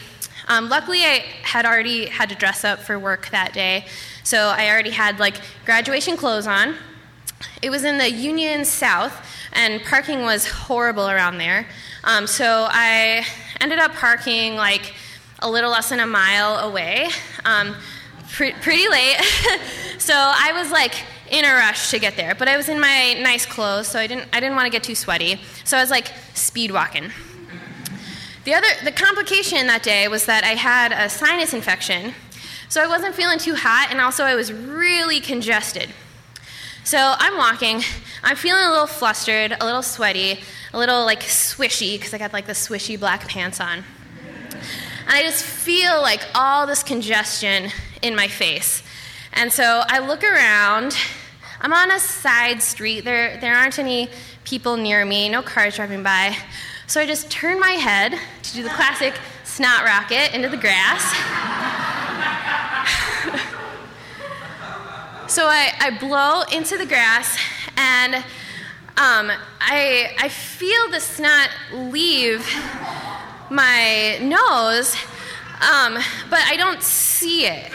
Um, 0.48 0.70
luckily, 0.70 1.00
I 1.04 1.24
had 1.44 1.66
already 1.66 2.08
had 2.08 2.30
to 2.30 2.36
dress 2.36 2.64
up 2.64 2.80
for 2.80 3.00
work 3.00 3.30
that 3.30 3.54
day, 3.54 3.86
so 4.24 4.48
I 4.48 4.70
already 4.70 4.90
had 4.90 5.20
like 5.20 5.38
graduation 5.66 6.18
clothes 6.18 6.48
on. 6.48 6.76
It 7.62 7.70
was 7.70 7.84
in 7.84 7.98
the 7.98 8.10
Union 8.10 8.66
South, 8.66 9.14
and 9.54 9.82
parking 9.84 10.22
was 10.22 10.48
horrible 10.48 11.10
around 11.10 11.38
there. 11.38 11.68
Um, 12.04 12.28
so 12.28 12.68
I 12.70 13.26
ended 13.62 13.80
up 13.80 13.94
parking 13.94 14.56
like 14.56 14.94
a 15.40 15.50
little 15.50 15.72
less 15.72 15.90
than 15.90 16.00
a 16.00 16.08
mile 16.08 16.70
away, 16.70 17.10
um, 17.46 17.76
pre- 18.32 18.54
pretty 18.54 18.88
late. 18.90 19.18
so 19.98 20.14
I 20.14 20.52
was 20.54 20.72
like 20.72 20.94
in 21.30 21.46
a 21.46 21.54
rush 21.54 21.92
to 21.92 22.00
get 22.00 22.16
there, 22.16 22.36
but 22.36 22.48
I 22.48 22.58
was 22.58 22.70
in 22.70 22.80
my 22.80 23.14
nice 23.22 23.46
clothes, 23.46 23.88
so 23.88 24.00
I 24.00 24.08
didn't, 24.08 24.28
I 24.34 24.40
didn't 24.40 24.56
want 24.56 24.66
to 24.66 24.72
get 24.72 24.84
too 24.84 24.96
sweaty. 24.96 25.40
So 25.64 25.78
I 25.78 25.82
was 25.82 25.90
like 25.90 26.12
speed 26.34 26.72
walking. 26.72 27.12
The 28.46 28.54
other, 28.54 28.68
the 28.84 28.92
complication 28.92 29.68
that 29.68 29.84
day 29.84 30.08
was 30.10 30.26
that 30.26 30.44
I 30.44 30.56
had 30.56 30.92
a 30.92 31.10
sinus 31.10 31.54
infection, 31.54 32.14
so 32.68 32.84
I 32.84 32.88
wasn't 32.88 33.16
feeling 33.16 33.40
too 33.40 33.56
hot, 33.56 33.88
and 33.90 34.02
also 34.02 34.26
I 34.26 34.36
was 34.36 34.52
really 34.52 35.22
congested. 35.22 35.90
So 36.84 36.98
I'm 37.18 37.38
walking, 37.38 37.82
I'm 38.22 38.36
feeling 38.36 38.66
a 38.66 38.70
little 38.70 38.88
flustered, 38.88 39.56
a 39.62 39.66
little 39.66 39.82
sweaty, 39.82 40.42
a 40.74 40.78
little 40.78 41.06
like 41.06 41.22
swishy, 41.22 41.98
because 41.98 42.14
I 42.14 42.18
got 42.18 42.34
like 42.34 42.46
the 42.46 42.54
swishy 42.54 43.00
black 43.00 43.30
pants 43.30 43.62
on. 43.62 43.86
And 44.50 45.08
I 45.08 45.22
just 45.22 45.46
feel 45.46 46.02
like 46.02 46.22
all 46.36 46.68
this 46.68 46.84
congestion 46.84 47.72
in 48.02 48.14
my 48.14 48.28
face. 48.28 48.84
And 49.32 49.54
so 49.54 49.84
I 49.88 50.00
look 50.00 50.22
around. 50.22 50.98
I'm 51.62 51.72
on 51.72 51.92
a 51.92 52.00
side 52.00 52.62
street. 52.62 53.06
There, 53.06 53.40
there 53.40 53.56
aren't 53.56 53.80
any 53.80 54.10
people 54.44 54.76
near 54.76 55.06
me, 55.06 55.30
no 55.30 55.42
cars 55.42 55.78
driving 55.78 56.04
by. 56.04 56.36
So 56.86 57.00
I 57.00 57.06
just 57.06 57.32
turn 57.32 57.60
my 57.60 57.72
head 57.72 58.20
to 58.44 58.54
do 58.54 58.62
the 58.62 58.70
classic 58.70 59.14
snot 59.46 59.86
rocket 59.86 60.36
into 60.36 60.50
the 60.50 60.58
grass. 60.58 61.02
so 65.32 65.48
I, 65.48 65.72
I 65.80 65.98
blow 65.98 66.42
into 66.52 66.78
the 66.78 66.86
grass, 66.86 67.40
and 67.78 68.16
um, 68.16 69.32
I, 69.62 70.14
I 70.20 70.28
feel 70.28 70.92
the 70.92 71.00
snot 71.00 71.50
leave 71.72 72.46
my 73.50 74.18
nose, 74.22 74.94
um, 75.62 75.98
but 76.30 76.42
I 76.46 76.58
don't 76.58 76.84
see 76.84 77.46
it. 77.46 77.72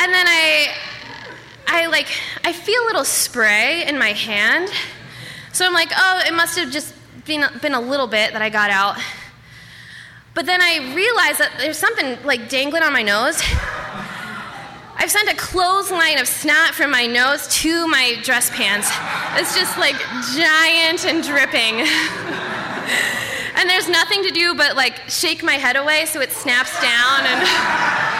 and 0.00 0.12
then 0.12 0.26
I, 0.26 0.68
I 1.70 1.86
like, 1.86 2.08
I 2.44 2.52
feel 2.52 2.80
a 2.82 2.86
little 2.86 3.04
spray 3.04 3.86
in 3.86 3.98
my 3.98 4.12
hand. 4.12 4.70
So 5.52 5.66
I'm 5.66 5.74
like, 5.74 5.90
oh, 5.94 6.22
it 6.26 6.32
must 6.32 6.58
have 6.58 6.70
just 6.70 6.94
been, 7.26 7.44
been 7.60 7.74
a 7.74 7.80
little 7.80 8.06
bit 8.06 8.32
that 8.32 8.40
I 8.40 8.48
got 8.48 8.70
out. 8.70 8.98
But 10.34 10.46
then 10.46 10.62
I 10.62 10.94
realize 10.94 11.38
that 11.38 11.52
there's 11.58 11.76
something 11.76 12.16
like 12.24 12.48
dangling 12.48 12.82
on 12.82 12.92
my 12.92 13.02
nose. 13.02 13.42
I've 14.96 15.10
sent 15.10 15.28
a 15.28 15.36
clothesline 15.36 16.18
of 16.18 16.26
snot 16.26 16.74
from 16.74 16.90
my 16.90 17.06
nose 17.06 17.46
to 17.62 17.86
my 17.86 18.16
dress 18.22 18.50
pants. 18.50 18.90
It's 19.36 19.54
just 19.54 19.76
like 19.78 19.96
giant 20.36 21.04
and 21.04 21.22
dripping. 21.22 21.86
and 23.56 23.68
there's 23.68 23.88
nothing 23.88 24.22
to 24.22 24.30
do 24.30 24.54
but 24.54 24.74
like 24.74 25.08
shake 25.08 25.42
my 25.42 25.54
head 25.54 25.76
away 25.76 26.06
so 26.06 26.20
it 26.20 26.32
snaps 26.32 26.72
down 26.80 27.26
and 27.26 27.40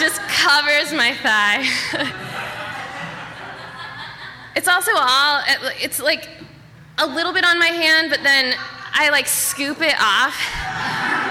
just 0.00 0.20
covers 0.22 0.92
my 0.94 1.14
thigh. 1.22 1.60
it's 4.56 4.66
also 4.66 4.92
all, 4.96 5.42
it's 5.78 6.00
like 6.00 6.26
a 6.96 7.06
little 7.06 7.34
bit 7.34 7.44
on 7.44 7.58
my 7.58 7.66
hand, 7.66 8.08
but 8.08 8.22
then 8.22 8.54
I 8.92 9.10
like 9.10 9.26
scoop 9.26 9.82
it 9.82 9.94
off 10.00 10.34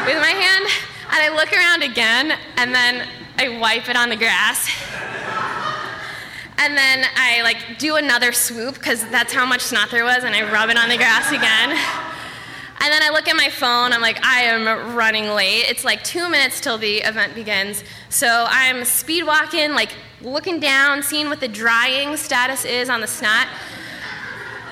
with 0.06 0.22
my 0.22 0.30
hand 0.30 0.68
and 1.12 1.18
I 1.18 1.30
look 1.36 1.52
around 1.52 1.82
again 1.82 2.38
and 2.58 2.72
then 2.74 3.08
I 3.40 3.58
wipe 3.60 3.90
it 3.90 3.96
on 3.96 4.10
the 4.10 4.16
grass. 4.16 4.70
And 6.60 6.78
then 6.78 7.08
I 7.16 7.42
like 7.42 7.80
do 7.80 7.96
another 7.96 8.32
swoop 8.34 8.76
because 8.76 9.04
that's 9.10 9.34
how 9.34 9.46
much 9.46 9.62
snot 9.62 9.92
there 9.92 10.04
was, 10.04 10.26
and 10.26 10.36
I 10.36 10.52
rub 10.52 10.70
it 10.70 10.78
on 10.78 10.90
the 10.90 10.98
grass 10.98 11.32
again. 11.32 11.72
And 12.82 12.94
then 12.94 13.02
I 13.04 13.10
look 13.10 13.28
at 13.28 13.36
my 13.36 13.50
phone, 13.50 13.92
I'm 13.92 14.02
like, 14.02 14.24
I 14.24 14.44
am 14.44 14.96
running 14.96 15.28
late. 15.30 15.66
It's 15.70 15.84
like 15.84 16.02
two 16.04 16.30
minutes 16.30 16.62
till 16.62 16.78
the 16.78 16.98
event 17.00 17.36
begins. 17.36 17.84
So 18.10 18.46
I'm 18.50 18.86
speed 18.86 19.24
walking, 19.24 19.72
like 19.72 19.94
looking 20.22 20.62
down, 20.62 21.04
seeing 21.04 21.28
what 21.28 21.42
the 21.42 21.48
drying 21.50 22.16
status 22.16 22.64
is 22.64 22.90
on 22.90 23.02
the 23.02 23.08
snot. 23.08 23.48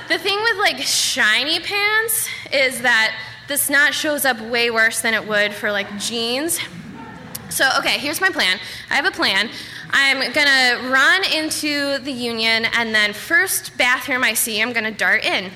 The 0.08 0.18
thing 0.18 0.39
with 0.41 0.58
like 0.58 0.78
shiny 0.78 1.60
pants 1.60 2.30
is 2.53 2.82
that 2.82 3.14
the 3.49 3.58
snot 3.58 3.93
shows 3.93 4.24
up 4.24 4.39
way 4.39 4.72
worse 4.72 5.01
than 5.01 5.14
it 5.14 5.28
would 5.28 5.53
for 5.53 5.70
like 5.70 5.99
jeans. 5.99 6.60
So, 7.49 7.70
okay, 7.80 7.97
here's 7.97 8.22
my 8.22 8.30
plan. 8.30 8.58
I 8.89 8.95
have 8.95 9.05
a 9.05 9.12
plan. 9.12 9.49
I'm 9.89 10.32
gonna 10.34 10.89
run 10.89 11.24
into 11.34 11.97
the 11.99 12.12
union, 12.12 12.66
and 12.74 12.93
then 12.93 13.14
first 13.14 13.78
bathroom 13.78 14.24
I 14.24 14.34
see, 14.34 14.62
I'm 14.62 14.74
gonna 14.74 14.91
dart 14.91 15.24
in. 15.24 15.51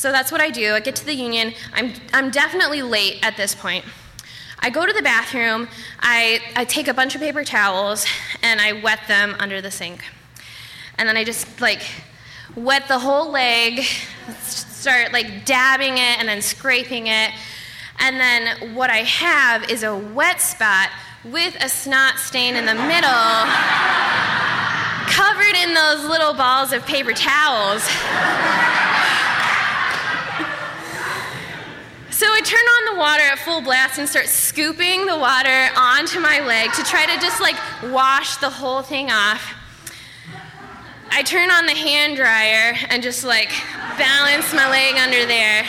So 0.00 0.10
that's 0.12 0.32
what 0.32 0.40
I 0.40 0.48
do. 0.48 0.72
I 0.72 0.80
get 0.80 0.96
to 0.96 1.04
the 1.04 1.12
union. 1.12 1.52
I'm, 1.74 1.92
I'm 2.14 2.30
definitely 2.30 2.80
late 2.80 3.18
at 3.22 3.36
this 3.36 3.54
point. 3.54 3.84
I 4.58 4.70
go 4.70 4.86
to 4.86 4.94
the 4.94 5.02
bathroom, 5.02 5.68
I, 6.00 6.40
I 6.56 6.64
take 6.64 6.88
a 6.88 6.94
bunch 6.94 7.14
of 7.14 7.20
paper 7.20 7.44
towels, 7.44 8.06
and 8.42 8.62
I 8.62 8.80
wet 8.80 9.00
them 9.08 9.36
under 9.38 9.60
the 9.60 9.70
sink. 9.70 10.02
And 10.96 11.06
then 11.06 11.18
I 11.18 11.24
just 11.24 11.60
like 11.60 11.82
wet 12.56 12.88
the 12.88 12.98
whole 12.98 13.30
leg, 13.30 13.82
start 14.38 15.12
like 15.12 15.44
dabbing 15.44 15.98
it 15.98 16.18
and 16.18 16.26
then 16.26 16.40
scraping 16.40 17.08
it. 17.08 17.32
And 17.98 18.18
then 18.18 18.74
what 18.74 18.88
I 18.88 19.02
have 19.02 19.68
is 19.68 19.82
a 19.82 19.94
wet 19.94 20.40
spot 20.40 20.88
with 21.24 21.62
a 21.62 21.68
snot 21.68 22.18
stain 22.18 22.56
in 22.56 22.64
the 22.64 22.72
middle, 22.72 23.44
covered 25.12 25.56
in 25.56 25.74
those 25.74 26.08
little 26.08 26.32
balls 26.32 26.72
of 26.72 26.86
paper 26.86 27.12
towels. 27.12 27.86
So 32.20 32.26
I 32.26 32.42
turn 32.42 32.60
on 32.60 32.94
the 32.94 33.00
water 33.00 33.22
at 33.22 33.38
full 33.38 33.62
blast 33.62 33.98
and 33.98 34.06
start 34.06 34.26
scooping 34.28 35.06
the 35.06 35.16
water 35.16 35.70
onto 35.74 36.20
my 36.20 36.44
leg 36.46 36.70
to 36.74 36.82
try 36.82 37.06
to 37.06 37.18
just 37.18 37.40
like 37.40 37.56
wash 37.84 38.36
the 38.36 38.50
whole 38.50 38.82
thing 38.82 39.10
off. 39.10 39.54
I 41.10 41.22
turn 41.22 41.50
on 41.50 41.64
the 41.64 41.72
hand 41.72 42.16
dryer 42.16 42.76
and 42.90 43.02
just 43.02 43.24
like 43.24 43.48
balance 43.96 44.52
my 44.52 44.68
leg 44.68 44.96
under 44.96 45.24
there. 45.24 45.64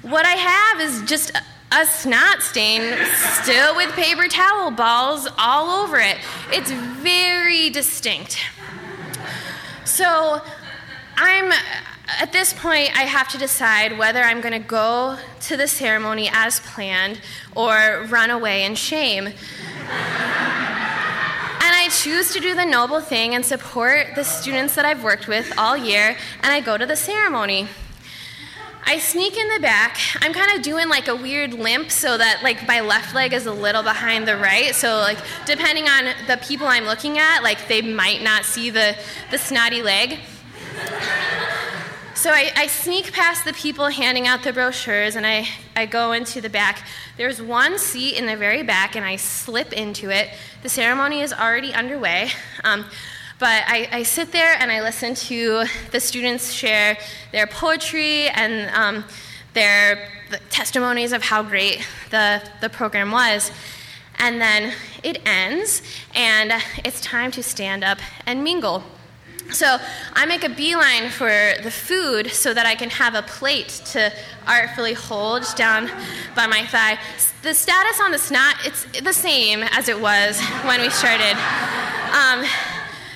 What 0.00 0.24
I 0.24 0.32
have 0.32 0.80
is 0.80 1.02
just 1.02 1.30
a, 1.72 1.84
snot 1.84 2.40
stain 2.40 2.96
still 3.42 3.76
with 3.76 3.90
paper 3.90 4.28
towel 4.28 4.70
balls 4.70 5.28
all 5.36 5.84
over 5.84 5.98
it. 5.98 6.16
It's 6.52 6.72
very 6.72 7.68
distinct. 7.68 8.38
So 9.84 10.40
I'm 11.18 11.52
at 12.20 12.32
this 12.32 12.54
point, 12.54 12.96
I 12.96 13.02
have 13.02 13.28
to 13.28 13.38
decide 13.38 13.98
whether 13.98 14.22
I'm 14.22 14.40
going 14.40 14.54
to 14.54 14.66
go 14.66 15.18
to 15.42 15.56
the 15.56 15.68
ceremony 15.68 16.30
as 16.32 16.60
planned 16.60 17.20
or 17.54 18.06
run 18.08 18.30
away 18.30 18.64
in 18.64 18.74
shame. 18.74 19.26
and 19.26 19.34
I 21.60 21.88
choose 21.90 22.32
to 22.32 22.40
do 22.40 22.54
the 22.54 22.64
noble 22.64 23.00
thing 23.00 23.34
and 23.34 23.44
support 23.44 24.14
the 24.14 24.24
students 24.24 24.74
that 24.76 24.86
I've 24.86 25.04
worked 25.04 25.28
with 25.28 25.52
all 25.58 25.76
year, 25.76 26.16
and 26.42 26.52
I 26.52 26.60
go 26.60 26.78
to 26.78 26.86
the 26.86 26.96
ceremony. 26.96 27.68
I 28.86 28.98
sneak 28.98 29.36
in 29.36 29.46
the 29.50 29.60
back. 29.60 29.98
I'm 30.22 30.32
kind 30.32 30.56
of 30.56 30.62
doing 30.62 30.88
like 30.88 31.08
a 31.08 31.14
weird 31.14 31.52
limp 31.52 31.90
so 31.90 32.16
that 32.16 32.40
like 32.42 32.66
my 32.66 32.80
left 32.80 33.14
leg 33.14 33.34
is 33.34 33.44
a 33.44 33.52
little 33.52 33.82
behind 33.82 34.26
the 34.26 34.38
right. 34.38 34.74
So 34.74 34.96
like 35.00 35.18
depending 35.44 35.84
on 35.88 36.14
the 36.26 36.38
people 36.38 36.66
I'm 36.66 36.84
looking 36.84 37.18
at, 37.18 37.42
like 37.42 37.68
they 37.68 37.82
might 37.82 38.22
not 38.22 38.46
see 38.46 38.70
the 38.70 38.96
the 39.30 39.36
snotty 39.36 39.82
leg. 39.82 40.20
So 42.18 42.30
I, 42.32 42.50
I, 42.56 42.66
sneak 42.66 43.12
past 43.12 43.44
the 43.44 43.52
people 43.52 43.86
handing 43.86 44.26
out 44.26 44.42
the 44.42 44.52
brochures 44.52 45.14
and 45.14 45.24
I, 45.24 45.46
I 45.76 45.86
go 45.86 46.10
into 46.10 46.40
the 46.40 46.50
back. 46.50 46.84
There's 47.16 47.40
one 47.40 47.78
seat 47.78 48.16
in 48.16 48.26
the 48.26 48.36
very 48.36 48.64
back 48.64 48.96
and 48.96 49.04
I 49.04 49.14
slip 49.14 49.72
into 49.72 50.10
it. 50.10 50.28
The 50.64 50.68
ceremony 50.68 51.20
is 51.20 51.32
already 51.32 51.72
underway. 51.72 52.30
Um, 52.64 52.86
but 53.38 53.62
I, 53.68 53.88
I, 53.92 54.02
sit 54.02 54.32
there 54.32 54.56
and 54.58 54.72
I 54.72 54.82
listen 54.82 55.14
to 55.14 55.66
the 55.92 56.00
students 56.00 56.52
share 56.52 56.98
their 57.30 57.46
poetry 57.46 58.28
and 58.30 58.68
um, 58.74 59.04
their 59.54 60.08
the 60.32 60.38
testimonies 60.50 61.12
of 61.12 61.22
how 61.22 61.44
great 61.44 61.86
the, 62.10 62.42
the 62.60 62.68
program 62.68 63.12
was. 63.12 63.52
And 64.18 64.40
then 64.40 64.74
it 65.04 65.22
ends, 65.24 65.82
and 66.16 66.52
it's 66.84 67.00
time 67.00 67.30
to 67.30 67.44
stand 67.44 67.84
up 67.84 67.98
and 68.26 68.42
mingle. 68.42 68.82
So 69.52 69.78
I 70.12 70.26
make 70.26 70.44
a 70.44 70.48
beeline 70.50 71.08
for 71.08 71.52
the 71.62 71.70
food 71.70 72.30
so 72.30 72.52
that 72.52 72.66
I 72.66 72.74
can 72.74 72.90
have 72.90 73.14
a 73.14 73.22
plate 73.22 73.68
to 73.92 74.12
artfully 74.46 74.92
hold 74.92 75.44
down 75.56 75.90
by 76.36 76.46
my 76.46 76.66
thigh. 76.66 76.98
The 77.42 77.54
status 77.54 77.98
on 78.00 78.10
the 78.10 78.18
snot, 78.18 78.56
it's 78.64 78.84
the 79.00 79.12
same 79.12 79.62
as 79.62 79.88
it 79.88 79.98
was 79.98 80.38
when 80.64 80.82
we 80.82 80.90
started. 80.90 81.32
Um, 82.12 82.44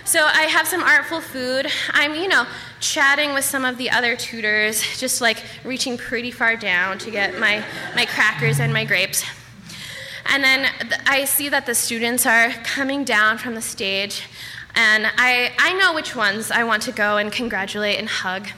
so 0.05 0.25
I 0.25 0.47
have 0.51 0.67
some 0.67 0.83
artful 0.83 1.21
food. 1.21 1.67
I'm, 1.91 2.15
you 2.15 2.29
know, 2.29 2.47
chatting 2.81 3.35
with 3.35 3.45
some 3.45 3.65
of 3.65 3.77
the 3.77 3.91
other 3.91 4.17
tutors, 4.17 4.83
just 4.99 5.21
like 5.21 5.43
reaching 5.65 5.97
pretty 5.97 6.31
far 6.31 6.57
down 6.57 6.99
to 6.99 7.11
get 7.11 7.39
my, 7.39 7.63
my 7.95 8.07
crackers 8.07 8.59
and 8.59 8.73
my 8.73 8.85
grapes. 8.85 9.25
And 10.27 10.43
then 10.43 10.71
I 11.07 11.25
see 11.25 11.49
that 11.51 11.67
the 11.67 11.75
students 11.75 12.27
are 12.27 12.51
coming 12.65 13.05
down 13.05 13.39
from 13.39 13.55
the 13.55 13.61
stage. 13.61 14.23
And 14.75 15.07
I, 15.17 15.53
I 15.59 15.75
know 15.75 15.95
which 15.95 16.17
ones 16.17 16.51
I 16.51 16.65
want 16.65 16.83
to 16.85 16.93
go 16.93 17.19
and 17.19 17.31
congratulate 17.31 17.99
and 17.99 18.09
hug. 18.09 18.49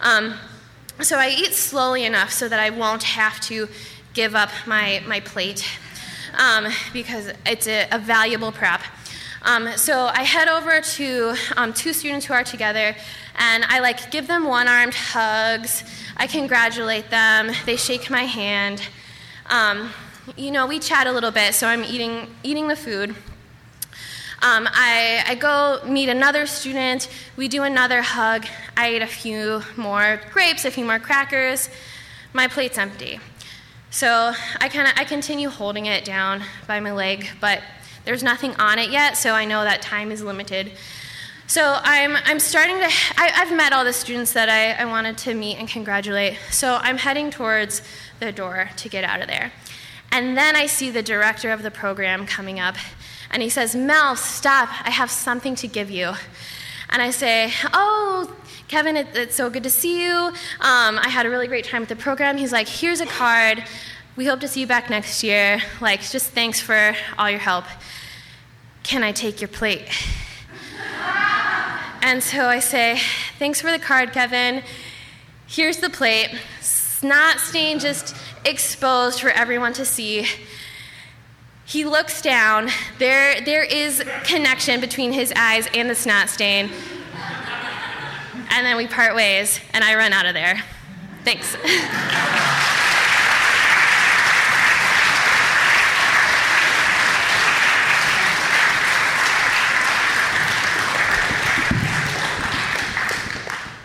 Um, 0.00 0.34
so 1.00 1.18
I 1.18 1.28
eat 1.28 1.54
slowly 1.54 2.04
enough 2.04 2.32
so 2.32 2.48
that 2.48 2.60
I 2.60 2.70
won't 2.70 3.02
have 3.04 3.40
to 3.42 3.68
give 4.14 4.34
up 4.34 4.50
my, 4.66 5.02
my 5.06 5.20
plate 5.20 5.64
um, 6.38 6.66
because 6.92 7.32
it's 7.46 7.66
a, 7.66 7.88
a 7.92 7.98
valuable 7.98 8.52
prep. 8.52 8.82
Um, 9.42 9.68
so 9.76 10.06
I 10.06 10.22
head 10.22 10.48
over 10.48 10.80
to 10.80 11.34
um, 11.56 11.72
two 11.72 11.92
students 11.92 12.26
who 12.26 12.34
are 12.34 12.44
together, 12.44 12.94
and 13.36 13.64
I 13.64 13.80
like 13.80 14.10
give 14.12 14.28
them 14.28 14.44
one-armed 14.44 14.94
hugs. 14.94 15.82
I 16.16 16.28
congratulate 16.28 17.10
them. 17.10 17.50
They 17.66 17.76
shake 17.76 18.08
my 18.08 18.22
hand. 18.22 18.82
Um, 19.46 19.90
you 20.36 20.52
know, 20.52 20.66
we 20.66 20.78
chat 20.78 21.08
a 21.08 21.12
little 21.12 21.32
bit. 21.32 21.54
So 21.54 21.66
I'm 21.66 21.82
eating 21.82 22.28
eating 22.44 22.68
the 22.68 22.76
food. 22.76 23.16
Um, 24.42 24.68
I, 24.72 25.22
I 25.24 25.34
go 25.36 25.80
meet 25.86 26.08
another 26.08 26.46
student. 26.46 27.08
We 27.36 27.46
do 27.46 27.62
another 27.62 28.02
hug. 28.02 28.44
I 28.76 28.94
eat 28.96 29.02
a 29.02 29.06
few 29.06 29.62
more 29.76 30.20
grapes, 30.32 30.64
a 30.64 30.70
few 30.72 30.84
more 30.84 30.98
crackers. 30.98 31.70
My 32.32 32.48
plate's 32.48 32.76
empty. 32.76 33.20
So 33.90 34.32
I 34.60 34.68
kind 34.68 34.88
of 34.88 34.94
I 34.96 35.04
continue 35.04 35.48
holding 35.48 35.86
it 35.86 36.04
down 36.04 36.42
by 36.66 36.80
my 36.80 36.90
leg, 36.90 37.28
but 37.40 37.62
there's 38.04 38.24
nothing 38.24 38.52
on 38.56 38.80
it 38.80 38.90
yet, 38.90 39.16
so 39.16 39.32
I 39.32 39.44
know 39.44 39.62
that 39.62 39.80
time 39.80 40.10
is 40.10 40.22
limited. 40.22 40.72
So 41.46 41.78
I'm, 41.82 42.16
I'm 42.24 42.40
starting 42.40 42.76
to, 42.78 42.86
I, 43.16 43.30
have 43.34 43.54
met 43.54 43.72
all 43.72 43.84
the 43.84 43.92
students 43.92 44.32
that 44.32 44.48
I, 44.48 44.72
I 44.72 44.86
wanted 44.86 45.18
to 45.18 45.34
meet 45.34 45.58
and 45.58 45.68
congratulate. 45.68 46.38
So 46.50 46.78
I'm 46.80 46.96
heading 46.96 47.30
towards 47.30 47.82
the 48.18 48.32
door 48.32 48.70
to 48.76 48.88
get 48.88 49.04
out 49.04 49.20
of 49.20 49.28
there. 49.28 49.52
And 50.10 50.36
then 50.36 50.56
I 50.56 50.66
see 50.66 50.90
the 50.90 51.02
director 51.02 51.52
of 51.52 51.62
the 51.62 51.70
program 51.70 52.26
coming 52.26 52.58
up, 52.58 52.76
and 53.32 53.42
he 53.42 53.48
says, 53.48 53.74
Mel, 53.74 54.14
stop. 54.14 54.68
I 54.84 54.90
have 54.90 55.10
something 55.10 55.54
to 55.56 55.66
give 55.66 55.90
you. 55.90 56.12
And 56.90 57.00
I 57.00 57.10
say, 57.10 57.50
Oh, 57.72 58.36
Kevin, 58.68 58.96
it, 58.96 59.08
it's 59.14 59.34
so 59.34 59.48
good 59.48 59.62
to 59.62 59.70
see 59.70 60.04
you. 60.04 60.14
Um, 60.14 60.98
I 60.98 61.08
had 61.08 61.26
a 61.26 61.30
really 61.30 61.48
great 61.48 61.64
time 61.64 61.80
with 61.80 61.88
the 61.88 61.96
program. 61.96 62.36
He's 62.36 62.52
like, 62.52 62.68
Here's 62.68 63.00
a 63.00 63.06
card. 63.06 63.64
We 64.14 64.26
hope 64.26 64.40
to 64.40 64.48
see 64.48 64.60
you 64.60 64.66
back 64.66 64.90
next 64.90 65.24
year. 65.24 65.60
Like, 65.80 66.02
just 66.02 66.30
thanks 66.30 66.60
for 66.60 66.94
all 67.18 67.30
your 67.30 67.38
help. 67.38 67.64
Can 68.82 69.02
I 69.02 69.12
take 69.12 69.40
your 69.40 69.48
plate? 69.48 69.88
and 72.02 72.22
so 72.22 72.46
I 72.46 72.58
say, 72.58 73.00
Thanks 73.38 73.62
for 73.62 73.70
the 73.70 73.78
card, 73.78 74.12
Kevin. 74.12 74.62
Here's 75.46 75.78
the 75.78 75.90
plate. 75.90 76.38
Snot 76.60 77.40
stain 77.40 77.78
just 77.78 78.14
exposed 78.44 79.20
for 79.20 79.30
everyone 79.30 79.72
to 79.74 79.84
see. 79.84 80.26
He 81.72 81.86
looks 81.86 82.20
down. 82.20 82.68
There, 82.98 83.40
there 83.40 83.62
is 83.64 84.04
connection 84.24 84.78
between 84.78 85.10
his 85.10 85.32
eyes 85.34 85.66
and 85.72 85.88
the 85.88 85.94
snot 85.94 86.28
stain. 86.28 86.70
And 88.50 88.66
then 88.66 88.76
we 88.76 88.86
part 88.86 89.14
ways, 89.14 89.58
and 89.72 89.82
I 89.82 89.94
run 89.94 90.12
out 90.12 90.26
of 90.26 90.34
there. 90.34 90.62
Thanks. 91.24 91.56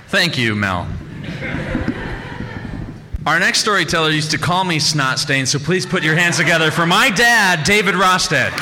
Thank 0.09 0.37
you, 0.37 0.55
Mel. 0.55 0.96
Our 3.27 3.41
next 3.41 3.59
storyteller 3.59 4.11
used 4.11 4.31
to 4.31 4.37
call 4.37 4.63
me 4.63 4.79
Snot 4.79 5.19
Stain, 5.19 5.45
so 5.45 5.59
please 5.59 5.85
put 5.85 6.01
your 6.01 6.15
hands 6.15 6.37
together 6.37 6.71
for 6.71 6.85
my 6.85 7.09
dad, 7.09 7.65
David 7.65 7.93
Rosted. 7.93 8.53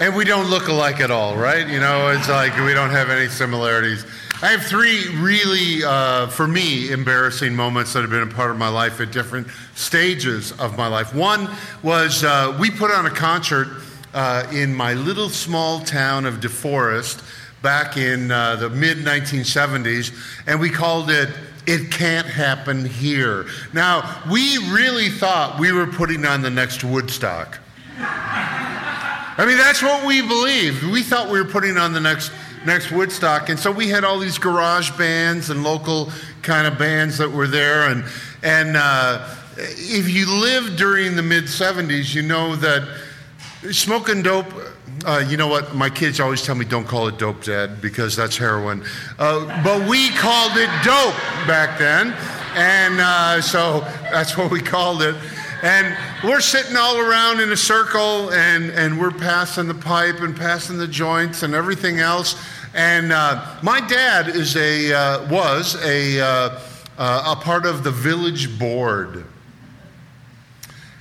And 0.00 0.14
we 0.14 0.24
don't 0.24 0.48
look 0.48 0.68
alike 0.68 1.00
at 1.00 1.10
all, 1.10 1.34
right? 1.34 1.66
You 1.66 1.80
know, 1.80 2.10
it's 2.10 2.28
like 2.28 2.56
we 2.58 2.72
don't 2.72 2.90
have 2.90 3.10
any 3.10 3.28
similarities. 3.28 4.06
I 4.42 4.52
have 4.52 4.62
three 4.62 5.08
really, 5.16 5.82
uh, 5.82 6.28
for 6.28 6.46
me, 6.46 6.92
embarrassing 6.92 7.52
moments 7.52 7.94
that 7.94 8.02
have 8.02 8.10
been 8.10 8.22
a 8.22 8.32
part 8.32 8.52
of 8.52 8.58
my 8.58 8.68
life 8.68 9.00
at 9.00 9.10
different 9.10 9.48
stages 9.74 10.52
of 10.60 10.78
my 10.78 10.86
life. 10.86 11.12
One 11.12 11.50
was 11.82 12.22
uh, 12.22 12.56
we 12.60 12.70
put 12.70 12.92
on 12.92 13.06
a 13.06 13.10
concert 13.10 13.66
uh, 14.14 14.46
in 14.52 14.74
my 14.74 14.94
little 14.94 15.28
small 15.28 15.80
town 15.80 16.26
of 16.26 16.40
DeForest 16.40 17.22
back 17.62 17.96
in 17.96 18.30
uh, 18.30 18.56
the 18.56 18.68
mid 18.68 18.98
1970s, 18.98 20.12
and 20.46 20.60
we 20.60 20.68
called 20.68 21.10
it 21.10 21.30
It 21.66 21.90
Can't 21.90 22.26
Happen 22.26 22.84
Here. 22.84 23.46
Now, 23.72 24.22
we 24.30 24.58
really 24.72 25.08
thought 25.08 25.58
we 25.58 25.72
were 25.72 25.86
putting 25.86 26.24
on 26.24 26.42
the 26.42 26.50
next 26.50 26.84
Woodstock. 26.84 27.58
I 27.98 29.46
mean, 29.46 29.56
that's 29.56 29.82
what 29.82 30.06
we 30.06 30.20
believed. 30.20 30.82
We 30.84 31.02
thought 31.02 31.30
we 31.30 31.40
were 31.40 31.48
putting 31.48 31.78
on 31.78 31.92
the 31.92 32.00
next 32.00 32.32
next 32.66 32.92
Woodstock, 32.92 33.48
and 33.48 33.58
so 33.58 33.72
we 33.72 33.88
had 33.88 34.04
all 34.04 34.18
these 34.18 34.38
garage 34.38 34.96
bands 34.96 35.50
and 35.50 35.64
local 35.64 36.12
kind 36.42 36.66
of 36.66 36.78
bands 36.78 37.18
that 37.18 37.30
were 37.30 37.46
there, 37.48 37.88
and 37.88 38.04
and 38.42 38.76
uh, 38.76 39.28
if 39.56 40.08
you 40.08 40.30
lived 40.30 40.76
during 40.76 41.16
the 41.16 41.22
mid 41.22 41.44
'70s, 41.44 42.14
you 42.14 42.22
know 42.22 42.56
that 42.56 42.86
smoking 43.70 44.22
dope. 44.22 44.46
Uh, 45.04 45.24
you 45.28 45.36
know 45.36 45.48
what? 45.48 45.74
My 45.74 45.88
kids 45.88 46.20
always 46.20 46.42
tell 46.42 46.54
me 46.54 46.64
don't 46.64 46.86
call 46.86 47.08
it 47.08 47.18
dope, 47.18 47.44
Dad, 47.44 47.80
because 47.80 48.16
that's 48.16 48.36
heroin. 48.36 48.84
Uh, 49.18 49.62
but 49.62 49.88
we 49.88 50.10
called 50.10 50.52
it 50.56 50.70
dope 50.84 51.16
back 51.46 51.78
then, 51.78 52.12
and 52.54 53.00
uh, 53.00 53.40
so 53.40 53.80
that's 54.10 54.36
what 54.36 54.50
we 54.50 54.60
called 54.60 55.02
it. 55.02 55.14
And 55.62 55.96
we're 56.24 56.40
sitting 56.40 56.76
all 56.76 56.98
around 56.98 57.38
in 57.38 57.52
a 57.52 57.56
circle 57.56 58.32
and, 58.32 58.70
and 58.70 59.00
we're 59.00 59.12
passing 59.12 59.68
the 59.68 59.74
pipe 59.74 60.18
and 60.18 60.36
passing 60.36 60.76
the 60.76 60.88
joints 60.88 61.44
and 61.44 61.54
everything 61.54 62.00
else. 62.00 62.34
And 62.74 63.12
uh, 63.12 63.46
my 63.62 63.78
dad 63.78 64.26
is 64.26 64.56
a, 64.56 64.92
uh, 64.92 65.28
was 65.28 65.76
a, 65.84 66.18
uh, 66.18 66.58
a 66.98 67.36
part 67.36 67.64
of 67.64 67.84
the 67.84 67.92
village 67.92 68.58
board 68.58 69.24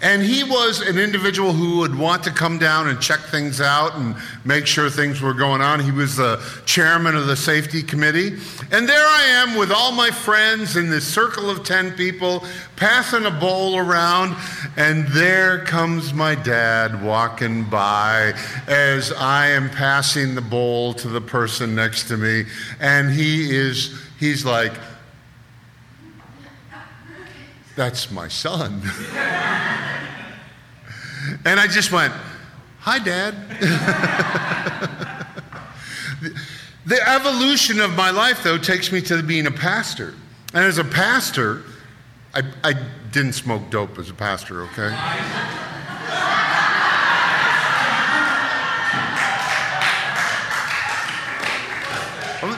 and 0.02 0.24
he 0.24 0.44
was 0.44 0.82
an 0.82 0.98
individual 0.98 1.54
who 1.54 1.78
would 1.78 1.98
want 1.98 2.24
to 2.24 2.32
come 2.32 2.58
down 2.58 2.88
and 2.88 3.00
check 3.00 3.20
things 3.20 3.62
out 3.62 3.96
and 3.96 4.16
make 4.44 4.66
sure 4.66 4.90
things 4.90 5.22
were 5.22 5.34
going 5.34 5.62
on. 5.62 5.80
He 5.80 5.92
was 5.92 6.16
the 6.16 6.42
chairman 6.66 7.16
of 7.16 7.28
the 7.28 7.36
safety 7.36 7.84
committee. 7.84 8.38
And 8.72 8.90
there 8.90 9.06
I 9.06 9.24
am 9.44 9.56
with 9.56 9.72
all 9.72 9.92
my 9.92 10.10
friends 10.10 10.76
in 10.76 10.90
this 10.90 11.06
circle 11.06 11.50
of 11.50 11.64
10 11.64 11.92
people, 11.94 12.44
passing 12.78 13.26
a 13.26 13.32
bowl 13.32 13.78
around. 13.78 14.36
And 14.76 15.08
there 15.10 15.64
comes 15.66 16.14
my 16.14 16.34
dad 16.34 17.04
walking 17.04 17.64
by 17.66 18.34
as 18.68 19.12
I 19.14 19.50
am 19.50 19.70
passing 19.70 20.34
the 20.34 20.42
bowl 20.42 20.96
to 20.96 21.10
the 21.10 21.22
person 21.22 21.76
next 21.76 22.08
to 22.08 22.18
me. 22.18 22.46
And 22.80 23.12
he 23.12 23.56
is, 23.56 24.02
he's 24.20 24.46
like, 24.46 24.74
that's 27.76 28.12
my 28.12 28.28
son. 28.28 28.82
And 31.46 31.60
I 31.60 31.68
just 31.68 31.92
went, 31.92 32.14
Hi, 32.80 32.98
Dad. 32.98 33.36
the 36.86 37.00
evolution 37.08 37.80
of 37.80 37.96
my 37.96 38.10
life, 38.10 38.44
though, 38.44 38.58
takes 38.58 38.92
me 38.92 39.02
to 39.02 39.22
being 39.22 39.46
a 39.46 39.52
pastor. 39.52 40.16
And 40.56 40.66
as 40.66 40.80
a 40.80 40.84
pastor, 40.84 41.62
I, 42.34 42.42
I 42.64 42.74
didn't 43.12 43.34
smoke 43.34 43.70
dope 43.70 44.00
as 44.00 44.10
a 44.10 44.16
pastor, 44.16 44.64
okay? 44.64 44.90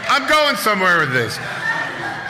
I'm 0.09 0.29
going 0.29 0.55
somewhere 0.55 0.99
with 0.99 1.11
this. 1.11 1.37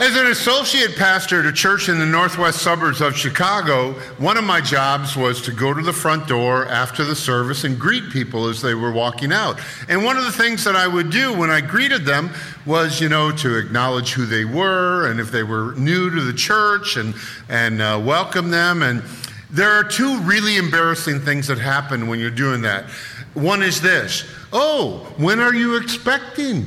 As 0.04 0.18
an 0.18 0.28
associate 0.28 0.98
pastor 0.98 1.40
at 1.40 1.46
a 1.46 1.54
church 1.54 1.88
in 1.88 1.98
the 1.98 2.06
northwest 2.06 2.62
suburbs 2.62 3.00
of 3.00 3.16
Chicago, 3.16 3.94
one 4.18 4.36
of 4.36 4.44
my 4.44 4.60
jobs 4.60 5.16
was 5.16 5.42
to 5.44 5.54
go 5.54 5.74
to 5.74 5.82
the 5.82 5.94
front 5.94 6.28
door 6.28 6.66
after 6.66 7.06
the 7.06 7.16
service 7.16 7.64
and 7.64 7.80
greet 7.80 8.10
people 8.10 8.50
as 8.50 8.62
they 8.62 8.74
were 8.74 8.92
walking 8.92 9.32
out. 9.32 9.62
And 9.88 10.04
one 10.04 10.18
of 10.18 10.26
the 10.26 10.32
things 10.34 10.66
that 10.66 10.76
I 10.76 10.88
would 10.90 11.10
do 11.10 11.32
when 11.32 11.50
I 11.50 11.62
greeted 11.62 12.04
them 12.04 12.32
was, 12.66 13.00
you 13.00 13.08
know, 13.08 13.32
to 13.32 13.58
acknowledge 13.58 14.12
who 14.12 14.26
they 14.26 14.44
were 14.44 15.10
and 15.10 15.22
if 15.22 15.32
they 15.32 15.44
were 15.44 15.74
new 15.76 16.10
to 16.10 16.20
the 16.20 16.34
church 16.34 16.98
and, 16.98 17.16
and 17.48 17.82
uh, 17.82 17.98
welcome 18.04 18.52
them. 18.52 18.82
And 18.82 19.04
there 19.52 19.72
are 19.72 19.86
two 19.86 20.20
really 20.24 20.58
embarrassing 20.58 21.22
things 21.22 21.48
that 21.48 21.60
happen 21.60 22.10
when 22.10 22.20
you're 22.20 22.30
doing 22.30 22.62
that. 22.64 22.90
One 23.36 23.64
is 23.64 23.80
this 23.80 24.30
Oh, 24.52 25.14
when 25.16 25.40
are 25.40 25.56
you 25.56 25.78
expecting? 25.78 26.66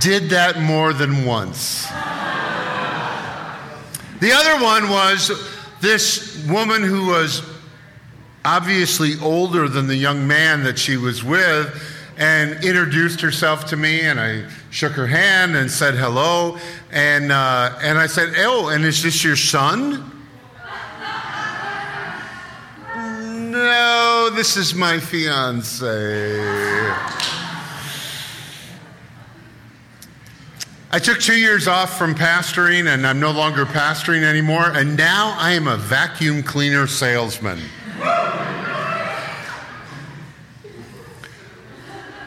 Did 0.00 0.30
that 0.30 0.60
more 0.60 0.92
than 0.92 1.24
once. 1.24 1.86
The 4.20 4.32
other 4.32 4.62
one 4.62 4.88
was 4.88 5.30
this 5.80 6.44
woman 6.48 6.82
who 6.82 7.06
was 7.06 7.42
obviously 8.44 9.14
older 9.20 9.68
than 9.68 9.86
the 9.86 9.96
young 9.96 10.26
man 10.26 10.62
that 10.62 10.78
she 10.78 10.96
was 10.96 11.22
with 11.22 11.82
and 12.16 12.64
introduced 12.64 13.20
herself 13.20 13.66
to 13.66 13.76
me 13.76 14.00
and 14.00 14.18
I 14.18 14.48
shook 14.70 14.92
her 14.92 15.06
hand 15.06 15.54
and 15.54 15.70
said 15.70 15.94
hello 15.94 16.56
and 16.90 17.30
uh, 17.30 17.78
and 17.82 17.98
I 17.98 18.06
said 18.06 18.34
oh 18.38 18.68
and 18.68 18.84
is 18.84 19.02
this 19.02 19.22
your 19.22 19.36
son 19.36 20.12
no 23.50 24.30
this 24.34 24.56
is 24.56 24.74
my 24.74 24.98
fiance 24.98 25.76
I 30.96 30.98
took 30.98 31.20
two 31.20 31.38
years 31.38 31.68
off 31.68 31.98
from 31.98 32.14
pastoring 32.14 32.88
and 32.88 33.06
I'm 33.06 33.20
no 33.20 33.30
longer 33.30 33.66
pastoring 33.66 34.22
anymore, 34.22 34.64
and 34.64 34.96
now 34.96 35.36
I 35.38 35.52
am 35.52 35.66
a 35.66 35.76
vacuum 35.76 36.42
cleaner 36.42 36.86
salesman. 36.86 37.58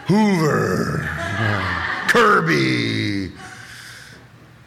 Hoover, 0.06 1.10
Kirby. 2.10 3.32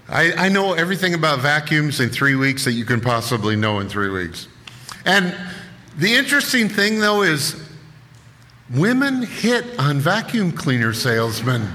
I, 0.09 0.33
I 0.33 0.49
know 0.49 0.73
everything 0.73 1.15
about 1.15 1.39
vacuums 1.39 2.01
in 2.01 2.09
three 2.09 2.35
weeks 2.35 2.65
that 2.65 2.73
you 2.73 2.85
can 2.85 3.01
possibly 3.01 3.55
know 3.55 3.79
in 3.79 3.89
three 3.89 4.11
weeks. 4.11 4.49
And 5.05 5.33
the 5.97 6.13
interesting 6.13 6.69
thing, 6.69 6.99
though, 6.99 7.23
is 7.23 7.55
women 8.75 9.23
hit 9.23 9.79
on 9.79 10.01
vacuum 10.01 10.51
cleaner 10.51 10.93
salesmen. 10.93 11.69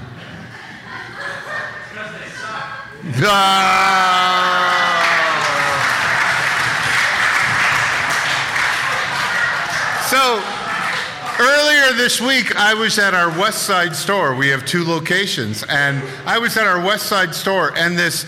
So 3.18 3.24
earlier 11.40 11.94
this 11.94 12.20
week, 12.20 12.54
I 12.54 12.74
was 12.74 12.96
at 13.00 13.14
our 13.14 13.28
West 13.36 13.64
Side 13.64 13.96
store. 13.96 14.36
We 14.36 14.46
have 14.50 14.64
two 14.64 14.84
locations, 14.84 15.64
and 15.64 16.00
I 16.26 16.38
was 16.38 16.56
at 16.56 16.68
our 16.68 16.80
West 16.80 17.06
Side 17.06 17.34
store, 17.34 17.76
and 17.76 17.98
this 17.98 18.24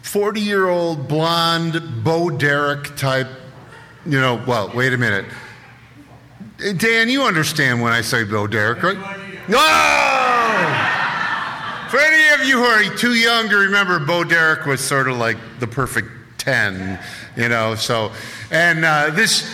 40 0.00 0.40
year 0.40 0.70
old 0.70 1.06
blonde 1.06 2.02
Bo 2.02 2.30
Derek 2.30 2.96
type, 2.96 3.28
you 4.06 4.18
know, 4.18 4.42
well, 4.46 4.72
wait 4.74 4.94
a 4.94 4.98
minute. 4.98 5.26
Dan, 6.78 7.10
you 7.10 7.24
understand 7.24 7.82
when 7.82 7.92
I 7.92 8.00
say 8.00 8.24
Bo 8.24 8.46
Derek, 8.46 8.82
right? 8.82 8.96
No! 9.50 10.99
For 11.90 11.98
any 11.98 12.40
of 12.40 12.48
you 12.48 12.56
who 12.56 12.62
are 12.62 12.96
too 12.96 13.14
young 13.14 13.48
to 13.48 13.56
remember, 13.56 13.98
Bo 13.98 14.22
Derek 14.22 14.64
was 14.64 14.80
sort 14.80 15.08
of 15.08 15.16
like 15.16 15.36
the 15.58 15.66
perfect 15.66 16.06
10, 16.38 17.00
you 17.36 17.48
know. 17.48 17.74
So, 17.74 18.12
and 18.52 18.84
uh, 18.84 19.10
this 19.10 19.52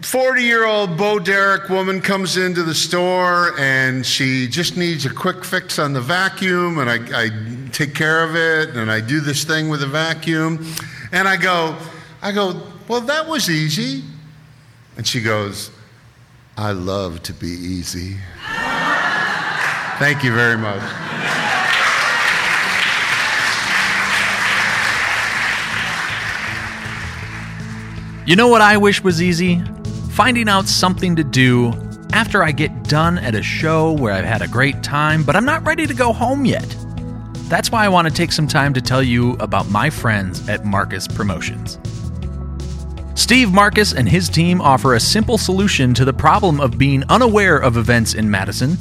40 0.00 0.42
year 0.42 0.64
old 0.64 0.96
Bo 0.96 1.18
Derek 1.18 1.68
woman 1.68 2.00
comes 2.00 2.38
into 2.38 2.62
the 2.62 2.74
store 2.74 3.52
and 3.60 4.06
she 4.06 4.48
just 4.48 4.78
needs 4.78 5.04
a 5.04 5.12
quick 5.12 5.44
fix 5.44 5.78
on 5.78 5.92
the 5.92 6.00
vacuum, 6.00 6.78
and 6.78 6.88
I, 6.88 7.24
I 7.24 7.28
take 7.72 7.94
care 7.94 8.24
of 8.24 8.34
it, 8.34 8.74
and 8.74 8.90
I 8.90 9.02
do 9.02 9.20
this 9.20 9.44
thing 9.44 9.68
with 9.68 9.80
the 9.80 9.86
vacuum. 9.86 10.66
And 11.12 11.28
I 11.28 11.36
go, 11.36 11.76
I 12.22 12.32
go, 12.32 12.58
well, 12.88 13.02
that 13.02 13.28
was 13.28 13.50
easy. 13.50 14.02
And 14.96 15.06
she 15.06 15.20
goes, 15.20 15.70
I 16.56 16.72
love 16.72 17.22
to 17.24 17.34
be 17.34 17.48
easy. 17.48 18.16
Thank 19.98 20.24
you 20.24 20.32
very 20.32 20.56
much. 20.56 21.07
You 28.28 28.36
know 28.36 28.48
what 28.48 28.60
I 28.60 28.76
wish 28.76 29.02
was 29.02 29.22
easy? 29.22 29.64
Finding 30.10 30.50
out 30.50 30.68
something 30.68 31.16
to 31.16 31.24
do 31.24 31.72
after 32.12 32.44
I 32.44 32.52
get 32.52 32.84
done 32.84 33.16
at 33.16 33.34
a 33.34 33.42
show 33.42 33.92
where 33.92 34.12
I've 34.12 34.26
had 34.26 34.42
a 34.42 34.48
great 34.48 34.82
time, 34.82 35.24
but 35.24 35.34
I'm 35.34 35.46
not 35.46 35.66
ready 35.66 35.86
to 35.86 35.94
go 35.94 36.12
home 36.12 36.44
yet. 36.44 36.76
That's 37.48 37.72
why 37.72 37.86
I 37.86 37.88
want 37.88 38.06
to 38.06 38.12
take 38.12 38.32
some 38.32 38.46
time 38.46 38.74
to 38.74 38.82
tell 38.82 39.02
you 39.02 39.32
about 39.36 39.70
my 39.70 39.88
friends 39.88 40.46
at 40.46 40.66
Marcus 40.66 41.08
Promotions. 41.08 41.78
Steve 43.14 43.50
Marcus 43.50 43.94
and 43.94 44.06
his 44.06 44.28
team 44.28 44.60
offer 44.60 44.94
a 44.94 45.00
simple 45.00 45.38
solution 45.38 45.94
to 45.94 46.04
the 46.04 46.12
problem 46.12 46.60
of 46.60 46.76
being 46.76 47.04
unaware 47.08 47.56
of 47.56 47.78
events 47.78 48.12
in 48.12 48.30
Madison. 48.30 48.76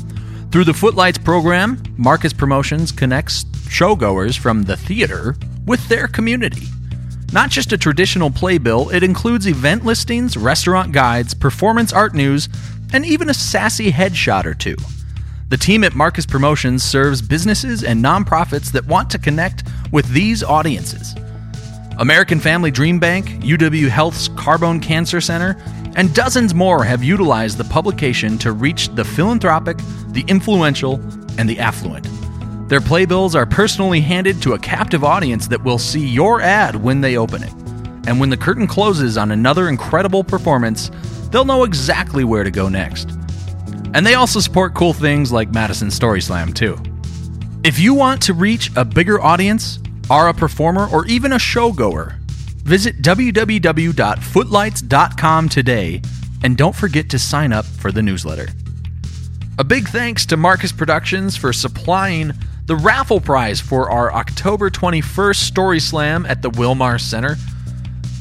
Through 0.52 0.66
the 0.66 0.74
Footlights 0.74 1.20
program, 1.20 1.82
Marcus 1.96 2.34
Promotions 2.34 2.92
connects 2.92 3.46
showgoers 3.70 4.38
from 4.38 4.64
the 4.64 4.76
theater 4.76 5.38
with 5.66 5.88
their 5.88 6.10
community. 6.10 6.68
Not 7.34 7.50
just 7.50 7.74
a 7.74 7.78
traditional 7.78 8.32
playbill, 8.32 8.90
it 8.90 9.04
includes 9.04 9.48
event 9.48 9.84
listings, 9.84 10.38
restaurant 10.38 10.94
guides, 10.94 11.34
performance 11.34 11.92
art 11.92 12.14
news, 12.14 12.48
and 12.94 13.06
even 13.06 13.30
a 13.30 13.34
sassy 13.34 13.92
headshot 13.92 14.46
or 14.46 14.54
two. 14.54 14.78
The 15.50 15.58
team 15.58 15.84
at 15.84 15.96
Marcus 15.96 16.26
Promotions 16.26 16.84
serves 16.84 17.22
businesses 17.22 17.84
and 17.84 18.04
nonprofits 18.04 18.72
that 18.72 18.86
want 18.86 19.10
to 19.12 19.20
connect 19.20 19.64
with 19.92 20.08
these 20.10 20.44
audiences. 20.44 21.16
American 22.00 22.40
Family 22.40 22.72
Dream 22.72 23.00
Bank, 23.00 23.28
UW 23.42 23.90
Health's 23.90 24.30
Carbone 24.30 24.82
Cancer 24.82 25.20
Center, 25.20 25.58
and 25.96 26.14
dozens 26.14 26.54
more 26.54 26.84
have 26.84 27.04
utilized 27.04 27.58
the 27.58 27.64
publication 27.66 28.38
to 28.38 28.52
reach 28.52 28.90
the 28.90 29.04
philanthropic, 29.04 29.78
the 30.10 30.24
influential, 30.28 30.96
and 31.38 31.50
the 31.50 31.60
affluent. 31.60 32.08
Their 32.68 32.82
playbills 32.82 33.36
are 33.36 33.46
personally 33.46 34.02
handed 34.02 34.42
to 34.42 34.54
a 34.54 34.60
captive 34.60 35.04
audience 35.04 35.48
that 35.48 35.64
will 35.64 35.78
see 35.78 36.06
your 36.06 36.42
ad 36.42 36.76
when 36.76 37.00
they 37.00 37.18
open 37.18 37.44
it. 37.44 37.54
And 38.08 38.20
when 38.20 38.30
the 38.30 38.38
curtain 38.38 38.68
closes 38.68 39.18
on 39.18 39.32
another 39.32 39.70
incredible 39.70 40.24
performance, 40.24 40.92
they'll 41.32 41.46
know 41.46 41.64
exactly 41.64 42.24
where 42.24 42.44
to 42.44 42.52
go 42.52 42.68
next. 42.68 43.10
And 43.94 44.06
they 44.06 44.16
also 44.16 44.42
support 44.42 44.76
cool 44.76 44.94
things 44.94 45.32
like 45.32 45.54
Madison 45.54 45.90
Story 45.90 46.22
Slam, 46.22 46.54
too. 46.54 46.78
If 47.64 47.80
you 47.80 47.94
want 47.94 48.22
to 48.24 48.34
reach 48.34 48.70
a 48.76 48.84
bigger 48.84 49.22
audience, 49.22 49.80
are 50.10 50.30
a 50.30 50.34
performer, 50.34 50.88
or 50.90 51.06
even 51.08 51.34
a 51.34 51.38
showgoer, 51.38 52.18
visit 52.64 53.02
www.footlights.com 53.02 55.50
today 55.50 56.02
and 56.44 56.58
don't 56.58 56.76
forget 56.76 57.10
to 57.10 57.20
sign 57.20 57.52
up 57.52 57.66
for 57.66 57.92
the 57.92 58.02
newsletter. 58.02 58.48
A 59.58 59.64
big 59.64 59.88
thanks 59.88 60.26
to 60.28 60.38
Marcus 60.38 60.72
Productions 60.72 61.36
for 61.36 61.52
supplying 61.52 62.32
the 62.68 62.76
raffle 62.76 63.22
prize 63.22 63.62
for 63.62 63.90
our 63.90 64.14
October 64.14 64.70
21st 64.70 65.38
Story 65.38 65.80
Slam 65.80 66.26
at 66.26 66.42
the 66.42 66.50
Wil-Mar 66.50 67.00
Center. 67.00 67.38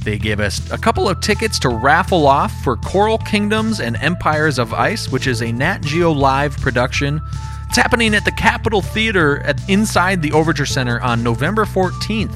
They 0.05 0.19
gave 0.19 0.39
us 0.39 0.71
a 0.71 0.79
couple 0.79 1.09
of 1.09 1.21
tickets 1.21 1.59
to 1.59 1.69
raffle 1.69 2.29
off 2.29 2.53
for 2.63 2.77
Coral 2.77 3.19
Kingdoms 3.19 3.81
and 3.81 3.97
Empires 3.97 4.61
of 4.61 4.73
Ice, 4.73 5.11
which 5.11 5.27
is 5.27 5.43
a 5.43 5.51
Nat 5.51 5.83
Geo 5.83 6.13
Live 6.13 6.57
production. 6.59 7.21
It's 7.67 7.77
happening 7.77 8.15
at 8.15 8.25
the 8.25 8.31
Capitol 8.31 8.83
Theater 8.83 9.41
at, 9.41 9.69
inside 9.69 10.23
the 10.23 10.31
Overture 10.31 10.65
Center 10.65 11.01
on 11.01 11.25
November 11.25 11.65
14th. 11.65 12.33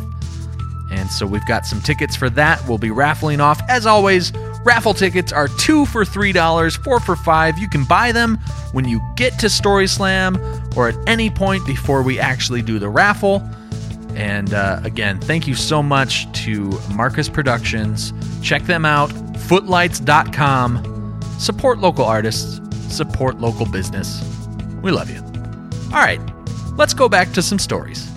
And 0.91 1.09
so 1.09 1.25
we've 1.29 1.47
got 1.47 1.65
some 1.65 1.81
tickets 1.81 2.17
for 2.17 2.29
that. 2.31 2.67
We'll 2.67 2.79
be 2.79 2.91
raffling 2.91 3.41
off. 3.41 3.61
As 3.69 3.87
always, 3.87 4.33
raffle 4.65 4.95
tickets 4.95 5.33
are 5.33 5.49
two 5.49 5.87
for 5.87 6.05
$3, 6.05 6.85
four 6.85 7.01
for 7.01 7.17
five. 7.17 7.59
You 7.59 7.69
can 7.69 7.85
buy 7.85 8.13
them 8.13 8.39
when 8.73 8.89
you 8.89 9.01
get 9.17 9.39
to 9.41 9.49
Story 9.49 9.87
Slam 9.87 10.37
or 10.77 10.89
at 10.89 10.97
any 11.09 11.31
point 11.31 11.67
before 11.67 12.03
we 12.03 12.19
actually 12.19 12.63
do 12.63 12.79
the 12.79 12.89
raffle. 12.89 13.43
And 14.15 14.53
uh, 14.53 14.81
again, 14.85 15.21
thank 15.21 15.47
you 15.47 15.55
so 15.55 15.83
much 15.83 16.31
to 16.45 16.79
Marcus 16.93 17.29
Productions. 17.29 18.13
Check 18.43 18.63
them 18.65 18.85
out, 18.85 19.09
footlights.com. 19.37 21.21
Support 21.39 21.79
local 21.79 22.05
artists, 22.05 22.61
support 22.95 23.39
local 23.41 23.67
business. 23.67 24.23
We 24.83 24.91
love 24.91 25.11
you. 25.11 25.21
All 25.87 26.01
right, 26.01 26.21
let's 26.77 26.93
go 26.93 27.09
back 27.09 27.33
to 27.33 27.43
some 27.43 27.59
stories. 27.59 28.11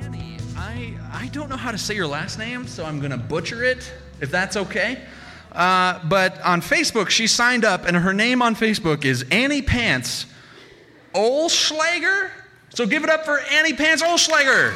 Annie, 0.00 0.38
I, 0.56 0.94
I 1.12 1.26
don't 1.32 1.48
know 1.48 1.56
how 1.56 1.72
to 1.72 1.78
say 1.78 1.94
your 1.94 2.06
last 2.06 2.38
name, 2.38 2.66
so 2.66 2.84
I'm 2.84 2.98
going 2.98 3.10
to 3.10 3.18
butcher 3.18 3.62
it, 3.64 3.92
if 4.20 4.30
that's 4.30 4.56
okay. 4.56 5.02
Uh, 5.52 6.00
but 6.04 6.40
on 6.42 6.62
Facebook, 6.62 7.10
she 7.10 7.26
signed 7.26 7.64
up, 7.64 7.84
and 7.84 7.96
her 7.96 8.12
name 8.12 8.40
on 8.40 8.56
Facebook 8.56 9.04
is 9.04 9.24
Annie 9.30 9.62
Pants 9.62 10.26
Olschlager. 11.14 12.30
So 12.70 12.86
give 12.86 13.04
it 13.04 13.10
up 13.10 13.24
for 13.24 13.38
Annie 13.38 13.74
Pants 13.74 14.02
Olschlager. 14.02 14.74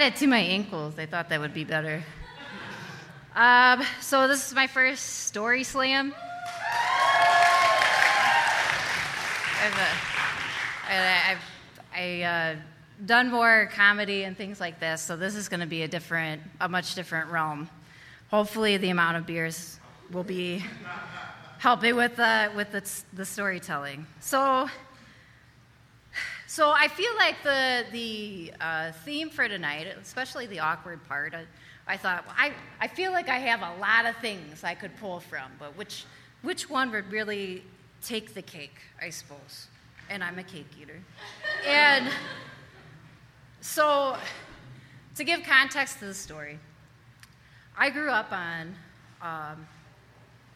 Wanted 0.00 0.14
it 0.14 0.18
to 0.20 0.26
my 0.28 0.38
ankles. 0.38 0.98
I 0.98 1.04
thought 1.04 1.28
that 1.28 1.40
would 1.40 1.52
be 1.52 1.64
better. 1.64 2.02
Um, 3.36 3.82
so 4.00 4.26
this 4.28 4.46
is 4.46 4.54
my 4.54 4.66
first 4.66 5.26
story 5.26 5.62
slam. 5.62 6.14
I've, 9.62 9.78
uh, 9.78 11.20
I've 11.28 11.38
I, 11.94 12.22
uh, 12.22 12.56
done 13.04 13.30
more 13.30 13.68
comedy 13.74 14.22
and 14.22 14.38
things 14.38 14.58
like 14.58 14.80
this, 14.80 15.02
so 15.02 15.18
this 15.18 15.34
is 15.34 15.50
going 15.50 15.60
to 15.60 15.66
be 15.66 15.82
a 15.82 15.88
different, 15.88 16.40
a 16.62 16.68
much 16.70 16.94
different 16.94 17.30
realm. 17.30 17.68
Hopefully, 18.30 18.78
the 18.78 18.88
amount 18.88 19.18
of 19.18 19.26
beers 19.26 19.78
will 20.10 20.24
be 20.24 20.64
helping 21.58 21.94
with 21.94 22.16
the 22.16 22.50
with 22.56 22.72
the, 22.72 22.90
the 23.12 23.26
storytelling. 23.26 24.06
So. 24.20 24.70
So 26.50 26.72
I 26.72 26.88
feel 26.88 27.14
like 27.16 27.36
the 27.44 27.84
the 27.92 28.52
uh, 28.60 28.90
theme 29.04 29.30
for 29.30 29.46
tonight, 29.46 29.86
especially 30.02 30.46
the 30.48 30.58
awkward 30.58 30.98
part, 31.06 31.32
I, 31.32 31.44
I 31.86 31.96
thought 31.96 32.26
well, 32.26 32.34
I 32.36 32.52
I 32.80 32.88
feel 32.88 33.12
like 33.12 33.28
I 33.28 33.38
have 33.38 33.60
a 33.60 33.80
lot 33.80 34.04
of 34.04 34.16
things 34.16 34.64
I 34.64 34.74
could 34.74 34.96
pull 34.96 35.20
from, 35.20 35.52
but 35.60 35.76
which 35.76 36.06
which 36.42 36.68
one 36.68 36.90
would 36.90 37.12
really 37.12 37.62
take 38.02 38.34
the 38.34 38.42
cake? 38.42 38.74
I 39.00 39.10
suppose, 39.10 39.68
and 40.08 40.24
I'm 40.24 40.40
a 40.40 40.42
cake 40.42 40.66
eater, 40.82 40.98
and 41.64 42.08
so 43.60 44.16
to 45.14 45.22
give 45.22 45.44
context 45.44 46.00
to 46.00 46.06
the 46.06 46.14
story, 46.14 46.58
I 47.78 47.90
grew 47.90 48.10
up 48.10 48.32
on 48.32 48.74
um, 49.22 49.68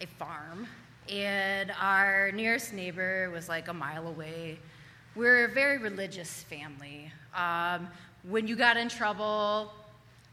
a 0.00 0.06
farm, 0.18 0.66
and 1.08 1.70
our 1.80 2.32
nearest 2.32 2.72
neighbor 2.72 3.30
was 3.30 3.48
like 3.48 3.68
a 3.68 3.74
mile 3.74 4.08
away. 4.08 4.58
We're 5.16 5.44
a 5.44 5.48
very 5.48 5.78
religious 5.78 6.42
family. 6.42 7.12
Um, 7.36 7.86
when 8.28 8.48
you 8.48 8.56
got 8.56 8.76
in 8.76 8.88
trouble, 8.88 9.72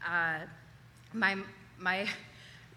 uh, 0.04 0.38
my, 1.12 1.36
my, 1.78 2.08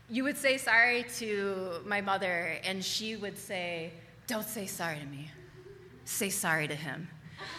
you 0.08 0.24
would 0.24 0.38
say 0.38 0.58
sorry 0.58 1.08
to 1.18 1.82
my 1.84 2.02
mother, 2.02 2.60
and 2.64 2.86
she 2.86 3.16
would 3.16 3.40
say, 3.40 3.92
Don't 4.28 4.46
say 4.46 4.68
sorry 4.68 5.00
to 5.00 5.06
me, 5.08 5.32
say 6.04 6.30
sorry 6.30 6.68
to 6.68 6.76
him. 6.76 7.08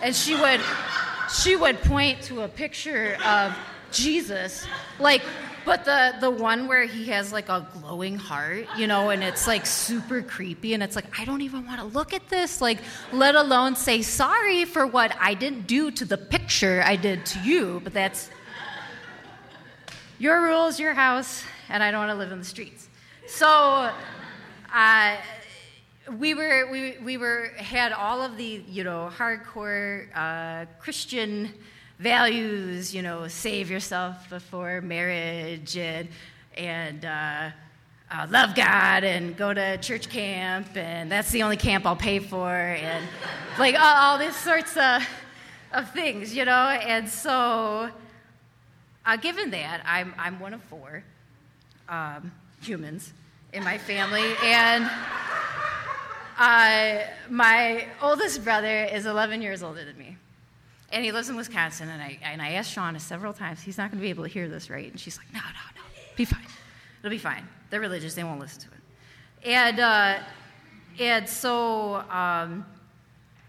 And 0.01 0.15
she 0.15 0.37
would, 0.37 0.61
she 1.29 1.57
would 1.57 1.83
point 1.83 2.23
to 2.23 2.43
a 2.43 2.49
picture 2.49 3.19
of 3.25 3.53
Jesus, 3.91 4.65
like, 5.01 5.23
but 5.67 5.85
the, 5.85 6.15
the 6.21 6.31
one 6.31 6.69
where 6.69 6.85
he 6.85 7.07
has 7.07 7.33
like 7.33 7.49
a 7.49 7.69
glowing 7.75 8.17
heart, 8.17 8.69
you 8.79 8.87
know, 8.87 9.11
and 9.11 9.23
it's 9.25 9.49
like 9.49 9.67
super 9.67 10.23
creepy, 10.23 10.73
and 10.75 10.83
it's 10.83 10.95
like, 10.95 11.21
I 11.21 11.25
don't 11.25 11.43
even 11.43 11.67
want 11.67 11.81
to 11.81 11.87
look 11.87 12.15
at 12.15 12.29
this, 12.29 12.61
like, 12.61 12.79
let 13.13 13.35
alone 13.35 13.75
say 13.75 14.01
sorry 14.01 14.65
for 14.65 14.87
what 14.87 15.15
I 15.21 15.35
didn't 15.35 15.67
do 15.67 15.91
to 15.91 16.05
the 16.05 16.17
picture 16.17 16.83
I 16.87 16.95
did 16.95 17.27
to 17.27 17.41
you, 17.41 17.81
but 17.83 17.93
that's 17.93 18.31
your 20.21 20.41
rules, 20.41 20.79
your 20.79 20.95
house, 20.95 21.43
and 21.69 21.83
I 21.83 21.91
don't 21.91 22.07
want 22.07 22.13
to 22.13 22.19
live 22.19 22.31
in 22.31 22.39
the 22.39 22.45
streets. 22.45 22.89
So, 23.27 23.91
uh, 24.73 25.17
we 26.19 26.35
were 26.35 26.71
we, 26.71 26.97
we 27.03 27.17
were 27.17 27.51
had 27.57 27.93
all 27.93 28.23
of 28.23 28.37
the 28.37 28.63
you 28.69 28.85
know 28.85 29.11
hardcore 29.17 30.07
uh, 30.15 30.67
Christian 30.79 31.53
values, 31.99 32.95
you 32.95 33.03
know, 33.03 33.29
save 33.29 33.71
yourself 33.71 34.29
before 34.31 34.81
marriage 34.81 35.77
and 35.77 36.09
and 36.57 37.05
uh, 37.05 37.51
uh, 38.11 38.27
love 38.31 38.55
God 38.55 39.05
and 39.05 39.37
go 39.37 39.53
to 39.53 39.79
church 39.79 40.09
camp 40.09 40.77
and 40.77 41.11
that's 41.11 41.31
the 41.31 41.43
only 41.43 41.57
camp 41.57 41.85
I'll 41.85 41.97
pay 41.97 42.19
for 42.19 42.51
and 42.51 43.07
like 43.59 43.75
all, 43.75 43.97
all 43.97 44.19
these 44.19 44.37
sorts 44.37 44.77
of 44.77 45.07
of 45.73 45.91
things, 45.93 46.35
you 46.35 46.45
know, 46.45 46.53
and 46.53 47.09
so. 47.09 47.91
Uh, 49.05 49.17
given 49.17 49.51
that, 49.53 49.81
I'm, 49.87 50.13
I'm 50.19 50.41
one 50.41 50.53
of 50.53 50.61
four 50.65 51.05
um, 51.89 52.33
humans 52.61 53.13
in 53.53 53.63
my 53.63 53.79
family, 53.79 54.25
and 54.43 54.91
uh, 56.37 57.05
my 57.31 57.87
oldest 58.03 58.43
brother 58.43 58.83
is 58.83 59.07
11 59.07 59.43
years 59.43 59.63
older 59.63 59.85
than 59.85 59.97
me. 59.97 60.17
And 60.97 61.05
he 61.05 61.13
lives 61.13 61.29
in 61.29 61.37
Wisconsin, 61.37 61.91
and 61.91 62.01
I, 62.01 62.19
and 62.23 62.41
I 62.41 62.53
asked 62.53 62.75
Shauna 62.75 62.99
several 62.99 63.35
times, 63.35 63.61
he's 63.61 63.77
not 63.77 63.91
going 63.91 63.99
to 63.99 64.03
be 64.03 64.09
able 64.09 64.23
to 64.23 64.31
hear 64.31 64.49
this, 64.49 64.71
right? 64.71 64.91
And 64.91 64.99
she's 64.99 65.19
like, 65.19 65.31
no, 65.31 65.41
no, 65.41 65.45
no, 65.77 65.83
be 66.17 66.25
fine. 66.25 66.47
It'll 67.01 67.11
be 67.11 67.19
fine. 67.19 67.47
They're 67.69 67.81
religious, 67.83 68.15
they 68.15 68.25
won't 68.25 68.41
listen 68.41 68.63
to 68.63 68.69
it. 68.69 69.51
And, 69.51 69.79
uh, 69.79 70.19
and 70.99 71.29
so, 71.29 71.97
um, 72.11 72.65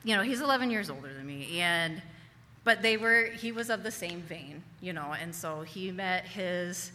you 0.04 0.14
know, 0.14 0.24
he's 0.24 0.42
11 0.42 0.70
years 0.72 0.90
older 0.90 1.14
than 1.14 1.26
me, 1.26 1.62
and 1.62 2.02
but 2.66 2.82
they 2.82 2.98
were 2.98 3.28
he 3.28 3.54
was 3.54 3.70
of 3.70 3.82
the 3.82 3.92
same 3.92 4.20
vein 4.24 4.62
you 4.82 4.92
know 4.92 5.16
and 5.22 5.34
so 5.34 5.62
he 5.62 5.90
met 5.90 6.26
his 6.26 6.92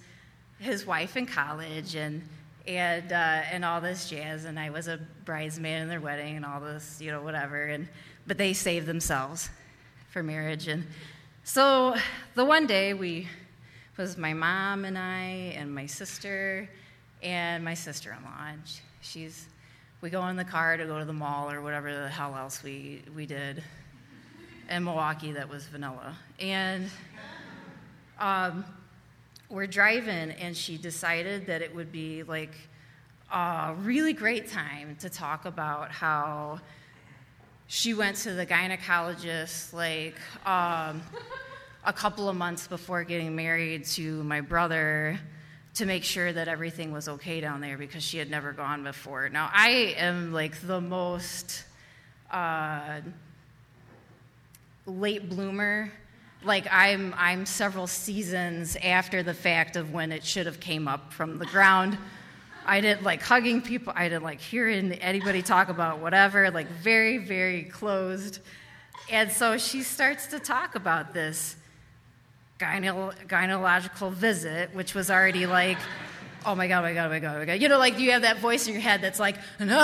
his 0.59 0.85
wife 0.85 1.17
in 1.17 1.25
college 1.25 1.95
and 1.95 2.23
and 2.67 3.11
uh, 3.11 3.41
and 3.51 3.65
all 3.65 3.81
this 3.81 4.11
jazz 4.11 4.45
and 4.45 4.61
i 4.61 4.69
was 4.69 4.87
a 4.87 5.01
bridesmaid 5.25 5.81
in 5.81 5.89
their 5.89 5.99
wedding 5.99 6.37
and 6.37 6.45
all 6.45 6.61
this 6.61 7.01
you 7.01 7.11
know 7.11 7.23
whatever 7.23 7.65
and 7.65 7.89
but 8.27 8.37
they 8.37 8.53
saved 8.53 8.85
themselves 8.85 9.49
for 10.13 10.23
marriage. 10.23 10.69
And 10.69 10.85
so 11.43 11.97
the 12.35 12.45
one 12.45 12.67
day 12.67 12.93
we 12.93 13.29
was 13.97 14.19
my 14.19 14.35
mom 14.35 14.85
and 14.85 14.99
I 14.99 15.55
and 15.57 15.75
my 15.75 15.87
sister 15.87 16.69
and 17.23 17.65
my 17.65 17.73
sister-in-law. 17.73 18.47
And 18.51 18.61
she's 19.01 19.47
we 20.03 20.11
go 20.11 20.27
in 20.27 20.37
the 20.37 20.45
car 20.45 20.77
to 20.77 20.85
go 20.85 20.99
to 20.99 21.05
the 21.05 21.13
mall 21.13 21.51
or 21.51 21.63
whatever 21.63 21.95
the 21.95 22.09
hell 22.09 22.37
else 22.37 22.63
we, 22.63 23.03
we 23.15 23.25
did. 23.25 23.63
In 24.69 24.85
Milwaukee, 24.85 25.33
that 25.33 25.49
was 25.49 25.65
vanilla. 25.67 26.17
And 26.41 26.91
um, 28.19 28.65
we're 29.49 29.69
driving, 29.69 30.33
and 30.33 30.57
she 30.57 30.77
decided 30.77 31.47
that 31.47 31.63
it 31.63 31.73
would 31.75 31.93
be 31.93 32.25
like 32.25 32.55
a 33.33 33.75
really 33.79 34.13
great 34.13 34.49
time 34.49 34.97
to 34.97 35.09
talk 35.09 35.45
about 35.45 35.93
how 35.93 36.61
she 37.75 37.95
went 37.95 38.19
to 38.19 38.35
the 38.35 38.45
gynecologist 38.45 39.73
like 39.73 40.15
um, 40.45 41.01
a 41.87 41.93
couple 41.95 42.29
of 42.29 42.37
months 42.37 42.67
before 42.67 43.03
getting 43.03 43.35
married 43.35 43.87
to 43.87 44.23
my 44.25 44.43
brother 44.43 45.19
to 45.73 45.87
make 45.87 46.05
sure 46.05 46.31
that 46.35 46.49
everything 46.49 46.93
was 46.93 47.09
okay 47.09 47.41
down 47.41 47.63
there 47.63 47.79
because 47.79 48.03
she 48.03 48.19
had 48.19 48.29
never 48.29 48.53
gone 48.53 48.85
before. 48.85 49.31
Now, 49.31 49.49
I 49.55 49.95
am 49.97 50.35
like 50.35 50.61
the 50.61 50.83
most 50.83 51.65
uh, 52.31 53.01
late 54.85 55.31
bloomer. 55.31 55.91
Like 56.45 56.67
I'm, 56.71 57.15
I'm 57.17 57.47
several 57.47 57.87
seasons 57.87 58.77
after 58.85 59.23
the 59.23 59.33
fact 59.33 59.77
of 59.77 59.95
when 59.95 60.13
it 60.13 60.27
should 60.27 60.45
have 60.45 60.61
came 60.61 60.87
up 60.87 61.11
from 61.11 61.39
the 61.39 61.47
ground. 61.47 61.97
I 62.67 62.81
didn't 62.81 63.03
like 63.03 63.23
hugging 63.23 63.61
people. 63.63 63.93
I 63.97 64.09
didn't 64.09 64.25
like 64.25 64.41
hearing 64.41 64.93
anybody 64.93 65.43
talk 65.43 65.69
about 65.69 65.99
whatever. 65.99 66.51
Like 66.51 66.69
very, 66.69 67.19
very 67.19 67.65
closed. 67.65 68.39
And 69.11 69.31
so 69.31 69.59
she 69.59 69.83
starts 69.83 70.27
to 70.29 70.39
talk 70.39 70.75
about 70.75 71.13
this 71.13 71.57
gyne- 72.59 73.15
gynecological 73.27 74.13
visit, 74.13 74.75
which 74.75 74.95
was 74.95 75.11
already 75.11 75.47
like, 75.47 75.79
oh 76.47 76.55
my 76.55 76.69
god, 76.69 76.81
oh 76.81 76.83
my 76.83 76.95
god, 76.95 77.07
oh 77.07 77.11
my 77.11 77.19
god, 77.19 77.37
oh 77.37 77.39
my 77.41 77.45
god. 77.45 77.61
You 77.61 77.69
know, 77.69 77.79
like 77.79 77.99
you 77.99 78.13
have 78.13 78.23
that 78.23 78.39
voice 78.39 78.67
in 78.67 78.75
your 78.75 78.83
head 78.83 79.01
that's 79.03 79.21
like, 79.21 79.37
no, 79.59 79.67
no, 79.67 79.77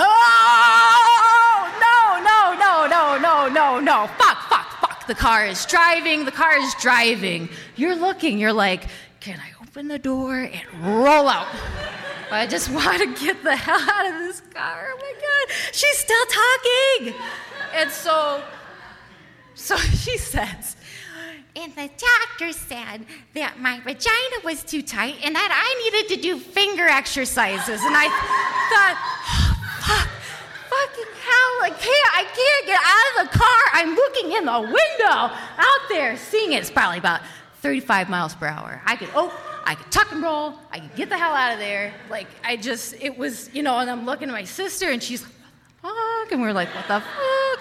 no, 2.23 2.55
no, 2.59 2.87
no, 2.87 3.17
no, 3.17 3.47
no, 3.49 3.79
no, 3.79 4.07
fuck, 4.17 4.37
fuck, 4.49 4.71
fuck. 4.79 5.07
The 5.07 5.15
car 5.15 5.45
is 5.45 5.65
driving. 5.65 6.25
The 6.25 6.31
car 6.31 6.57
is 6.57 6.73
driving. 6.75 7.49
You're 7.75 7.95
looking. 7.95 8.39
You're 8.39 8.53
like, 8.53 8.85
can 9.19 9.39
I 9.39 9.51
open 9.61 9.87
the 9.87 9.99
door 9.99 10.35
and 10.35 10.63
roll 10.81 11.27
out? 11.27 11.47
I 12.31 12.47
just 12.47 12.69
want 12.73 12.99
to 12.99 13.25
get 13.25 13.43
the 13.43 13.55
hell 13.55 13.79
out 13.79 14.05
of 14.05 14.19
this 14.19 14.41
car. 14.53 14.89
Oh 14.93 14.97
my 14.97 15.13
god, 15.13 15.55
she's 15.71 15.97
still 15.97 16.25
talking. 16.25 17.13
And 17.75 17.91
so, 17.91 18.43
so 19.55 19.77
she 19.77 20.17
says, 20.17 20.75
and 21.55 21.75
the 21.75 21.89
doctor 21.97 22.53
said 22.53 23.05
that 23.33 23.59
my 23.59 23.79
vagina 23.79 24.37
was 24.43 24.63
too 24.63 24.81
tight 24.81 25.15
and 25.23 25.35
that 25.35 25.51
I 25.51 25.91
needed 25.91 26.15
to 26.15 26.21
do 26.21 26.39
finger 26.39 26.85
exercises. 26.85 27.81
And 27.83 27.95
I 27.95 28.07
thought, 28.69 28.95
oh, 29.27 29.57
fuck, 29.81 30.09
fucking 30.69 31.13
hell, 31.19 31.53
I 31.63 31.69
can't, 31.69 32.09
I 32.15 32.23
can't 32.23 32.65
get 32.65 32.79
out 32.79 33.25
of 33.25 33.31
the 33.31 33.37
car. 33.37 33.61
I'm 33.73 33.95
looking 33.95 34.31
in 34.33 34.45
the 34.45 34.61
window 34.61 35.35
out 35.57 35.89
there 35.89 36.15
seeing 36.17 36.53
it. 36.53 36.61
It's 36.61 36.71
probably 36.71 36.99
about 36.99 37.21
35 37.61 38.09
miles 38.09 38.35
per 38.35 38.45
hour. 38.45 38.81
I 38.85 38.95
could, 38.95 39.09
oh, 39.15 39.33
I 39.69 39.75
could 39.75 39.91
tuck 39.91 40.11
and 40.11 40.23
roll. 40.23 40.55
I 40.71 40.79
could 40.79 40.95
get 40.95 41.09
the 41.09 41.17
hell 41.17 41.31
out 41.31 41.53
of 41.53 41.59
there. 41.59 41.93
Like, 42.09 42.25
I 42.43 42.57
just, 42.57 42.95
it 42.99 43.15
was, 43.15 43.53
you 43.53 43.61
know, 43.61 43.77
and 43.77 43.87
I'm 43.87 44.03
looking 44.03 44.27
at 44.27 44.33
my 44.33 44.43
sister 44.43 44.89
and 44.89 45.01
she's 45.01 45.21
like, 45.21 45.31
fuck? 45.83 46.31
And 46.31 46.41
we're 46.41 46.53
like, 46.53 46.69
what 46.73 46.87
the 46.87 46.99
fuck? 46.99 47.59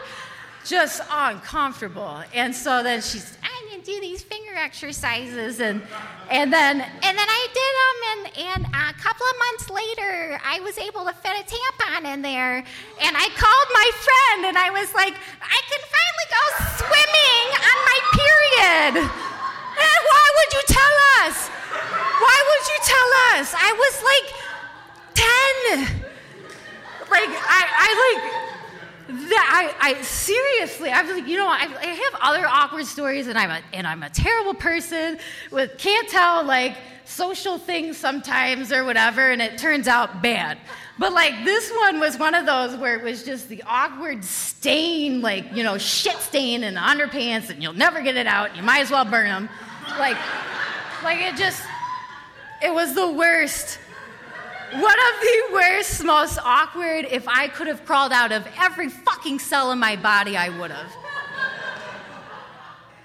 Just 0.64 1.02
uncomfortable. 1.10 2.22
And 2.32 2.56
so 2.56 2.82
then 2.82 3.02
she's, 3.02 3.36
I 3.42 3.58
can 3.78 3.94
do 3.94 4.00
these 4.00 4.22
finger 4.22 4.54
exercises 4.56 5.60
and 5.60 5.82
and 6.30 6.52
then 6.52 6.80
and 6.80 7.18
then 7.18 7.28
I 7.28 7.46
did 7.54 7.74
them 7.78 7.98
and 8.10 8.56
and 8.56 8.74
a 8.74 8.92
couple 8.94 9.26
of 9.26 9.36
months 9.38 9.70
later 9.70 10.40
I 10.44 10.60
was 10.60 10.76
able 10.78 11.04
to 11.04 11.12
fit 11.12 11.30
a 11.30 11.44
tampon 11.44 12.12
in 12.12 12.22
there 12.22 12.56
and 12.56 13.16
I 13.16 13.28
called 13.36 13.68
my 13.72 13.90
friend 13.94 14.46
and 14.46 14.58
I 14.58 14.70
was 14.70 14.92
like 14.94 15.14
I 15.40 15.60
can 15.70 15.82
finally 15.94 16.28
go 16.32 16.44
swimming 16.80 17.46
on 17.70 17.76
my 17.86 17.98
period. 18.18 19.47
Why 19.78 20.26
would 20.36 20.50
you 20.54 20.62
tell 20.66 20.94
us? 21.22 21.48
Why 21.48 22.38
would 22.48 22.64
you 22.68 22.78
tell 22.84 23.10
us? 23.32 23.54
I 23.54 23.70
was 23.78 23.94
like 24.12 24.28
10. 25.14 26.04
Like 27.10 27.30
I 27.30 27.62
I 27.86 27.90
like 28.04 28.48
that 29.08 29.74
I, 29.80 29.90
I 29.90 30.02
seriously, 30.02 30.90
I 30.90 31.02
was 31.02 31.12
like, 31.12 31.26
you 31.26 31.38
know, 31.38 31.48
I, 31.48 31.66
I, 31.80 31.86
have 31.86 32.20
other 32.20 32.46
awkward 32.46 32.84
stories, 32.84 33.26
and 33.26 33.38
I'm 33.38 33.50
a 33.50 33.60
and 33.72 33.86
I'm 33.86 34.02
a 34.02 34.10
terrible 34.10 34.52
person 34.52 35.18
with 35.50 35.78
can't 35.78 36.08
tell 36.08 36.44
like 36.44 36.76
social 37.04 37.56
things 37.56 37.96
sometimes 37.96 38.70
or 38.70 38.84
whatever, 38.84 39.30
and 39.30 39.40
it 39.40 39.56
turns 39.56 39.88
out 39.88 40.22
bad. 40.22 40.58
But 40.98 41.12
like 41.12 41.44
this 41.44 41.70
one 41.70 42.00
was 42.00 42.18
one 42.18 42.34
of 42.34 42.44
those 42.44 42.76
where 42.76 42.98
it 42.98 43.02
was 43.02 43.22
just 43.22 43.48
the 43.48 43.62
awkward 43.66 44.22
stain, 44.24 45.22
like 45.22 45.54
you 45.54 45.62
know, 45.62 45.78
shit 45.78 46.16
stain 46.18 46.62
in 46.62 46.74
the 46.74 46.80
underpants, 46.80 47.48
and 47.48 47.62
you'll 47.62 47.72
never 47.72 48.02
get 48.02 48.16
it 48.16 48.26
out. 48.26 48.56
You 48.56 48.62
might 48.62 48.80
as 48.80 48.90
well 48.90 49.04
burn 49.04 49.28
them. 49.28 49.48
Like, 49.98 50.18
like 51.02 51.20
it 51.20 51.36
just, 51.36 51.62
it 52.62 52.72
was 52.72 52.94
the 52.94 53.10
worst. 53.10 53.78
One 54.72 54.82
of 54.82 55.20
the 55.20 55.42
worst, 55.52 56.04
most 56.04 56.38
awkward, 56.44 57.06
if 57.10 57.26
I 57.26 57.48
could 57.48 57.68
have 57.68 57.84
crawled 57.86 58.12
out 58.12 58.32
of 58.32 58.46
every 58.60 58.90
fucking 58.90 59.38
cell 59.38 59.72
in 59.72 59.78
my 59.78 59.96
body, 59.96 60.36
I 60.36 60.50
would 60.50 60.70
have. 60.70 60.92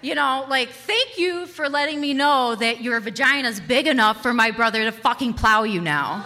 You 0.02 0.16
know, 0.16 0.46
like, 0.50 0.70
thank 0.70 1.18
you 1.18 1.46
for 1.46 1.70
letting 1.70 2.02
me 2.02 2.14
know 2.14 2.56
that 2.56 2.82
your 2.82 3.00
vagina's 3.00 3.62
big 3.62 3.88
enough 3.88 4.22
for 4.22 4.34
my 4.34 4.52
brother 4.52 4.84
to 4.84 4.92
fucking 4.92 5.36
plow 5.36 5.64
you 5.64 5.80
now. 5.80 6.26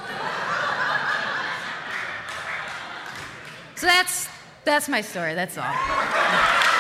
so 3.75 3.85
that's 3.85 4.27
that's 4.65 4.89
my 4.89 5.01
story, 5.01 5.35
that's 5.35 5.59
all. 5.59 6.73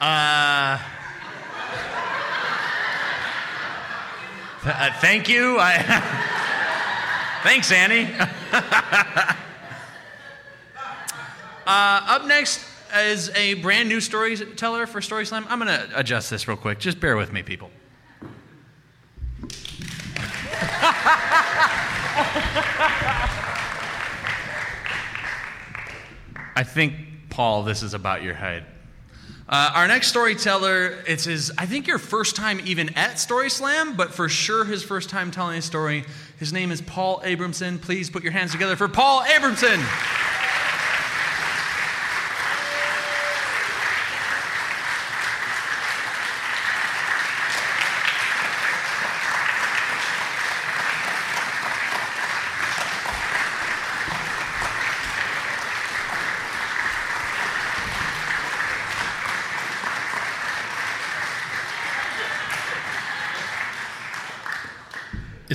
Uh, 0.00 0.78
uh, 4.64 4.90
thank 5.00 5.28
you. 5.28 5.58
I, 5.60 5.78
thanks, 7.44 7.70
Annie. 7.70 8.08
uh, 8.52 8.56
up 11.66 12.26
next 12.26 12.60
is 12.96 13.30
a 13.36 13.54
brand 13.54 13.88
new 13.88 14.00
storyteller 14.00 14.86
for 14.86 15.00
Story 15.00 15.26
Slam. 15.26 15.46
I'm 15.48 15.60
going 15.60 15.68
to 15.68 15.88
adjust 15.98 16.28
this 16.30 16.48
real 16.48 16.56
quick. 16.56 16.78
Just 16.80 16.98
bear 17.00 17.16
with 17.16 17.32
me, 17.32 17.42
people. 17.42 17.70
I 26.56 26.62
think, 26.64 26.94
Paul, 27.30 27.64
this 27.64 27.82
is 27.82 27.94
about 27.94 28.22
your 28.22 28.34
height. 28.34 28.62
Uh, 29.46 29.72
our 29.74 29.86
next 29.86 30.08
storyteller, 30.08 31.02
it's 31.06 31.24
his, 31.24 31.52
I 31.58 31.66
think 31.66 31.86
your 31.86 31.98
first 31.98 32.34
time 32.34 32.60
even 32.64 32.88
at 32.96 33.18
Story 33.18 33.50
Slam, 33.50 33.94
but 33.94 34.14
for 34.14 34.26
sure 34.28 34.64
his 34.64 34.82
first 34.82 35.10
time 35.10 35.30
telling 35.30 35.58
a 35.58 35.62
story. 35.62 36.04
His 36.38 36.50
name 36.50 36.72
is 36.72 36.80
Paul 36.80 37.20
Abramson. 37.20 37.80
Please 37.80 38.08
put 38.08 38.22
your 38.22 38.32
hands 38.32 38.52
together 38.52 38.74
for 38.74 38.88
Paul 38.88 39.22
Abramson. 39.22 40.23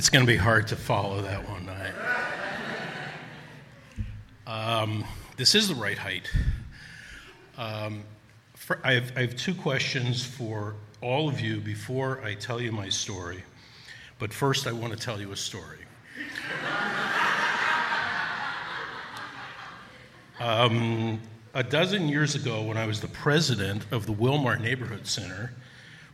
It's 0.00 0.08
going 0.08 0.24
to 0.24 0.32
be 0.32 0.38
hard 0.38 0.68
to 0.68 0.76
follow 0.76 1.20
that 1.20 1.46
one. 1.46 1.70
Um, 4.46 5.04
this 5.36 5.54
is 5.54 5.68
the 5.68 5.74
right 5.74 5.98
height. 5.98 6.32
Um, 7.58 8.04
for, 8.54 8.80
I, 8.82 8.94
have, 8.94 9.12
I 9.14 9.20
have 9.20 9.36
two 9.36 9.52
questions 9.52 10.24
for 10.24 10.76
all 11.02 11.28
of 11.28 11.38
you 11.38 11.60
before 11.60 12.18
I 12.24 12.32
tell 12.32 12.62
you 12.62 12.72
my 12.72 12.88
story. 12.88 13.44
But 14.18 14.32
first, 14.32 14.66
I 14.66 14.72
want 14.72 14.94
to 14.94 14.98
tell 14.98 15.20
you 15.20 15.32
a 15.32 15.36
story. 15.36 15.80
Um, 20.40 21.20
a 21.52 21.62
dozen 21.62 22.08
years 22.08 22.34
ago, 22.34 22.62
when 22.62 22.78
I 22.78 22.86
was 22.86 23.02
the 23.02 23.08
president 23.08 23.84
of 23.90 24.06
the 24.06 24.12
Wil-Mar 24.12 24.56
Neighborhood 24.56 25.06
Center, 25.06 25.52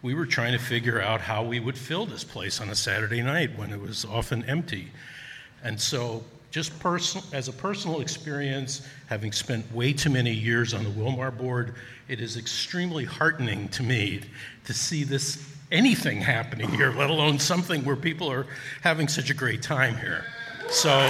we 0.06 0.14
were 0.14 0.24
trying 0.24 0.52
to 0.52 0.58
figure 0.58 1.02
out 1.02 1.20
how 1.20 1.42
we 1.42 1.58
would 1.58 1.76
fill 1.76 2.06
this 2.06 2.22
place 2.22 2.60
on 2.60 2.70
a 2.70 2.76
Saturday 2.76 3.20
night 3.20 3.50
when 3.58 3.72
it 3.72 3.80
was 3.80 4.04
often 4.04 4.44
empty. 4.44 4.86
And 5.64 5.80
so, 5.80 6.22
just 6.52 6.78
person, 6.78 7.22
as 7.32 7.48
a 7.48 7.52
personal 7.52 8.00
experience, 8.00 8.86
having 9.08 9.32
spent 9.32 9.70
way 9.72 9.92
too 9.92 10.10
many 10.10 10.30
years 10.30 10.74
on 10.74 10.84
the 10.84 10.90
Wil-Mar 10.90 11.32
board, 11.32 11.74
it 12.06 12.20
is 12.20 12.36
extremely 12.36 13.04
heartening 13.04 13.68
to 13.70 13.82
me 13.82 14.20
to 14.64 14.72
see 14.72 15.02
this 15.02 15.44
anything 15.72 16.20
happening 16.20 16.68
here, 16.68 16.92
let 16.92 17.10
alone 17.10 17.40
something 17.40 17.84
where 17.84 17.96
people 17.96 18.30
are 18.30 18.46
having 18.82 19.08
such 19.08 19.30
a 19.30 19.34
great 19.34 19.60
time 19.60 19.96
here. 19.96 20.24
So, 20.70 21.00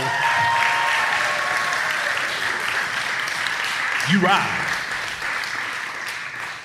you 4.10 4.20
rock. 4.20 4.72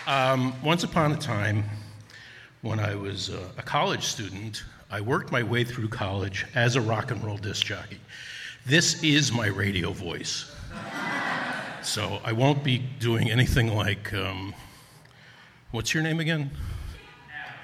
Um, 0.08 0.54
once 0.64 0.86
upon 0.86 1.12
a 1.12 1.18
time, 1.18 1.66
when 2.62 2.80
I 2.80 2.96
was 2.96 3.30
uh, 3.30 3.40
a 3.58 3.64
college 3.64 4.04
student, 4.04 4.64
I 4.90 5.02
worked 5.02 5.32
my 5.32 5.42
way 5.42 5.64
through 5.64 5.88
college 5.88 6.46
as 6.54 6.76
a 6.76 6.82
rock 6.82 7.12
and 7.12 7.24
roll 7.24 7.38
disc 7.38 7.66
jockey. 7.66 8.00
This 8.66 9.02
is 9.04 9.32
my 9.32 9.48
radio 9.48 9.92
voice. 9.92 10.52
So 11.82 12.20
I 12.24 12.34
won't 12.34 12.64
be 12.64 12.78
doing 12.78 13.32
anything 13.32 13.74
like, 13.74 14.14
um, 14.14 14.54
what's 15.72 15.96
your 15.96 16.04
name 16.04 16.20
again? 16.20 16.52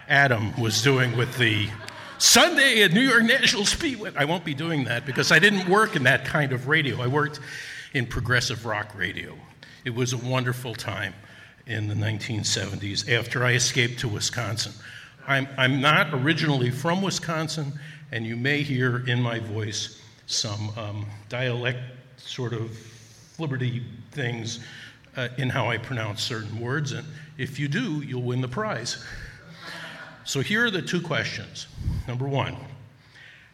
Adam 0.10 0.60
was 0.60 0.82
doing 0.82 1.16
with 1.16 1.38
the 1.38 1.70
Sunday 2.18 2.82
at 2.82 2.94
New 2.94 3.02
York 3.02 3.24
National 3.24 3.66
Speedway. 3.66 4.12
I 4.16 4.26
won't 4.26 4.44
be 4.44 4.56
doing 4.56 4.86
that 4.86 5.06
because 5.06 5.32
I 5.32 5.38
didn't 5.38 5.70
work 5.70 5.96
in 5.96 6.04
that 6.04 6.26
kind 6.26 6.52
of 6.52 6.68
radio. 6.68 7.00
I 7.00 7.08
worked 7.08 7.40
in 7.94 8.08
progressive 8.08 8.66
rock 8.66 8.98
radio. 8.98 9.38
It 9.86 9.94
was 9.94 10.14
a 10.14 10.18
wonderful 10.18 10.74
time 10.74 11.14
in 11.68 11.88
the 11.88 11.94
1970s 11.94 13.12
after 13.12 13.44
I 13.44 13.54
escaped 13.54 14.00
to 14.00 14.08
Wisconsin. 14.08 14.74
I'm, 15.28 15.48
I'm 15.58 15.82
not 15.82 16.14
originally 16.14 16.72
from 16.72 17.02
Wisconsin, 17.02 17.74
and 18.12 18.26
you 18.26 18.36
may 18.36 18.62
hear 18.62 19.08
in 19.08 19.22
my 19.22 19.40
voice 19.40 20.02
some 20.26 20.72
um, 20.78 21.06
dialect 21.30 21.80
sort 22.18 22.54
of 22.54 22.72
liberty 23.38 23.84
things 24.12 24.60
uh, 25.18 25.30
in 25.38 25.50
how 25.50 25.70
I 25.70 25.78
pronounce 25.78 26.24
certain 26.24 26.60
words, 26.60 26.94
and 26.94 27.06
if 27.38 27.60
you 27.60 27.68
do, 27.68 28.02
you'll 28.02 28.22
win 28.22 28.42
the 28.42 28.48
prize. 28.48 29.04
So 30.24 30.42
here 30.42 30.66
are 30.66 30.72
the 30.72 30.82
two 30.82 31.02
questions. 31.02 31.68
Number 32.08 32.28
one, 32.28 32.56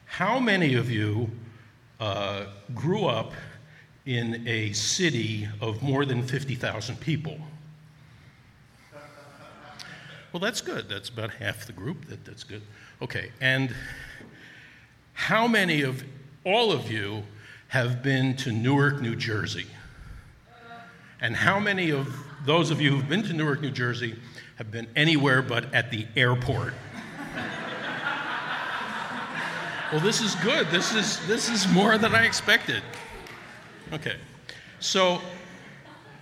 how 0.06 0.40
many 0.40 0.76
of 0.76 0.92
you 0.92 1.30
uh, 2.00 2.46
grew 2.74 3.06
up 3.06 3.34
in 4.06 4.48
a 4.48 4.74
city 4.74 5.48
of 5.62 5.82
more 5.82 6.06
than 6.06 6.22
50,000 6.22 7.00
people? 7.00 7.40
Well, 10.34 10.40
that's 10.40 10.62
good. 10.62 10.90
That's 10.90 11.10
about 11.10 11.30
half 11.30 11.68
the 11.68 11.74
group. 11.74 12.08
That, 12.08 12.26
that's 12.26 12.44
good. 12.44 12.64
Okay, 13.04 13.30
and 13.40 13.74
how 15.14 15.48
many 15.48 15.84
of 15.84 16.04
all 16.44 16.72
of 16.72 16.92
you 16.92 17.24
have 17.68 18.02
been 18.02 18.36
to 18.38 18.52
Newark, 18.52 19.00
New 19.00 19.16
Jersey? 19.16 19.68
And 21.22 21.36
how 21.36 21.60
many 21.60 21.92
of 21.92 22.12
those 22.46 22.72
of 22.72 22.82
you 22.82 22.90
who've 22.90 23.08
been 23.08 23.22
to 23.24 23.34
Newark, 23.34 23.62
New 23.62 23.70
Jersey 23.70 24.16
have 24.56 24.72
been 24.72 24.88
anywhere 24.96 25.44
but 25.44 25.72
at 25.72 25.92
the 25.92 26.08
airport? 26.16 26.74
well, 29.92 30.02
this 30.02 30.20
is 30.20 30.34
good. 30.36 30.68
This 30.72 30.96
is, 30.96 31.26
this 31.28 31.48
is 31.48 31.68
more 31.68 32.00
than 32.00 32.16
I 32.16 32.26
expected. 32.26 32.82
Okay, 33.94 34.16
so 34.80 35.22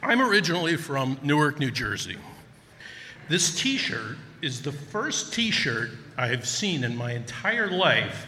I'm 0.04 0.22
originally 0.22 0.76
from 0.76 1.18
Newark, 1.24 1.60
New 1.60 1.72
Jersey. 1.72 2.18
This 3.32 3.56
t 3.56 3.78
shirt 3.78 4.18
is 4.42 4.62
the 4.62 4.74
first 4.74 5.32
t 5.32 5.52
shirt 5.52 5.92
I've 6.18 6.46
seen 6.46 6.84
in 6.84 6.98
my 6.98 7.14
entire 7.14 7.70
life 7.72 8.28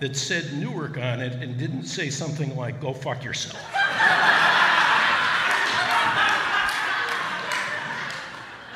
that 0.00 0.14
said 0.16 0.52
Newark 0.52 0.98
on 0.98 1.22
it 1.22 1.42
and 1.42 1.56
didn't 1.56 1.84
say 1.84 2.10
something 2.10 2.54
like, 2.54 2.78
go 2.78 2.92
fuck 2.92 3.24
yourself. 3.24 3.56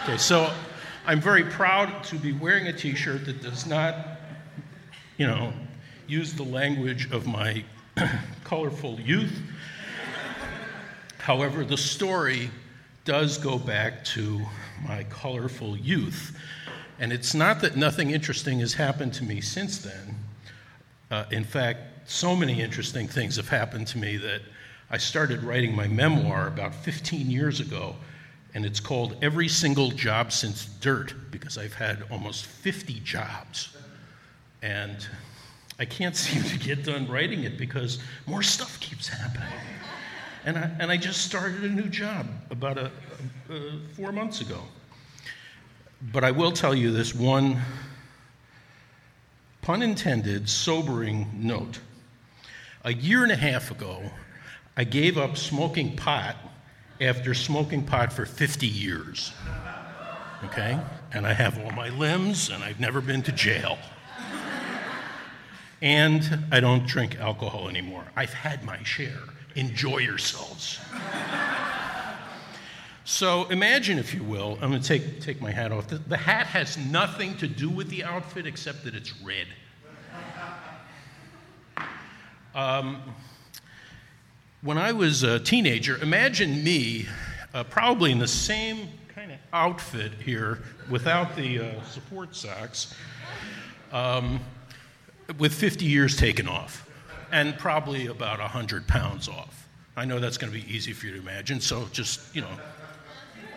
okay, 0.05 0.16
so 0.16 0.50
I'm 1.07 1.20
very 1.20 1.44
proud 1.44 2.03
to 2.05 2.16
be 2.16 2.32
wearing 2.32 2.68
a 2.68 2.72
t 2.72 2.94
shirt 2.94 3.26
that 3.26 3.42
does 3.42 3.66
not, 3.66 3.94
you 5.18 5.26
know, 5.26 5.53
use 6.07 6.32
the 6.32 6.44
language 6.44 7.11
of 7.11 7.26
my 7.26 7.62
colorful 8.44 8.98
youth. 8.98 9.38
However, 11.18 11.62
the 11.62 11.76
story 11.76 12.50
does 13.05 13.36
go 13.36 13.59
back 13.59 14.03
to 14.07 14.40
my 14.86 15.04
colorful 15.04 15.76
youth. 15.76 16.36
And 16.98 17.12
it's 17.12 17.34
not 17.34 17.60
that 17.60 17.76
nothing 17.76 18.10
interesting 18.10 18.60
has 18.60 18.74
happened 18.74 19.12
to 19.14 19.24
me 19.24 19.40
since 19.40 19.78
then. 19.78 20.16
Uh, 21.10 21.24
in 21.30 21.44
fact, 21.44 21.80
so 22.10 22.34
many 22.34 22.60
interesting 22.60 23.06
things 23.06 23.36
have 23.36 23.48
happened 23.48 23.86
to 23.88 23.98
me 23.98 24.16
that 24.16 24.40
I 24.90 24.98
started 24.98 25.42
writing 25.42 25.74
my 25.74 25.88
memoir 25.88 26.46
about 26.46 26.74
15 26.74 27.30
years 27.30 27.60
ago, 27.60 27.96
and 28.54 28.66
it's 28.66 28.80
called 28.80 29.16
Every 29.22 29.48
Single 29.48 29.90
Job 29.90 30.32
Since 30.32 30.66
Dirt, 30.80 31.14
because 31.30 31.56
I've 31.56 31.74
had 31.74 32.04
almost 32.10 32.44
50 32.44 33.00
jobs. 33.00 33.76
And 34.60 35.06
I 35.78 35.84
can't 35.84 36.16
seem 36.24 36.42
to 36.42 36.58
get 36.58 36.84
done 36.84 37.08
writing 37.08 37.44
it 37.44 37.56
because 37.56 37.98
more 38.26 38.42
stuff 38.42 38.78
keeps 38.80 39.08
happening. 39.08 39.48
And 40.45 40.59
I, 40.59 40.70
and 40.80 40.90
I 40.90 40.97
just 40.97 41.22
started 41.22 41.62
a 41.64 41.68
new 41.68 41.88
job 41.88 42.26
about 42.51 42.78
a, 42.78 42.90
uh, 43.49 43.55
four 43.95 44.12
months 44.12 44.40
ago. 44.40 44.61
But 46.12 46.24
I 46.24 46.32
will 46.32 46.51
tell 46.51 46.74
you 46.74 46.90
this 46.90 47.14
one, 47.14 47.61
pun 49.61 49.82
intended, 49.82 50.49
sobering 50.49 51.30
note. 51.34 51.78
A 52.84 52.93
year 52.93 53.22
and 53.22 53.30
a 53.30 53.36
half 53.36 53.70
ago, 53.70 54.03
I 54.76 54.82
gave 54.82 55.16
up 55.16 55.36
smoking 55.36 55.97
pot 55.97 56.36
after 57.01 57.34
smoking 57.34 57.84
pot 57.84 58.12
for 58.12 58.26
50 58.26 58.66
years. 58.66 59.32
Okay? 60.45 60.78
And 61.12 61.24
I 61.24 61.32
have 61.34 61.59
all 61.59 61.70
my 61.70 61.90
limbs, 61.90 62.51
and 62.51 62.64
I've 62.64 62.80
never 62.80 63.01
been 63.01 63.22
to 63.22 63.32
jail. 63.32 63.78
And 65.80 66.47
I 66.51 66.61
don't 66.61 66.86
drink 66.86 67.16
alcohol 67.16 67.68
anymore. 67.68 68.05
I've 68.16 68.32
had 68.32 68.64
my 68.64 68.82
share. 68.82 69.20
Enjoy 69.55 69.98
yourselves. 69.98 70.80
So 73.05 73.48
imagine, 73.48 73.98
if 73.98 74.14
you 74.14 74.22
will, 74.22 74.59
I'm 74.62 74.70
going 74.70 74.80
to 74.80 74.86
take, 74.86 75.20
take 75.20 75.40
my 75.40 75.50
hat 75.50 75.72
off. 75.72 75.88
The, 75.88 75.98
the, 75.98 76.16
hat 76.16 76.46
has 76.46 76.78
nothing 76.78 77.36
to 77.38 77.48
do 77.48 77.68
with 77.68 77.88
the 77.88 78.05
outfit 78.05 78.46
except 78.46 78.84
that 78.84 78.94
it's 78.94 79.12
red. 79.20 79.48
Um, 82.55 83.03
when 84.61 84.78
I 84.78 84.92
was 84.92 85.24
a 85.24 85.40
teenager, 85.40 85.96
imagine 86.00 86.62
me 86.62 87.07
uh, 87.53 87.64
probably 87.64 88.12
in 88.12 88.18
the 88.18 88.28
same 88.28 88.88
kind 89.09 89.32
of 89.32 89.38
outfit 89.53 90.12
here 90.24 90.62
without 90.88 91.34
the 91.34 91.61
uh, 91.61 91.82
support 91.84 92.36
socks, 92.36 92.94
um, 93.90 94.40
with 95.38 95.53
50 95.53 95.84
years 95.84 96.16
taken 96.16 96.46
off, 96.46 96.88
and 97.33 97.59
probably 97.59 98.07
about 98.07 98.39
100 98.39 98.87
pounds 98.87 99.26
off. 99.26 99.66
I 99.97 100.05
know 100.05 100.20
that's 100.20 100.37
going 100.37 100.53
to 100.53 100.59
be 100.59 100.72
easy 100.72 100.93
for 100.93 101.07
you 101.07 101.12
to 101.14 101.18
imagine, 101.18 101.61
so 101.61 101.89
just, 101.91 102.35
you 102.37 102.43
know, 102.43 102.61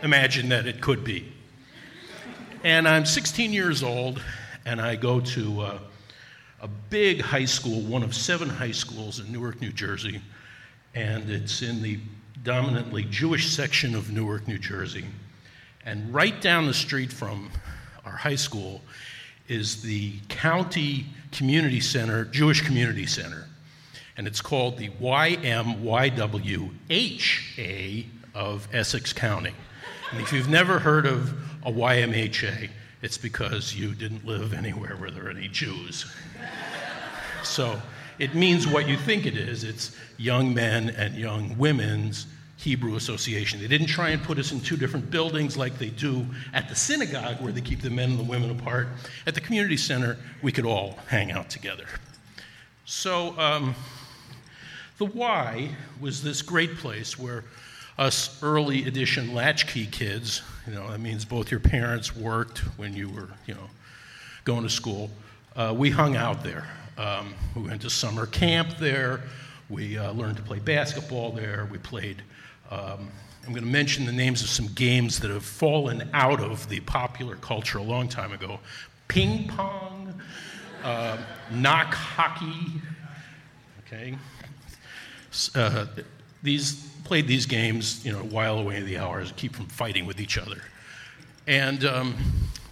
imagine 0.02 0.50
that 0.50 0.66
it 0.66 0.82
could 0.82 1.04
be. 1.04 1.32
And 2.64 2.88
I'm 2.88 3.06
16 3.06 3.54
years 3.54 3.84
old, 3.84 4.22
and 4.66 4.82
I 4.82 4.96
go 4.96 5.20
to 5.20 5.62
uh, 5.62 5.80
a 6.62 6.68
big 6.90 7.22
high 7.22 7.46
school, 7.46 7.82
one 7.82 8.02
of 8.02 8.16
seven 8.16 8.50
high 8.50 8.72
schools 8.72 9.20
in 9.20 9.32
Newark, 9.32 9.62
New 9.62 9.72
Jersey, 9.72 10.22
and 10.96 11.30
it's 11.30 11.62
in 11.62 11.82
the 11.82 12.00
dominantly 12.44 13.04
Jewish 13.04 13.50
section 13.54 13.94
of 13.94 14.12
Newark, 14.12 14.48
New 14.48 14.58
Jersey. 14.58 15.06
And 15.86 16.14
right 16.14 16.40
down 16.42 16.66
the 16.66 16.74
street 16.74 17.12
from 17.12 17.52
our 18.06 18.14
high 18.14 18.36
school 18.36 18.82
is 19.48 19.82
the 19.82 20.14
County 20.30 21.06
Community 21.32 21.82
Center, 21.82 22.26
Jewish 22.26 22.62
Community 22.62 23.06
Center. 23.06 23.48
And 24.18 24.28
it's 24.28 24.42
called 24.42 24.78
the 24.78 24.90
YMYWHA 24.90 25.66
of 28.34 28.68
Essex 28.74 29.14
County. 29.14 29.54
And 30.12 30.22
if 30.22 30.32
you've 30.32 30.50
never 30.50 30.80
heard 30.80 31.06
of 31.06 31.34
a 31.66 31.72
YMHA, 31.72 32.70
it's 33.02 33.18
because 33.18 33.76
you 33.76 33.94
didn't 33.94 34.26
live 34.26 34.54
anywhere 34.54 34.96
where 34.96 35.12
there 35.12 35.28
are 35.28 35.30
any 35.30 35.48
Jews. 35.48 36.06
So 37.44 37.82
it 38.18 38.34
means 38.34 38.68
what 38.68 38.88
you 38.88 38.98
think 38.98 39.26
it 39.26 39.38
is 39.38 39.64
it's 39.64 39.96
young 40.18 40.54
men 40.54 40.90
and 40.92 41.16
young 41.16 41.58
women's 41.58 42.28
Hebrew 42.58 42.96
Association. 42.96 43.60
They 43.60 43.68
didn't 43.68 43.88
try 43.88 44.10
and 44.10 44.24
put 44.24 44.40
us 44.40 44.52
in 44.52 44.62
two 44.62 44.78
different 44.78 45.12
buildings 45.12 45.58
like 45.58 45.78
they 45.78 45.90
do 45.90 46.26
at 46.54 46.70
the 46.70 46.76
synagogue, 46.76 47.42
where 47.42 47.52
they 47.52 47.62
keep 47.62 47.82
the 47.82 47.90
men 47.90 48.12
and 48.12 48.20
the 48.20 48.24
women 48.24 48.50
apart. 48.50 48.88
At 49.28 49.36
the 49.36 49.42
community 49.42 49.78
center, 49.78 50.18
we 50.42 50.52
could 50.52 50.66
all 50.66 50.98
hang 51.08 51.32
out 51.32 51.50
together. 51.50 51.86
So, 52.86 53.38
um, 53.38 53.76
the 54.98 55.06
Y 55.06 55.70
was 56.00 56.24
this 56.24 56.42
great 56.42 56.78
place 56.78 57.20
where 57.20 57.44
us 57.98 58.42
early 58.44 58.86
edition 58.86 59.34
latchkey 59.34 59.86
kids, 59.86 60.42
you 60.68 60.74
know, 60.74 60.90
that 60.90 61.00
means 61.00 61.24
both 61.26 61.52
your 61.52 61.60
parents 61.60 62.16
worked 62.16 62.60
when 62.78 62.94
you 62.94 63.10
were, 63.10 63.30
you 63.46 63.54
know, 63.54 63.70
going 64.44 64.64
to 64.64 64.70
school. 64.70 65.10
Uh, 65.56 65.74
we 65.76 65.90
hung 65.90 66.16
out 66.16 66.44
there. 66.44 66.68
Um, 66.98 67.34
we 67.56 67.64
went 67.64 67.82
to 67.82 67.90
summer 67.90 68.26
camp 68.26 68.78
there. 68.78 69.22
We 69.70 69.98
uh, 69.98 70.12
learned 70.14 70.38
to 70.38 70.44
play 70.44 70.60
basketball 70.60 71.32
there. 71.32 71.68
We 71.72 71.78
played. 71.78 72.22
Um, 72.70 73.10
I'm 73.46 73.52
going 73.52 73.64
to 73.64 73.70
mention 73.70 74.06
the 74.06 74.12
names 74.12 74.42
of 74.42 74.50
some 74.50 74.68
games 74.68 75.20
that 75.20 75.30
have 75.30 75.46
fallen 75.46 76.10
out 76.14 76.42
of 76.42 76.68
the 76.68 76.80
popular 76.82 77.36
culture 77.36 77.78
a 77.78 77.84
long 77.84 78.08
time 78.08 78.32
ago 78.32 78.60
ping 79.08 79.48
pong, 79.48 80.14
uh, 80.84 81.18
knock 81.52 81.94
hockey, 81.94 82.82
okay? 83.86 84.18
Uh, 85.56 85.86
these 86.44 86.88
played 87.04 87.28
these 87.28 87.46
games, 87.46 88.04
you 88.06 88.12
know, 88.12 88.20
while 88.20 88.58
away 88.58 88.82
the 88.82 88.98
hours, 88.98 89.32
keep 89.36 89.56
from 89.56 89.68
fighting 89.68 90.06
with 90.06 90.20
each 90.20 90.38
other. 90.38 90.62
And 91.48 91.86
um, 91.86 92.16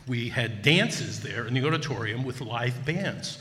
we 0.07 0.29
had 0.29 0.61
dances 0.61 1.21
there 1.21 1.45
in 1.45 1.53
the 1.53 1.65
auditorium 1.65 2.23
with 2.23 2.41
live 2.41 2.85
bands 2.85 3.37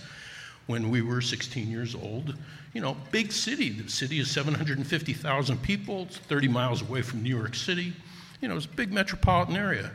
when 0.66 0.90
we 0.90 1.02
were 1.02 1.20
16 1.20 1.68
years 1.68 1.94
old. 1.94 2.36
You 2.74 2.80
know, 2.80 2.96
big 3.10 3.32
city. 3.32 3.70
The 3.70 3.90
city 3.90 4.18
is 4.18 4.30
750,000 4.30 5.62
people. 5.62 6.02
It's 6.02 6.18
30 6.18 6.48
miles 6.48 6.82
away 6.82 7.02
from 7.02 7.22
New 7.22 7.34
York 7.34 7.54
City. 7.54 7.92
You 8.40 8.48
know, 8.48 8.56
it's 8.56 8.66
a 8.66 8.70
big 8.70 8.92
metropolitan 8.92 9.56
area. 9.56 9.90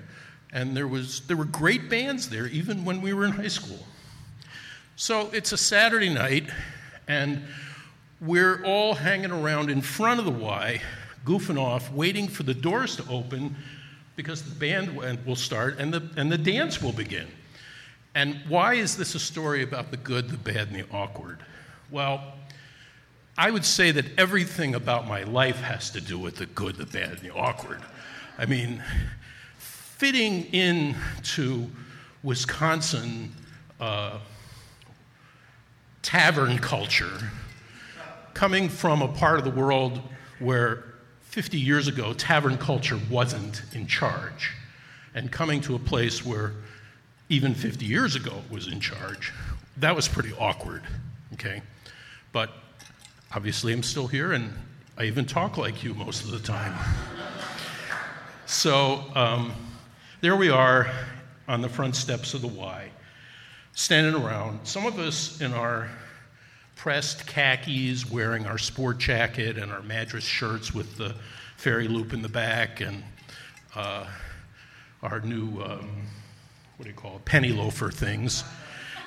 And 0.52 0.76
there, 0.76 0.88
was, 0.88 1.22
there 1.22 1.38
were 1.38 1.46
great 1.46 1.90
bands 1.90 2.30
there, 2.30 2.48
even 2.48 2.86
when 2.86 3.02
we 3.02 3.14
were 3.14 3.26
in 3.26 3.32
high 3.32 3.48
school. 3.48 3.80
So 4.96 5.30
it's 5.32 5.52
a 5.52 5.58
Saturday 5.58 6.10
night, 6.10 6.50
and 7.08 7.44
we're 8.20 8.64
all 8.64 8.96
hanging 8.96 9.32
around 9.32 9.70
in 9.70 9.82
front 9.82 10.20
of 10.20 10.26
the 10.26 10.32
Y, 10.32 10.82
goofing 11.26 11.60
off, 11.60 11.92
waiting 11.92 12.28
for 12.28 12.44
the 12.44 12.54
doors 12.54 12.96
to 12.96 13.08
open 13.10 13.56
because 14.16 14.42
the 14.42 14.56
band 14.56 14.96
will 15.26 15.36
start 15.36 15.78
and 15.78 15.94
the, 15.94 16.10
and 16.18 16.32
the 16.32 16.38
dance 16.38 16.82
will 16.82 16.92
begin. 16.92 17.28
And 18.16 18.40
why 18.48 18.74
is 18.74 18.98
this 18.98 19.14
a 19.14 19.20
story 19.20 19.62
about 19.62 19.92
the 19.92 19.98
good, 19.98 20.30
the 20.30 20.38
bad, 20.38 20.70
and 20.70 20.76
the 20.76 20.86
awkward? 20.92 21.40
Well, 21.92 22.34
I 23.38 23.52
would 23.52 23.64
say 23.64 23.92
that 23.92 24.06
everything 24.18 24.74
about 24.74 25.08
my 25.08 25.22
life 25.24 25.62
has 25.62 25.92
to 25.92 26.02
do 26.02 26.18
with 26.18 26.38
the 26.38 26.48
good, 26.48 26.78
the 26.78 26.88
bad, 26.88 27.12
and 27.12 27.20
the 27.20 27.34
awkward. 27.34 27.82
I 28.40 28.48
mean, 28.48 28.84
fitting 29.60 30.46
into 30.52 31.68
Wisconsin 32.24 33.32
uh, 33.80 34.18
tavern 36.02 36.58
culture, 36.58 37.30
coming 38.38 38.70
from 38.70 39.02
a 39.02 39.08
part 39.08 39.40
of 39.40 39.46
the 39.46 39.60
world 39.60 40.00
where 40.38 40.84
50 41.22 41.60
years 41.60 41.88
ago 41.88 42.14
tavern 42.14 42.56
culture 42.56 43.00
wasn't 43.10 43.64
in 43.74 43.88
charge, 43.88 44.52
and 45.16 45.32
coming 45.32 45.60
to 45.60 45.74
a 45.74 45.80
place 45.80 46.24
where 46.24 46.54
even 47.30 47.56
50 47.56 47.84
years 47.84 48.16
ago 48.16 48.32
it 48.46 48.54
was 48.54 48.68
in 48.68 48.80
charge, 48.80 49.34
that 49.78 49.96
was 49.96 50.08
pretty 50.08 50.34
awkward, 50.38 50.84
okay? 51.34 51.64
But 52.32 52.52
obviously 53.34 53.74
I'm 53.74 53.82
still 53.82 54.06
here 54.06 54.34
and 54.34 54.54
I 55.00 55.06
even 55.06 55.26
talk 55.26 55.58
like 55.58 55.84
you 55.84 55.96
most 55.96 56.24
of 56.24 56.30
the 56.30 56.40
time. 56.40 56.78
so, 58.46 59.04
um, 59.16 59.52
there 60.22 60.36
we 60.36 60.52
are 60.52 60.92
on 61.48 61.62
the 61.62 61.70
front 61.70 61.96
steps 61.96 62.36
of 62.36 62.42
the 62.44 62.48
Y, 62.48 62.92
standing 63.74 64.14
around. 64.14 64.60
Some 64.64 64.86
of 64.86 65.00
us 65.00 65.42
in 65.42 65.54
our 65.54 65.90
pressed 66.88 67.28
khakis, 67.28 68.10
wearing 68.10 68.46
our 68.46 68.58
sport 68.58 68.98
jacket 68.98 69.58
and 69.58 69.74
our 69.74 69.82
Madras 69.82 70.24
shirts 70.24 70.74
with 70.74 70.96
the 70.96 71.14
fairy 71.58 71.86
loop 71.86 72.14
in 72.14 72.22
the 72.22 72.30
back, 72.30 72.80
and 72.80 73.04
uh, 73.76 74.06
our 75.04 75.20
new, 75.20 75.62
um, 75.62 76.08
what 76.78 76.86
do 76.86 76.90
you 76.90 76.96
call 76.96 77.18
it, 77.18 77.26
penny 77.26 77.50
loafer 77.50 77.92
things. 77.92 78.46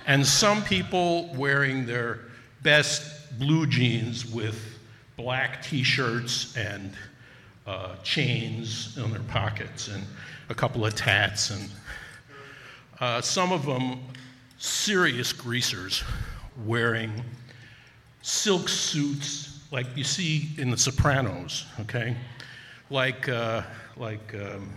And 0.07 0.27
some 0.27 0.63
people 0.63 1.33
wearing 1.35 1.87
their 1.87 2.19
best 2.63 3.39
blue 3.39 3.67
jeans 3.67 4.31
with 4.31 4.79
black 5.17 5.63
t 5.63 5.83
shirts 5.83 6.55
and 6.59 6.93
uh, 7.67 7.97
chains 8.03 8.99
in 8.99 9.11
their 9.11 9.21
pockets. 9.21 9.89
And 9.89 10.05
a 10.51 10.55
couple 10.55 10.85
of 10.85 10.95
tats, 10.97 11.49
and 11.49 11.71
uh, 13.01 13.23
some 13.23 13.53
of 13.53 13.65
them 13.65 14.01
serious 14.59 15.33
greasers 15.33 16.05
wearing 16.67 17.25
silk 18.23 18.69
suits 18.69 19.61
like 19.71 19.87
you 19.97 20.05
see 20.05 20.51
in 20.59 20.71
The 20.71 20.77
Sopranos, 20.77 21.67
okay? 21.81 22.17
Like, 22.91 23.29
uh, 23.29 23.63
like 23.97 24.35
um, 24.35 24.73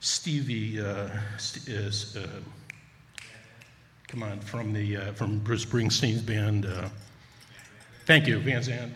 Stevie, 0.00 0.80
uh, 0.80 1.08
is, 1.66 2.16
uh, 2.16 2.28
come 4.06 4.22
on, 4.22 4.40
from, 4.40 4.72
the, 4.72 4.96
uh, 4.96 5.12
from 5.12 5.38
Bruce 5.40 5.64
Springsteen's 5.64 6.22
band. 6.22 6.66
Uh, 6.66 6.88
thank 8.04 8.26
you, 8.26 8.38
Van 8.38 8.62
Zandt 8.62 8.92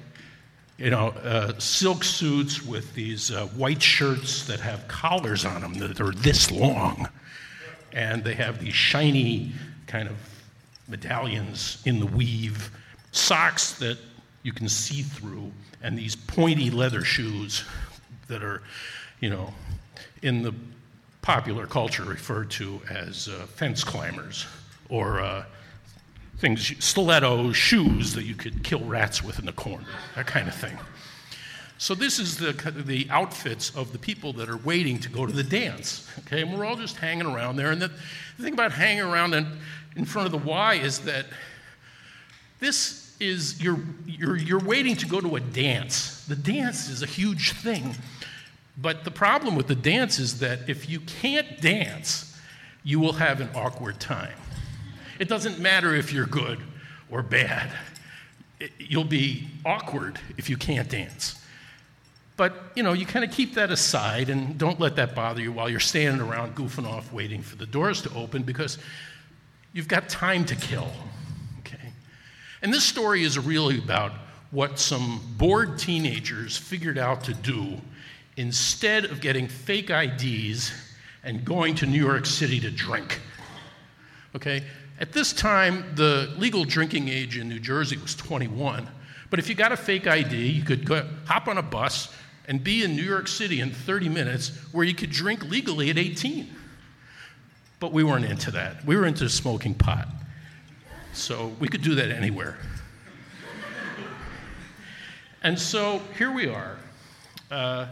you 0.80 0.88
know, 0.88 1.08
uh, 1.08 1.52
silk 1.58 2.02
suits 2.02 2.64
with 2.64 2.94
these 2.94 3.30
uh, 3.30 3.46
white 3.48 3.82
shirts 3.82 4.46
that 4.46 4.60
have 4.60 4.88
collars 4.88 5.44
on 5.44 5.60
them 5.60 5.74
that 5.74 6.00
are 6.00 6.12
this 6.12 6.50
long. 6.50 7.06
And 7.92 8.24
they 8.24 8.32
have 8.34 8.60
these 8.60 8.72
shiny 8.72 9.52
kind 9.86 10.08
of 10.08 10.16
medallions 10.88 11.82
in 11.84 12.00
the 12.00 12.06
weave, 12.06 12.70
socks 13.12 13.72
that 13.74 13.98
you 14.42 14.52
can 14.52 14.68
see 14.68 15.02
through, 15.02 15.52
and 15.82 15.98
these 15.98 16.16
pointy 16.16 16.70
leather 16.70 17.04
shoes 17.04 17.64
that 18.28 18.42
are, 18.42 18.62
you 19.20 19.30
know, 19.30 19.52
in 20.22 20.42
the 20.42 20.54
popular 21.22 21.66
culture 21.66 22.04
referred 22.04 22.50
to 22.50 22.80
as 22.88 23.28
uh, 23.28 23.46
fence 23.46 23.84
climbers 23.84 24.46
or 24.88 25.20
uh, 25.20 25.44
things, 26.38 26.72
stiletto 26.82 27.52
shoes 27.52 28.14
that 28.14 28.24
you 28.24 28.34
could 28.34 28.64
kill 28.64 28.80
rats 28.80 29.22
with 29.22 29.38
in 29.38 29.46
the 29.46 29.52
corner, 29.52 29.84
that 30.16 30.26
kind 30.26 30.48
of 30.48 30.54
thing. 30.54 30.78
So 31.76 31.94
this 31.94 32.18
is 32.18 32.36
the, 32.36 32.52
the 32.86 33.06
outfits 33.10 33.74
of 33.74 33.92
the 33.92 33.98
people 33.98 34.34
that 34.34 34.50
are 34.50 34.58
waiting 34.58 34.98
to 35.00 35.08
go 35.08 35.24
to 35.24 35.32
the 35.32 35.42
dance. 35.42 36.06
Okay, 36.20 36.42
and 36.42 36.52
we're 36.52 36.66
all 36.66 36.76
just 36.76 36.96
hanging 36.96 37.26
around 37.26 37.56
there. 37.56 37.70
And 37.70 37.80
the, 37.80 37.88
the 38.36 38.42
thing 38.42 38.52
about 38.52 38.72
hanging 38.72 39.02
around 39.02 39.32
in, 39.32 39.46
in 39.96 40.04
front 40.04 40.26
of 40.26 40.32
the 40.32 40.46
Y 40.46 40.74
is 40.74 40.98
that 41.00 41.26
this 42.58 42.99
is 43.20 43.62
you're, 43.62 43.78
you're, 44.06 44.36
you're 44.36 44.64
waiting 44.64 44.96
to 44.96 45.06
go 45.06 45.20
to 45.20 45.36
a 45.36 45.40
dance. 45.40 46.24
The 46.26 46.36
dance 46.36 46.88
is 46.88 47.02
a 47.02 47.06
huge 47.06 47.52
thing. 47.52 47.94
But 48.76 49.04
the 49.04 49.10
problem 49.10 49.56
with 49.56 49.66
the 49.66 49.74
dance 49.74 50.18
is 50.18 50.40
that 50.40 50.68
if 50.68 50.88
you 50.88 51.00
can't 51.00 51.60
dance, 51.60 52.38
you 52.82 52.98
will 52.98 53.12
have 53.12 53.40
an 53.40 53.50
awkward 53.54 54.00
time. 54.00 54.36
It 55.18 55.28
doesn't 55.28 55.58
matter 55.58 55.94
if 55.94 56.12
you're 56.12 56.26
good 56.26 56.58
or 57.10 57.22
bad, 57.22 57.70
it, 58.58 58.72
you'll 58.78 59.04
be 59.04 59.48
awkward 59.64 60.18
if 60.38 60.48
you 60.48 60.56
can't 60.56 60.88
dance. 60.88 61.36
But, 62.36 62.54
you 62.74 62.82
know, 62.82 62.94
you 62.94 63.04
kind 63.04 63.22
of 63.22 63.30
keep 63.30 63.54
that 63.54 63.70
aside 63.70 64.30
and 64.30 64.56
don't 64.56 64.80
let 64.80 64.96
that 64.96 65.14
bother 65.14 65.42
you 65.42 65.52
while 65.52 65.68
you're 65.68 65.78
standing 65.78 66.26
around 66.26 66.56
goofing 66.56 66.86
off 66.86 67.12
waiting 67.12 67.42
for 67.42 67.56
the 67.56 67.66
doors 67.66 68.00
to 68.02 68.14
open 68.14 68.44
because 68.44 68.78
you've 69.74 69.88
got 69.88 70.08
time 70.08 70.46
to 70.46 70.56
kill. 70.56 70.90
And 72.62 72.72
this 72.72 72.84
story 72.84 73.22
is 73.22 73.38
really 73.38 73.78
about 73.78 74.12
what 74.50 74.78
some 74.78 75.20
bored 75.38 75.78
teenagers 75.78 76.56
figured 76.56 76.98
out 76.98 77.24
to 77.24 77.34
do 77.34 77.80
instead 78.36 79.04
of 79.04 79.20
getting 79.20 79.48
fake 79.48 79.90
IDs 79.90 80.72
and 81.22 81.44
going 81.44 81.74
to 81.76 81.86
New 81.86 82.04
York 82.04 82.26
City 82.26 82.60
to 82.60 82.70
drink. 82.70 83.20
Okay? 84.34 84.62
At 84.98 85.12
this 85.12 85.32
time, 85.32 85.84
the 85.94 86.34
legal 86.36 86.64
drinking 86.64 87.08
age 87.08 87.38
in 87.38 87.48
New 87.48 87.60
Jersey 87.60 87.96
was 87.96 88.14
21. 88.14 88.86
But 89.30 89.38
if 89.38 89.48
you 89.48 89.54
got 89.54 89.72
a 89.72 89.76
fake 89.76 90.06
ID, 90.06 90.36
you 90.36 90.62
could 90.62 90.84
go, 90.84 91.08
hop 91.26 91.48
on 91.48 91.58
a 91.58 91.62
bus 91.62 92.12
and 92.48 92.62
be 92.62 92.82
in 92.82 92.96
New 92.96 93.02
York 93.02 93.28
City 93.28 93.60
in 93.60 93.70
30 93.70 94.08
minutes 94.08 94.50
where 94.72 94.84
you 94.84 94.94
could 94.94 95.10
drink 95.10 95.44
legally 95.44 95.88
at 95.88 95.96
18. 95.96 96.48
But 97.78 97.92
we 97.92 98.04
weren't 98.04 98.24
into 98.24 98.50
that. 98.50 98.84
We 98.84 98.96
were 98.96 99.06
into 99.06 99.28
smoking 99.28 99.74
pot. 99.74 100.08
So 101.12 101.52
we 101.58 101.68
could 101.68 101.82
do 101.82 101.94
that 101.96 102.10
anywhere. 102.10 102.56
and 105.42 105.58
so 105.58 106.00
here 106.16 106.30
we 106.30 106.48
are, 106.48 106.78
uh, 107.50 107.86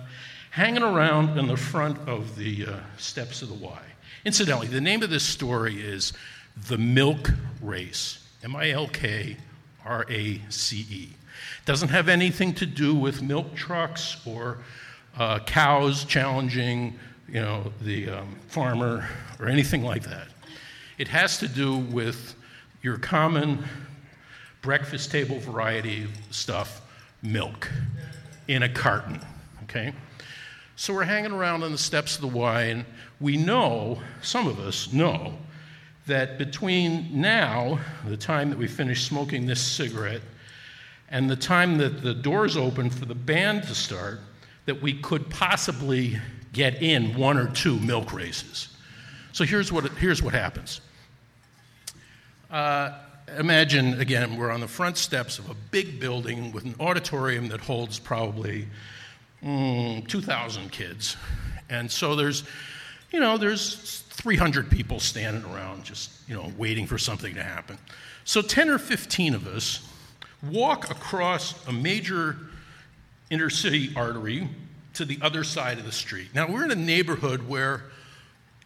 hanging 0.50 0.82
around 0.82 1.38
in 1.38 1.46
the 1.46 1.56
front 1.56 1.98
of 2.08 2.36
the 2.36 2.66
uh, 2.66 2.76
steps 2.96 3.42
of 3.42 3.48
the 3.48 3.54
Y. 3.54 3.80
Incidentally, 4.24 4.68
the 4.68 4.80
name 4.80 5.02
of 5.02 5.10
this 5.10 5.24
story 5.24 5.80
is 5.80 6.12
the 6.68 6.78
milk 6.78 7.30
race. 7.60 8.24
M 8.42 8.54
I 8.54 8.70
L 8.70 8.88
K 8.88 9.36
R 9.84 10.06
A 10.08 10.40
C 10.48 10.86
E. 10.90 11.08
Doesn't 11.64 11.88
have 11.88 12.08
anything 12.08 12.54
to 12.54 12.66
do 12.66 12.94
with 12.94 13.22
milk 13.22 13.54
trucks 13.54 14.16
or 14.26 14.58
uh, 15.18 15.40
cows 15.40 16.04
challenging, 16.04 16.98
you 17.28 17.40
know, 17.40 17.72
the 17.82 18.10
um, 18.10 18.36
farmer 18.48 19.08
or 19.38 19.48
anything 19.48 19.82
like 19.82 20.02
that. 20.04 20.28
It 20.98 21.08
has 21.08 21.38
to 21.38 21.48
do 21.48 21.76
with 21.76 22.34
your 22.82 22.98
common 22.98 23.64
breakfast 24.62 25.10
table 25.10 25.38
variety 25.38 26.06
stuff, 26.30 26.80
milk, 27.22 27.70
in 28.48 28.62
a 28.62 28.68
carton. 28.68 29.20
okay? 29.64 29.92
So 30.76 30.94
we're 30.94 31.04
hanging 31.04 31.32
around 31.32 31.62
on 31.62 31.72
the 31.72 31.78
steps 31.78 32.14
of 32.14 32.20
the 32.20 32.28
Y, 32.28 32.62
and 32.62 32.84
we 33.20 33.36
know, 33.36 34.00
some 34.22 34.46
of 34.46 34.60
us 34.60 34.92
know, 34.92 35.34
that 36.06 36.38
between 36.38 37.20
now, 37.20 37.78
the 38.06 38.16
time 38.16 38.48
that 38.50 38.58
we 38.58 38.66
finish 38.66 39.04
smoking 39.04 39.44
this 39.44 39.60
cigarette, 39.60 40.22
and 41.10 41.28
the 41.28 41.36
time 41.36 41.78
that 41.78 42.02
the 42.02 42.14
doors 42.14 42.56
open 42.56 42.90
for 42.90 43.06
the 43.06 43.14
band 43.14 43.64
to 43.64 43.74
start, 43.74 44.20
that 44.66 44.80
we 44.80 44.94
could 44.94 45.28
possibly 45.30 46.18
get 46.52 46.82
in 46.82 47.16
one 47.16 47.38
or 47.38 47.48
two 47.48 47.78
milk 47.80 48.12
races. 48.12 48.68
So 49.32 49.44
here's 49.44 49.72
what, 49.72 49.84
here's 49.92 50.22
what 50.22 50.34
happens. 50.34 50.80
Uh, 52.50 52.92
imagine, 53.36 54.00
again, 54.00 54.36
we're 54.36 54.50
on 54.50 54.60
the 54.60 54.68
front 54.68 54.96
steps 54.96 55.38
of 55.38 55.50
a 55.50 55.54
big 55.70 56.00
building 56.00 56.50
with 56.50 56.64
an 56.64 56.74
auditorium 56.80 57.48
that 57.48 57.60
holds 57.60 57.98
probably 57.98 58.66
mm, 59.44 60.06
2,000 60.08 60.72
kids. 60.72 61.16
And 61.68 61.90
so 61.90 62.16
there's, 62.16 62.44
you 63.10 63.20
know, 63.20 63.36
there's 63.36 64.00
300 64.10 64.70
people 64.70 64.98
standing 64.98 65.44
around 65.52 65.84
just, 65.84 66.10
you 66.26 66.34
know, 66.34 66.50
waiting 66.56 66.86
for 66.86 66.96
something 66.96 67.34
to 67.34 67.42
happen. 67.42 67.76
So 68.24 68.40
10 68.40 68.70
or 68.70 68.78
15 68.78 69.34
of 69.34 69.46
us 69.46 69.86
walk 70.42 70.90
across 70.90 71.66
a 71.66 71.72
major 71.72 72.36
intercity 73.30 73.94
artery 73.94 74.48
to 74.94 75.04
the 75.04 75.18
other 75.20 75.44
side 75.44 75.78
of 75.78 75.84
the 75.84 75.92
street. 75.92 76.28
Now, 76.34 76.50
we're 76.50 76.64
in 76.64 76.70
a 76.70 76.76
neighborhood 76.76 77.46
where 77.46 77.84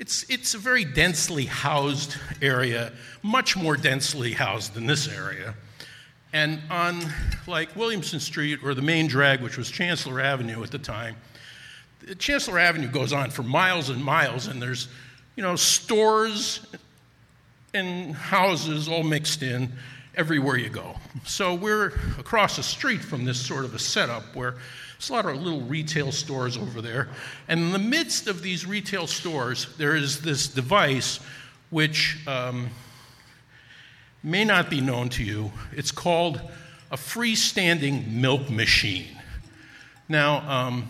it's, 0.02 0.28
it's 0.28 0.54
a 0.54 0.58
very 0.58 0.84
densely 0.84 1.44
housed 1.44 2.16
area, 2.42 2.92
much 3.22 3.56
more 3.56 3.76
densely 3.76 4.32
housed 4.32 4.74
than 4.74 4.84
this 4.84 5.06
area. 5.06 5.54
And 6.32 6.58
on 6.72 7.04
like 7.46 7.76
Williamson 7.76 8.18
Street 8.18 8.64
or 8.64 8.74
the 8.74 8.82
main 8.82 9.06
drag, 9.06 9.40
which 9.40 9.56
was 9.56 9.70
Chancellor 9.70 10.20
Avenue 10.20 10.60
at 10.60 10.72
the 10.72 10.78
time, 10.80 11.14
Chancellor 12.18 12.58
Avenue 12.58 12.88
goes 12.88 13.12
on 13.12 13.30
for 13.30 13.44
miles 13.44 13.90
and 13.90 14.02
miles, 14.02 14.48
and 14.48 14.60
there's, 14.60 14.88
you 15.36 15.42
know, 15.44 15.54
stores 15.54 16.66
and 17.72 18.12
houses 18.12 18.88
all 18.88 19.04
mixed 19.04 19.44
in 19.44 19.72
everywhere 20.16 20.56
you 20.56 20.68
go. 20.68 20.96
So 21.24 21.54
we're 21.54 21.92
across 22.18 22.56
the 22.56 22.64
street 22.64 23.02
from 23.02 23.24
this 23.24 23.40
sort 23.40 23.64
of 23.64 23.72
a 23.72 23.78
setup 23.78 24.34
where 24.34 24.56
there's 25.02 25.10
a 25.10 25.14
lot 25.14 25.26
of 25.26 25.42
little 25.42 25.62
retail 25.62 26.12
stores 26.12 26.56
over 26.56 26.80
there. 26.80 27.08
And 27.48 27.58
in 27.58 27.72
the 27.72 27.78
midst 27.80 28.28
of 28.28 28.40
these 28.40 28.64
retail 28.64 29.08
stores, 29.08 29.66
there 29.76 29.96
is 29.96 30.20
this 30.20 30.46
device 30.46 31.18
which 31.70 32.18
um, 32.28 32.70
may 34.22 34.44
not 34.44 34.70
be 34.70 34.80
known 34.80 35.08
to 35.08 35.24
you. 35.24 35.50
It's 35.72 35.90
called 35.90 36.40
a 36.92 36.96
freestanding 36.96 38.12
milk 38.12 38.48
machine. 38.48 39.08
Now, 40.08 40.48
um, 40.48 40.88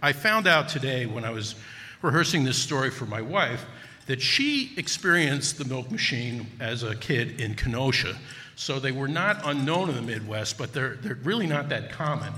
I 0.00 0.14
found 0.14 0.46
out 0.46 0.70
today 0.70 1.04
when 1.04 1.26
I 1.26 1.30
was 1.30 1.54
rehearsing 2.00 2.44
this 2.44 2.56
story 2.56 2.88
for 2.88 3.04
my 3.04 3.20
wife 3.20 3.66
that 4.06 4.22
she 4.22 4.72
experienced 4.78 5.58
the 5.58 5.66
milk 5.66 5.90
machine 5.90 6.46
as 6.58 6.84
a 6.84 6.96
kid 6.96 7.38
in 7.38 7.54
Kenosha. 7.54 8.16
So 8.56 8.80
they 8.80 8.92
were 8.92 9.08
not 9.08 9.42
unknown 9.44 9.90
in 9.90 9.96
the 9.96 10.00
Midwest, 10.00 10.56
but 10.56 10.72
they're, 10.72 10.94
they're 11.02 11.18
really 11.22 11.46
not 11.46 11.68
that 11.68 11.92
common. 11.92 12.32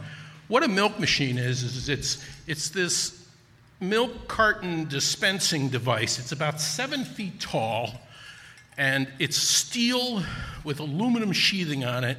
What 0.46 0.62
a 0.62 0.68
milk 0.68 0.98
machine 0.98 1.38
is, 1.38 1.62
is 1.62 1.88
it's, 1.88 2.24
it's 2.46 2.68
this 2.68 3.26
milk 3.80 4.28
carton 4.28 4.86
dispensing 4.88 5.70
device. 5.70 6.18
It's 6.18 6.32
about 6.32 6.60
seven 6.60 7.04
feet 7.04 7.40
tall, 7.40 7.94
and 8.76 9.08
it's 9.18 9.36
steel 9.36 10.22
with 10.62 10.80
aluminum 10.80 11.32
sheathing 11.32 11.84
on 11.84 12.04
it. 12.04 12.18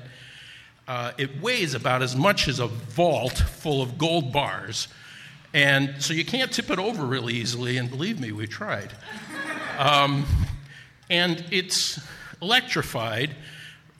Uh, 0.87 1.11
it 1.17 1.39
weighs 1.39 1.75
about 1.75 2.01
as 2.01 2.15
much 2.15 2.47
as 2.47 2.59
a 2.59 2.67
vault 2.67 3.37
full 3.37 3.81
of 3.81 3.97
gold 3.97 4.31
bars. 4.31 4.87
And 5.53 5.95
so 5.99 6.13
you 6.13 6.25
can't 6.25 6.51
tip 6.51 6.71
it 6.71 6.79
over 6.79 7.05
really 7.05 7.35
easily, 7.35 7.77
and 7.77 7.89
believe 7.89 8.19
me, 8.19 8.31
we 8.31 8.47
tried. 8.47 8.91
Um, 9.77 10.25
and 11.11 11.45
it's 11.51 11.99
electrified 12.41 13.35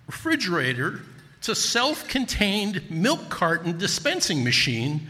refrigerator 0.07 1.01
it's 1.47 1.59
a 1.59 1.69
self 1.69 2.07
contained 2.07 2.89
milk 2.89 3.29
carton 3.29 3.77
dispensing 3.77 4.43
machine 4.43 5.07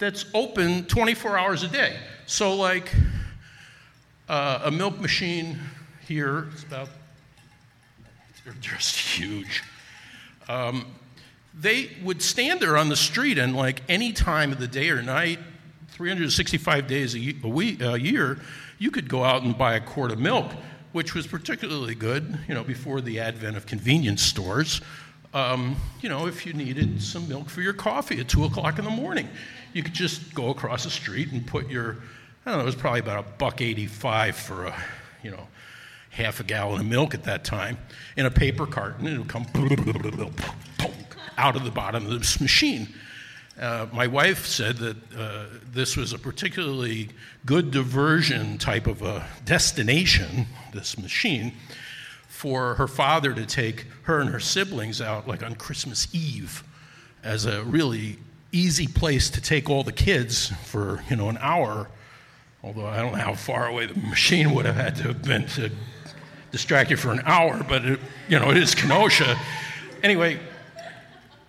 that's 0.00 0.24
open 0.34 0.84
24 0.86 1.38
hours 1.38 1.62
a 1.62 1.68
day. 1.68 1.96
So, 2.26 2.56
like 2.56 2.92
uh, 4.28 4.62
a 4.64 4.70
milk 4.72 4.98
machine 4.98 5.60
here, 6.08 6.48
it's 6.52 6.64
about, 6.64 6.88
they're 8.44 8.52
just 8.54 8.96
huge. 8.96 9.62
Um, 10.48 10.86
they 11.54 11.90
would 12.02 12.20
stand 12.20 12.58
there 12.58 12.76
on 12.76 12.88
the 12.88 12.96
street, 12.96 13.38
and 13.38 13.54
like 13.54 13.82
any 13.88 14.12
time 14.12 14.50
of 14.50 14.58
the 14.58 14.66
day 14.66 14.90
or 14.90 15.02
night, 15.02 15.38
365 15.90 16.88
days 16.88 17.14
a, 17.14 17.46
week, 17.46 17.80
a 17.80 18.00
year, 18.00 18.40
you 18.80 18.90
could 18.90 19.08
go 19.08 19.22
out 19.22 19.44
and 19.44 19.56
buy 19.56 19.74
a 19.74 19.80
quart 19.80 20.10
of 20.10 20.18
milk 20.18 20.50
which 20.92 21.14
was 21.14 21.26
particularly 21.26 21.94
good, 21.94 22.38
you 22.48 22.54
know, 22.54 22.64
before 22.64 23.00
the 23.00 23.20
advent 23.20 23.56
of 23.56 23.66
convenience 23.66 24.22
stores. 24.22 24.80
Um, 25.32 25.76
you 26.00 26.08
know, 26.08 26.26
if 26.26 26.44
you 26.44 26.52
needed 26.52 27.00
some 27.00 27.28
milk 27.28 27.48
for 27.48 27.60
your 27.60 27.72
coffee 27.72 28.18
at 28.18 28.28
two 28.28 28.44
o'clock 28.44 28.78
in 28.78 28.84
the 28.84 28.90
morning, 28.90 29.28
you 29.72 29.82
could 29.82 29.94
just 29.94 30.34
go 30.34 30.50
across 30.50 30.84
the 30.84 30.90
street 30.90 31.30
and 31.30 31.46
put 31.46 31.70
your, 31.70 31.98
I 32.44 32.50
don't 32.50 32.58
know, 32.58 32.62
it 32.62 32.66
was 32.66 32.74
probably 32.74 33.00
about 33.00 33.24
a 33.24 33.28
buck 33.38 33.60
eighty-five 33.60 34.34
for 34.34 34.66
a, 34.66 34.74
you 35.22 35.30
know, 35.30 35.46
half 36.10 36.40
a 36.40 36.42
gallon 36.42 36.80
of 36.80 36.86
milk 36.86 37.14
at 37.14 37.22
that 37.24 37.44
time 37.44 37.78
in 38.16 38.26
a 38.26 38.30
paper 38.30 38.66
carton, 38.66 39.06
and 39.06 39.14
it 39.14 39.18
would 39.20 39.28
come 39.28 39.46
out 41.38 41.54
of 41.54 41.62
the 41.62 41.70
bottom 41.70 42.06
of 42.06 42.18
this 42.18 42.40
machine. 42.40 42.88
Uh, 43.58 43.86
my 43.92 44.06
wife 44.08 44.46
said 44.46 44.78
that 44.78 44.96
uh, 45.16 45.44
this 45.70 45.96
was 45.96 46.12
a 46.12 46.18
particularly 46.18 47.08
good 47.46 47.70
diversion 47.70 48.58
type 48.58 48.86
of 48.86 49.02
a 49.02 49.24
destination, 49.44 50.46
this 50.72 50.98
machine, 50.98 51.52
for 52.40 52.72
her 52.76 52.88
father 52.88 53.34
to 53.34 53.44
take 53.44 53.84
her 54.04 54.18
and 54.18 54.30
her 54.30 54.40
siblings 54.40 55.02
out, 55.02 55.28
like 55.28 55.42
on 55.42 55.54
Christmas 55.54 56.08
Eve, 56.14 56.64
as 57.22 57.44
a 57.44 57.62
really 57.64 58.16
easy 58.50 58.86
place 58.86 59.28
to 59.28 59.42
take 59.42 59.68
all 59.68 59.84
the 59.84 59.92
kids 59.92 60.50
for, 60.64 61.04
you 61.10 61.16
know, 61.16 61.28
an 61.28 61.36
hour. 61.42 61.90
Although 62.64 62.86
I 62.86 62.96
don't 63.02 63.12
know 63.12 63.18
how 63.18 63.34
far 63.34 63.66
away 63.66 63.84
the 63.84 64.00
machine 64.08 64.54
would 64.54 64.64
have 64.64 64.74
had 64.74 64.96
to 64.96 65.02
have 65.08 65.22
been 65.22 65.46
to 65.48 65.70
distract 66.50 66.90
you 66.90 66.96
for 66.96 67.10
an 67.12 67.20
hour, 67.26 67.62
but 67.68 67.84
it, 67.84 68.00
you 68.26 68.38
know, 68.38 68.50
it 68.50 68.56
is 68.56 68.74
Kenosha. 68.74 69.38
Anyway, 70.02 70.40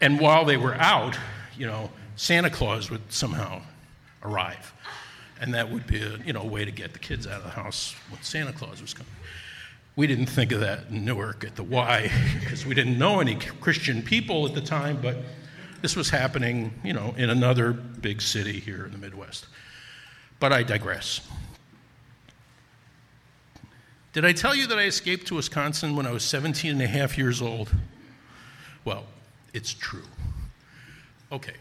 and 0.02 0.20
while 0.20 0.44
they 0.44 0.58
were 0.58 0.76
out, 0.76 1.18
you 1.58 1.68
know, 1.68 1.90
Santa 2.18 2.50
Claus 2.50 2.92
would 2.92 3.14
somehow 3.14 3.62
arrive. 4.24 4.74
And 5.40 5.54
that 5.54 5.72
would 5.72 5.88
be 5.88 6.02
a 6.02 6.18
you 6.26 6.34
know, 6.34 6.42
a 6.42 6.46
way 6.46 6.66
to 6.66 6.72
get 6.72 6.92
the 6.92 7.00
kids 7.00 7.28
out 7.28 7.38
of 7.38 7.44
the 7.44 7.50
house 7.50 7.96
when 8.10 8.22
Santa 8.22 8.52
Claus 8.52 8.82
was 8.82 8.94
coming. 8.94 9.14
We 9.96 10.08
didn't 10.08 10.28
think 10.28 10.52
of 10.52 10.62
that 10.62 10.88
in 10.90 11.04
Newark 11.04 11.44
at 11.44 11.56
the 11.56 11.64
Y 11.64 12.12
because 12.40 12.66
we 12.66 12.76
didn't 12.76 12.98
know 12.98 13.20
any 13.20 13.36
Christian 13.36 14.02
people 14.02 14.48
at 14.48 14.54
the 14.54 14.62
time, 14.62 15.00
but 15.02 15.18
this 15.82 15.96
was 15.96 16.10
happening, 16.10 16.74
you 16.84 16.94
know, 16.94 17.14
in 17.18 17.30
another 17.30 17.74
big 17.74 18.22
city 18.22 18.60
here 18.60 18.86
in 18.86 18.92
the 18.92 18.98
Midwest. 18.98 19.48
But 20.40 20.54
I 20.54 20.64
digress. 20.64 21.22
Did 24.14 24.26
I 24.26 24.34
tell 24.34 24.54
you 24.54 24.68
that 24.68 24.78
I 24.78 24.84
escaped 24.84 25.28
to 25.28 25.36
Wisconsin 25.36 25.96
when 25.96 26.06
I 26.06 26.12
was 26.12 26.24
17 26.24 26.72
and 26.72 26.82
a 26.82 26.88
half 26.88 27.18
years 27.18 27.42
old? 27.42 27.74
Well, 28.84 29.06
it's 29.54 29.74
true. 29.74 30.04
Okay. 31.32 31.54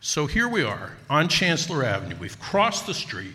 So 0.00 0.26
here 0.26 0.48
we 0.48 0.64
are 0.64 0.96
on 1.08 1.28
Chancellor 1.28 1.84
Avenue. 1.84 2.16
We've 2.18 2.38
crossed 2.40 2.86
the 2.86 2.94
street. 2.94 3.34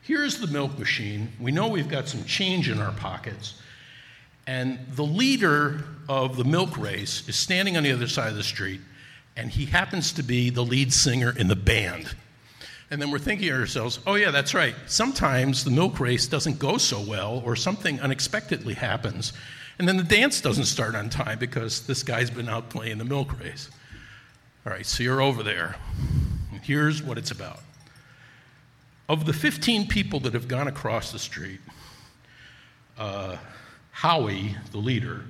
Here's 0.00 0.38
the 0.38 0.46
milk 0.46 0.78
machine. 0.78 1.30
We 1.38 1.52
know 1.52 1.68
we've 1.68 1.90
got 1.90 2.08
some 2.08 2.24
change 2.24 2.70
in 2.70 2.80
our 2.80 2.92
pockets. 2.92 3.59
And 4.50 4.80
the 4.96 5.04
leader 5.04 5.84
of 6.08 6.36
the 6.36 6.42
milk 6.42 6.76
race 6.76 7.22
is 7.28 7.36
standing 7.36 7.76
on 7.76 7.84
the 7.84 7.92
other 7.92 8.08
side 8.08 8.30
of 8.30 8.36
the 8.36 8.42
street, 8.42 8.80
and 9.36 9.48
he 9.48 9.64
happens 9.64 10.10
to 10.14 10.24
be 10.24 10.50
the 10.50 10.64
lead 10.64 10.92
singer 10.92 11.32
in 11.38 11.46
the 11.46 11.54
band. 11.54 12.16
And 12.90 13.00
then 13.00 13.12
we're 13.12 13.20
thinking 13.20 13.46
to 13.46 13.54
ourselves, 13.54 14.00
oh, 14.08 14.16
yeah, 14.16 14.32
that's 14.32 14.52
right. 14.52 14.74
Sometimes 14.88 15.62
the 15.62 15.70
milk 15.70 16.00
race 16.00 16.26
doesn't 16.26 16.58
go 16.58 16.78
so 16.78 17.00
well, 17.00 17.40
or 17.46 17.54
something 17.54 18.00
unexpectedly 18.00 18.74
happens. 18.74 19.32
And 19.78 19.86
then 19.86 19.96
the 19.96 20.02
dance 20.02 20.40
doesn't 20.40 20.64
start 20.64 20.96
on 20.96 21.10
time 21.10 21.38
because 21.38 21.86
this 21.86 22.02
guy's 22.02 22.28
been 22.28 22.48
out 22.48 22.70
playing 22.70 22.98
the 22.98 23.04
milk 23.04 23.38
race. 23.38 23.70
All 24.66 24.72
right, 24.72 24.84
so 24.84 25.04
you're 25.04 25.22
over 25.22 25.44
there. 25.44 25.76
And 26.50 26.60
here's 26.62 27.04
what 27.04 27.18
it's 27.18 27.30
about. 27.30 27.60
Of 29.08 29.26
the 29.26 29.32
15 29.32 29.86
people 29.86 30.18
that 30.20 30.34
have 30.34 30.48
gone 30.48 30.66
across 30.66 31.12
the 31.12 31.20
street, 31.20 31.60
uh, 32.98 33.36
Howie, 34.00 34.56
the 34.72 34.78
leader, 34.78 35.24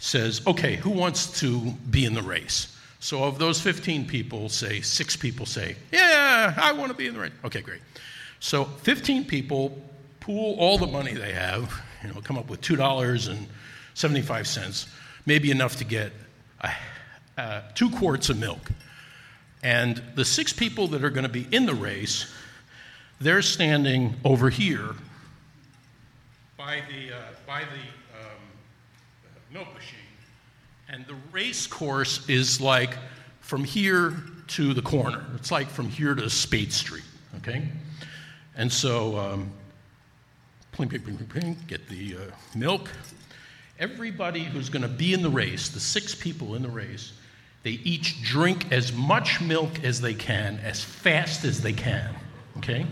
says, 0.00 0.44
Okay, 0.48 0.74
who 0.74 0.90
wants 0.90 1.38
to 1.38 1.60
be 1.88 2.04
in 2.04 2.12
the 2.12 2.22
race? 2.22 2.76
So, 2.98 3.22
of 3.22 3.38
those 3.38 3.60
15 3.60 4.08
people, 4.08 4.48
say 4.48 4.80
six 4.80 5.14
people 5.14 5.46
say, 5.46 5.76
Yeah, 5.92 6.54
I 6.56 6.72
want 6.72 6.90
to 6.90 6.98
be 6.98 7.06
in 7.06 7.14
the 7.14 7.20
race. 7.20 7.30
Okay, 7.44 7.60
great. 7.60 7.82
So, 8.40 8.64
15 8.64 9.26
people 9.26 9.80
pool 10.18 10.56
all 10.58 10.76
the 10.76 10.88
money 10.88 11.14
they 11.14 11.32
have, 11.32 11.72
you 12.02 12.12
know, 12.12 12.20
come 12.20 12.36
up 12.36 12.50
with 12.50 12.60
$2.75, 12.62 14.88
maybe 15.24 15.52
enough 15.52 15.76
to 15.76 15.84
get 15.84 16.10
uh, 17.36 17.60
two 17.76 17.90
quarts 17.90 18.28
of 18.28 18.40
milk. 18.40 18.72
And 19.62 20.02
the 20.16 20.24
six 20.24 20.52
people 20.52 20.88
that 20.88 21.04
are 21.04 21.10
going 21.10 21.26
to 21.26 21.28
be 21.28 21.46
in 21.52 21.64
the 21.64 21.76
race, 21.76 22.28
they're 23.20 23.40
standing 23.40 24.16
over 24.24 24.50
here 24.50 24.96
by 26.56 26.82
the, 26.90 27.14
uh, 27.14 27.18
by 27.48 27.60
the 27.60 28.18
um, 28.20 28.36
milk 29.50 29.72
machine. 29.72 29.98
And 30.90 31.06
the 31.06 31.16
race 31.32 31.66
course 31.66 32.28
is 32.28 32.60
like 32.60 32.94
from 33.40 33.64
here 33.64 34.12
to 34.48 34.74
the 34.74 34.82
corner. 34.82 35.24
It's 35.34 35.50
like 35.50 35.70
from 35.70 35.88
here 35.88 36.14
to 36.14 36.28
Spade 36.28 36.74
Street, 36.74 37.04
okay? 37.38 37.66
And 38.54 38.70
so, 38.70 39.16
um, 39.16 39.50
pling, 40.72 40.90
pling, 40.90 41.00
pling, 41.00 41.16
pling, 41.16 41.56
get 41.66 41.88
the 41.88 42.16
uh, 42.16 42.20
milk. 42.54 42.90
Everybody 43.78 44.44
who's 44.44 44.68
going 44.68 44.82
to 44.82 44.88
be 44.88 45.14
in 45.14 45.22
the 45.22 45.30
race, 45.30 45.70
the 45.70 45.80
six 45.80 46.14
people 46.14 46.54
in 46.54 46.60
the 46.60 46.68
race, 46.68 47.14
they 47.62 47.70
each 47.70 48.22
drink 48.22 48.70
as 48.72 48.92
much 48.92 49.40
milk 49.40 49.82
as 49.84 50.02
they 50.02 50.12
can, 50.12 50.58
as 50.58 50.84
fast 50.84 51.46
as 51.46 51.62
they 51.62 51.72
can, 51.72 52.14
okay? 52.58 52.86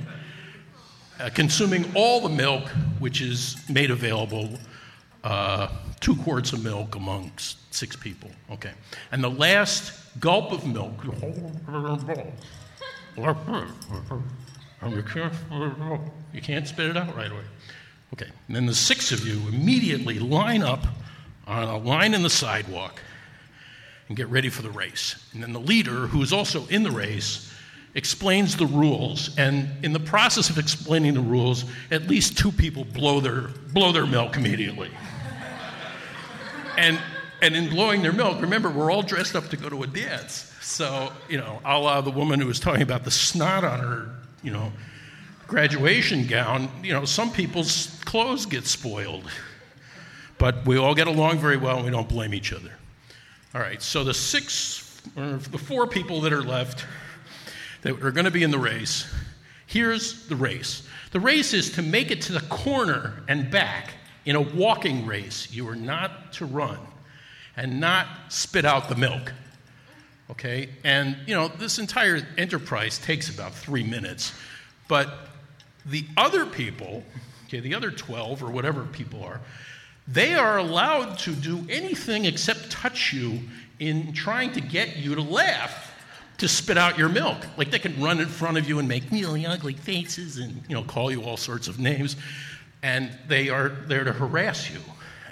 Uh, 1.19 1.31
consuming 1.31 1.91
all 1.95 2.21
the 2.21 2.29
milk 2.29 2.69
which 2.99 3.23
is 3.23 3.57
made 3.71 3.91
available, 3.91 4.51
uh, 5.25 5.69
two 5.99 6.15
quarts 6.17 6.53
of 6.53 6.63
milk 6.63 6.95
amongst 6.95 7.75
six 7.75 7.97
people, 7.97 8.31
okay? 8.51 8.73
And 9.13 9.25
the 9.25 9.31
last 9.31 10.21
gulp 10.21 10.53
of 10.53 10.67
milk, 10.67 10.93
you 16.35 16.43
can't 16.43 16.69
spit 16.69 16.91
it 16.91 16.97
out 16.99 17.17
right 17.17 17.33
away. 17.33 17.45
Okay, 18.13 18.31
and 18.47 18.55
then 18.55 18.67
the 18.67 18.75
six 18.75 19.11
of 19.11 19.27
you 19.27 19.49
immediately 19.49 20.19
line 20.19 20.63
up 20.63 20.87
on 21.47 21.63
a 21.63 21.79
line 21.79 22.13
in 22.13 22.23
the 22.23 22.31
sidewalk 22.31 23.01
and 24.09 24.17
get 24.17 24.29
ready 24.29 24.51
for 24.51 24.63
the 24.63 24.71
race. 24.71 25.17
And 25.33 25.43
then 25.43 25.53
the 25.53 25.61
leader, 25.61 26.07
who 26.07 26.23
is 26.23 26.33
also 26.33 26.67
in 26.67 26.83
the 26.83 26.91
race, 26.91 27.53
explains 27.97 28.57
the 28.57 28.67
rules. 28.67 29.37
And 29.37 29.69
in 29.83 29.93
the 29.93 29.99
process 29.99 30.51
of 30.51 30.59
explaining 30.59 31.15
the 31.15 31.21
rules, 31.21 31.65
at 31.91 32.07
least 32.07 32.39
two 32.39 32.53
people 32.53 32.85
blow 32.85 33.21
their, 33.21 33.49
blow 33.73 33.91
their 33.91 34.07
milk 34.07 34.37
immediately. 34.37 34.91
and, 36.77 37.01
and 37.43 37.57
in 37.57 37.71
blowing 37.71 38.03
their 38.03 38.13
milk, 38.13 38.41
remember, 38.41 38.71
we're 38.71 38.93
all 38.93 39.03
dressed 39.03 39.35
up 39.35 39.49
to 39.49 39.57
go 39.57 39.71
to 39.71 39.83
a 39.83 39.87
dance. 39.87 40.53
So, 40.61 41.11
you 41.29 41.39
know, 41.39 41.61
a 41.65 41.79
la 41.79 42.01
the 42.03 42.11
woman 42.11 42.39
who 42.39 42.47
was 42.47 42.61
talking 42.61 42.83
about 42.83 43.05
the 43.05 43.11
snot 43.11 43.65
on 43.65 43.81
her, 43.81 44.11
you 44.43 44.53
know, 44.53 44.73
graduation 45.47 46.27
gown, 46.27 46.69
you 46.83 46.93
know, 46.93 47.07
some 47.07 47.33
people's 47.33 47.99
clothes 48.05 48.45
get 48.45 48.67
spoiled. 48.67 49.25
But 50.39 50.67
we 50.67 50.77
all 50.77 50.95
get 50.95 51.07
along 51.07 51.39
very 51.39 51.57
well 51.57 51.77
and 51.77 51.85
we 51.87 51.91
don't 51.91 52.09
blame 52.09 52.35
each 52.35 52.53
other. 52.53 52.73
All 53.55 53.61
right, 53.63 53.81
so 53.81 54.05
the 54.05 54.13
six, 54.13 55.01
or 55.17 55.39
the 55.39 55.57
four 55.57 55.87
people 55.87 56.21
that 56.23 56.33
are 56.33 56.43
left 56.43 56.85
that 57.87 58.03
are 58.03 58.11
going 58.11 58.25
to 58.25 58.33
be 58.33 58.43
in 58.43 58.51
the 58.51 58.59
race, 58.59 59.07
here's 59.67 60.27
the 60.27 60.35
race. 60.35 60.83
The 61.13 61.21
race 61.21 61.55
is 61.55 61.71
to 61.73 61.83
make 61.83 62.11
it 62.11 62.23
to 62.23 62.33
the 62.33 62.41
corner 62.41 63.23
and 63.29 63.49
back 63.49 63.95
in 64.25 64.35
a 64.35 64.41
walking 64.41 65.07
race. 65.07 65.53
You 65.53 65.69
are 65.69 65.77
not 65.77 66.33
to 66.35 66.47
run 66.47 66.81
and 67.57 67.79
not 67.81 68.09
spit 68.29 68.65
out 68.65 68.89
the 68.89 68.97
milk. 68.97 69.33
Okay? 70.33 70.69
And, 70.83 71.17
you 71.29 71.35
know, 71.35 71.47
this 71.47 71.79
entire 71.79 72.27
enterprise 72.37 72.99
takes 72.99 73.33
about 73.33 73.55
three 73.55 73.85
minutes. 73.85 74.33
But 74.89 75.09
the 75.85 76.05
other 76.17 76.45
people, 76.45 77.05
okay, 77.47 77.61
the 77.61 77.77
other 77.77 77.93
12 77.93 78.43
or 78.43 78.51
whatever 78.51 78.83
people 78.83 79.23
are, 79.23 79.41
they 80.09 80.35
are 80.35 80.59
allowed 80.59 81.21
to 81.21 81.33
do 81.33 81.65
anything 81.71 82.25
except 82.25 82.69
touch 82.69 83.13
you 83.13 83.43
in 83.79 84.13
trying 84.13 84.51
to 84.55 84.61
get 84.61 84.97
you 84.97 85.15
to 85.15 85.23
laugh 85.23 85.93
to 86.39 86.49
spit 86.49 86.77
out 86.77 86.99
your 86.99 87.09
milk. 87.09 87.47
Like 87.57 87.71
they 87.71 87.79
can 87.79 88.01
run 88.01 88.21
in 88.21 88.27
front 88.27 88.59
of 88.59 88.69
you 88.69 88.79
and 88.79 88.89
make 88.89 89.05
really 89.11 89.47
ugly 89.47 89.75
faces 89.75 90.39
and 90.39 90.63
you 90.69 90.75
know 90.75 90.83
call 90.83 91.11
you 91.11 91.23
all 91.23 91.37
sorts 91.37 91.69
of 91.69 91.79
names, 91.79 92.17
and 92.83 93.11
they 93.27 93.49
are 93.49 93.69
there 93.69 94.05
to 94.05 94.13
harass 94.13 94.71
you. 94.71 94.81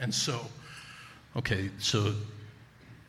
And 0.01 0.15
so, 0.15 0.41
okay, 1.37 1.71
so 1.79 2.15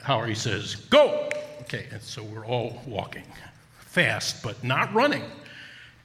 Howery 0.02 0.36
says, 0.36 0.76
"Go." 0.76 1.30
Okay, 1.62 1.88
and 1.92 2.02
so 2.02 2.24
we're 2.24 2.46
all 2.46 2.82
walking 2.86 3.26
fast, 3.80 4.44
but 4.44 4.64
not 4.64 4.94
running, 4.94 5.24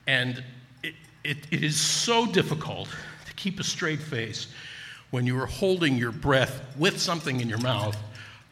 and 0.07 0.43
it, 0.83 0.95
it, 1.25 1.39
it 1.51 1.63
is 1.63 1.79
so 1.79 2.25
difficult 2.25 2.89
to 3.27 3.35
keep 3.35 3.61
a 3.61 3.65
straight 3.65 4.01
face 4.01 4.47
when 5.11 5.27
you 5.27 5.39
are 5.39 5.47
holding 5.47 5.97
your 5.97 6.13
breath 6.13 6.63
with 6.79 6.99
something 6.99 7.41
in 7.41 7.49
your 7.49 7.59
mouth. 7.59 7.97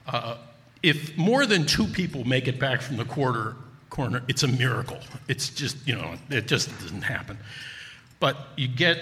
Uh, 0.06 0.36
if 0.82 1.16
more 1.16 1.46
than 1.46 1.66
two 1.66 1.86
people 1.86 2.24
make 2.24 2.48
it 2.48 2.58
back 2.58 2.80
from 2.80 2.96
the 2.96 3.04
quarter 3.04 3.56
corner, 3.90 4.22
it's 4.28 4.42
a 4.42 4.48
miracle. 4.48 4.98
It's 5.26 5.50
just, 5.50 5.76
you 5.86 5.94
know, 5.94 6.14
it 6.30 6.46
just 6.46 6.70
doesn't 6.80 7.02
happen. 7.02 7.38
But 8.20 8.36
you 8.56 8.68
get 8.68 8.98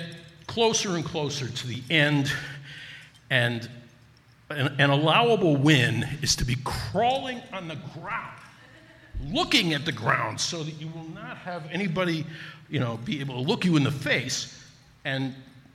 closer 0.46 0.94
and 0.96 1.04
closer 1.04 1.48
to 1.48 1.66
the 1.66 1.82
end, 1.90 2.32
and 3.30 3.68
an, 4.50 4.74
an 4.78 4.90
allowable 4.90 5.56
win 5.56 6.06
is 6.22 6.36
to 6.36 6.44
be 6.44 6.56
crawling 6.64 7.42
on 7.52 7.68
the 7.68 7.76
ground, 7.98 8.38
looking 9.28 9.74
at 9.74 9.84
the 9.84 9.92
ground, 9.92 10.40
so 10.40 10.62
that 10.62 10.80
you 10.80 10.88
will 10.88 11.08
not 11.14 11.36
have 11.38 11.64
anybody, 11.70 12.24
you 12.70 12.80
know, 12.80 12.98
be 13.04 13.20
able 13.20 13.34
to 13.34 13.40
look 13.40 13.64
you 13.64 13.76
in 13.76 13.82
the 13.82 13.90
face 13.90 14.62
and 15.04 15.34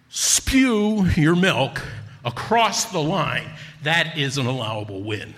spew 0.09 1.05
your 1.15 1.35
milk 1.35 1.81
across 2.25 2.85
the 2.85 3.01
line. 3.01 3.49
That 3.83 4.17
is 4.17 4.37
an 4.37 4.45
allowable 4.45 5.01
win. 5.01 5.33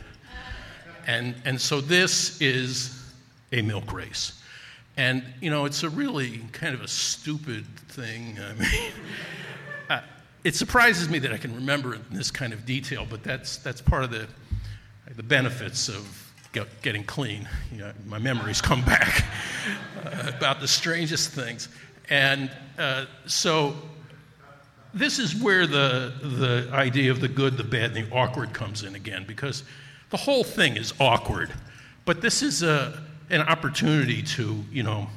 And, 1.08 1.36
and 1.46 1.60
so 1.60 1.82
this 1.82 2.42
is 2.42 3.00
a 3.52 3.62
milk 3.62 3.92
race. 3.94 4.42
And, 4.98 5.24
you 5.42 5.50
know, 5.50 5.66
it's 5.66 5.84
a 5.84 5.90
really 5.90 6.40
kind 6.52 6.76
of 6.76 6.82
a 6.82 6.88
stupid 6.88 7.66
thing. 7.90 8.38
I 8.40 8.54
mean, 8.54 8.92
uh, 9.90 10.02
it 10.44 10.56
surprises 10.56 11.10
me 11.10 11.20
that 11.20 11.34
I 11.34 11.38
can 11.38 11.56
remember 11.56 11.98
this 12.12 12.30
kind 12.30 12.54
of 12.54 12.66
detail, 12.66 13.08
but 13.10 13.24
that's, 13.24 13.58
that's 13.58 13.82
part 13.82 14.04
of 14.04 14.12
the, 14.12 14.28
the 15.16 15.24
benefits 15.24 15.90
of 15.90 16.20
getting 16.82 17.04
clean. 17.04 17.48
You 17.72 17.80
know, 17.80 17.92
my 18.06 18.20
memories 18.20 18.62
come 18.62 18.82
back 18.86 19.26
uh, 20.06 20.32
about 20.36 20.60
the 20.60 20.68
strangest 20.68 21.32
things. 21.32 21.70
And 22.10 22.52
uh, 22.78 23.06
so 23.26 23.76
this 24.94 25.18
is 25.18 25.36
where 25.36 25.66
the, 25.66 26.14
the 26.22 26.70
idea 26.72 27.10
of 27.10 27.20
the 27.20 27.28
good, 27.28 27.58
the 27.58 27.64
bad, 27.64 27.96
and 27.96 28.08
the 28.08 28.16
awkward 28.16 28.54
comes 28.54 28.84
in 28.84 28.94
again, 28.94 29.26
because 29.28 29.64
the 30.14 30.18
whole 30.18 30.44
thing 30.44 30.77
is 30.77 30.94
awkward. 30.99 31.52
But 32.06 32.22
this 32.22 32.44
is 32.44 32.61
a, 32.61 33.02
an 33.31 33.41
opportunity 33.41 34.22
to, 34.22 34.64
you 34.72 34.84
know, 34.84 35.07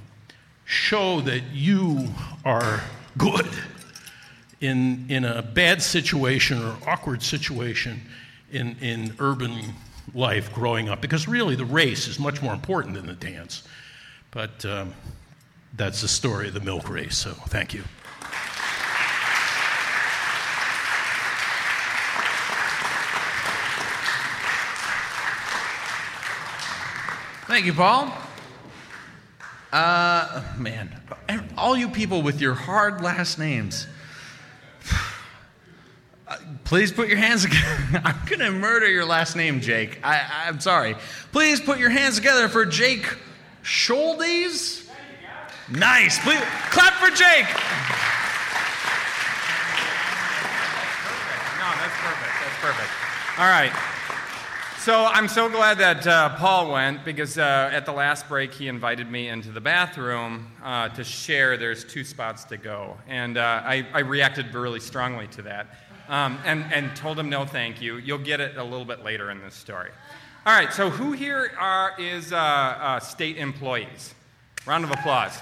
show 0.65 1.21
that 1.21 1.43
you 1.53 2.09
are 2.47 2.83
good 3.19 3.47
in, 4.63 5.05
in 5.11 5.27
a 5.27 5.43
bad 5.43 5.83
situation 5.83 6.63
or 6.63 6.79
awkward 6.87 7.23
situation 7.23 8.01
in, 8.51 8.75
in 8.81 9.15
urban 9.19 9.75
life 10.15 10.51
growing 10.55 10.89
up. 10.89 11.03
Because 11.03 11.29
really, 11.29 11.57
the 11.57 11.67
race 11.67 12.09
is 12.09 12.19
much 12.19 12.41
more 12.41 12.55
important 12.55 12.95
than 12.95 13.07
the 13.07 13.13
dance. 13.13 13.65
But 14.31 14.65
um, 14.65 14.95
that's 15.77 16.01
the 16.01 16.09
story 16.09 16.49
of 16.49 16.55
the 16.55 16.61
milk 16.61 16.89
race, 16.89 17.19
so 17.19 17.33
thank 17.33 17.75
you. 17.75 17.85
Thank 27.47 27.65
you, 27.65 27.73
Paul. 27.73 28.13
Uh, 29.73 30.43
man, 30.59 30.91
all 31.57 31.77
you 31.77 31.89
people 31.89 32.23
with 32.23 32.41
your 32.41 32.55
hard 32.55 33.03
last 33.03 33.39
names, 33.39 33.87
please 36.65 36.91
put 36.91 37.07
your 37.07 37.19
hands 37.19 37.43
together. 37.43 38.03
I'm 38.05 38.27
going 38.27 38.41
to 38.41 38.51
murder 38.51 38.91
your 38.91 39.05
last 39.05 39.37
name, 39.37 39.61
Jake. 39.61 40.01
I, 40.03 40.49
am 40.49 40.59
sorry. 40.59 40.97
Please 41.31 41.61
put 41.61 41.79
your 41.79 41.91
hands 41.91 42.17
together 42.17 42.49
for 42.49 42.67
Jake 42.67 43.07
Scholdes. 43.63 44.89
Nice. 45.71 46.19
Please 46.19 46.43
clap 46.71 46.95
for 46.95 47.11
Jake. 47.11 47.47
No, 51.63 51.71
that's 51.79 51.97
perfect. 52.03 52.33
That's 52.43 52.59
perfect. 52.61 52.91
All 53.39 53.47
right. 53.47 53.96
So 54.87 55.05
I'm 55.05 55.27
so 55.27 55.49
glad 55.49 55.79
that 55.79 56.07
uh, 56.07 56.37
Paul 56.37 56.71
went 56.71 57.05
because 57.05 57.39
uh, 57.39 57.71
at 57.73 57.87
the 57.87 57.93
last 57.93 58.29
break 58.29 58.53
he 58.53 58.69
invited 58.69 59.11
me 59.11 59.27
into 59.27 59.51
the 59.51 59.61
bathroom 59.61 60.53
uh, 60.63 60.91
to 60.91 61.03
share. 61.03 61.57
There's 61.57 61.83
two 61.83 62.05
spots 62.05 62.45
to 62.45 62.57
go, 62.57 62.97
and 63.09 63.37
uh, 63.37 63.63
I, 63.65 63.85
I, 63.93 63.99
reacted 63.99 64.55
really 64.55 64.79
strongly 64.79 65.27
to 65.27 65.43
that, 65.43 65.67
um, 66.09 66.39
and 66.45 66.73
and 66.73 66.95
told 66.95 67.19
him 67.19 67.29
no, 67.29 67.45
thank 67.45 67.83
you. 67.83 67.97
You'll 67.97 68.19
get 68.19 68.39
it 68.39 68.59
a 68.59 68.63
little 68.63 68.85
bit 68.85 69.03
later 69.03 69.33
in 69.33 69.41
this 69.41 69.57
story. 69.57 69.91
All 70.47 70.57
right. 70.57 70.73
So 70.73 70.89
who 70.89 71.11
here 71.11 71.51
are, 71.59 71.95
is 71.99 72.33
uh, 72.33 72.37
uh, 72.37 73.01
state 73.01 73.39
employees? 73.39 74.15
Round 74.67 74.85
of 74.85 74.93
applause. 74.93 75.37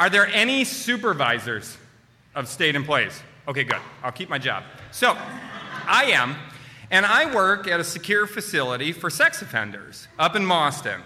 Are 0.00 0.10
there 0.10 0.26
any 0.26 0.64
supervisors 0.64 1.78
of 2.34 2.48
state 2.48 2.74
employees? 2.74 3.22
Okay, 3.46 3.62
good. 3.62 3.78
I'll 4.02 4.10
keep 4.10 4.28
my 4.28 4.38
job. 4.38 4.64
So 4.90 5.16
I 5.86 6.06
am. 6.06 6.34
And 6.90 7.04
I 7.04 7.34
work 7.34 7.66
at 7.66 7.80
a 7.80 7.84
secure 7.84 8.26
facility 8.26 8.92
for 8.92 9.10
sex 9.10 9.42
offenders 9.42 10.06
up 10.18 10.36
in 10.36 10.42
Mauston. 10.42 11.00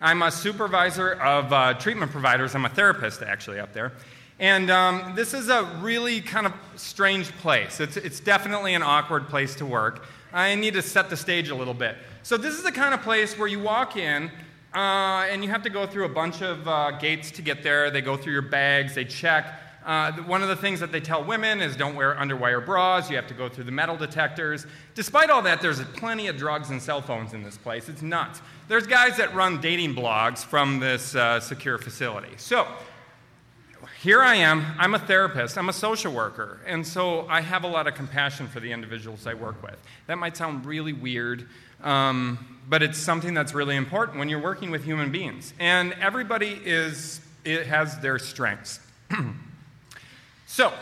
I'm 0.00 0.22
a 0.22 0.30
supervisor 0.30 1.12
of 1.12 1.52
uh, 1.52 1.74
treatment 1.74 2.12
providers. 2.12 2.54
I'm 2.54 2.64
a 2.64 2.68
therapist, 2.68 3.22
actually, 3.22 3.58
up 3.58 3.72
there. 3.72 3.92
And 4.38 4.70
um, 4.70 5.14
this 5.16 5.34
is 5.34 5.48
a 5.48 5.64
really 5.80 6.20
kind 6.20 6.46
of 6.46 6.52
strange 6.76 7.30
place. 7.38 7.80
It's, 7.80 7.96
it's 7.96 8.20
definitely 8.20 8.74
an 8.74 8.82
awkward 8.82 9.28
place 9.28 9.54
to 9.56 9.66
work. 9.66 10.04
I 10.32 10.54
need 10.54 10.74
to 10.74 10.82
set 10.82 11.10
the 11.10 11.16
stage 11.16 11.50
a 11.50 11.54
little 11.54 11.74
bit. 11.74 11.96
So, 12.22 12.36
this 12.36 12.54
is 12.54 12.62
the 12.62 12.72
kind 12.72 12.94
of 12.94 13.02
place 13.02 13.38
where 13.38 13.48
you 13.48 13.60
walk 13.60 13.96
in 13.96 14.30
uh, 14.74 15.26
and 15.30 15.44
you 15.44 15.50
have 15.50 15.62
to 15.62 15.70
go 15.70 15.86
through 15.86 16.04
a 16.04 16.08
bunch 16.08 16.42
of 16.42 16.66
uh, 16.66 16.92
gates 16.92 17.30
to 17.32 17.42
get 17.42 17.62
there. 17.62 17.90
They 17.90 18.00
go 18.00 18.16
through 18.16 18.32
your 18.32 18.42
bags, 18.42 18.94
they 18.94 19.04
check. 19.04 19.46
Uh, 19.84 20.12
one 20.22 20.42
of 20.42 20.48
the 20.48 20.56
things 20.56 20.80
that 20.80 20.90
they 20.90 21.00
tell 21.00 21.22
women 21.22 21.60
is 21.60 21.76
don't 21.76 21.94
wear 21.94 22.14
underwire 22.14 22.64
bras. 22.64 23.10
You 23.10 23.16
have 23.16 23.26
to 23.26 23.34
go 23.34 23.48
through 23.50 23.64
the 23.64 23.72
metal 23.72 23.96
detectors. 23.96 24.66
Despite 24.94 25.28
all 25.28 25.42
that, 25.42 25.60
there's 25.60 25.82
plenty 25.96 26.28
of 26.28 26.38
drugs 26.38 26.70
and 26.70 26.80
cell 26.80 27.02
phones 27.02 27.34
in 27.34 27.42
this 27.42 27.58
place. 27.58 27.88
It's 27.88 28.00
nuts. 28.00 28.40
There's 28.66 28.86
guys 28.86 29.18
that 29.18 29.34
run 29.34 29.60
dating 29.60 29.94
blogs 29.94 30.42
from 30.42 30.80
this 30.80 31.14
uh, 31.14 31.38
secure 31.40 31.76
facility. 31.76 32.32
So, 32.38 32.66
here 34.00 34.22
I 34.22 34.36
am. 34.36 34.64
I'm 34.78 34.94
a 34.94 34.98
therapist, 34.98 35.56
I'm 35.56 35.68
a 35.68 35.72
social 35.72 36.12
worker, 36.12 36.60
and 36.66 36.86
so 36.86 37.26
I 37.26 37.40
have 37.40 37.64
a 37.64 37.66
lot 37.66 37.86
of 37.86 37.94
compassion 37.94 38.48
for 38.48 38.60
the 38.60 38.70
individuals 38.70 39.26
I 39.26 39.32
work 39.34 39.62
with. 39.62 39.76
That 40.08 40.18
might 40.18 40.36
sound 40.36 40.66
really 40.66 40.92
weird, 40.92 41.48
um, 41.82 42.58
but 42.68 42.82
it's 42.82 42.98
something 42.98 43.32
that's 43.32 43.54
really 43.54 43.76
important 43.76 44.18
when 44.18 44.28
you're 44.28 44.42
working 44.42 44.70
with 44.70 44.84
human 44.84 45.10
beings. 45.10 45.54
And 45.58 45.94
everybody 45.94 46.60
is, 46.64 47.20
it 47.44 47.66
has 47.66 47.98
their 48.00 48.18
strengths. 48.18 48.80
so, 50.54 50.72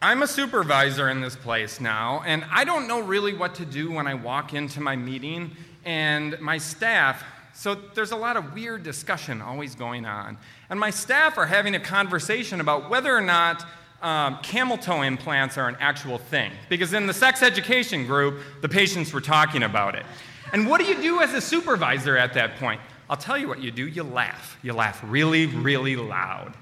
I'm 0.00 0.22
a 0.22 0.28
supervisor 0.28 1.08
in 1.08 1.20
this 1.20 1.34
place 1.34 1.80
now, 1.80 2.22
and 2.24 2.44
I 2.52 2.62
don't 2.62 2.86
know 2.86 3.00
really 3.00 3.34
what 3.34 3.56
to 3.56 3.64
do 3.64 3.90
when 3.90 4.06
I 4.06 4.14
walk 4.14 4.54
into 4.54 4.80
my 4.80 4.94
meeting, 4.94 5.56
and 5.84 6.40
my 6.40 6.58
staff 6.58 7.24
so 7.52 7.74
there's 7.74 8.12
a 8.12 8.16
lot 8.16 8.36
of 8.36 8.54
weird 8.54 8.84
discussion 8.84 9.42
always 9.42 9.74
going 9.74 10.04
on. 10.04 10.38
And 10.70 10.78
my 10.78 10.90
staff 10.90 11.36
are 11.36 11.46
having 11.46 11.74
a 11.74 11.80
conversation 11.80 12.60
about 12.60 12.88
whether 12.88 13.12
or 13.12 13.20
not 13.20 13.66
um, 14.02 14.38
camel 14.40 14.78
toe 14.78 15.02
implants 15.02 15.58
are 15.58 15.68
an 15.68 15.76
actual 15.80 16.18
thing. 16.18 16.52
Because 16.68 16.92
in 16.92 17.08
the 17.08 17.12
sex 17.12 17.42
education 17.42 18.06
group, 18.06 18.40
the 18.60 18.68
patients 18.68 19.12
were 19.12 19.20
talking 19.20 19.64
about 19.64 19.96
it. 19.96 20.06
And 20.52 20.68
what 20.68 20.80
do 20.80 20.86
you 20.86 21.02
do 21.02 21.20
as 21.20 21.34
a 21.34 21.40
supervisor 21.40 22.16
at 22.16 22.34
that 22.34 22.56
point? 22.56 22.80
I'll 23.10 23.16
tell 23.16 23.36
you 23.36 23.48
what 23.48 23.60
you 23.60 23.72
do 23.72 23.86
you 23.86 24.04
laugh. 24.04 24.56
You 24.62 24.74
laugh 24.74 25.02
really, 25.04 25.46
really 25.46 25.96
loud. 25.96 26.54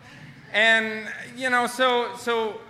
And, 0.52 1.08
you 1.36 1.48
know, 1.48 1.66
so, 1.66 2.16
so 2.16 2.60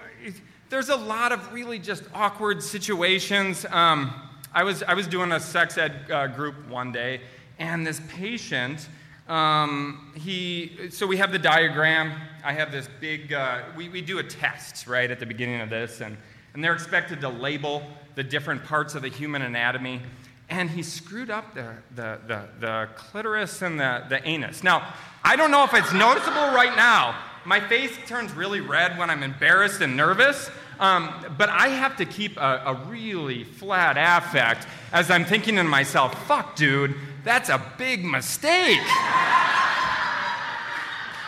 there's 0.69 0.91
a 0.91 0.97
lot 0.97 1.33
of 1.33 1.53
really 1.53 1.79
just 1.79 2.05
awkward 2.15 2.63
situations. 2.63 3.65
Um, 3.71 4.13
I, 4.53 4.65
was, 4.65 4.83
I 4.83 4.95
was 4.95 5.07
doing 5.07 5.33
a 5.33 5.41
sex 5.41 5.79
ed 5.79 6.11
uh, 6.11 6.27
group 6.27 6.69
one 6.69 6.93
day, 6.93 7.23
and 7.59 7.87
this 7.87 8.01
patient, 8.09 8.89
um, 9.29 10.13
he, 10.15 10.91
so 10.91 11.07
we 11.07 11.17
have 11.17 11.33
the 11.33 11.39
diagram. 11.39 12.13
I 12.45 12.53
have 12.53 12.71
this 12.71 12.89
big, 13.01 13.33
uh, 13.33 13.63
we, 13.77 13.89
we 13.89 14.03
do 14.03 14.19
a 14.19 14.23
test, 14.23 14.87
right, 14.87 15.11
at 15.11 15.21
the 15.21 15.27
beginning 15.27 15.61
of 15.61 15.71
this, 15.71 16.01
and, 16.01 16.17
and 16.53 16.63
they're 16.63 16.75
expected 16.75 17.21
to 17.23 17.29
label 17.29 17.83
the 18.15 18.25
different 18.25 18.65
parts 18.65 18.95
of 18.95 19.03
the 19.03 19.09
human 19.09 19.43
anatomy. 19.43 20.03
And 20.51 20.69
he 20.69 20.83
screwed 20.83 21.31
up 21.31 21.55
the, 21.55 21.75
the, 21.95 22.19
the, 22.27 22.49
the 22.59 22.89
clitoris 22.97 23.63
and 23.63 23.79
the, 23.79 24.05
the 24.09 24.27
anus. 24.29 24.65
Now, 24.65 24.95
I 25.23 25.37
don't 25.37 25.53
know 25.53 25.63
if 25.65 25.73
it's 25.73 25.93
noticeable 25.93 26.53
right 26.53 26.75
now. 26.77 27.15
My 27.45 27.61
face 27.61 27.97
turns 28.07 28.33
really 28.33 28.61
red 28.61 28.99
when 28.99 29.11
I'm 29.11 29.23
embarrassed 29.23 29.81
and 29.81 29.97
nervous. 29.97 30.51
Um, 30.79 31.27
but 31.37 31.51
I 31.51 31.69
have 31.69 31.97
to 31.99 32.07
keep 32.07 32.39
a, 32.39 32.63
a, 32.65 32.75
really 32.89 33.45
flat 33.45 33.99
affect 33.99 34.67
as 34.93 35.11
I'm 35.11 35.27
thinking 35.27 35.57
to 35.57 35.65
myself, 35.65 36.27
fuck, 36.27 36.57
dude, 36.57 36.95
that's 37.23 37.51
a 37.51 37.61
big 37.77 38.03
mistake. 38.03 38.81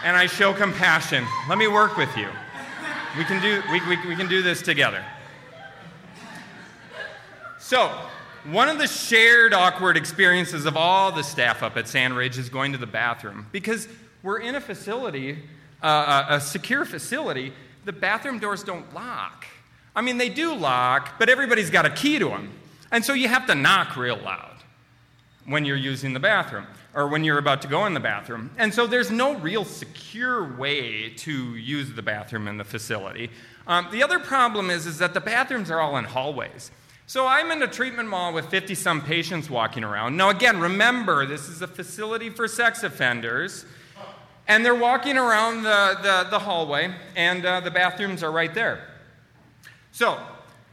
and 0.02 0.16
I 0.16 0.26
show 0.26 0.54
compassion. 0.54 1.26
Let 1.50 1.58
me 1.58 1.68
work 1.68 1.98
with 1.98 2.16
you. 2.16 2.28
We 3.18 3.24
can 3.24 3.42
do, 3.42 3.62
we, 3.70 3.80
we, 3.86 4.08
we 4.08 4.16
can 4.16 4.26
do 4.26 4.40
this 4.42 4.62
together. 4.62 5.04
So, 7.58 7.94
one 8.44 8.70
of 8.70 8.78
the 8.78 8.88
shared 8.88 9.52
awkward 9.52 9.98
experiences 9.98 10.64
of 10.64 10.78
all 10.78 11.12
the 11.12 11.22
staff 11.22 11.62
up 11.62 11.76
at 11.76 11.88
Sandridge 11.88 12.38
is 12.38 12.48
going 12.48 12.72
to 12.72 12.78
the 12.78 12.86
bathroom 12.86 13.46
because 13.52 13.86
we're 14.22 14.40
in 14.40 14.54
a 14.54 14.60
facility, 14.60 15.38
a 15.82 16.40
secure 16.40 16.84
facility, 16.84 17.52
the 17.84 17.92
bathroom 17.92 18.38
doors 18.38 18.62
don't 18.62 18.92
lock. 18.94 19.46
I 19.94 20.00
mean, 20.00 20.18
they 20.18 20.28
do 20.28 20.54
lock, 20.54 21.18
but 21.18 21.28
everybody's 21.28 21.70
got 21.70 21.84
a 21.84 21.90
key 21.90 22.18
to 22.18 22.28
them. 22.28 22.52
And 22.90 23.04
so 23.04 23.12
you 23.12 23.28
have 23.28 23.46
to 23.46 23.54
knock 23.54 23.96
real 23.96 24.16
loud 24.16 24.56
when 25.46 25.64
you're 25.64 25.76
using 25.76 26.12
the 26.12 26.20
bathroom 26.20 26.66
or 26.94 27.08
when 27.08 27.24
you're 27.24 27.38
about 27.38 27.62
to 27.62 27.68
go 27.68 27.86
in 27.86 27.94
the 27.94 28.00
bathroom. 28.00 28.50
And 28.58 28.72
so 28.72 28.86
there's 28.86 29.10
no 29.10 29.34
real 29.36 29.64
secure 29.64 30.56
way 30.56 31.10
to 31.10 31.56
use 31.56 31.92
the 31.92 32.02
bathroom 32.02 32.48
in 32.48 32.58
the 32.58 32.64
facility. 32.64 33.30
Um, 33.66 33.88
the 33.90 34.02
other 34.02 34.18
problem 34.18 34.70
is, 34.70 34.86
is 34.86 34.98
that 34.98 35.14
the 35.14 35.20
bathrooms 35.20 35.70
are 35.70 35.80
all 35.80 35.96
in 35.96 36.04
hallways. 36.04 36.70
So 37.06 37.26
I'm 37.26 37.50
in 37.50 37.62
a 37.62 37.66
treatment 37.66 38.08
mall 38.08 38.32
with 38.32 38.46
50 38.46 38.74
some 38.74 39.02
patients 39.02 39.50
walking 39.50 39.84
around. 39.84 40.16
Now, 40.16 40.30
again, 40.30 40.60
remember, 40.60 41.26
this 41.26 41.48
is 41.48 41.62
a 41.62 41.66
facility 41.66 42.30
for 42.30 42.48
sex 42.48 42.82
offenders. 42.82 43.64
And 44.52 44.66
they're 44.66 44.74
walking 44.74 45.16
around 45.16 45.62
the, 45.62 45.98
the, 46.02 46.28
the 46.28 46.38
hallway, 46.38 46.94
and 47.16 47.42
uh, 47.46 47.60
the 47.60 47.70
bathrooms 47.70 48.22
are 48.22 48.30
right 48.30 48.52
there. 48.52 48.86
So, 49.92 50.20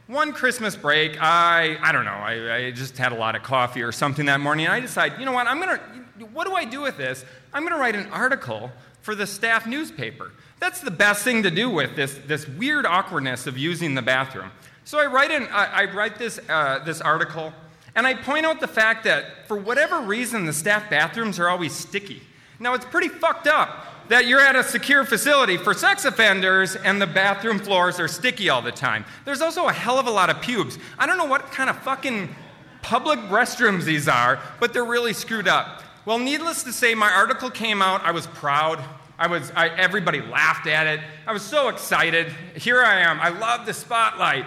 one 0.06 0.34
Christmas 0.34 0.76
break, 0.76 1.16
I, 1.18 1.78
I 1.80 1.90
don't 1.90 2.04
know, 2.04 2.10
I, 2.10 2.56
I, 2.56 2.70
just 2.72 2.98
had 2.98 3.12
a 3.12 3.14
lot 3.14 3.36
of 3.36 3.42
coffee 3.42 3.80
or 3.80 3.90
something 3.90 4.26
that 4.26 4.38
morning, 4.38 4.66
and 4.66 4.74
I 4.74 4.80
decided, 4.80 5.18
you 5.18 5.24
know 5.24 5.32
what, 5.32 5.46
I'm 5.46 5.58
going 5.62 5.78
to, 5.78 6.26
what 6.26 6.46
do 6.46 6.52
I 6.52 6.66
do 6.66 6.82
with 6.82 6.98
this? 6.98 7.24
I'm 7.54 7.62
going 7.62 7.72
to 7.72 7.78
write 7.78 7.94
an 7.94 8.08
article 8.12 8.70
for 9.00 9.14
the 9.14 9.26
staff 9.26 9.66
newspaper. 9.66 10.30
That's 10.58 10.82
the 10.82 10.90
best 10.90 11.24
thing 11.24 11.42
to 11.44 11.50
do 11.50 11.70
with 11.70 11.96
this, 11.96 12.20
this 12.26 12.46
weird 12.46 12.84
awkwardness 12.84 13.46
of 13.46 13.56
using 13.56 13.94
the 13.94 14.02
bathroom. 14.02 14.50
So 14.84 14.98
I 14.98 15.06
write, 15.06 15.30
in, 15.30 15.44
I, 15.44 15.84
I 15.84 15.84
write 15.94 16.18
this, 16.18 16.38
uh, 16.50 16.80
this 16.84 17.00
article, 17.00 17.54
and 17.94 18.06
I 18.06 18.12
point 18.12 18.44
out 18.44 18.60
the 18.60 18.68
fact 18.68 19.04
that 19.04 19.48
for 19.48 19.56
whatever 19.56 20.02
reason, 20.02 20.44
the 20.44 20.52
staff 20.52 20.90
bathrooms 20.90 21.38
are 21.38 21.48
always 21.48 21.74
sticky. 21.74 22.20
Now, 22.60 22.74
it's 22.74 22.84
pretty 22.84 23.08
fucked 23.08 23.46
up 23.46 23.86
that 24.10 24.26
you're 24.26 24.40
at 24.40 24.54
a 24.54 24.62
secure 24.62 25.04
facility 25.04 25.56
for 25.56 25.72
sex 25.72 26.04
offenders 26.04 26.76
and 26.76 27.00
the 27.00 27.06
bathroom 27.06 27.58
floors 27.58 27.98
are 27.98 28.08
sticky 28.08 28.50
all 28.50 28.60
the 28.60 28.72
time. 28.72 29.04
There's 29.24 29.40
also 29.40 29.68
a 29.68 29.72
hell 29.72 29.98
of 29.98 30.06
a 30.06 30.10
lot 30.10 30.28
of 30.30 30.42
pubes. 30.42 30.78
I 30.98 31.06
don't 31.06 31.16
know 31.16 31.24
what 31.24 31.50
kind 31.52 31.70
of 31.70 31.78
fucking 31.78 32.34
public 32.82 33.18
restrooms 33.30 33.84
these 33.84 34.08
are, 34.08 34.40
but 34.58 34.72
they're 34.72 34.84
really 34.84 35.12
screwed 35.12 35.48
up. 35.48 35.84
Well, 36.04 36.18
needless 36.18 36.64
to 36.64 36.72
say, 36.72 36.94
my 36.94 37.10
article 37.10 37.50
came 37.50 37.80
out. 37.80 38.02
I 38.04 38.10
was 38.10 38.26
proud. 38.26 38.82
I 39.16 39.26
was, 39.26 39.52
I, 39.54 39.68
everybody 39.68 40.20
laughed 40.20 40.66
at 40.66 40.86
it. 40.86 41.00
I 41.26 41.32
was 41.32 41.42
so 41.42 41.68
excited. 41.68 42.34
Here 42.56 42.82
I 42.82 43.00
am. 43.00 43.20
I 43.20 43.28
love 43.28 43.64
the 43.64 43.74
spotlight. 43.74 44.46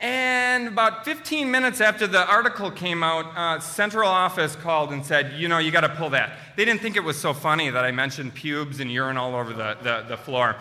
And 0.00 0.68
about 0.68 1.04
15 1.04 1.50
minutes 1.50 1.82
after 1.82 2.06
the 2.06 2.26
article 2.26 2.70
came 2.70 3.02
out, 3.02 3.26
uh, 3.36 3.60
central 3.60 4.08
office 4.08 4.56
called 4.56 4.92
and 4.92 5.04
said, 5.04 5.34
you 5.34 5.46
know, 5.46 5.58
you 5.58 5.70
got 5.70 5.82
to 5.82 5.90
pull 5.90 6.10
that. 6.10 6.38
They 6.56 6.64
didn't 6.64 6.80
think 6.80 6.96
it 6.96 7.04
was 7.04 7.18
so 7.18 7.34
funny 7.34 7.68
that 7.68 7.84
I 7.84 7.90
mentioned 7.90 8.34
pubes 8.34 8.80
and 8.80 8.90
urine 8.90 9.18
all 9.18 9.34
over 9.34 9.52
the, 9.52 9.76
the, 9.82 10.06
the 10.08 10.16
floor. 10.16 10.56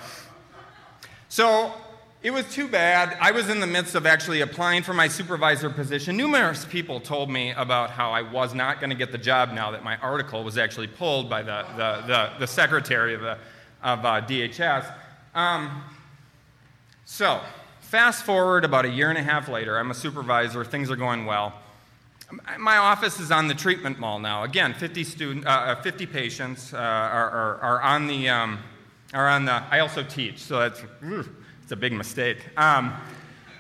So 1.30 1.74
it 2.22 2.32
was 2.32 2.54
too 2.54 2.68
bad. 2.68 3.18
I 3.22 3.32
was 3.32 3.48
in 3.48 3.62
the 3.62 3.68
midst 3.68 3.96
of 3.96 4.06
actually 4.06 4.42
applying 4.42 4.84
for 4.84 4.94
my 4.94 5.08
supervisor 5.08 5.70
position. 5.70 6.18
Numerous 6.18 6.66
people 6.66 7.00
told 7.00 7.30
me 7.30 7.52
about 7.52 7.92
how 7.92 8.12
I 8.12 8.24
was 8.24 8.54
not 8.54 8.82
going 8.82 8.90
to 8.90 8.96
get 8.96 9.14
the 9.14 9.18
job 9.18 9.54
now 9.54 9.72
that 9.72 9.86
my 9.86 9.96
article 9.98 10.44
was 10.44 10.58
actually 10.58 10.88
pulled 10.88 11.30
by 11.30 11.44
the, 11.44 11.66
the, 11.78 12.04
the, 12.08 12.32
the 12.40 12.48
secretary 12.48 13.14
of, 13.14 13.22
the, 13.22 13.38
of 13.82 14.04
uh, 14.04 14.22
DHS. 14.28 14.94
Um, 15.34 15.82
so, 17.06 17.40
Fast 17.90 18.24
forward 18.24 18.66
about 18.66 18.86
a 18.86 18.88
year 18.88 19.10
and 19.10 19.18
a 19.18 19.24
half 19.24 19.50
later, 19.50 19.76
I'm 19.76 19.90
a 19.90 19.96
supervisor, 19.96 20.64
things 20.64 20.92
are 20.92 20.96
going 20.96 21.26
well. 21.26 21.56
My 22.60 22.78
office 22.78 23.20
is 23.20 23.32
on 23.32 23.48
the 23.48 23.56
treatment 23.56 23.98
mall 23.98 24.20
now. 24.20 24.44
Again, 24.44 24.76
50, 24.76 25.04
student, 25.04 25.48
uh, 25.48 25.50
uh 25.50 25.82
50 25.82 26.06
patients 26.06 26.72
uh, 26.72 26.78
are, 26.78 27.32
are, 27.32 27.58
are, 27.58 27.82
on 27.82 28.06
the, 28.06 28.30
um, 28.30 28.60
are 29.12 29.28
on 29.28 29.46
the, 29.46 29.64
I 29.72 29.80
also 29.80 30.04
teach, 30.04 30.38
so 30.38 30.60
that's 30.60 30.84
it's 31.64 31.72
a 31.72 31.76
big 31.76 31.92
mistake. 31.94 32.38
Um, 32.58 32.94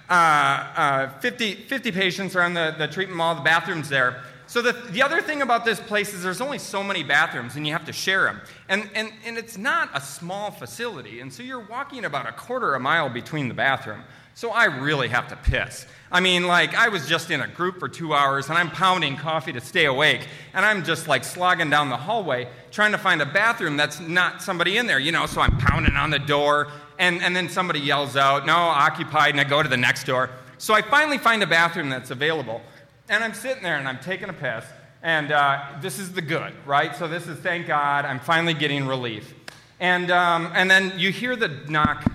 uh, 0.07 0.13
uh 0.13 1.19
50, 1.21 1.55
50 1.63 1.91
patients 1.91 2.35
are 2.35 2.43
on 2.43 2.53
the, 2.53 2.75
the 2.77 2.87
treatment 2.87 3.17
mall, 3.17 3.33
the 3.33 3.41
bathroom's 3.41 3.89
there. 3.89 4.21
So 4.45 4.61
the, 4.61 4.73
the 4.91 5.01
other 5.01 5.21
thing 5.21 5.41
about 5.41 5.65
this 5.65 5.79
place 5.79 6.13
is 6.13 6.21
there's 6.21 6.41
only 6.41 6.59
so 6.59 6.83
many 6.83 7.01
bathrooms 7.01 7.55
and 7.55 7.65
you 7.65 7.73
have 7.73 7.85
to 7.85 7.93
share 7.93 8.25
them. 8.25 8.41
And, 8.67 8.91
and, 8.93 9.11
and 9.25 9.39
it's 9.39 9.57
not 9.57 9.89
a 9.95 10.01
small 10.01 10.51
facility, 10.51 11.19
and 11.19 11.33
so 11.33 11.41
you're 11.41 11.65
walking 11.65 12.05
about 12.05 12.29
a 12.29 12.31
quarter 12.31 12.75
of 12.75 12.81
a 12.81 12.83
mile 12.83 13.09
between 13.09 13.47
the 13.47 13.55
bathroom. 13.55 14.03
So 14.35 14.51
I 14.51 14.65
really 14.65 15.09
have 15.09 15.27
to 15.29 15.35
piss. 15.35 15.85
I 16.11 16.21
mean, 16.21 16.47
like, 16.47 16.73
I 16.73 16.89
was 16.89 17.07
just 17.07 17.29
in 17.29 17.41
a 17.41 17.47
group 17.47 17.79
for 17.79 17.87
two 17.87 18.13
hours 18.13 18.49
and 18.49 18.57
I'm 18.57 18.71
pounding 18.71 19.15
coffee 19.15 19.53
to 19.53 19.61
stay 19.61 19.85
awake, 19.85 20.27
and 20.53 20.65
I'm 20.65 20.83
just 20.83 21.07
like 21.07 21.23
slogging 21.23 21.69
down 21.69 21.89
the 21.89 21.97
hallway 21.97 22.47
trying 22.71 22.91
to 22.93 22.97
find 22.97 23.21
a 23.21 23.25
bathroom 23.25 23.77
that's 23.77 23.99
not 23.99 24.41
somebody 24.41 24.77
in 24.77 24.87
there, 24.87 24.99
you 24.99 25.11
know, 25.11 25.25
so 25.25 25.41
I'm 25.41 25.57
pounding 25.57 25.95
on 25.95 26.09
the 26.09 26.19
door, 26.19 26.71
and, 26.97 27.21
and 27.21 27.35
then 27.35 27.49
somebody 27.49 27.79
yells 27.79 28.15
out, 28.15 28.45
no, 28.45 28.55
occupied, 28.55 29.31
and 29.31 29.41
I 29.41 29.43
go 29.43 29.61
to 29.61 29.69
the 29.69 29.77
next 29.77 30.05
door. 30.05 30.29
So 30.57 30.73
I 30.73 30.81
finally 30.81 31.17
find 31.17 31.41
a 31.41 31.47
bathroom 31.47 31.89
that's 31.89 32.11
available. 32.11 32.61
And 33.07 33.23
I'm 33.23 33.33
sitting 33.33 33.63
there 33.63 33.77
and 33.77 33.87
I'm 33.87 33.99
taking 33.99 34.29
a 34.29 34.33
piss. 34.33 34.65
And 35.01 35.31
uh, 35.31 35.63
this 35.81 35.97
is 35.97 36.11
the 36.11 36.21
good, 36.21 36.53
right? 36.65 36.95
So 36.95 37.07
this 37.07 37.27
is 37.27 37.39
thank 37.39 37.67
God, 37.67 38.05
I'm 38.05 38.19
finally 38.19 38.53
getting 38.53 38.85
relief. 38.85 39.33
And, 39.79 40.11
um, 40.11 40.51
and 40.53 40.69
then 40.69 40.93
you 40.97 41.11
hear 41.11 41.37
the 41.37 41.47
knock 41.69 42.05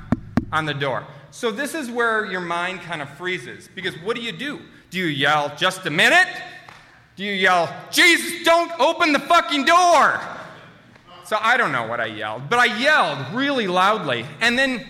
on 0.52 0.66
the 0.66 0.74
door. 0.74 1.06
So 1.34 1.50
this 1.50 1.74
is 1.74 1.90
where 1.90 2.24
your 2.26 2.40
mind 2.40 2.82
kind 2.82 3.02
of 3.02 3.08
freezes. 3.10 3.68
Because 3.74 3.92
what 4.04 4.14
do 4.14 4.22
you 4.22 4.30
do? 4.30 4.60
Do 4.90 5.00
you 5.00 5.06
yell, 5.06 5.52
just 5.56 5.84
a 5.84 5.90
minute? 5.90 6.28
Do 7.16 7.24
you 7.24 7.32
yell, 7.32 7.74
Jesus, 7.90 8.44
don't 8.44 8.70
open 8.78 9.12
the 9.12 9.18
fucking 9.18 9.64
door? 9.64 10.20
So 11.24 11.36
I 11.40 11.56
don't 11.56 11.72
know 11.72 11.88
what 11.88 11.98
I 11.98 12.06
yelled, 12.06 12.48
but 12.48 12.60
I 12.60 12.78
yelled 12.78 13.34
really 13.34 13.66
loudly. 13.66 14.24
And 14.40 14.56
then 14.56 14.86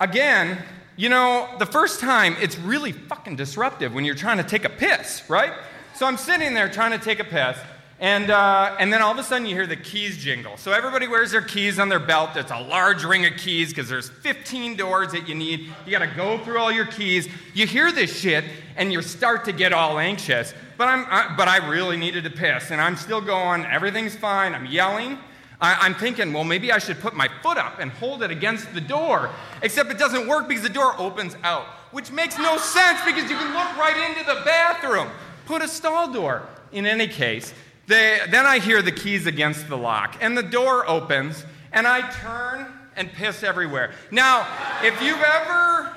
again, 0.00 0.58
you 0.96 1.08
know, 1.08 1.54
the 1.60 1.66
first 1.66 2.00
time 2.00 2.34
it's 2.40 2.58
really 2.58 2.90
fucking 2.90 3.36
disruptive 3.36 3.94
when 3.94 4.04
you're 4.04 4.16
trying 4.16 4.38
to 4.38 4.44
take 4.44 4.64
a 4.64 4.70
piss, 4.70 5.22
right? 5.28 5.52
So 5.94 6.04
I'm 6.04 6.16
sitting 6.16 6.52
there 6.52 6.68
trying 6.68 6.90
to 6.90 6.98
take 6.98 7.20
a 7.20 7.24
piss, 7.24 7.56
and, 7.98 8.30
uh, 8.30 8.76
and 8.78 8.92
then 8.92 9.00
all 9.00 9.12
of 9.12 9.18
a 9.18 9.22
sudden 9.22 9.46
you 9.46 9.54
hear 9.54 9.66
the 9.66 9.76
keys 9.76 10.18
jingle. 10.18 10.58
So 10.58 10.72
everybody 10.72 11.08
wears 11.08 11.30
their 11.30 11.40
keys 11.40 11.78
on 11.78 11.88
their 11.88 11.98
belt. 11.98 12.36
It's 12.36 12.50
a 12.50 12.60
large 12.60 13.04
ring 13.04 13.24
of 13.24 13.38
keys 13.38 13.70
because 13.70 13.88
there's 13.88 14.10
15 14.10 14.76
doors 14.76 15.12
that 15.12 15.26
you 15.26 15.34
need. 15.34 15.72
You 15.86 15.92
got 15.92 16.00
to 16.00 16.14
go 16.14 16.36
through 16.38 16.58
all 16.58 16.70
your 16.70 16.86
keys. 16.86 17.26
You 17.54 17.66
hear 17.66 17.90
this 17.90 18.18
shit, 18.18 18.44
and 18.76 18.92
you 18.92 19.00
start 19.00 19.46
to 19.46 19.52
get 19.52 19.72
all 19.72 19.98
anxious. 19.98 20.52
But, 20.76 20.88
I'm, 20.88 21.06
I, 21.08 21.34
but 21.36 21.48
I 21.48 21.66
really 21.68 21.96
needed 21.96 22.24
to 22.24 22.30
piss, 22.30 22.70
and 22.70 22.82
I'm 22.82 22.96
still 22.96 23.22
going. 23.22 23.64
Everything's 23.64 24.14
fine. 24.14 24.54
I'm 24.54 24.66
yelling. 24.66 25.18
I, 25.58 25.86
am 25.86 25.94
thinking, 25.94 26.34
well, 26.34 26.44
maybe 26.44 26.70
I 26.70 26.78
should 26.78 27.00
put 27.00 27.14
my 27.14 27.28
foot 27.42 27.56
up 27.56 27.78
and 27.78 27.90
hold 27.90 28.22
it 28.22 28.30
against 28.30 28.74
the 28.74 28.80
door. 28.80 29.30
Except 29.62 29.90
it 29.90 29.98
doesn't 29.98 30.28
work 30.28 30.48
because 30.48 30.62
the 30.62 30.68
door 30.68 30.94
opens 30.98 31.34
out, 31.42 31.64
which 31.92 32.12
makes 32.12 32.36
no 32.36 32.58
sense 32.58 33.00
because 33.06 33.30
you 33.30 33.36
can 33.38 33.54
look 33.54 33.76
right 33.78 34.10
into 34.10 34.22
the 34.26 34.42
bathroom. 34.44 35.08
Put 35.46 35.62
a 35.62 35.68
stall 35.68 36.12
door. 36.12 36.42
In 36.72 36.84
any 36.84 37.06
case, 37.06 37.54
they, 37.86 38.18
then 38.30 38.46
I 38.46 38.58
hear 38.58 38.82
the 38.82 38.92
keys 38.92 39.26
against 39.26 39.68
the 39.68 39.76
lock, 39.76 40.16
and 40.20 40.36
the 40.36 40.42
door 40.42 40.88
opens, 40.88 41.44
and 41.72 41.86
I 41.86 42.10
turn 42.10 42.66
and 42.96 43.12
piss 43.12 43.42
everywhere. 43.42 43.92
Now, 44.10 44.46
if 44.82 45.00
you've 45.02 45.22
ever 45.22 45.94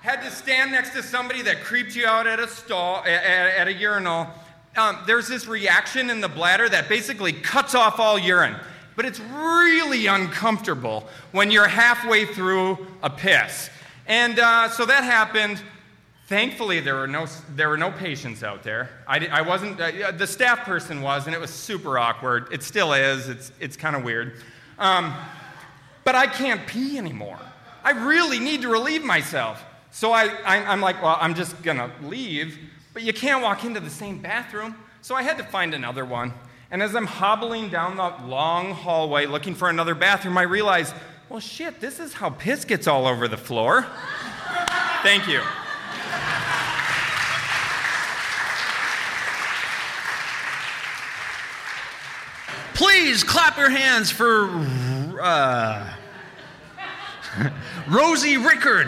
had 0.00 0.22
to 0.22 0.30
stand 0.30 0.72
next 0.72 0.90
to 0.90 1.02
somebody 1.02 1.42
that 1.42 1.60
creeped 1.62 1.94
you 1.94 2.06
out 2.06 2.26
at 2.26 2.40
a 2.40 2.48
stall, 2.48 3.02
at, 3.04 3.24
at 3.24 3.68
a 3.68 3.72
urinal, 3.72 4.28
um, 4.76 4.98
there's 5.06 5.28
this 5.28 5.46
reaction 5.46 6.08
in 6.08 6.20
the 6.20 6.28
bladder 6.28 6.68
that 6.68 6.88
basically 6.88 7.32
cuts 7.32 7.74
off 7.74 7.98
all 7.98 8.18
urine. 8.18 8.54
But 8.96 9.04
it's 9.04 9.20
really 9.20 10.06
uncomfortable 10.06 11.08
when 11.32 11.50
you're 11.50 11.68
halfway 11.68 12.26
through 12.26 12.86
a 13.02 13.10
piss. 13.10 13.70
And 14.06 14.38
uh, 14.38 14.70
so 14.70 14.86
that 14.86 15.04
happened. 15.04 15.62
Thankfully, 16.28 16.80
there 16.80 16.94
were 16.94 17.06
no, 17.06 17.26
there 17.54 17.70
were 17.70 17.78
no 17.78 17.90
patients 17.90 18.42
out 18.42 18.62
there. 18.62 18.90
I, 19.06 19.26
I 19.28 19.40
wasn't, 19.40 19.80
uh, 19.80 20.10
the 20.10 20.26
staff 20.26 20.58
person 20.58 21.00
was, 21.00 21.24
and 21.24 21.34
it 21.34 21.40
was 21.40 21.48
super 21.48 21.98
awkward. 21.98 22.48
It 22.52 22.62
still 22.62 22.92
is, 22.92 23.30
it's, 23.30 23.50
it's 23.60 23.78
kind 23.78 23.96
of 23.96 24.04
weird. 24.04 24.34
Um, 24.78 25.14
but 26.04 26.14
I 26.14 26.26
can't 26.26 26.66
pee 26.66 26.98
anymore. 26.98 27.38
I 27.82 27.92
really 27.92 28.38
need 28.38 28.60
to 28.60 28.68
relieve 28.68 29.02
myself. 29.02 29.64
So 29.90 30.12
I, 30.12 30.26
I, 30.44 30.56
I'm 30.66 30.82
like, 30.82 31.02
well, 31.02 31.16
I'm 31.18 31.34
just 31.34 31.62
to 31.62 31.90
leave. 32.02 32.58
But 32.92 33.04
you 33.04 33.14
can't 33.14 33.42
walk 33.42 33.64
into 33.64 33.80
the 33.80 33.88
same 33.88 34.18
bathroom. 34.18 34.74
So 35.00 35.14
I 35.14 35.22
had 35.22 35.38
to 35.38 35.44
find 35.44 35.72
another 35.72 36.04
one. 36.04 36.34
And 36.70 36.82
as 36.82 36.94
I'm 36.94 37.06
hobbling 37.06 37.70
down 37.70 37.96
the 37.96 38.12
long 38.26 38.72
hallway 38.72 39.24
looking 39.24 39.54
for 39.54 39.70
another 39.70 39.94
bathroom, 39.94 40.36
I 40.36 40.42
realize, 40.42 40.92
well, 41.30 41.40
shit, 41.40 41.80
this 41.80 41.98
is 42.00 42.12
how 42.12 42.28
piss 42.28 42.66
gets 42.66 42.86
all 42.86 43.06
over 43.06 43.28
the 43.28 43.38
floor. 43.38 43.86
Thank 45.02 45.26
you. 45.26 45.40
Please 52.78 53.24
clap 53.24 53.58
your 53.58 53.70
hands 53.70 54.08
for 54.08 54.48
uh, 55.20 55.94
Rosie 57.88 58.36
Rickard. 58.36 58.86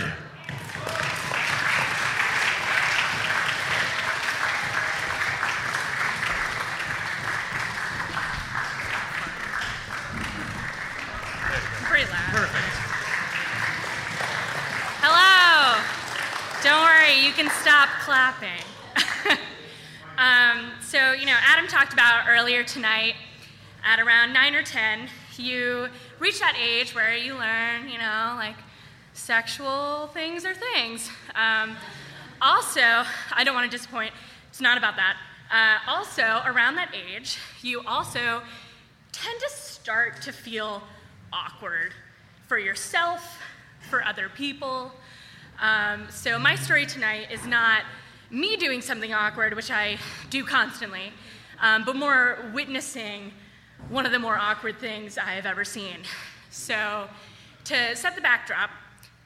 Perfect. 12.30 12.76
Hello. 15.02 15.82
Don't 16.62 16.80
worry, 16.84 17.26
you 17.26 17.32
can 17.32 17.50
stop 17.60 17.88
clapping. 18.04 18.62
um, 20.16 20.70
so, 20.80 21.10
you 21.10 21.26
know, 21.26 21.36
Adam 21.44 21.66
talked 21.66 21.92
about 21.92 22.26
earlier 22.28 22.62
tonight 22.62 23.14
at 23.84 24.00
around 24.00 24.32
9 24.32 24.54
or 24.54 24.62
10, 24.62 25.08
you 25.36 25.88
reach 26.18 26.40
that 26.40 26.56
age 26.56 26.94
where 26.94 27.16
you 27.16 27.34
learn, 27.34 27.88
you 27.88 27.98
know, 27.98 28.34
like 28.36 28.56
sexual 29.12 30.08
things 30.14 30.44
are 30.44 30.54
things. 30.54 31.10
Um, 31.34 31.76
also, 32.40 33.04
I 33.32 33.42
don't 33.44 33.54
want 33.54 33.70
to 33.70 33.76
disappoint, 33.76 34.12
it's 34.48 34.60
not 34.60 34.78
about 34.78 34.96
that. 34.96 35.16
Uh, 35.50 35.90
also, 35.90 36.42
around 36.46 36.76
that 36.76 36.94
age, 36.94 37.38
you 37.62 37.82
also 37.86 38.42
tend 39.12 39.40
to 39.40 39.50
start 39.50 40.22
to 40.22 40.32
feel 40.32 40.82
awkward 41.32 41.92
for 42.46 42.58
yourself, 42.58 43.38
for 43.88 44.04
other 44.04 44.28
people, 44.28 44.92
um, 45.60 46.06
so, 46.08 46.38
my 46.38 46.54
story 46.54 46.86
tonight 46.86 47.30
is 47.30 47.44
not 47.46 47.82
me 48.30 48.56
doing 48.56 48.80
something 48.80 49.12
awkward, 49.12 49.52
which 49.52 49.70
I 49.70 49.98
do 50.30 50.42
constantly, 50.42 51.12
um, 51.60 51.84
but 51.84 51.96
more 51.96 52.50
witnessing 52.54 53.32
one 53.88 54.06
of 54.06 54.12
the 54.12 54.18
more 54.18 54.36
awkward 54.36 54.78
things 54.78 55.18
I 55.18 55.32
have 55.32 55.46
ever 55.46 55.64
seen. 55.64 55.96
So, 56.50 57.08
to 57.64 57.96
set 57.96 58.14
the 58.14 58.20
backdrop, 58.20 58.70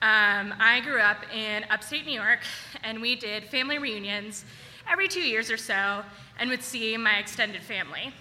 um, 0.03 0.55
I 0.59 0.81
grew 0.85 0.99
up 0.99 1.19
in 1.35 1.65
upstate 1.71 2.07
New 2.07 2.13
York, 2.13 2.41
and 2.83 3.01
we 3.01 3.17
did 3.17 3.45
family 3.45 3.79
reunions 3.79 4.45
every 4.91 5.09
two 5.09 5.23
years 5.23 5.51
or 5.51 5.57
so 5.57 6.03
and 6.39 6.51
would 6.51 6.63
see 6.63 6.97
my 6.97 7.19
extended 7.19 7.63
family. 7.63 8.13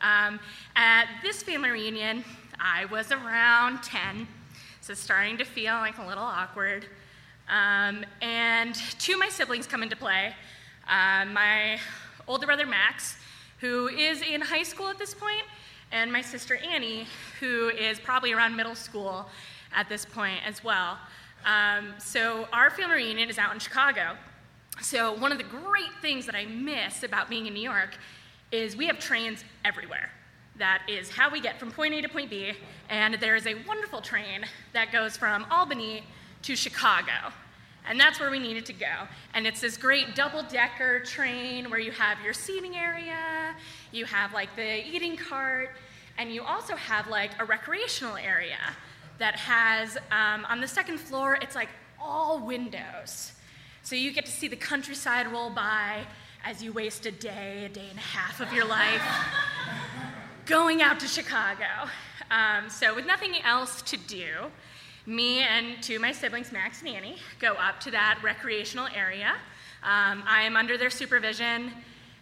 Um, 0.00 0.40
at 0.76 1.06
this 1.22 1.42
family 1.42 1.70
reunion, 1.70 2.24
I 2.60 2.84
was 2.86 3.12
around 3.12 3.82
10, 3.82 4.26
so 4.80 4.94
starting 4.94 5.38
to 5.38 5.44
feel 5.44 5.74
like 5.74 5.98
a 5.98 6.06
little 6.06 6.24
awkward. 6.24 6.86
Um, 7.48 8.04
and 8.20 8.74
two 8.98 9.14
of 9.14 9.18
my 9.18 9.28
siblings 9.28 9.66
come 9.66 9.82
into 9.82 9.96
play. 9.96 10.34
Uh, 10.88 11.24
my 11.26 11.78
older 12.26 12.46
brother 12.46 12.66
Max, 12.66 13.16
who 13.58 13.88
is 13.88 14.22
in 14.22 14.40
high 14.40 14.62
school 14.62 14.88
at 14.88 14.98
this 14.98 15.14
point, 15.14 15.44
and 15.92 16.12
my 16.12 16.22
sister 16.22 16.56
Annie, 16.56 17.06
who 17.38 17.68
is 17.68 18.00
probably 18.00 18.32
around 18.32 18.56
middle 18.56 18.74
school 18.74 19.26
at 19.74 19.88
this 19.88 20.04
point 20.04 20.40
as 20.44 20.64
well. 20.64 20.98
Um, 21.44 21.94
so 21.98 22.48
our 22.52 22.70
family 22.70 22.96
reunion 22.96 23.28
is 23.28 23.38
out 23.38 23.52
in 23.52 23.60
Chicago. 23.60 24.16
So 24.80 25.12
one 25.12 25.32
of 25.32 25.38
the 25.38 25.44
great 25.44 25.92
things 26.00 26.26
that 26.26 26.34
I 26.34 26.46
miss 26.46 27.02
about 27.02 27.28
being 27.28 27.46
in 27.46 27.54
New 27.54 27.62
York 27.62 27.96
is 28.50 28.76
we 28.76 28.86
have 28.86 28.98
trains 28.98 29.44
everywhere. 29.64 30.10
That 30.56 30.82
is 30.88 31.10
how 31.10 31.30
we 31.30 31.40
get 31.40 31.58
from 31.58 31.70
point 31.70 31.94
A 31.94 32.02
to 32.02 32.08
point 32.08 32.30
B, 32.30 32.52
and 32.88 33.14
there 33.14 33.36
is 33.36 33.46
a 33.46 33.54
wonderful 33.66 34.00
train 34.00 34.44
that 34.72 34.92
goes 34.92 35.16
from 35.16 35.46
Albany 35.50 36.04
to 36.42 36.56
Chicago. 36.56 37.32
And 37.88 37.98
that's 37.98 38.20
where 38.20 38.30
we 38.30 38.38
needed 38.38 38.64
to 38.66 38.72
go. 38.72 39.08
And 39.34 39.46
it's 39.46 39.60
this 39.60 39.76
great 39.76 40.14
double 40.14 40.42
decker 40.44 41.00
train 41.00 41.68
where 41.68 41.80
you 41.80 41.90
have 41.92 42.18
your 42.22 42.32
seating 42.32 42.76
area, 42.76 43.54
you 43.90 44.04
have 44.04 44.32
like 44.32 44.54
the 44.54 44.86
eating 44.86 45.16
cart, 45.16 45.70
and 46.18 46.32
you 46.32 46.42
also 46.42 46.76
have 46.76 47.08
like 47.08 47.30
a 47.40 47.44
recreational 47.44 48.16
area 48.16 48.58
that 49.18 49.36
has, 49.36 49.96
um, 50.10 50.44
on 50.46 50.60
the 50.60 50.68
second 50.68 50.98
floor, 50.98 51.38
it's 51.40 51.54
like 51.54 51.68
all 52.00 52.38
windows. 52.38 53.32
So 53.82 53.96
you 53.96 54.12
get 54.12 54.26
to 54.26 54.32
see 54.32 54.48
the 54.48 54.56
countryside 54.56 55.30
roll 55.32 55.50
by 55.50 56.04
as 56.44 56.62
you 56.62 56.72
waste 56.72 57.06
a 57.06 57.10
day, 57.10 57.64
a 57.64 57.68
day 57.68 57.86
and 57.88 57.98
a 57.98 58.02
half 58.02 58.40
of 58.40 58.52
your 58.52 58.64
life 58.64 59.02
going 60.46 60.82
out 60.82 61.00
to 61.00 61.06
Chicago. 61.06 61.88
Um, 62.30 62.70
so, 62.70 62.94
with 62.94 63.06
nothing 63.06 63.34
else 63.44 63.82
to 63.82 63.96
do, 63.96 64.50
me 65.06 65.40
and 65.40 65.82
two 65.82 65.96
of 65.96 66.00
my 66.02 66.12
siblings, 66.12 66.52
Max 66.52 66.80
and 66.80 66.88
Annie, 66.88 67.16
go 67.40 67.52
up 67.54 67.80
to 67.80 67.90
that 67.90 68.20
recreational 68.22 68.88
area. 68.94 69.34
Um, 69.82 70.22
I 70.26 70.42
am 70.42 70.56
under 70.56 70.78
their 70.78 70.90
supervision, 70.90 71.72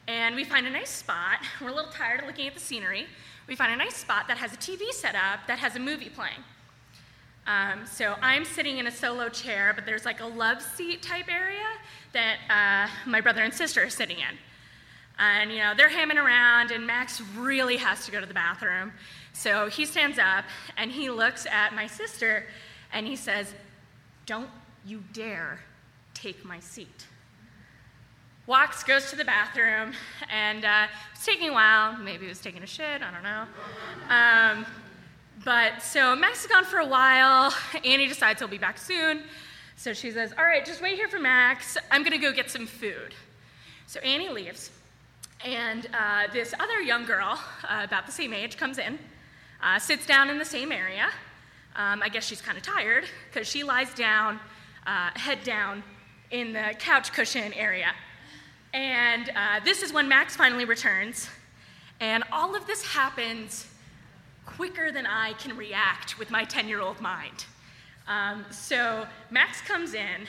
and 0.09 0.35
we 0.35 0.45
find 0.45 0.67
a 0.67 0.71
nice 0.71 0.91
spot. 0.91 1.41
We're 1.61 1.69
a 1.69 1.75
little 1.75 1.91
tired 1.91 2.21
of 2.21 2.27
looking 2.27 2.47
at 2.49 2.55
the 2.55 2.61
scenery. 2.61 3.07
We 3.47 3.55
find 3.55 3.73
a 3.73 3.77
nice 3.77 3.97
spot 3.97 4.29
that 4.29 4.39
has 4.39 4.55
a 4.55 4.57
TV 4.57 4.91
set 4.93 5.15
up 5.15 5.47
that 5.47 5.59
has 5.59 5.77
a 5.77 5.79
movie 5.79 6.09
playing. 6.09 6.43
Um, 7.47 7.85
so 7.85 8.15
I'm 8.23 8.45
sitting 8.45 8.79
in 8.79 8.87
a 8.87 8.91
solo 8.91 9.29
chair, 9.29 9.73
but 9.75 9.85
there's 9.85 10.05
like 10.05 10.21
a 10.21 10.27
love 10.27 10.63
seat 10.63 11.03
type 11.03 11.29
area 11.29 11.67
that 12.13 12.39
uh, 12.49 13.11
my 13.11 13.21
brother 13.21 13.43
and 13.43 13.53
sister 13.53 13.83
are 13.83 13.91
sitting 13.91 14.19
in. 14.19 14.39
And, 15.19 15.51
you 15.51 15.59
know, 15.59 15.75
they're 15.77 15.91
hamming 15.91 16.17
around, 16.17 16.71
and 16.71 16.87
Max 16.87 17.21
really 17.37 17.77
has 17.77 18.07
to 18.07 18.11
go 18.11 18.21
to 18.21 18.27
the 18.27 18.33
bathroom. 18.33 18.93
So 19.33 19.69
he 19.69 19.85
stands 19.85 20.19
up 20.19 20.45
and 20.77 20.91
he 20.91 21.11
looks 21.11 21.47
at 21.47 21.75
my 21.75 21.87
sister 21.87 22.47
and 22.93 23.07
he 23.07 23.17
says, 23.17 23.55
Don't 24.27 24.51
you 24.85 25.03
dare 25.13 25.61
take 26.15 26.45
my 26.45 26.61
seat. 26.61 27.07
walks, 28.47 28.83
goes 28.83 29.11
to 29.11 29.17
the 29.17 29.25
bathroom, 29.25 29.93
and 30.31 30.65
uh, 30.65 30.87
it's 31.13 31.25
taking 31.25 31.51
a 31.51 31.53
while. 31.53 31.97
Maybe 31.97 32.25
he 32.25 32.29
was 32.29 32.41
taking 32.41 32.63
a 32.63 32.67
shit, 32.67 33.01
I 33.01 33.11
don't 33.11 33.23
know. 33.23 33.47
Um, 34.09 34.67
but 35.45 35.83
so 35.83 36.15
Max 36.17 36.43
is 36.43 36.47
gone 36.51 36.65
for 36.65 36.79
a 36.79 36.87
while. 36.87 37.55
Annie 37.85 38.09
decides 38.09 38.41
he'll 38.41 38.49
be 38.49 38.59
back 38.59 38.77
soon. 38.77 39.23
So 39.77 39.95
she 39.95 40.11
says, 40.11 40.35
All 40.37 40.45
right, 40.45 40.65
just 40.65 40.83
wait 40.83 40.97
here 40.97 41.09
for 41.09 41.19
Max. 41.19 41.79
I'm 41.91 42.03
going 42.03 42.13
to 42.13 42.19
go 42.19 42.33
get 42.33 42.51
some 42.51 42.67
food. 42.67 43.15
So 43.87 44.01
Annie 44.01 44.29
leaves. 44.29 44.71
And 45.43 45.89
uh, 45.99 46.31
this 46.33 46.53
other 46.61 46.83
young 46.83 47.07
girl, 47.07 47.41
uh, 47.65 47.81
about 47.85 48.05
the 48.05 48.13
same 48.13 48.35
age, 48.35 48.59
comes 48.59 48.77
in, 48.77 48.99
uh, 49.63 49.79
sits 49.79 50.05
down 50.05 50.29
in 50.29 50.39
the 50.39 50.45
same 50.45 50.71
area. 50.71 51.09
Um, 51.81 52.03
I 52.03 52.11
guess 52.11 52.27
she's 52.27 52.43
kind 52.43 52.59
of 52.59 52.63
tired 52.63 53.05
because 53.33 53.49
she 53.49 53.63
lies 53.63 53.95
down, 53.95 54.39
uh, 54.87 55.11
head 55.15 55.43
down, 55.45 55.83
in 56.31 56.53
the 56.53 56.75
couch 56.79 57.11
cushion 57.11 57.55
area. 57.55 57.93
And 58.75 59.31
uh, 59.31 59.61
this 59.65 59.83
is 59.83 59.91
when 59.91 60.07
Max 60.07 60.37
finally 60.37 60.67
returns. 60.67 61.31
And 61.99 62.23
all 62.33 62.55
of 62.55 62.67
this 62.67 62.85
happens 62.85 63.67
quicker 64.45 64.93
than 64.93 65.07
I 65.07 65.33
can 65.35 65.57
react 65.57 66.19
with 66.19 66.31
my 66.31 66.45
10 66.45 66.69
year 66.69 66.83
old 66.83 67.01
mind. 67.01 67.47
Um, 68.07 68.45
so 68.51 69.07
Max 69.31 69.63
comes 69.63 69.95
in, 69.95 70.27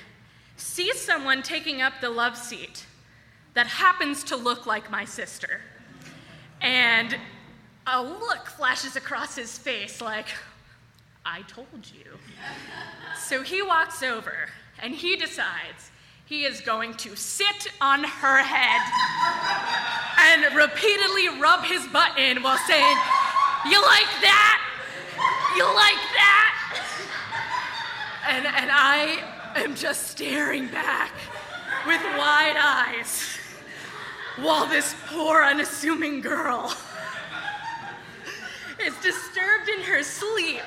sees 0.56 1.02
someone 1.02 1.44
taking 1.44 1.82
up 1.82 1.94
the 2.00 2.10
love 2.10 2.38
seat 2.38 2.86
that 3.56 3.68
happens 3.68 4.24
to 4.26 4.38
look 4.38 4.66
like 4.66 4.90
my 4.90 5.04
sister. 5.04 5.60
And 6.62 7.18
a 7.88 8.02
look 8.02 8.48
flashes 8.48 8.96
across 8.96 9.36
his 9.36 9.58
face 9.58 10.00
like, 10.00 10.28
I 11.26 11.42
told 11.44 11.68
you. 11.94 12.18
so 13.18 13.44
he 13.44 13.62
walks 13.62 14.02
over 14.04 14.50
and 14.82 14.94
he 14.94 15.16
decides 15.16 15.92
he 16.26 16.46
is 16.46 16.62
going 16.62 16.94
to 16.96 17.16
sit 17.16 17.68
on 17.80 18.04
her 18.04 18.38
head 18.38 18.82
and 20.18 20.56
repeatedly 20.56 21.28
rub 21.40 21.64
his 21.64 21.86
butt 21.88 22.18
in 22.18 22.42
while 22.42 22.58
saying, 22.68 22.98
You 23.70 23.82
like 23.82 24.12
that? 24.22 24.62
You 25.56 25.66
like 25.66 26.02
that? 26.16 26.42
And, 28.30 28.46
and 28.46 28.72
I 28.72 29.24
am 29.56 29.76
just 29.76 30.08
staring 30.08 30.68
back 30.68 31.12
with 31.86 32.02
wide 32.18 32.56
eyes 32.58 33.38
while 34.38 34.66
this 34.68 34.96
poor, 35.08 35.44
unassuming 35.44 36.22
girl 36.22 36.74
is 38.86 38.96
disturbed 39.02 39.70
in 39.70 39.84
her 39.84 40.02
sleep 40.02 40.62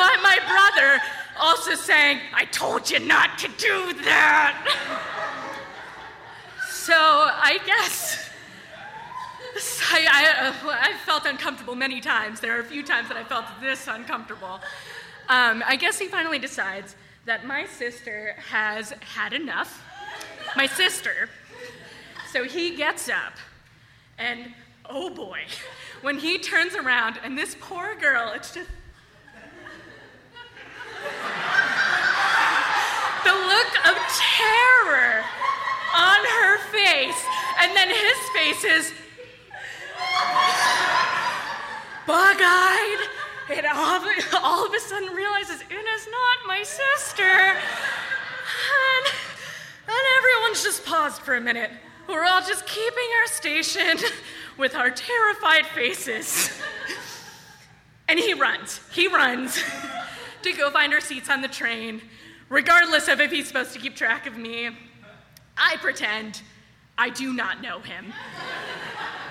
by 0.00 0.16
my 0.22 0.38
brother 0.48 0.98
also 1.38 1.74
saying, 1.74 2.20
I 2.32 2.46
told 2.46 2.90
you 2.90 3.00
not 3.00 3.38
to 3.38 3.48
do 3.48 3.92
that. 4.04 5.06
So 6.70 6.94
I 6.94 7.58
guess 7.66 8.30
I, 9.92 10.06
I, 10.10 10.88
I, 10.90 10.92
felt 11.04 11.24
uncomfortable 11.24 11.76
many 11.76 12.00
times. 12.00 12.40
There 12.40 12.56
are 12.56 12.60
a 12.60 12.64
few 12.64 12.82
times 12.82 13.06
that 13.08 13.16
I 13.16 13.22
felt 13.22 13.44
this 13.60 13.86
uncomfortable. 13.86 14.60
Um, 15.28 15.62
I 15.66 15.76
guess 15.76 16.00
he 16.00 16.08
finally 16.08 16.40
decides 16.40 16.96
that 17.26 17.46
my 17.46 17.66
sister 17.66 18.34
has 18.48 18.92
had 19.14 19.34
enough. 19.34 19.84
My 20.56 20.66
sister. 20.66 21.28
So 22.32 22.42
he 22.44 22.74
gets 22.74 23.08
up, 23.08 23.34
and 24.18 24.52
oh 24.88 25.10
boy, 25.10 25.42
when 26.00 26.18
he 26.18 26.38
turns 26.38 26.74
around, 26.74 27.20
and 27.22 27.38
this 27.38 27.56
poor 27.60 27.94
girl, 27.94 28.32
it's 28.34 28.52
just 28.52 28.70
the 33.24 33.32
look 33.32 33.72
of 33.86 33.96
terror 34.36 35.24
on 35.94 36.20
her 36.24 36.58
face, 36.70 37.24
and 37.60 37.76
then 37.76 37.88
his 37.88 38.18
face 38.34 38.64
is 38.64 38.92
bug 42.06 42.36
eyed, 42.40 43.08
and 43.50 43.66
all, 43.66 44.02
all 44.42 44.66
of 44.66 44.74
a 44.74 44.80
sudden 44.80 45.14
realizes 45.14 45.60
is 45.60 46.08
not 46.10 46.46
my 46.46 46.62
sister. 46.62 47.22
And, 47.22 49.06
and 49.88 50.04
everyone's 50.18 50.62
just 50.62 50.84
paused 50.84 51.22
for 51.22 51.34
a 51.34 51.40
minute. 51.40 51.70
We're 52.08 52.24
all 52.24 52.40
just 52.40 52.66
keeping 52.66 53.08
our 53.20 53.26
station 53.28 53.98
with 54.56 54.74
our 54.74 54.90
terrified 54.90 55.66
faces. 55.66 56.50
And 58.08 58.18
he 58.18 58.34
runs. 58.34 58.80
He 58.92 59.06
runs 59.06 59.62
to 60.42 60.52
go 60.52 60.70
find 60.70 60.92
our 60.92 61.00
seats 61.00 61.28
on 61.28 61.42
the 61.42 61.48
train, 61.48 62.02
regardless 62.48 63.08
of 63.08 63.20
if 63.20 63.30
he's 63.30 63.46
supposed 63.46 63.72
to 63.72 63.78
keep 63.78 63.96
track 63.96 64.26
of 64.26 64.36
me. 64.36 64.70
I 65.56 65.76
pretend 65.76 66.42
I 66.96 67.10
do 67.10 67.32
not 67.32 67.62
know 67.62 67.80
him. 67.80 68.12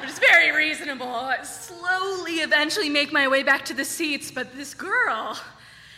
Which 0.01 0.09
is 0.09 0.19
very 0.19 0.51
reasonable. 0.55 1.07
I 1.07 1.43
slowly, 1.43 2.35
eventually 2.37 2.89
make 2.89 3.11
my 3.11 3.27
way 3.27 3.43
back 3.43 3.65
to 3.65 3.73
the 3.73 3.85
seats, 3.85 4.31
but 4.31 4.55
this 4.55 4.73
girl 4.73 5.37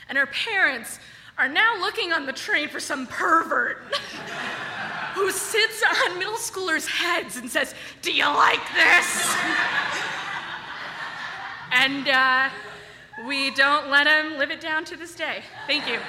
and 0.10 0.18
her 0.18 0.26
parents 0.26 1.00
are 1.38 1.48
now 1.48 1.80
looking 1.80 2.12
on 2.12 2.26
the 2.26 2.34
train 2.34 2.68
for 2.68 2.80
some 2.80 3.08
pervert 3.08 3.78
who 5.16 5.32
sits 5.32 5.84
on 6.06 6.18
middle 6.18 6.34
schoolers' 6.34 6.88
heads 6.88 7.38
and 7.38 7.50
says, 7.50 7.74
Do 8.02 8.12
you 8.12 8.26
like 8.26 8.62
this? 8.74 9.36
and 11.72 12.08
uh, 12.10 12.50
we 13.28 13.52
don't 13.52 13.90
let 13.90 14.08
him 14.08 14.38
live 14.38 14.52
it 14.52 14.62
down 14.62 14.86
to 14.86 14.96
this 14.96 15.14
day. 15.16 15.44
Thank 15.68 15.88
you. 15.88 16.00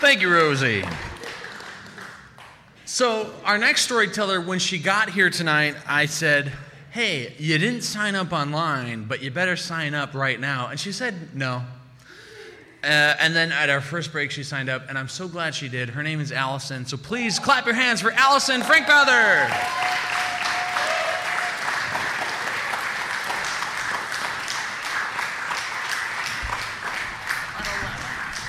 Thank 0.00 0.20
you, 0.20 0.32
Rosie. 0.32 0.84
So, 2.84 3.32
our 3.44 3.56
next 3.56 3.82
storyteller, 3.82 4.40
when 4.40 4.58
she 4.58 4.78
got 4.78 5.10
here 5.10 5.30
tonight, 5.30 5.76
I 5.86 6.06
said, 6.06 6.52
Hey, 6.90 7.34
you 7.38 7.56
didn't 7.56 7.82
sign 7.82 8.14
up 8.14 8.32
online, 8.32 9.04
but 9.04 9.22
you 9.22 9.30
better 9.30 9.56
sign 9.56 9.94
up 9.94 10.12
right 10.14 10.38
now. 10.38 10.68
And 10.68 10.78
she 10.78 10.92
said, 10.92 11.34
No. 11.34 11.62
Uh, 12.84 13.14
and 13.20 13.34
then 13.36 13.52
at 13.52 13.70
our 13.70 13.80
first 13.80 14.10
break, 14.10 14.32
she 14.32 14.42
signed 14.42 14.68
up, 14.68 14.88
and 14.88 14.98
I'm 14.98 15.08
so 15.08 15.28
glad 15.28 15.54
she 15.54 15.68
did. 15.68 15.90
Her 15.90 16.02
name 16.02 16.20
is 16.20 16.32
Allison. 16.32 16.84
So 16.84 16.96
please 16.96 17.38
clap 17.38 17.64
your 17.64 17.76
hands 17.76 18.00
for 18.00 18.10
Allison 18.10 18.60
Frankfather. 18.60 19.46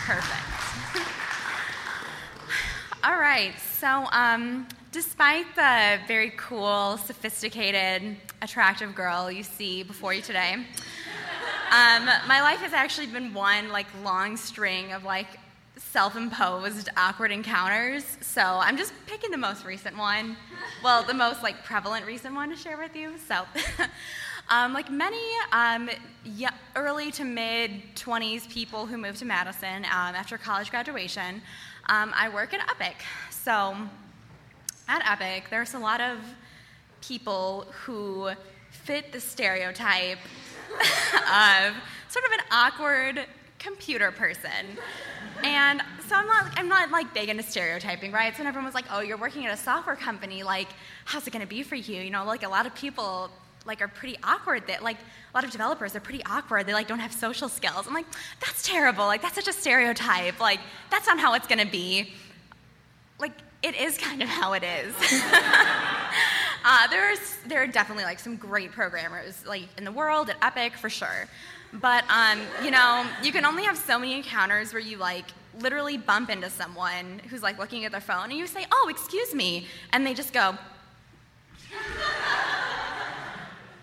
Perfect. 0.07 0.43
All 3.03 3.19
right, 3.19 3.53
so 3.60 4.07
um, 4.11 4.68
despite 4.91 5.45
the 5.53 5.99
very 6.07 6.34
cool, 6.38 6.97
sophisticated, 6.97 8.15
attractive 8.41 8.95
girl 8.95 9.31
you 9.31 9.43
see 9.43 9.84
before 9.84 10.11
you 10.15 10.23
today, 10.23 10.65
um, 11.73 12.05
my 12.27 12.39
life 12.41 12.59
has 12.59 12.71
actually 12.71 13.07
been 13.07 13.33
one 13.33 13.69
like 13.69 13.87
long 14.03 14.37
string 14.37 14.91
of 14.91 15.03
like 15.03 15.25
self-imposed 15.75 16.89
awkward 16.95 17.31
encounters. 17.31 18.05
So 18.21 18.41
I'm 18.41 18.77
just 18.77 18.93
picking 19.07 19.31
the 19.31 19.37
most 19.37 19.65
recent 19.65 19.97
one. 19.97 20.37
Well, 20.83 21.01
the 21.01 21.15
most 21.15 21.41
like 21.41 21.63
prevalent 21.63 22.05
recent 22.05 22.35
one 22.35 22.51
to 22.51 22.55
share 22.55 22.77
with 22.77 22.95
you. 22.95 23.13
So. 23.27 23.45
Um, 24.49 24.73
like 24.73 24.91
many 24.91 25.23
um, 25.53 25.89
early 26.75 27.11
to 27.11 27.23
mid 27.23 27.95
20s 27.95 28.49
people 28.49 28.85
who 28.85 28.97
move 28.97 29.17
to 29.19 29.25
Madison 29.25 29.85
um, 29.85 30.15
after 30.15 30.37
college 30.37 30.69
graduation, 30.69 31.41
um, 31.87 32.11
I 32.13 32.27
work 32.27 32.53
at 32.53 32.59
Epic. 32.69 32.97
So 33.29 33.73
at 34.89 35.09
Epic, 35.09 35.45
there's 35.49 35.75
a 35.75 35.79
lot 35.79 36.01
of 36.01 36.19
people 37.01 37.67
who 37.85 38.31
fit 38.69 39.13
the 39.13 39.19
stereotype 39.21 40.19
of 41.31 41.73
sort 42.09 42.25
of 42.25 42.31
an 42.31 42.45
awkward 42.51 43.25
computer 43.59 44.11
person. 44.11 44.77
And 45.43 45.81
so 46.07 46.15
I'm 46.15 46.27
not, 46.27 46.53
I'm 46.57 46.69
not 46.69 46.91
like 46.91 47.13
big 47.13 47.29
into 47.29 47.43
stereotyping, 47.43 48.11
right? 48.11 48.33
So 48.33 48.39
when 48.39 48.47
everyone 48.47 48.65
was 48.65 48.75
like, 48.75 48.85
oh, 48.91 49.01
you're 49.01 49.17
working 49.17 49.45
at 49.45 49.53
a 49.53 49.57
software 49.57 49.95
company, 49.95 50.43
like, 50.43 50.67
how's 51.05 51.27
it 51.27 51.31
gonna 51.31 51.45
be 51.45 51.63
for 51.63 51.75
you? 51.75 52.01
You 52.01 52.11
know, 52.11 52.25
like 52.25 52.43
a 52.43 52.49
lot 52.49 52.65
of 52.65 52.75
people 52.75 53.29
like 53.65 53.81
are 53.81 53.87
pretty 53.87 54.17
awkward 54.23 54.67
that 54.67 54.83
like 54.83 54.97
a 54.97 55.37
lot 55.37 55.43
of 55.43 55.51
developers 55.51 55.95
are 55.95 55.99
pretty 55.99 56.23
awkward 56.25 56.65
they 56.65 56.73
like 56.73 56.87
don't 56.87 56.99
have 56.99 57.13
social 57.13 57.47
skills 57.47 57.87
i'm 57.87 57.93
like 57.93 58.05
that's 58.41 58.67
terrible 58.67 59.05
like 59.05 59.21
that's 59.21 59.35
such 59.35 59.47
a 59.47 59.53
stereotype 59.53 60.39
like 60.39 60.59
that's 60.91 61.07
not 61.07 61.19
how 61.19 61.33
it's 61.33 61.47
going 61.47 61.59
to 61.59 61.71
be 61.71 62.13
like 63.19 63.31
it 63.61 63.75
is 63.75 63.97
kind 63.97 64.21
of 64.21 64.27
how 64.27 64.53
it 64.53 64.63
is 64.63 64.93
uh, 66.64 66.88
there's 66.88 67.38
there 67.48 67.61
are 67.61 67.68
definitely 67.68 68.03
like 68.03 68.19
some 68.19 68.35
great 68.35 68.72
programmers 68.72 69.45
like 69.45 69.68
in 69.77 69.84
the 69.84 69.91
world 69.91 70.30
at 70.30 70.38
epic 70.41 70.73
for 70.73 70.90
sure 70.90 71.27
but 71.73 72.03
um, 72.10 72.40
you 72.64 72.72
know 72.72 73.06
you 73.22 73.31
can 73.31 73.45
only 73.45 73.64
have 73.64 73.77
so 73.77 73.99
many 73.99 74.15
encounters 74.15 74.73
where 74.73 74.81
you 74.81 74.98
like 74.98 75.26
literally 75.60 75.98
bump 75.98 76.30
into 76.30 76.49
someone 76.49 77.22
who's 77.30 77.44
like 77.44 77.60
looking 77.60 77.85
at 77.85 77.91
their 77.91 78.02
phone 78.02 78.26
and 78.26 78.34
you 78.34 78.48
say 78.48 78.65
oh 78.72 78.88
excuse 78.90 79.34
me 79.34 79.68
and 79.91 80.06
they 80.06 80.14
just 80.14 80.34
go 80.34 80.57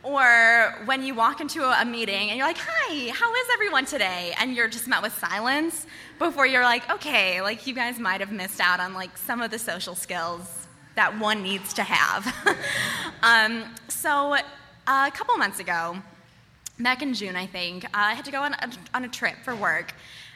or 0.03 0.79
when 0.87 1.03
you 1.03 1.15
walk 1.15 1.41
into 1.41 1.63
a 1.63 1.85
meeting 1.85 2.31
and 2.31 2.39
you're 2.39 2.47
like, 2.47 2.57
hi, 2.59 3.11
how 3.11 3.35
is 3.35 3.47
everyone 3.53 3.85
today? 3.85 4.33
And 4.39 4.55
you're 4.55 4.69
just 4.69 4.89
met 4.89 5.03
with 5.03 5.17
silence 5.19 5.87
before 6.19 6.47
you're 6.47 6.65
like, 6.65 6.89
okay, 6.91 7.43
like 7.43 7.67
you 7.67 7.75
guys 7.75 7.99
might 7.99 8.21
have 8.21 8.33
missed 8.33 8.61
out 8.61 8.81
on 8.81 8.95
like 8.95 9.17
some 9.19 9.43
of 9.43 9.51
the 9.51 9.59
social 9.59 9.95
skills 9.95 10.60
that 10.97 11.19
one 11.19 11.43
needs 11.43 11.73
to 11.75 11.83
have. 11.83 12.35
um, 13.23 13.65
so 13.89 14.35
uh, 14.35 14.41
a 14.87 15.11
couple 15.11 15.37
months 15.37 15.61
ago, 15.61 15.97
back 16.79 17.03
in 17.03 17.15
June, 17.15 17.37
I 17.37 17.47
think, 17.47 17.85
uh, 17.85 17.89
I 17.93 18.15
had 18.15 18.25
to 18.25 18.31
go 18.31 18.43
on 18.43 18.55
a, 18.55 18.71
on 18.95 19.05
a 19.05 19.09
trip 19.09 19.37
for 19.45 19.55
work. 19.55 19.95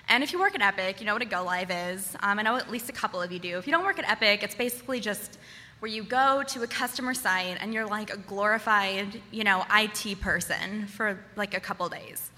And 0.09 0.23
if 0.23 0.33
you 0.33 0.39
work 0.39 0.55
at 0.55 0.61
Epic, 0.61 1.01
you 1.01 1.07
know 1.07 1.15
what 1.15 1.23
a 1.23 1.27
Go 1.27 1.43
Live 1.45 1.71
is. 1.71 2.15
Um, 2.21 2.39
I 2.39 2.43
know 2.43 2.57
at 2.57 2.71
least 2.71 2.89
a 2.91 2.93
couple 2.93 3.23
of 3.23 3.33
you 3.33 3.39
do. 3.39 3.59
If 3.59 3.67
you 3.67 3.73
don't 3.73 3.85
work 3.85 3.99
at 3.99 4.09
Epic, 4.09 4.43
it's 4.43 4.55
basically 4.55 5.01
just 5.01 5.39
where 5.81 5.91
you 5.91 6.03
go 6.03 6.43
to 6.49 6.63
a 6.63 6.67
customer 6.67 7.15
site 7.15 7.57
and 7.61 7.73
you're 7.73 7.87
like 7.87 8.13
a 8.13 8.17
glorified, 8.17 9.21
you 9.31 9.45
know, 9.45 9.65
IT 9.75 10.21
person 10.21 10.87
for 10.87 11.19
like 11.37 11.55
a 11.55 11.61
couple 11.61 11.89
days. 11.89 12.31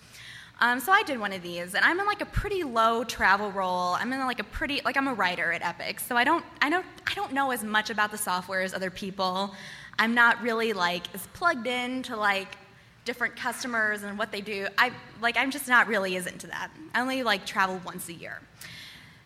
Um, 0.59 0.81
so 0.81 0.91
I 0.91 1.03
did 1.03 1.21
one 1.21 1.33
of 1.33 1.43
these, 1.43 1.75
and 1.75 1.85
I'm 1.85 2.01
in 2.01 2.07
like 2.07 2.23
a 2.23 2.27
pretty 2.27 2.65
low 2.65 3.05
travel 3.05 3.53
role. 3.53 3.93
I'm 3.93 4.11
in 4.13 4.21
like 4.21 4.41
a 4.41 4.45
pretty 4.45 4.81
like 4.85 4.97
I'm 4.97 5.07
a 5.07 5.13
writer 5.13 5.53
at 5.53 5.63
Epic, 5.63 6.01
so 6.01 6.17
I 6.17 6.25
don't 6.25 6.45
I 6.63 6.71
don't 6.71 6.87
I 7.07 7.13
don't 7.15 7.33
know 7.33 7.51
as 7.51 7.63
much 7.63 7.91
about 7.91 8.11
the 8.11 8.17
software 8.19 8.63
as 8.63 8.73
other 8.73 8.91
people. 8.91 9.55
I'm 9.99 10.15
not 10.15 10.41
really 10.41 10.73
like 10.73 11.15
as 11.15 11.27
plugged 11.35 11.67
in 11.67 12.03
to 12.05 12.17
like 12.17 12.57
different 13.05 13.37
customers 13.37 14.03
and 14.03 14.19
what 14.19 14.33
they 14.33 14.41
do. 14.41 14.67
I 14.79 14.93
like 15.21 15.37
I'm 15.37 15.51
just 15.51 15.69
not 15.69 15.89
really 15.89 16.17
as 16.17 16.27
into 16.27 16.47
that. 16.47 16.71
I 16.95 17.03
only 17.03 17.23
like 17.23 17.45
travel 17.45 17.79
once 17.85 18.09
a 18.09 18.15
year. 18.15 18.41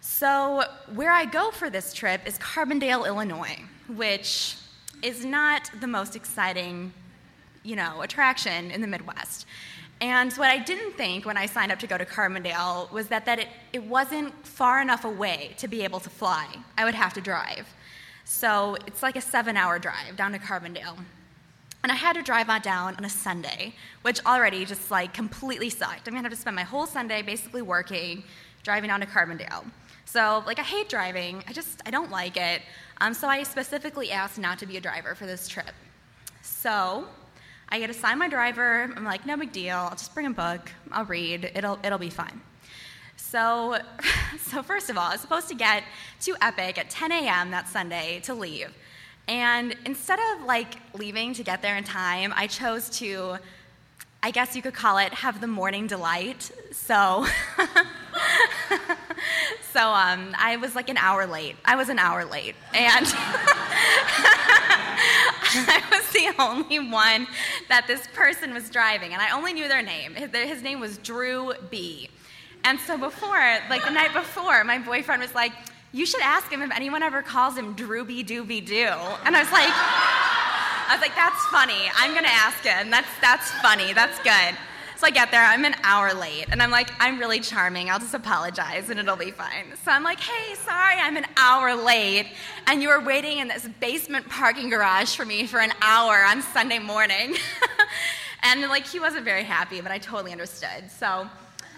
So 0.01 0.65
where 0.94 1.12
I 1.12 1.27
go 1.27 1.52
for 1.52 1.70
this 1.70 1.93
trip 1.93 2.27
is 2.27 2.39
Carbondale, 2.39 3.07
Illinois, 3.07 3.59
which 3.89 4.57
is 5.02 5.24
not 5.24 5.70
the 5.81 5.86
most 5.86 6.16
exciting, 6.16 6.93
you 7.62 7.77
know, 7.77 8.02
attraction 8.02 8.70
in 8.73 8.81
the 8.81 8.86
Midwest. 8.89 9.47
And 10.01 10.32
what 10.35 10.48
I 10.48 10.59
didn't 10.59 10.93
think 10.93 11.27
when 11.27 11.36
I 11.36 11.47
signed 11.47 11.70
up 11.70 11.78
to 11.81 11.86
go 11.86 11.98
to 11.98 12.06
Carbondale 12.06 12.90
was 12.90 13.09
that, 13.09 13.27
that 13.27 13.39
it, 13.39 13.48
it 13.72 13.82
wasn't 13.85 14.32
far 14.47 14.81
enough 14.81 15.05
away 15.05 15.55
to 15.59 15.68
be 15.68 15.82
able 15.82 16.01
to 16.01 16.09
fly. 16.09 16.47
I 16.78 16.85
would 16.85 16.94
have 16.94 17.12
to 17.14 17.20
drive. 17.20 17.66
So 18.24 18.77
it's 18.86 19.02
like 19.02 19.16
a 19.16 19.20
seven 19.20 19.56
hour 19.56 19.78
drive 19.78 20.16
down 20.16 20.32
to 20.32 20.39
Carbondale. 20.39 20.97
And 21.82 21.90
I 21.90 21.94
had 21.94 22.14
to 22.14 22.22
drive 22.22 22.48
on 22.48 22.60
down 22.60 22.97
on 22.97 23.05
a 23.05 23.10
Sunday, 23.10 23.74
which 24.02 24.24
already 24.24 24.64
just 24.64 24.90
like 24.90 25.12
completely 25.12 25.70
sucked. 25.70 26.06
I'm 26.06 26.14
gonna 26.14 26.22
have 26.22 26.32
to 26.32 26.40
spend 26.40 26.56
my 26.56 26.62
whole 26.62 26.86
Sunday 26.86 27.22
basically 27.22 27.62
working, 27.62 28.22
driving 28.62 28.89
down 28.89 29.01
to 29.01 29.06
Carbondale. 29.06 29.64
So 30.05 30.43
like 30.47 30.59
I 30.59 30.62
hate 30.62 30.89
driving. 30.89 31.43
I 31.47 31.52
just 31.52 31.82
I 31.86 31.90
don't 31.90 32.10
like 32.10 32.36
it. 32.36 32.62
Um, 33.01 33.14
so 33.14 33.28
I 33.28 33.43
specifically 33.43 34.10
asked 34.10 34.39
not 34.39 34.59
to 34.60 34.66
be 34.66 34.77
a 34.77 34.81
driver 34.81 35.14
for 35.14 35.27
this 35.27 35.48
trip. 35.48 35.74
So 36.43 37.06
I 37.72 37.78
get 37.78 37.88
assigned 37.88 38.18
my 38.18 38.28
driver. 38.28 38.92
I'm 38.97 39.05
like, 39.05 39.26
no 39.26 39.36
big 39.36 39.52
deal. 39.52 39.76
I'll 39.76 39.90
just 39.90 40.12
bring 40.12 40.26
a 40.26 40.30
book. 40.30 40.72
I'll 40.90 41.05
read. 41.05 41.52
It'll, 41.55 41.78
it'll 41.84 41.98
be 41.98 42.10
fine. 42.10 42.40
So, 43.16 43.78
so 44.40 44.62
first 44.62 44.90
of 44.90 44.98
all, 44.98 45.09
I 45.09 45.12
was 45.12 45.20
supposed 45.20 45.48
to 45.48 45.55
get 45.55 45.84
to 46.22 46.36
Epic 46.40 46.78
at 46.78 46.90
10 46.90 47.12
a.m. 47.12 47.52
that 47.52 47.68
Sunday 47.68 48.20
to 48.24 48.34
leave. 48.34 48.72
And 49.28 49.76
instead 49.84 50.18
of 50.18 50.44
like 50.44 50.74
leaving 50.94 51.32
to 51.34 51.44
get 51.44 51.62
there 51.62 51.76
in 51.76 51.84
time, 51.84 52.32
I 52.34 52.48
chose 52.48 52.90
to, 52.98 53.36
I 54.20 54.32
guess 54.32 54.56
you 54.56 54.62
could 54.62 54.74
call 54.74 54.98
it, 54.98 55.14
have 55.14 55.40
the 55.40 55.47
morning 55.47 55.86
delight. 55.86 56.51
So, 56.72 57.24
so 59.72 59.88
um, 59.88 60.34
I 60.36 60.56
was 60.60 60.74
like 60.74 60.88
an 60.88 60.97
hour 60.97 61.26
late. 61.26 61.55
I 61.64 61.76
was 61.76 61.88
an 61.88 62.01
hour 62.01 62.24
late, 62.24 62.56
and 62.74 63.06
I 65.55 65.82
was 65.90 66.09
the 66.12 66.43
only 66.43 66.78
one 66.78 67.27
that 67.68 67.86
this 67.86 68.06
person 68.09 68.55
was 68.55 68.70
driving, 68.70 69.12
and 69.12 69.20
I 69.20 69.36
only 69.36 69.52
knew 69.52 69.66
their 69.66 69.82
name. 69.82 70.14
His, 70.14 70.62
name 70.62 70.78
was 70.78 70.98
Drew 70.98 71.52
B. 71.70 72.09
And 72.62 72.78
so 72.78 72.97
before, 72.97 73.59
like 73.68 73.85
the 73.85 73.90
night 73.90 74.12
before, 74.12 74.62
my 74.62 74.78
boyfriend 74.78 75.22
was 75.22 75.35
like, 75.35 75.52
"You 75.93 76.06
should 76.06 76.20
ask 76.20 76.51
him 76.52 76.62
if 76.62 76.70
anyone 76.70 77.02
ever 77.02 77.22
calls 77.22 77.56
him 77.56 77.74
Drooby 77.74 78.24
Dooby 78.24 78.64
Doo." 78.64 78.94
And 79.24 79.36
I 79.36 79.40
was 79.40 79.51
like, 79.51 79.72
"I 79.72 80.90
was 80.93 81.01
like, 81.01 81.16
that's 81.16 81.44
funny. 81.47 81.90
I'm 81.97 82.14
gonna 82.14 82.28
ask 82.28 82.62
him. 82.62 82.90
That's 82.90 83.09
that's 83.20 83.51
funny. 83.62 83.93
That's 83.93 84.18
good." 84.20 84.56
So 85.01 85.06
I 85.06 85.10
get 85.10 85.31
there, 85.31 85.43
I'm 85.43 85.64
an 85.64 85.77
hour 85.82 86.12
late, 86.12 86.48
and 86.51 86.62
I'm 86.62 86.70
like, 86.70 86.90
I'm 87.01 87.18
really 87.18 87.40
charming. 87.40 87.89
I'll 87.89 87.98
just 87.98 88.12
apologize 88.12 88.90
and 88.90 89.01
it'll 89.01 89.16
be 89.16 89.31
fine. 89.31 89.72
So 89.82 89.93
I'm 89.93 90.02
like, 90.02 90.20
hey, 90.20 90.55
sorry, 90.56 90.97
I'm 90.97 91.16
an 91.16 91.24
hour 91.39 91.74
late, 91.74 92.27
and 92.66 92.82
you 92.82 92.90
were 92.90 93.01
waiting 93.01 93.39
in 93.39 93.48
this 93.48 93.66
basement 93.81 94.28
parking 94.28 94.68
garage 94.68 95.16
for 95.16 95.24
me 95.24 95.47
for 95.47 95.59
an 95.59 95.72
hour 95.81 96.22
on 96.27 96.43
Sunday 96.43 96.78
morning. 96.78 97.35
and 98.43 98.60
like, 98.64 98.86
he 98.86 99.01
wasn't 99.01 99.24
very 99.24 99.43
happy, 99.43 99.81
but 99.81 99.90
I 99.90 99.97
totally 99.97 100.32
understood. 100.32 100.90
So, 100.90 101.27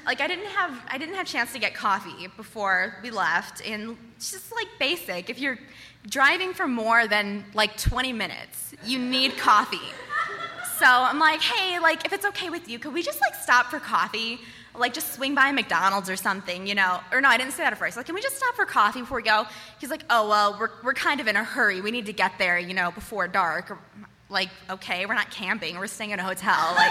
like, 0.04 0.20
I 0.20 0.26
didn't 0.26 0.46
have 0.46 0.82
I 0.88 0.98
didn't 0.98 1.14
have 1.14 1.28
chance 1.28 1.52
to 1.52 1.60
get 1.60 1.74
coffee 1.74 2.26
before 2.36 2.96
we 3.04 3.12
left, 3.12 3.64
and 3.64 3.96
just 4.18 4.52
like 4.52 4.66
basic. 4.80 5.30
If 5.30 5.38
you're 5.38 5.60
driving 6.08 6.54
for 6.54 6.66
more 6.66 7.06
than 7.06 7.44
like 7.54 7.76
20 7.76 8.12
minutes, 8.12 8.74
you 8.84 8.98
need 8.98 9.36
coffee. 9.38 9.92
So 10.78 10.86
I'm 10.86 11.18
like, 11.18 11.40
hey, 11.40 11.78
like, 11.78 12.04
if 12.04 12.12
it's 12.12 12.24
okay 12.26 12.50
with 12.50 12.68
you, 12.68 12.78
could 12.78 12.94
we 12.94 13.02
just 13.02 13.20
like 13.20 13.34
stop 13.34 13.66
for 13.66 13.78
coffee? 13.78 14.40
Like, 14.74 14.94
just 14.94 15.12
swing 15.14 15.34
by 15.34 15.48
a 15.48 15.52
McDonald's 15.52 16.08
or 16.08 16.16
something, 16.16 16.66
you 16.66 16.74
know? 16.74 17.00
Or 17.12 17.20
no, 17.20 17.28
I 17.28 17.36
didn't 17.36 17.52
say 17.52 17.62
that 17.62 17.72
at 17.72 17.78
first. 17.78 17.96
Like, 17.96 18.06
can 18.06 18.14
we 18.14 18.22
just 18.22 18.36
stop 18.36 18.54
for 18.54 18.64
coffee 18.64 19.00
before 19.00 19.16
we 19.18 19.22
go? 19.22 19.44
He's 19.78 19.90
like, 19.90 20.02
oh, 20.08 20.28
well, 20.28 20.56
we're, 20.58 20.70
we're 20.82 20.94
kind 20.94 21.20
of 21.20 21.28
in 21.28 21.36
a 21.36 21.44
hurry. 21.44 21.82
We 21.82 21.90
need 21.90 22.06
to 22.06 22.12
get 22.14 22.38
there, 22.38 22.58
you 22.58 22.72
know, 22.72 22.90
before 22.90 23.28
dark. 23.28 23.78
Like, 24.30 24.48
okay, 24.70 25.04
we're 25.04 25.14
not 25.14 25.30
camping. 25.30 25.78
We're 25.78 25.86
staying 25.88 26.12
in 26.12 26.18
a 26.20 26.24
hotel. 26.24 26.56
Like, 26.74 26.90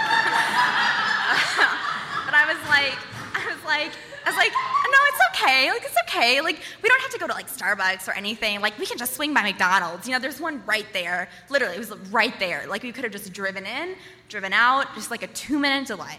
but 2.24 2.34
I 2.34 2.44
was 2.46 2.68
like, 2.68 2.96
I 3.34 3.52
was 3.52 3.64
like, 3.64 3.90
I 4.24 4.30
was 4.30 4.36
like, 4.36 4.52
no, 4.52 4.98
it's 5.08 5.20
okay. 5.30 5.70
Like, 5.70 5.82
it's 5.82 5.96
okay. 6.08 6.40
Like, 6.40 6.60
we 6.82 6.88
don't 6.88 7.00
have 7.00 7.10
to 7.10 7.18
go 7.18 7.26
to 7.26 7.32
like 7.32 7.48
Starbucks 7.50 8.08
or 8.08 8.12
anything. 8.12 8.60
Like, 8.60 8.78
we 8.78 8.86
can 8.86 8.98
just 8.98 9.14
swing 9.14 9.34
by 9.34 9.42
McDonald's. 9.42 10.06
You 10.06 10.12
know, 10.14 10.20
there's 10.20 10.40
one 10.40 10.62
right 10.66 10.86
there. 10.92 11.28
Literally, 11.50 11.76
it 11.76 11.78
was 11.78 11.92
right 12.10 12.38
there. 12.38 12.66
Like, 12.68 12.82
we 12.82 12.92
could 12.92 13.04
have 13.04 13.12
just 13.12 13.32
driven 13.32 13.66
in, 13.66 13.94
driven 14.28 14.52
out, 14.52 14.94
just 14.94 15.10
like 15.10 15.22
a 15.22 15.26
two 15.28 15.58
minute 15.58 15.88
delay. 15.88 16.18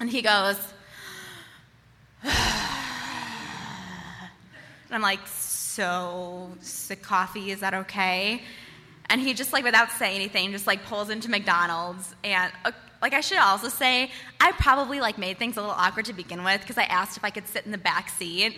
And 0.00 0.08
he 0.08 0.22
goes, 0.22 0.56
and 2.22 2.32
I'm 4.90 5.02
like, 5.02 5.26
so, 5.26 6.50
the 6.88 6.96
coffee, 6.96 7.50
is 7.50 7.60
that 7.60 7.74
okay? 7.74 8.42
And 9.10 9.20
he 9.20 9.34
just 9.34 9.52
like, 9.52 9.64
without 9.64 9.90
saying 9.90 10.16
anything, 10.16 10.52
just 10.52 10.66
like 10.66 10.84
pulls 10.84 11.10
into 11.10 11.30
McDonald's 11.30 12.14
and. 12.22 12.52
Uh, 12.64 12.72
like 13.02 13.12
I 13.12 13.20
should 13.20 13.38
also 13.38 13.68
say, 13.68 14.10
I 14.40 14.52
probably 14.52 15.00
like 15.00 15.18
made 15.18 15.36
things 15.38 15.56
a 15.56 15.60
little 15.60 15.74
awkward 15.74 16.04
to 16.06 16.12
begin 16.12 16.44
with 16.44 16.60
because 16.60 16.78
I 16.78 16.84
asked 16.84 17.16
if 17.16 17.24
I 17.24 17.30
could 17.30 17.48
sit 17.48 17.66
in 17.66 17.72
the 17.72 17.78
back 17.78 18.08
seat, 18.08 18.56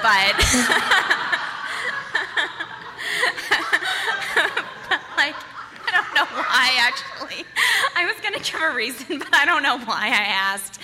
but, 0.00 0.06
like 5.16 5.34
I 5.34 5.90
don't 5.90 6.14
know 6.14 6.24
why 6.24 6.76
actually. 6.78 7.44
I 7.96 8.06
was 8.06 8.14
gonna 8.22 8.38
give 8.38 8.62
a 8.62 8.74
reason, 8.74 9.18
but 9.18 9.34
I 9.34 9.44
don't 9.44 9.64
know 9.64 9.78
why 9.78 10.06
I 10.06 10.52
asked. 10.52 10.78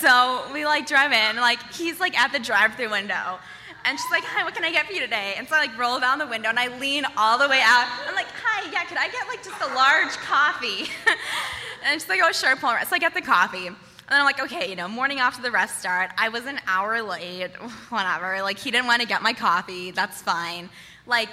So 0.00 0.50
we 0.52 0.64
like 0.64 0.86
drive 0.86 1.12
in, 1.12 1.36
like 1.36 1.72
he's 1.72 2.00
like 2.00 2.18
at 2.18 2.32
the 2.32 2.40
drive-through 2.40 2.90
window. 2.90 3.38
And 3.84 3.98
she's 3.98 4.10
like, 4.10 4.24
hi, 4.24 4.44
what 4.44 4.54
can 4.54 4.64
I 4.64 4.72
get 4.72 4.86
for 4.86 4.92
you 4.92 5.00
today? 5.00 5.34
And 5.36 5.48
so 5.48 5.56
I 5.56 5.60
like 5.60 5.78
roll 5.78 5.98
down 6.00 6.18
the 6.18 6.26
window 6.26 6.48
and 6.48 6.58
I 6.58 6.76
lean 6.78 7.04
all 7.16 7.38
the 7.38 7.48
way 7.48 7.60
out. 7.62 7.88
I'm 8.06 8.14
like, 8.14 8.28
hi, 8.42 8.70
yeah, 8.70 8.84
could 8.84 8.98
I 8.98 9.08
get 9.08 9.26
like 9.28 9.42
just 9.42 9.60
a 9.60 9.74
large 9.74 10.16
coffee? 10.18 10.90
and 11.84 12.00
she's 12.00 12.08
like, 12.08 12.20
oh, 12.22 12.32
sure, 12.32 12.56
pull 12.56 12.70
So 12.86 12.94
I 12.96 12.98
get 12.98 13.14
the 13.14 13.22
coffee. 13.22 13.66
And 13.66 13.76
then 14.08 14.20
I'm 14.20 14.24
like, 14.24 14.40
okay, 14.40 14.68
you 14.68 14.76
know, 14.76 14.88
morning 14.88 15.18
after 15.18 15.40
the 15.40 15.50
rest 15.50 15.78
start, 15.78 16.10
I 16.18 16.28
was 16.28 16.46
an 16.46 16.60
hour 16.66 17.00
late, 17.02 17.50
whatever. 17.90 18.42
Like, 18.42 18.58
he 18.58 18.70
didn't 18.70 18.86
want 18.86 19.02
to 19.02 19.08
get 19.08 19.22
my 19.22 19.32
coffee. 19.32 19.92
That's 19.92 20.20
fine. 20.20 20.68
Like, 21.06 21.28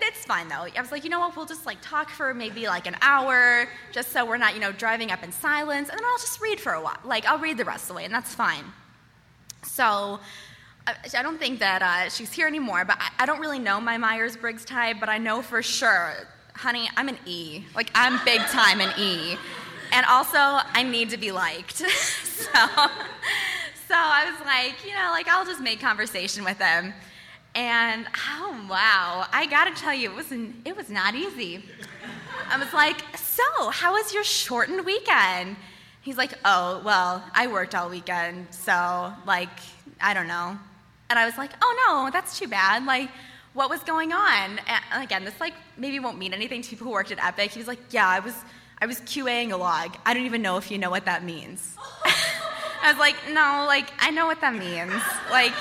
it's 0.00 0.24
fine 0.24 0.48
though. 0.48 0.66
I 0.76 0.80
was 0.80 0.92
like, 0.92 1.04
you 1.04 1.10
know 1.10 1.20
what, 1.20 1.36
we'll 1.36 1.46
just 1.46 1.66
like 1.66 1.78
talk 1.82 2.08
for 2.08 2.32
maybe 2.34 2.66
like 2.66 2.86
an 2.86 2.96
hour, 3.02 3.68
just 3.90 4.12
so 4.12 4.24
we're 4.24 4.36
not, 4.36 4.54
you 4.54 4.60
know, 4.60 4.72
driving 4.72 5.10
up 5.10 5.24
in 5.24 5.32
silence, 5.32 5.88
and 5.88 5.98
then 5.98 6.04
I'll 6.04 6.18
just 6.18 6.40
read 6.40 6.60
for 6.60 6.72
a 6.72 6.80
while. 6.80 6.98
Like, 7.04 7.26
I'll 7.26 7.38
read 7.38 7.58
the 7.58 7.64
rest 7.64 7.84
of 7.84 7.88
the 7.88 7.94
way, 7.94 8.04
and 8.04 8.14
that's 8.14 8.34
fine. 8.34 8.64
So, 9.64 10.20
I 10.86 11.22
don't 11.22 11.38
think 11.38 11.60
that 11.60 11.82
uh, 11.82 12.08
she's 12.08 12.32
here 12.32 12.46
anymore, 12.46 12.84
but 12.84 12.98
I, 12.98 13.22
I 13.22 13.26
don't 13.26 13.40
really 13.40 13.58
know 13.58 13.80
my 13.80 13.98
Myers 13.98 14.36
Briggs 14.36 14.64
type, 14.64 14.96
but 14.98 15.08
I 15.08 15.18
know 15.18 15.40
for 15.40 15.62
sure, 15.62 16.14
honey, 16.54 16.88
I'm 16.96 17.08
an 17.08 17.18
E. 17.24 17.64
Like, 17.74 17.90
I'm 17.94 18.22
big 18.24 18.40
time 18.42 18.80
an 18.80 18.92
E. 18.98 19.36
And 19.92 20.06
also, 20.06 20.38
I 20.38 20.82
need 20.82 21.10
to 21.10 21.16
be 21.16 21.30
liked. 21.30 21.76
so, 21.76 22.50
so 22.52 23.94
I 23.94 24.30
was 24.30 24.46
like, 24.46 24.84
you 24.84 24.94
know, 24.94 25.10
like, 25.10 25.28
I'll 25.28 25.44
just 25.44 25.60
make 25.60 25.80
conversation 25.80 26.44
with 26.44 26.58
them. 26.58 26.92
And 27.54 28.06
oh, 28.30 28.66
wow, 28.68 29.26
I 29.32 29.46
gotta 29.46 29.74
tell 29.74 29.94
you, 29.94 30.10
it 30.10 30.16
was, 30.16 30.32
it 30.64 30.76
was 30.76 30.88
not 30.88 31.14
easy. 31.14 31.62
I 32.50 32.58
was 32.58 32.72
like, 32.72 33.04
so, 33.16 33.68
how 33.70 33.92
was 33.92 34.12
your 34.14 34.24
shortened 34.24 34.84
weekend? 34.84 35.56
He's 36.00 36.16
like, 36.16 36.32
oh, 36.44 36.80
well, 36.84 37.22
I 37.34 37.46
worked 37.46 37.74
all 37.74 37.88
weekend, 37.88 38.46
so, 38.50 39.12
like, 39.26 39.50
I 40.00 40.14
don't 40.14 40.26
know, 40.26 40.58
and 41.12 41.18
I 41.18 41.26
was 41.26 41.36
like, 41.36 41.50
oh 41.60 41.86
no, 41.86 42.10
that's 42.10 42.38
too 42.38 42.48
bad. 42.48 42.86
Like, 42.86 43.10
what 43.52 43.68
was 43.68 43.82
going 43.82 44.12
on? 44.14 44.58
And 44.66 45.04
again, 45.04 45.26
this 45.26 45.38
like 45.40 45.52
maybe 45.76 45.98
won't 45.98 46.18
mean 46.18 46.32
anything 46.32 46.62
to 46.62 46.70
people 46.70 46.86
who 46.86 46.92
worked 46.92 47.12
at 47.12 47.22
Epic. 47.22 47.50
He 47.50 47.58
was 47.58 47.68
like, 47.68 47.80
yeah, 47.90 48.08
I 48.08 48.20
was, 48.20 48.34
I 48.80 48.86
was 48.86 49.00
QAing 49.02 49.52
a 49.52 49.56
log. 49.56 49.94
I 50.06 50.14
don't 50.14 50.24
even 50.24 50.40
know 50.40 50.56
if 50.56 50.70
you 50.70 50.78
know 50.78 50.88
what 50.88 51.04
that 51.04 51.22
means. 51.22 51.76
I 52.82 52.90
was 52.90 52.98
like, 52.98 53.16
no, 53.28 53.64
like, 53.68 53.92
I 53.98 54.10
know 54.10 54.24
what 54.24 54.40
that 54.40 54.54
means. 54.54 55.02
Like, 55.30 55.52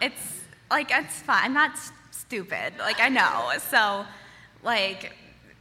it's, 0.00 0.40
like, 0.70 0.90
it's 0.92 1.20
fine. 1.22 1.44
I'm 1.44 1.54
not 1.54 1.72
stupid. 2.12 2.74
Like, 2.78 3.00
I 3.00 3.08
know. 3.08 3.52
So, 3.70 4.06
like, 4.62 5.12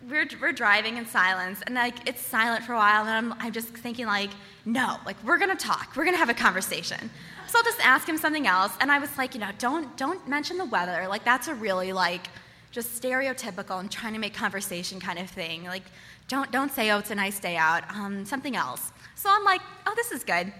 we're, 0.09 0.27
we're 0.41 0.53
driving 0.53 0.97
in 0.97 1.05
silence, 1.05 1.61
and, 1.65 1.75
like, 1.75 2.07
it's 2.07 2.21
silent 2.21 2.63
for 2.63 2.73
a 2.73 2.77
while, 2.77 3.05
and 3.05 3.33
I'm, 3.33 3.39
I'm 3.39 3.51
just 3.51 3.69
thinking, 3.69 4.05
like, 4.05 4.29
no, 4.65 4.97
like, 5.05 5.21
we're 5.23 5.37
gonna 5.37 5.55
talk. 5.55 5.93
We're 5.95 6.05
gonna 6.05 6.17
have 6.17 6.29
a 6.29 6.33
conversation. 6.33 7.09
So 7.47 7.57
I'll 7.57 7.63
just 7.63 7.85
ask 7.85 8.07
him 8.07 8.17
something 8.17 8.47
else, 8.47 8.73
and 8.79 8.91
I 8.91 8.99
was 8.99 9.17
like, 9.17 9.33
you 9.33 9.39
know, 9.39 9.51
don't, 9.57 9.95
don't 9.97 10.27
mention 10.27 10.57
the 10.57 10.65
weather. 10.65 11.07
Like, 11.07 11.23
that's 11.23 11.47
a 11.47 11.53
really, 11.53 11.93
like, 11.93 12.27
just 12.71 13.01
stereotypical 13.01 13.79
and 13.79 13.89
trying 13.89 14.13
to 14.13 14.19
make 14.19 14.33
conversation 14.33 14.99
kind 14.99 15.17
of 15.19 15.29
thing. 15.29 15.63
Like, 15.63 15.83
don't, 16.27 16.51
don't 16.51 16.71
say, 16.71 16.91
oh, 16.91 16.99
it's 16.99 17.11
a 17.11 17.15
nice 17.15 17.39
day 17.39 17.55
out. 17.55 17.83
Um, 17.95 18.25
something 18.25 18.55
else. 18.55 18.91
So 19.15 19.29
I'm 19.31 19.43
like, 19.43 19.61
oh, 19.85 19.93
this 19.95 20.11
is 20.11 20.23
good. 20.23 20.51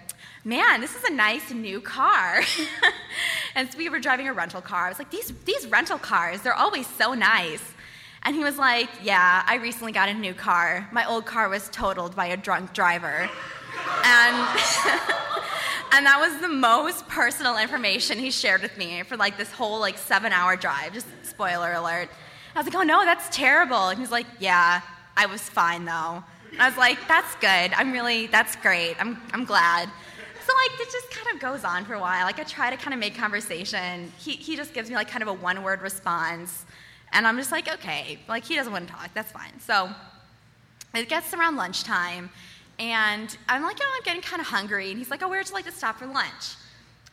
Man, 0.44 0.80
this 0.80 0.96
is 0.96 1.04
a 1.04 1.14
nice 1.14 1.52
new 1.52 1.82
car. 1.82 2.42
and 3.56 3.70
so 3.70 3.78
we 3.78 3.90
were 3.90 4.00
driving 4.00 4.28
a 4.30 4.34
rental 4.34 4.62
car. 4.62 4.86
I 4.86 4.90
was 4.90 4.98
like, 4.98 5.12
these, 5.12 5.34
these 5.46 5.68
rental 5.68 6.00
cars, 6.00 6.42
they're 6.42 6.56
always 6.56 6.88
so 6.88 7.14
nice. 7.14 7.74
And 8.24 8.36
he 8.36 8.44
was 8.44 8.58
like, 8.58 8.90
yeah, 9.04 9.44
I 9.46 9.56
recently 9.56 9.92
got 9.92 10.10
a 10.10 10.14
new 10.14 10.34
car. 10.34 10.88
My 10.92 11.08
old 11.08 11.26
car 11.26 11.50
was 11.50 11.70
totaled 11.70 12.16
by 12.16 12.28
a 12.28 12.38
drunk 12.38 12.74
driver. 12.74 13.30
And, 14.04 14.36
and 15.94 16.06
that 16.06 16.18
was 16.20 16.42
the 16.42 16.50
most 16.50 17.08
personal 17.08 17.58
information 17.58 18.18
he 18.18 18.32
shared 18.32 18.62
with 18.62 18.78
me 18.78 19.04
for 19.04 19.18
like 19.18 19.38
this 19.38 19.52
whole 19.52 19.80
like 19.80 19.98
seven 19.98 20.34
hour 20.34 20.56
drive. 20.56 20.94
Just 20.94 21.08
spoiler 21.24 21.74
alert. 21.74 22.10
I 22.56 22.60
was 22.60 22.66
like, 22.66 22.76
oh 22.76 22.84
no, 22.84 23.06
that's 23.06 23.36
terrible. 23.36 23.90
And 23.90 24.00
he's 24.00 24.12
like, 24.12 24.26
yeah, 24.40 24.82
I 25.16 25.26
was 25.28 25.42
fine 25.42 25.86
though. 25.86 26.24
And 26.52 26.62
I 26.62 26.68
was 26.68 26.78
like, 26.78 26.98
that's 27.08 27.36
good. 27.36 27.74
I'm 27.74 27.92
really, 27.92 28.28
that's 28.28 28.56
great. 28.56 28.96
I'm, 29.00 29.22
I'm 29.34 29.46
glad. 29.46 29.90
So 30.46 30.54
like 30.54 30.80
it 30.80 30.92
just 30.92 31.12
kind 31.12 31.36
of 31.36 31.42
goes 31.42 31.64
on 31.66 31.86
for 31.86 31.94
a 31.94 32.00
while. 32.00 32.26
Like 32.26 32.40
I 32.40 32.44
try 32.44 32.70
to 32.70 32.78
kind 32.78 32.94
of 32.94 33.00
make 33.00 33.16
conversation. 33.16 34.12
He, 34.18 34.32
he 34.32 34.56
just 34.56 34.74
gives 34.74 34.90
me 34.90 34.96
like 34.96 35.10
kind 35.10 35.22
of 35.22 35.28
a 35.28 35.34
one 35.34 35.62
word 35.62 35.82
response. 35.82 36.66
And 37.14 37.26
I'm 37.26 37.38
just 37.38 37.52
like, 37.52 37.72
okay, 37.72 38.20
like 38.28 38.44
he 38.44 38.56
doesn't 38.56 38.72
want 38.72 38.88
to 38.88 38.94
talk. 38.94 39.14
That's 39.14 39.32
fine. 39.32 39.60
So 39.60 39.90
it 40.94 41.10
gets 41.10 41.34
around 41.34 41.56
lunchtime. 41.56 42.30
And 42.80 43.36
I'm 43.50 43.64
like, 43.64 43.78
oh, 43.82 43.94
I'm 43.98 44.04
getting 44.04 44.22
kind 44.22 44.40
of 44.40 44.48
hungry. 44.48 44.90
And 44.90 44.98
he's 44.98 45.10
like, 45.10 45.24
oh, 45.24 45.30
where'd 45.30 45.48
you 45.48 45.54
like 45.54 45.66
to 45.66 45.72
stop 45.72 45.98
for 45.98 46.06
lunch? 46.06 46.56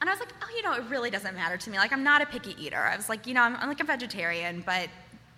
And 0.01 0.11
I 0.11 0.12
was 0.12 0.21
like, 0.21 0.35
oh, 0.43 0.55
you 0.55 0.62
know, 0.62 0.75
it 0.75 0.85
really 0.91 1.11
doesn't 1.11 1.35
matter 1.35 1.57
to 1.57 1.71
me. 1.71 1.79
Like, 1.79 1.93
I'm 1.93 2.05
not 2.05 2.21
a 2.21 2.27
picky 2.27 2.55
eater. 2.62 2.79
I 2.79 2.97
was 2.97 3.09
like, 3.09 3.27
you 3.27 3.33
know, 3.33 3.43
I'm, 3.43 3.57
I'm 3.57 3.69
like 3.69 3.81
a 3.81 3.85
vegetarian, 3.85 4.62
but 4.66 4.89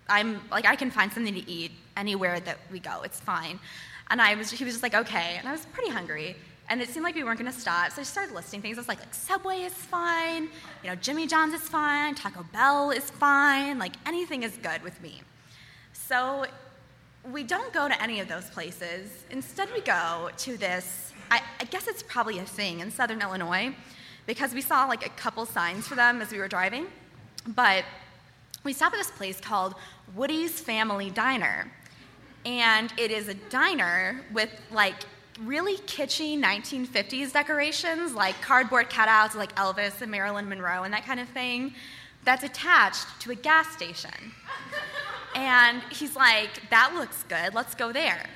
I'm 0.09 0.41
like, 0.51 0.66
I 0.66 0.74
can 0.74 0.91
find 0.91 1.12
something 1.12 1.35
to 1.35 1.51
eat 1.51 1.73
anywhere 1.97 2.41
that 2.41 2.59
we 2.73 2.81
go. 2.81 3.03
It's 3.03 3.20
fine. 3.20 3.61
And 4.11 4.20
I 4.20 4.35
was, 4.35 4.51
he 4.51 4.65
was 4.65 4.74
just 4.74 4.83
like, 4.83 4.95
okay. 4.95 5.37
And 5.39 5.47
I 5.47 5.53
was 5.53 5.66
pretty 5.66 5.91
hungry. 5.91 6.37
And 6.68 6.82
it 6.82 6.88
seemed 6.88 7.05
like 7.05 7.14
we 7.14 7.22
weren't 7.22 7.38
going 7.38 7.52
to 7.52 7.59
stop. 7.59 7.93
So 7.93 8.01
I 8.01 8.05
started 8.05 8.34
listing 8.34 8.60
things. 8.60 8.76
I 8.76 8.80
was 8.80 8.88
like, 8.88 8.98
like, 8.98 9.14
Subway 9.14 9.60
is 9.60 9.72
fine. 9.72 10.48
You 10.82 10.90
know, 10.90 10.97
Jimmy 10.97 11.26
John's 11.26 11.55
is 11.55 11.62
fine. 11.62 12.14
Taco 12.14 12.44
Bell 12.52 12.90
is 12.90 13.09
fine. 13.09 13.78
Like, 13.78 13.93
anything 14.05 14.43
is 14.43 14.56
good 14.62 14.82
with 14.82 15.01
me. 15.01 15.22
So 15.93 16.47
we 17.32 17.43
don't 17.43 17.72
go 17.72 17.88
to 17.88 18.02
any 18.02 18.20
of 18.20 18.28
those 18.28 18.51
places. 18.51 19.24
Instead, 19.30 19.68
we 19.72 19.80
go 19.80 20.30
to 20.38 20.56
this, 20.56 21.12
I, 21.30 21.40
I, 21.60 21.64
guess 21.64 21.86
it's 21.86 22.02
probably 22.02 22.38
a 22.38 22.44
thing 22.44 22.80
in 22.80 22.90
southern 22.90 23.20
Illinois, 23.20 23.74
because 24.26 24.55
we 24.55 24.60
saw 24.60 24.86
like 24.86 25.05
a 25.05 25.10
couple 25.10 25.44
signs 25.47 25.86
for 25.86 25.94
them 25.94 26.20
as 26.20 26.30
we 26.30 26.38
were 26.38 26.48
driving. 26.48 26.86
But 27.48 27.84
we 28.64 28.72
stopped 28.72 28.94
at 28.94 28.98
this 28.98 29.10
place 29.10 29.40
called 29.40 29.74
Woody's 30.14 30.60
Family 30.60 31.10
Diner. 31.10 31.70
And 32.44 32.93
it 32.97 33.10
is 33.10 33.28
a 33.28 33.34
diner 33.34 34.24
with 34.32 34.51
like 34.70 35.05
really 35.44 35.76
kitschy 35.78 36.40
1950s 36.40 37.32
decorations, 37.32 38.14
like 38.14 38.40
cardboard 38.40 38.90
cutouts 38.90 39.34
like 39.34 39.54
Elvis 39.56 40.00
and 40.00 40.10
Marilyn 40.10 40.48
Monroe 40.48 40.84
and 40.84 40.92
that 40.94 41.04
kind 41.04 41.20
of 41.20 41.28
thing, 41.28 41.74
that's 42.24 42.42
attached 42.42 43.06
to 43.20 43.30
a 43.30 43.34
gas 43.34 43.68
station. 43.72 44.10
And 45.34 45.82
he's 45.90 46.16
like, 46.16 46.70
that 46.70 46.94
looks 46.94 47.22
good, 47.24 47.54
let's 47.54 47.74
go 47.74 47.92
there. 47.92 48.26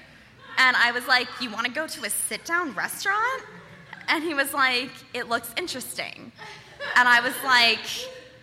And 0.59 0.77
I 0.77 0.93
was 0.93 1.07
like, 1.07 1.27
you 1.41 1.51
want 1.51 1.67
to 1.67 1.73
go 1.73 1.87
to 1.87 2.05
a 2.05 2.11
sit 2.11 2.45
down 2.45 2.75
restaurant? 2.75 3.43
And 4.09 4.23
he 4.23 4.35
was 4.35 4.53
like, 4.53 4.91
it 5.15 5.29
looks 5.29 5.51
interesting. 5.57 6.33
And 6.97 7.09
I 7.09 7.21
was 7.21 7.35
like, 7.45 7.79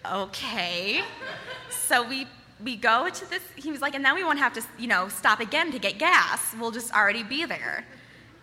okay. 0.06 1.02
So 1.70 2.08
we 2.08 2.28
we 2.64 2.76
go 2.76 3.08
to 3.08 3.30
this 3.30 3.44
he 3.56 3.72
was 3.72 3.82
like 3.82 3.94
and 3.94 4.04
then 4.04 4.16
we 4.16 4.24
won't 4.24 4.40
have 4.40 4.52
to 4.52 4.64
you 4.80 4.88
know 4.88 5.08
stop 5.10 5.40
again 5.40 5.72
to 5.72 5.78
get 5.78 6.00
gas 6.00 6.56
we'll 6.60 6.72
just 6.72 6.92
already 6.92 7.22
be 7.22 7.46
there 7.46 7.86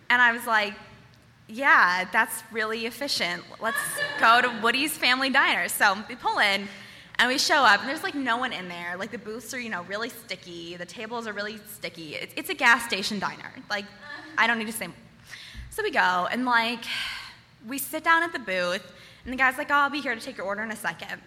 and 0.09 0.21
i 0.21 0.31
was 0.31 0.45
like 0.45 0.73
yeah 1.47 2.05
that's 2.11 2.43
really 2.51 2.85
efficient 2.85 3.43
let's 3.61 3.77
go 4.19 4.41
to 4.41 4.49
woody's 4.61 4.97
family 4.97 5.29
diner 5.29 5.67
so 5.67 5.97
we 6.09 6.15
pull 6.15 6.39
in 6.39 6.67
and 7.17 7.29
we 7.29 7.37
show 7.37 7.63
up, 7.63 7.79
and 7.79 7.89
there's 7.89 8.03
like 8.03 8.15
no 8.15 8.37
one 8.37 8.51
in 8.51 8.67
there. 8.67 8.97
Like 8.97 9.11
the 9.11 9.17
booths 9.17 9.53
are, 9.53 9.59
you 9.59 9.69
know, 9.69 9.83
really 9.83 10.09
sticky. 10.09 10.75
The 10.75 10.85
tables 10.85 11.27
are 11.27 11.33
really 11.33 11.59
sticky. 11.71 12.15
It's, 12.15 12.33
it's 12.35 12.49
a 12.49 12.53
gas 12.53 12.85
station 12.85 13.19
diner. 13.19 13.53
Like, 13.69 13.85
I 14.37 14.47
don't 14.47 14.59
need 14.59 14.67
to 14.67 14.73
say. 14.73 14.87
More. 14.87 14.95
So 15.69 15.81
we 15.81 15.91
go, 15.91 16.27
and 16.29 16.45
like, 16.45 16.83
we 17.67 17.77
sit 17.77 18.03
down 18.03 18.23
at 18.23 18.33
the 18.33 18.39
booth, 18.39 18.91
and 19.23 19.31
the 19.31 19.37
guy's 19.37 19.57
like, 19.57 19.71
oh, 19.71 19.75
I'll 19.75 19.89
be 19.89 20.01
here 20.01 20.13
to 20.13 20.21
take 20.21 20.37
your 20.37 20.45
order 20.45 20.63
in 20.63 20.71
a 20.71 20.75
second. 20.75 21.21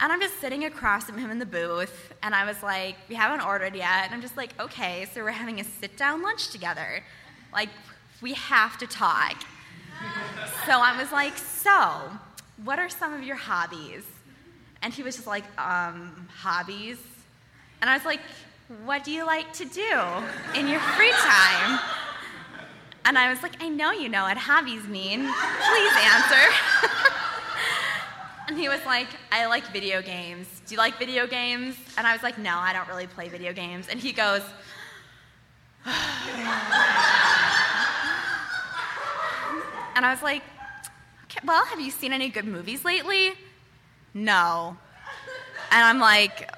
And 0.00 0.12
I'm 0.12 0.20
just 0.20 0.40
sitting 0.40 0.64
across 0.64 1.04
from 1.04 1.18
him 1.18 1.30
in 1.30 1.38
the 1.38 1.46
booth, 1.46 2.12
and 2.22 2.34
I 2.34 2.44
was 2.44 2.62
like, 2.62 2.96
we 3.08 3.14
haven't 3.14 3.46
ordered 3.46 3.74
yet. 3.74 4.04
And 4.04 4.14
I'm 4.14 4.20
just 4.20 4.36
like, 4.36 4.58
okay, 4.60 5.06
so 5.12 5.22
we're 5.22 5.30
having 5.30 5.60
a 5.60 5.64
sit 5.64 5.96
down 5.96 6.22
lunch 6.22 6.48
together. 6.48 7.02
Like, 7.52 7.70
we 8.24 8.32
have 8.32 8.78
to 8.78 8.86
talk. 8.86 9.36
so 10.64 10.72
I 10.72 10.96
was 10.98 11.12
like, 11.12 11.36
so, 11.36 12.00
what 12.64 12.78
are 12.78 12.88
some 12.88 13.12
of 13.12 13.22
your 13.22 13.36
hobbies? 13.36 14.02
And 14.80 14.94
he 14.94 15.02
was 15.02 15.16
just 15.16 15.26
like, 15.26 15.44
um, 15.60 16.26
hobbies? 16.34 16.96
And 17.82 17.90
I 17.90 17.94
was 17.94 18.06
like, 18.06 18.20
what 18.86 19.04
do 19.04 19.10
you 19.10 19.26
like 19.26 19.52
to 19.52 19.66
do 19.66 19.92
in 20.58 20.68
your 20.68 20.80
free 20.80 21.10
time? 21.10 21.78
And 23.04 23.18
I 23.18 23.28
was 23.28 23.42
like, 23.42 23.62
I 23.62 23.68
know 23.68 23.92
you 23.92 24.08
know 24.08 24.22
what 24.22 24.38
hobbies 24.38 24.88
mean. 24.88 25.20
Please 25.20 25.94
answer. 26.14 26.44
and 28.48 28.58
he 28.58 28.70
was 28.70 28.80
like, 28.86 29.08
I 29.32 29.44
like 29.44 29.70
video 29.70 30.00
games. 30.00 30.46
Do 30.66 30.74
you 30.74 30.78
like 30.78 30.98
video 30.98 31.26
games? 31.26 31.76
And 31.98 32.06
I 32.06 32.14
was 32.14 32.22
like, 32.22 32.38
no, 32.38 32.56
I 32.56 32.72
don't 32.72 32.88
really 32.88 33.06
play 33.06 33.28
video 33.28 33.52
games. 33.52 33.88
And 33.90 34.00
he 34.00 34.12
goes, 34.12 34.40
and 39.94 40.04
I 40.04 40.12
was 40.12 40.22
like, 40.22 40.42
okay, 41.24 41.40
well, 41.44 41.64
have 41.66 41.80
you 41.80 41.90
seen 41.90 42.12
any 42.12 42.28
good 42.28 42.44
movies 42.44 42.84
lately? 42.84 43.32
No. 44.12 44.76
And 45.70 45.82
I'm 45.82 45.98
like, 45.98 46.50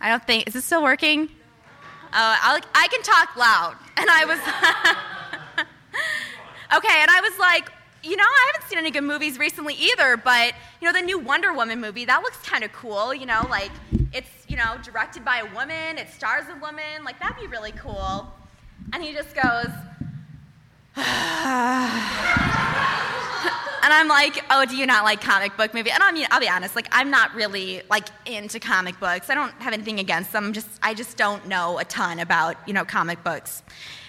I 0.00 0.08
don't 0.08 0.26
think, 0.26 0.46
is 0.46 0.54
this 0.54 0.64
still 0.64 0.82
working? 0.82 1.28
Uh, 2.12 2.36
i 2.40 2.60
I 2.74 2.88
can 2.88 3.02
talk 3.02 3.36
loud. 3.36 3.76
And 3.96 4.10
I 4.10 4.24
was, 4.24 4.38
okay, 6.76 6.98
and 7.00 7.10
I 7.10 7.20
was 7.20 7.38
like, 7.38 7.70
you 8.02 8.16
know, 8.16 8.24
I 8.24 8.52
haven't 8.52 8.68
seen 8.68 8.78
any 8.78 8.90
good 8.90 9.04
movies 9.04 9.38
recently 9.38 9.74
either, 9.74 10.16
but, 10.16 10.52
you 10.80 10.86
know, 10.86 10.92
the 10.92 11.00
new 11.00 11.18
Wonder 11.18 11.52
Woman 11.52 11.80
movie, 11.80 12.04
that 12.04 12.22
looks 12.22 12.38
kind 12.38 12.64
of 12.64 12.72
cool, 12.72 13.14
you 13.14 13.24
know, 13.24 13.46
like, 13.48 13.70
it's, 14.12 14.28
you 14.48 14.56
know, 14.56 14.76
directed 14.82 15.24
by 15.24 15.38
a 15.38 15.54
woman, 15.54 15.96
it 15.96 16.10
stars 16.10 16.44
a 16.50 16.58
woman, 16.60 17.04
like, 17.04 17.20
that'd 17.20 17.36
be 17.36 17.46
really 17.46 17.70
cool. 17.72 18.34
And 18.92 19.02
he 19.02 19.12
just 19.12 19.32
goes, 19.34 19.70
and 23.82 23.92
I'm 23.92 24.08
like, 24.08 24.42
oh, 24.50 24.64
do 24.64 24.76
you 24.76 24.86
not 24.86 25.04
like 25.04 25.20
comic 25.20 25.56
book 25.56 25.74
movies? 25.74 25.92
And 25.94 26.02
I 26.02 26.12
mean, 26.12 26.26
I'll 26.30 26.40
be 26.40 26.48
honest, 26.48 26.74
like 26.74 26.88
I'm 26.92 27.10
not 27.10 27.34
really 27.34 27.82
like 27.90 28.08
into 28.26 28.60
comic 28.60 28.98
books. 29.00 29.30
I 29.30 29.34
don't 29.34 29.52
have 29.62 29.72
anything 29.72 30.00
against 30.00 30.32
them. 30.32 30.46
I'm 30.46 30.52
Just 30.52 30.68
I 30.82 30.94
just 30.94 31.16
don't 31.16 31.46
know 31.46 31.78
a 31.78 31.84
ton 31.84 32.18
about 32.18 32.56
you 32.66 32.74
know 32.74 32.84
comic 32.84 33.22
books. 33.22 33.62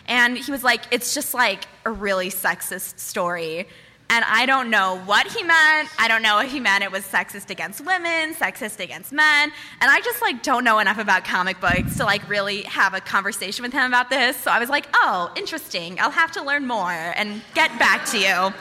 And 0.08 0.38
he 0.38 0.52
was 0.52 0.64
like, 0.64 0.82
it's 0.92 1.14
just 1.14 1.34
like 1.34 1.66
a 1.84 1.92
really 1.92 2.30
sexist 2.30 3.00
story. 3.00 3.68
And 4.08 4.24
I 4.28 4.46
don't 4.46 4.70
know 4.70 5.00
what 5.06 5.26
he 5.26 5.42
meant. 5.42 5.90
I 5.98 6.08
don't 6.08 6.22
know 6.22 6.40
if 6.40 6.52
he 6.52 6.60
meant 6.60 6.84
it 6.84 6.92
was 6.92 7.04
sexist 7.04 7.50
against 7.50 7.84
women, 7.84 8.36
sexist 8.36 8.80
against 8.80 9.12
men. 9.12 9.52
And 9.82 9.92
I 9.92 10.00
just 10.02 10.22
like 10.22 10.44
don't 10.44 10.64
know 10.64 10.78
enough 10.78 11.00
about 11.00 11.26
comic 11.26 11.60
books 11.60 11.98
to 11.98 12.04
like 12.04 12.28
really 12.30 12.62
have 12.64 12.94
a 12.94 13.02
conversation 13.02 13.64
with 13.64 13.74
him 13.74 13.86
about 13.86 14.12
this. 14.12 14.38
So 14.38 14.52
I 14.52 14.60
was 14.60 14.70
like, 14.70 14.88
"Oh, 14.94 15.32
interesting. 15.36 16.00
I'll 16.00 16.12
have 16.12 16.32
to 16.34 16.44
learn 16.44 16.68
more 16.68 16.92
and 16.92 17.42
get 17.56 17.78
back 17.80 18.06
to 18.12 18.20
you." 18.20 18.54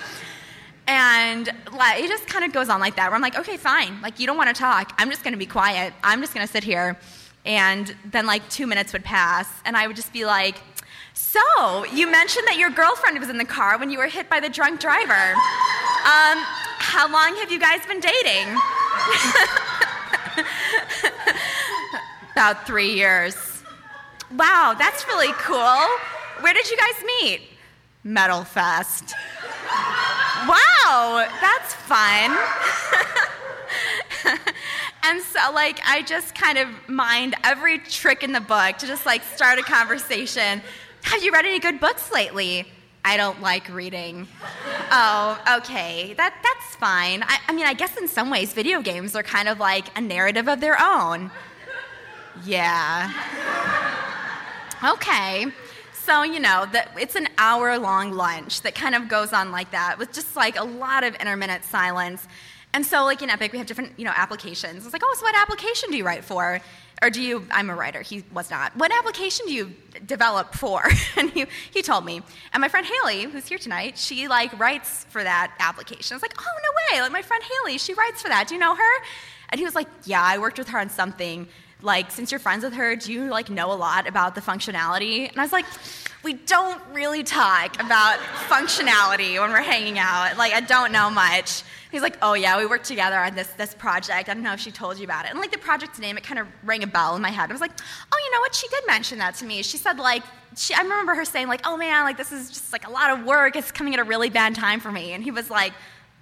And 0.87 1.51
like, 1.73 2.03
it 2.03 2.09
just 2.09 2.27
kind 2.27 2.45
of 2.45 2.53
goes 2.53 2.69
on 2.69 2.81
like 2.81 2.97
that, 2.97 3.09
where 3.09 3.17
I'm 3.17 3.23
like, 3.23 3.39
okay, 3.39 3.57
fine. 3.57 4.01
Like, 4.03 4.21
you 4.21 4.27
don't 4.27 4.37
want 4.37 4.55
to 4.55 4.59
talk. 4.59 4.93
I'm 4.99 5.11
just 5.11 5.23
going 5.23 5.33
to 5.33 5.39
be 5.39 5.47
quiet. 5.47 5.95
I'm 6.03 6.21
just 6.21 6.35
going 6.35 6.47
to 6.47 6.53
sit 6.53 6.65
here. 6.65 6.99
And 7.47 7.95
then, 8.11 8.27
like, 8.27 8.49
two 8.49 8.67
minutes 8.67 8.93
would 8.93 9.05
pass, 9.05 9.49
and 9.67 9.77
I 9.77 9.87
would 9.87 9.97
just 9.97 10.13
be 10.13 10.25
like, 10.25 10.57
so, 11.13 11.85
you 11.93 12.11
mentioned 12.11 12.47
that 12.49 12.57
your 12.59 12.71
girlfriend 12.71 13.19
was 13.21 13.29
in 13.29 13.39
the 13.39 13.45
car 13.45 13.79
when 13.79 13.91
you 13.91 13.99
were 13.99 14.09
hit 14.09 14.29
by 14.29 14.41
the 14.41 14.49
drunk 14.49 14.81
driver. 14.81 15.13
Um, 15.13 16.39
how 16.79 17.09
long 17.11 17.37
have 17.37 17.53
you 17.53 17.61
guys 17.61 17.87
been 17.87 18.01
dating? 18.01 18.49
About 22.33 22.67
three 22.67 22.95
years. 22.95 23.37
Wow, 24.37 24.75
that's 24.77 25.07
really 25.07 25.33
cool. 25.39 25.87
Where 26.41 26.53
did 26.53 26.69
you 26.69 26.77
guys 26.77 27.05
meet? 27.21 27.43
Metal 28.03 28.43
Fest. 28.43 29.15
Wow, 29.65 31.27
that's 31.41 31.75
fun. 31.75 32.37
and 35.05 35.21
so, 35.23 35.53
like, 35.53 35.81
I 35.87 36.03
just 36.03 36.35
kind 36.35 36.59
of 36.59 36.69
mind 36.89 37.35
every 37.45 37.79
trick 37.79 38.23
in 38.23 38.33
the 38.33 38.41
book 38.41 38.79
to 38.79 38.87
just 38.87 39.07
like 39.07 39.23
start 39.23 39.59
a 39.59 39.63
conversation. 39.63 40.63
Have 41.03 41.23
you 41.23 41.33
read 41.33 41.45
any 41.45 41.59
good 41.59 41.81
books 41.81 42.13
lately? 42.13 42.67
I 43.05 43.19
don't 43.19 43.43
like 43.43 43.69
reading. 43.69 44.27
oh, 44.91 45.59
okay. 45.59 46.15
That, 46.15 46.35
that's 46.43 46.77
fine. 46.77 47.23
I, 47.23 47.39
I 47.49 47.53
mean, 47.53 47.67
I 47.67 47.75
guess 47.75 47.97
in 47.99 48.09
some 48.09 48.31
ways, 48.31 48.55
video 48.55 48.81
games 48.81 49.15
are 49.15 49.23
kind 49.23 49.49
of 49.49 49.59
like 49.59 49.97
a 49.97 50.01
narrative 50.01 50.49
of 50.49 50.61
their 50.61 50.81
own. 50.81 51.31
Yeah. 52.45 53.13
Okay. 54.83 55.47
So, 56.05 56.23
you 56.23 56.39
know, 56.39 56.67
the, 56.71 56.85
it's 57.01 57.17
an 57.17 57.29
hour 57.39 57.79
long 57.79 58.13
lunch 58.13 58.61
that 58.61 58.75
kind 58.75 58.95
of 58.95 59.09
goes 59.09 59.33
on 59.33 59.51
like 59.51 59.71
that 59.71 59.99
with 59.99 60.13
just 60.13 60.37
like 60.37 60.59
a 60.59 60.65
lot 60.65 61.03
of 61.03 61.15
intermittent 61.15 61.65
silence. 61.65 62.29
And 62.75 62.85
so, 62.85 63.05
like 63.05 63.23
in 63.23 63.31
Epic, 63.31 63.53
we 63.53 63.59
have 63.59 63.67
different, 63.67 63.93
you 63.97 64.05
know, 64.05 64.13
applications. 64.15 64.85
It's 64.85 64.93
like, 64.93 65.01
oh, 65.03 65.15
so 65.17 65.23
what 65.23 65.35
application 65.35 65.91
do 65.91 65.97
you 65.97 66.05
write 66.05 66.23
for? 66.23 66.61
Or 67.01 67.09
do 67.09 67.23
you, 67.23 67.47
I'm 67.51 67.71
a 67.71 67.75
writer, 67.75 68.03
he 68.03 68.23
was 68.35 68.51
not. 68.51 68.77
What 68.77 68.93
application 68.93 69.47
do 69.47 69.55
you 69.55 69.73
develop 70.05 70.55
for? 70.55 70.83
and 71.17 71.31
he, 71.31 71.47
he 71.71 71.81
told 71.81 72.05
me. 72.05 72.21
And 72.53 72.61
my 72.61 72.69
friend 72.69 72.87
Haley, 72.87 73.23
who's 73.23 73.47
here 73.47 73.59
tonight, 73.59 73.97
she 73.97 74.29
like 74.29 74.59
writes 74.59 75.07
for 75.09 75.23
that 75.23 75.55
application. 75.59 76.15
I 76.15 76.17
was 76.17 76.23
like, 76.23 76.35
oh, 76.39 76.45
no 76.45 76.97
way. 76.97 77.01
Like 77.01 77.13
my 77.13 77.23
friend 77.23 77.43
Haley, 77.43 77.79
she 77.79 77.95
writes 77.95 78.21
for 78.21 78.29
that. 78.29 78.49
Do 78.49 78.55
you 78.55 78.61
know 78.61 78.75
her? 78.75 79.05
And 79.49 79.59
he 79.59 79.65
was 79.65 79.75
like, 79.75 79.89
yeah, 80.05 80.23
I 80.23 80.37
worked 80.37 80.59
with 80.59 80.69
her 80.69 80.79
on 80.79 80.91
something. 80.91 81.49
Like, 81.85 82.11
since 82.11 82.33
you're 82.33 82.41
friends 82.41 82.65
with 82.65 82.73
her, 82.73 82.97
do 82.97 83.13
you 83.13 83.29
like 83.29 83.51
know 83.51 83.71
a 83.71 83.75
lot 83.75 84.09
about 84.09 84.35
the 84.35 84.41
functionality? 84.41 85.29
And 85.29 85.39
I 85.39 85.43
was 85.43 85.53
like, 85.53 85.67
we 86.23 86.33
don't 86.33 86.81
really 86.93 87.23
talk 87.23 87.75
about 87.81 88.19
functionality 88.49 89.39
when 89.39 89.51
we're 89.51 89.61
hanging 89.61 89.99
out. 89.99 90.39
Like, 90.39 90.55
I 90.55 90.61
don't 90.61 90.91
know 90.93 91.11
much. 91.11 91.63
He's 91.93 92.03
like, 92.03 92.17
oh 92.23 92.33
yeah, 92.33 92.59
we 92.59 92.67
worked 92.67 92.87
together 92.87 93.19
on 93.19 93.37
this 93.37 93.47
this 93.49 93.73
project. 93.75 94.29
I 94.29 94.35
don't 94.35 94.43
know 94.43 94.55
if 94.55 94.61
she 94.61 94.73
told 94.73 94.99
you 94.99 95.05
about 95.05 95.27
it. 95.27 95.31
And 95.31 95.39
like 95.39 95.53
the 95.53 95.59
project's 95.59 96.01
name, 96.01 96.17
it 96.17 96.25
kind 96.25 96.41
of 96.41 96.49
rang 96.65 96.83
a 96.83 96.89
bell 96.89 97.15
in 97.15 97.23
my 97.23 97.31
head. 97.31 97.51
I 97.51 97.53
was 97.53 97.61
like, 97.61 97.71
oh, 98.11 98.19
you 98.25 98.33
know 98.33 98.41
what? 98.41 98.55
She 98.55 98.67
did 98.67 98.83
mention 98.87 99.19
that 99.19 99.37
to 99.37 99.45
me. 99.45 99.63
She 99.63 99.77
said 99.77 99.99
like, 99.99 100.25
she, 100.57 100.75
I 100.75 100.81
remember 100.81 101.15
her 101.15 101.25
saying 101.25 101.47
like, 101.47 101.61
oh 101.65 101.77
man, 101.77 102.03
like 102.05 102.17
this 102.17 102.33
is 102.33 102.49
just 102.49 102.73
like 102.73 102.87
a 102.89 102.91
lot 102.91 103.11
of 103.11 103.25
work. 103.25 103.55
It's 103.55 103.71
coming 103.71 103.95
at 103.95 104.01
a 104.01 104.05
really 104.05 104.31
bad 104.31 104.57
time 104.57 104.81
for 104.81 104.91
me. 104.91 105.13
And 105.13 105.23
he 105.23 105.31
was 105.31 105.51
like, 105.51 105.73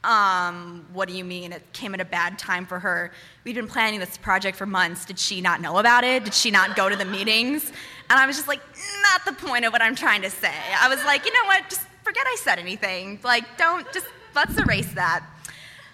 um, 0.05 0.87
what 0.93 1.09
do 1.09 1.15
you 1.15 1.25
mean? 1.25 1.53
It 1.53 1.73
came 1.73 1.95
at 1.95 2.01
a 2.01 2.05
bad 2.05 2.39
time 2.39 2.67
for 2.67 2.79
her. 2.79 3.13
We'd 3.45 3.55
been 3.55 3.69
planning 3.69 4.01
this 4.01 4.17
project 4.17 4.57
for 4.57 4.67
months. 4.67 5.05
Did 5.05 5.19
she 5.19 5.41
not 5.41 5.61
know 5.61 5.79
about 5.79 6.05
it? 6.05 6.25
Did 6.25 6.35
she 6.35 6.51
not 6.51 6.75
go 6.75 6.89
to 6.89 6.97
the 6.97 7.05
meetings? 7.05 7.71
And 8.11 8.19
I 8.19 8.27
was 8.27 8.37
just 8.37 8.49
like, 8.49 8.61
not 9.03 9.25
the 9.25 9.47
point 9.47 9.65
of 9.65 9.73
what 9.73 9.81
I'm 9.81 9.95
trying 9.95 10.23
to 10.23 10.31
say. 10.31 10.55
I 10.81 10.89
was 10.89 11.03
like, 11.05 11.25
you 11.25 11.33
know 11.33 11.47
what? 11.47 11.69
Just 11.71 11.87
forget 12.03 12.25
I 12.27 12.37
said 12.41 12.59
anything. 12.59 13.21
Like, 13.23 13.57
don't, 13.57 13.91
just 13.93 14.07
let's 14.35 14.59
erase 14.59 14.93
that. 14.95 15.25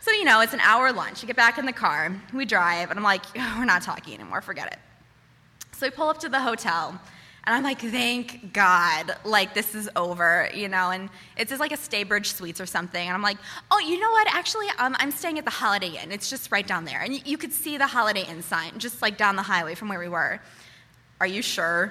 So, 0.01 0.11
you 0.13 0.25
know, 0.25 0.41
it's 0.41 0.55
an 0.55 0.61
hour 0.61 0.91
lunch. 0.93 1.23
We 1.23 1.27
get 1.27 1.37
back 1.37 1.59
in 1.59 1.67
the 1.67 1.73
car, 1.73 2.11
we 2.33 2.47
drive, 2.47 2.91
and 2.91 2.99
I'm 2.99 3.05
like, 3.05 3.25
oh, 3.37 3.57
we're 3.59 3.67
not 3.67 3.83
talking 3.83 4.15
anymore, 4.15 4.41
forget 4.41 4.73
it. 4.73 4.79
So 5.73 5.87
we 5.87 5.91
pull 5.91 6.09
up 6.09 6.19
to 6.21 6.29
the 6.29 6.41
hotel, 6.41 6.99
and 7.49 7.55
I'm 7.55 7.63
like, 7.63 7.81
thank 7.81 8.53
God, 8.53 9.17
like 9.25 9.55
this 9.55 9.75
is 9.75 9.89
over, 9.97 10.51
you 10.53 10.69
know, 10.69 10.91
and 10.91 11.09
it's 11.39 11.49
just 11.49 11.61
like 11.61 11.73
a 11.73 11.79
Staybridge 11.79 12.27
Suites 12.27 12.61
or 12.61 12.67
something. 12.67 13.01
And 13.01 13.15
I'm 13.15 13.23
like, 13.23 13.39
oh, 13.71 13.79
you 13.79 13.99
know 13.99 14.11
what? 14.11 14.29
Actually, 14.31 14.67
um, 14.79 14.95
I'm 14.99 15.11
staying 15.11 15.39
at 15.39 15.47
the 15.47 15.51
Holiday 15.51 15.99
Inn. 15.99 16.13
It's 16.13 16.29
just 16.29 16.53
right 16.53 16.67
down 16.67 16.85
there. 16.85 17.01
And 17.01 17.27
you, 17.27 17.39
could 17.39 17.55
see 17.55 17.79
the 17.79 17.87
Holiday 17.87 18.27
Inn 18.29 18.43
sign 18.43 18.79
just 18.79 19.01
like 19.01 19.17
down 19.17 19.35
the 19.35 19.43
highway 19.43 19.75
from 19.75 19.89
where 19.89 19.99
we 19.99 20.09
were. 20.09 20.43
Are 21.23 21.27
you 21.27 21.41
sure? 21.41 21.91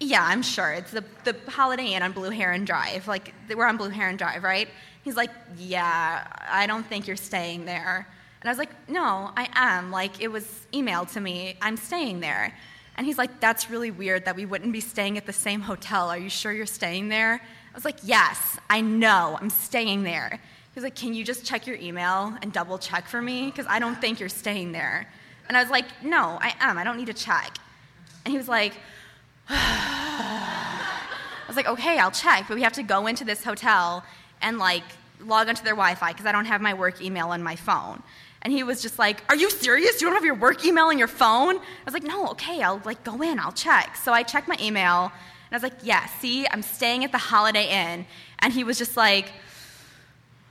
Yeah, 0.00 0.22
I'm 0.22 0.42
sure. 0.42 0.72
It's 0.72 0.90
the, 0.90 1.02
the 1.24 1.34
Holiday 1.50 1.94
Inn 1.94 2.02
on 2.02 2.12
Blue 2.12 2.28
Heron 2.28 2.66
Drive. 2.66 3.08
Like, 3.08 3.32
we're 3.56 3.64
on 3.64 3.78
Blue 3.78 3.88
Heron 3.88 4.18
Drive, 4.18 4.44
right? 4.44 4.68
He's 5.02 5.16
like, 5.16 5.30
Yeah, 5.56 6.26
I 6.46 6.66
don't 6.66 6.84
think 6.84 7.06
you're 7.06 7.16
staying 7.16 7.64
there. 7.64 8.06
And 8.42 8.48
I 8.50 8.50
was 8.50 8.58
like, 8.58 8.86
No, 8.90 9.30
I 9.34 9.48
am. 9.54 9.90
Like, 9.90 10.20
it 10.20 10.28
was 10.28 10.44
emailed 10.74 11.10
to 11.14 11.22
me. 11.22 11.56
I'm 11.62 11.78
staying 11.78 12.20
there. 12.20 12.54
And 12.96 13.06
he's 13.06 13.18
like, 13.18 13.40
That's 13.40 13.70
really 13.70 13.90
weird 13.90 14.24
that 14.24 14.36
we 14.36 14.46
wouldn't 14.46 14.72
be 14.72 14.80
staying 14.80 15.18
at 15.18 15.26
the 15.26 15.32
same 15.32 15.60
hotel. 15.60 16.08
Are 16.08 16.18
you 16.18 16.30
sure 16.30 16.52
you're 16.52 16.66
staying 16.66 17.08
there? 17.08 17.34
I 17.34 17.74
was 17.74 17.84
like, 17.84 17.98
Yes, 18.02 18.58
I 18.70 18.80
know. 18.80 19.38
I'm 19.40 19.50
staying 19.50 20.04
there. 20.04 20.40
He's 20.74 20.82
like, 20.82 20.94
Can 20.94 21.14
you 21.14 21.24
just 21.24 21.44
check 21.44 21.66
your 21.66 21.76
email 21.76 22.36
and 22.42 22.52
double 22.52 22.78
check 22.78 23.08
for 23.08 23.20
me? 23.20 23.46
Because 23.46 23.66
I 23.68 23.78
don't 23.78 24.00
think 24.00 24.20
you're 24.20 24.28
staying 24.28 24.72
there. 24.72 25.08
And 25.48 25.56
I 25.56 25.62
was 25.62 25.70
like, 25.70 25.86
No, 26.02 26.38
I 26.40 26.54
am. 26.60 26.78
I 26.78 26.84
don't 26.84 26.96
need 26.96 27.06
to 27.06 27.14
check. 27.14 27.56
And 28.24 28.32
he 28.32 28.38
was 28.38 28.48
like, 28.48 28.74
I 29.48 30.82
was 31.46 31.56
like, 31.56 31.68
Okay, 31.68 31.98
I'll 31.98 32.10
check, 32.10 32.46
but 32.48 32.54
we 32.54 32.62
have 32.62 32.74
to 32.74 32.82
go 32.82 33.06
into 33.06 33.24
this 33.24 33.44
hotel 33.44 34.04
and 34.40 34.58
like 34.58 34.84
log 35.20 35.48
onto 35.48 35.62
their 35.64 35.74
Wi-Fi 35.74 36.12
because 36.12 36.26
I 36.26 36.32
don't 36.32 36.44
have 36.46 36.60
my 36.60 36.74
work 36.74 37.00
email 37.02 37.28
on 37.28 37.42
my 37.42 37.56
phone. 37.56 38.02
And 38.44 38.52
he 38.52 38.62
was 38.62 38.82
just 38.82 38.98
like, 38.98 39.24
"Are 39.30 39.36
you 39.36 39.48
serious? 39.50 40.00
You 40.00 40.06
don't 40.06 40.14
have 40.14 40.24
your 40.24 40.34
work 40.34 40.64
email 40.66 40.86
on 40.86 40.98
your 40.98 41.08
phone?" 41.08 41.56
I 41.56 41.84
was 41.86 41.94
like, 41.94 42.02
"No, 42.02 42.28
okay, 42.28 42.62
I'll 42.62 42.82
like 42.84 43.02
go 43.02 43.22
in, 43.22 43.40
I'll 43.40 43.52
check." 43.52 43.96
So 43.96 44.12
I 44.12 44.22
checked 44.22 44.48
my 44.48 44.58
email, 44.60 45.04
and 45.04 45.52
I 45.52 45.56
was 45.56 45.62
like, 45.62 45.78
"Yeah, 45.82 46.04
see, 46.20 46.46
I'm 46.48 46.62
staying 46.62 47.04
at 47.04 47.12
the 47.12 47.18
Holiday 47.18 47.68
Inn." 47.70 48.06
And 48.40 48.52
he 48.52 48.62
was 48.62 48.76
just 48.76 48.96
like, 48.98 49.32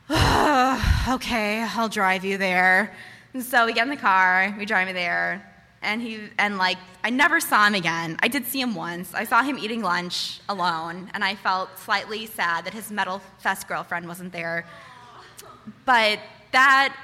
"Okay, 0.10 1.61
I'll 1.76 1.90
drive 1.90 2.26
you 2.26 2.40
there." 2.40 2.95
And 3.36 3.44
so 3.44 3.68
we 3.68 3.74
get 3.74 3.84
in 3.84 3.90
the 3.90 3.95
car, 3.95 4.56
we 4.57 4.65
drive 4.65 4.88
me 4.88 4.94
there, 4.94 5.48
and 5.84 6.02
he 6.02 6.30
and 6.40 6.57
like 6.57 6.78
I 7.03 7.11
never 7.11 7.40
saw 7.40 7.68
him 7.68 7.76
again. 7.76 8.18
I 8.24 8.28
did 8.28 8.48
see 8.48 8.61
him 8.61 8.74
once. 8.74 9.14
I 9.14 9.26
saw 9.26 9.44
him 9.44 9.60
eating 9.60 9.84
lunch 9.84 10.40
alone, 10.49 11.11
and 11.14 11.24
I 11.24 11.36
felt 11.36 11.78
slightly 11.78 12.26
sad 12.26 12.65
that 12.65 12.74
his 12.74 12.90
Metal 12.90 13.22
Fest 13.40 13.68
girlfriend 13.68 14.07
wasn't 14.07 14.32
there. 14.32 14.65
But 15.86 16.20
that 16.53 16.95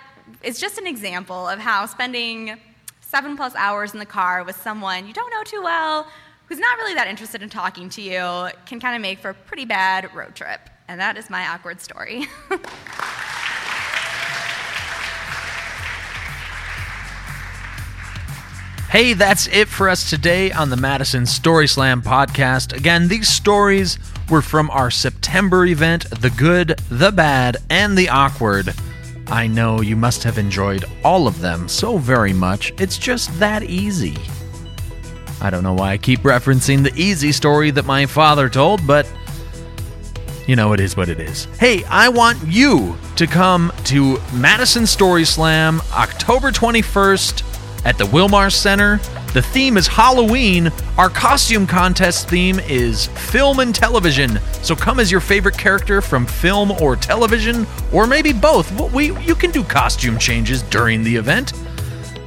is 0.43 0.59
just 0.59 0.77
an 0.77 0.87
example 0.87 1.47
of 1.47 1.59
how 1.59 1.85
spending 1.85 2.57
seven 3.01 3.35
plus 3.35 3.55
hours 3.55 3.93
in 3.93 3.99
the 3.99 4.05
car 4.05 4.43
with 4.43 4.55
someone 4.61 5.07
you 5.07 5.13
don't 5.13 5.29
know 5.31 5.43
too 5.43 5.61
well, 5.61 6.07
who's 6.47 6.59
not 6.59 6.77
really 6.77 6.93
that 6.93 7.07
interested 7.07 7.41
in 7.41 7.49
talking 7.49 7.89
to 7.89 8.01
you, 8.01 8.49
can 8.65 8.79
kind 8.79 8.95
of 8.95 9.01
make 9.01 9.19
for 9.19 9.29
a 9.29 9.33
pretty 9.33 9.65
bad 9.65 10.13
road 10.15 10.35
trip. 10.35 10.61
And 10.87 10.99
that 10.99 11.17
is 11.17 11.29
my 11.29 11.47
awkward 11.47 11.81
story. 11.81 12.25
Hey, 18.89 19.13
that's 19.13 19.45
it 19.49 19.67
for 19.67 19.87
us 19.87 20.09
today 20.09 20.51
on 20.51 20.71
the 20.71 20.75
Madison 20.75 21.27
Story 21.27 21.67
Slam 21.67 22.01
podcast. 22.01 22.73
Again, 22.75 23.07
these 23.07 23.29
stories 23.29 23.99
were 24.31 24.41
from 24.41 24.71
our 24.71 24.89
September 24.89 25.63
event 25.63 26.09
The 26.09 26.31
Good, 26.31 26.69
the 26.89 27.11
Bad, 27.11 27.57
and 27.69 27.95
the 27.95 28.09
Awkward. 28.09 28.73
I 29.31 29.45
know 29.47 29.81
you 29.81 29.95
must 29.95 30.23
have 30.23 30.37
enjoyed 30.37 30.85
all 31.03 31.27
of 31.27 31.39
them 31.39 31.67
so 31.67 31.97
very 31.97 32.33
much. 32.33 32.73
It's 32.79 32.97
just 32.97 33.37
that 33.39 33.63
easy. 33.63 34.17
I 35.39 35.49
don't 35.49 35.63
know 35.63 35.73
why 35.73 35.91
I 35.91 35.97
keep 35.97 36.21
referencing 36.21 36.83
the 36.83 36.93
easy 36.95 37.31
story 37.31 37.71
that 37.71 37.85
my 37.85 38.05
father 38.05 38.49
told, 38.49 38.85
but 38.87 39.07
you 40.47 40.55
know, 40.55 40.73
it 40.73 40.79
is 40.79 40.97
what 40.97 41.09
it 41.09 41.19
is. 41.19 41.45
Hey, 41.59 41.83
I 41.83 42.09
want 42.09 42.39
you 42.47 42.97
to 43.17 43.27
come 43.27 43.71
to 43.85 44.19
Madison 44.33 44.87
Story 44.87 45.23
Slam 45.23 45.79
October 45.93 46.51
21st 46.51 47.48
at 47.85 47.97
the 47.97 48.05
Wil-Mar 48.07 48.49
Center. 48.49 48.99
The 49.33 49.41
theme 49.41 49.77
is 49.77 49.87
Halloween. 49.87 50.71
Our 50.97 51.09
costume 51.09 51.67
contest 51.67 52.27
theme 52.27 52.59
is 52.61 53.07
film 53.07 53.59
and 53.59 53.73
television. 53.73 54.39
So 54.63 54.75
come 54.75 54.99
as 54.99 55.11
your 55.11 55.21
favorite 55.21 55.57
character 55.57 56.01
from 56.01 56.25
film 56.25 56.71
or 56.71 56.95
television, 56.95 57.67
or 57.93 58.07
maybe 58.07 58.33
both. 58.33 58.71
We 58.91 59.17
you 59.21 59.35
can 59.35 59.51
do 59.51 59.63
costume 59.63 60.17
changes 60.17 60.63
during 60.63 61.03
the 61.03 61.15
event. 61.15 61.53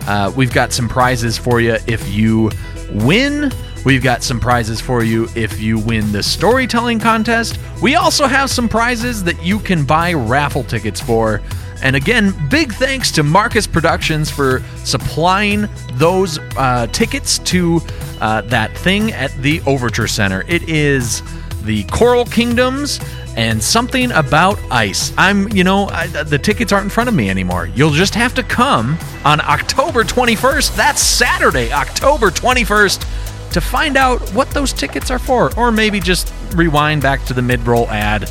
Uh, 0.06 0.32
we've 0.36 0.52
got 0.52 0.72
some 0.72 0.88
prizes 0.88 1.36
for 1.36 1.60
you 1.60 1.76
if 1.86 2.08
you 2.08 2.50
win. 2.92 3.52
We've 3.84 4.02
got 4.02 4.22
some 4.22 4.38
prizes 4.38 4.80
for 4.80 5.02
you 5.02 5.28
if 5.34 5.60
you 5.60 5.78
win 5.78 6.12
the 6.12 6.22
storytelling 6.22 7.00
contest. 7.00 7.58
We 7.80 7.96
also 7.96 8.28
have 8.28 8.48
some 8.48 8.68
prizes 8.68 9.24
that 9.24 9.42
you 9.42 9.58
can 9.58 9.84
buy 9.84 10.12
raffle 10.12 10.62
tickets 10.62 11.00
for. 11.00 11.42
And 11.82 11.96
again, 11.96 12.32
big 12.48 12.72
thanks 12.72 13.10
to 13.12 13.22
Marcus 13.22 13.66
Productions 13.66 14.30
for 14.30 14.62
supplying 14.84 15.68
those 15.94 16.38
uh, 16.56 16.86
tickets 16.88 17.38
to 17.40 17.80
uh, 18.20 18.42
that 18.42 18.76
thing 18.78 19.12
at 19.12 19.32
the 19.42 19.60
Overture 19.66 20.06
Center. 20.06 20.44
It 20.46 20.68
is 20.68 21.22
the 21.64 21.82
Coral 21.84 22.24
Kingdoms 22.24 23.00
and 23.36 23.62
something 23.62 24.12
about 24.12 24.58
ice. 24.70 25.12
I'm, 25.16 25.48
you 25.48 25.64
know, 25.64 25.88
I, 25.88 26.06
the 26.06 26.38
tickets 26.38 26.72
aren't 26.72 26.84
in 26.84 26.90
front 26.90 27.08
of 27.08 27.14
me 27.14 27.30
anymore. 27.30 27.66
You'll 27.74 27.90
just 27.90 28.14
have 28.14 28.34
to 28.34 28.42
come 28.42 28.98
on 29.24 29.40
October 29.40 30.04
21st. 30.04 30.76
That's 30.76 31.00
Saturday, 31.00 31.72
October 31.72 32.30
21st, 32.30 33.52
to 33.52 33.60
find 33.60 33.96
out 33.96 34.20
what 34.30 34.50
those 34.50 34.72
tickets 34.72 35.10
are 35.10 35.18
for. 35.18 35.56
Or 35.58 35.72
maybe 35.72 35.98
just 35.98 36.32
rewind 36.54 37.02
back 37.02 37.24
to 37.26 37.34
the 37.34 37.42
mid 37.42 37.66
roll 37.66 37.88
ad 37.88 38.30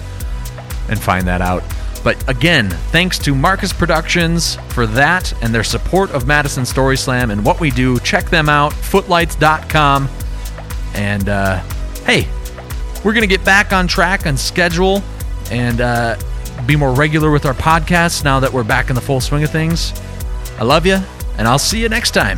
and 0.89 0.99
find 0.99 1.27
that 1.27 1.41
out. 1.41 1.63
But 2.03 2.27
again, 2.27 2.69
thanks 2.91 3.19
to 3.19 3.35
Marcus 3.35 3.71
Productions 3.71 4.55
for 4.69 4.87
that 4.87 5.33
and 5.43 5.53
their 5.53 5.63
support 5.63 6.09
of 6.11 6.25
Madison 6.25 6.65
Story 6.65 6.97
Slam 6.97 7.29
and 7.29 7.45
what 7.45 7.59
we 7.59 7.69
do. 7.69 7.99
Check 7.99 8.29
them 8.29 8.49
out, 8.49 8.73
footlights.com. 8.73 10.09
And 10.95 11.29
uh, 11.29 11.59
hey, 12.05 12.27
We're 13.03 13.13
going 13.13 13.27
to 13.27 13.27
get 13.27 13.43
back 13.43 13.73
on 13.73 13.87
track 13.87 14.25
and 14.27 14.39
schedule 14.39 15.01
and 15.49 15.81
uh, 15.81 16.17
be 16.67 16.75
more 16.75 16.93
regular 16.93 17.31
with 17.31 17.45
our 17.45 17.53
podcasts 17.53 18.23
now 18.23 18.39
that 18.39 18.53
we're 18.53 18.63
back 18.63 18.89
in 18.89 18.95
the 18.95 19.01
full 19.01 19.19
swing 19.19 19.43
of 19.43 19.49
things. 19.49 19.91
I 20.59 20.63
love 20.63 20.85
you, 20.85 20.99
and 21.37 21.47
I'll 21.47 21.57
see 21.59 21.81
you 21.81 21.89
next 21.89 22.11
time. 22.11 22.37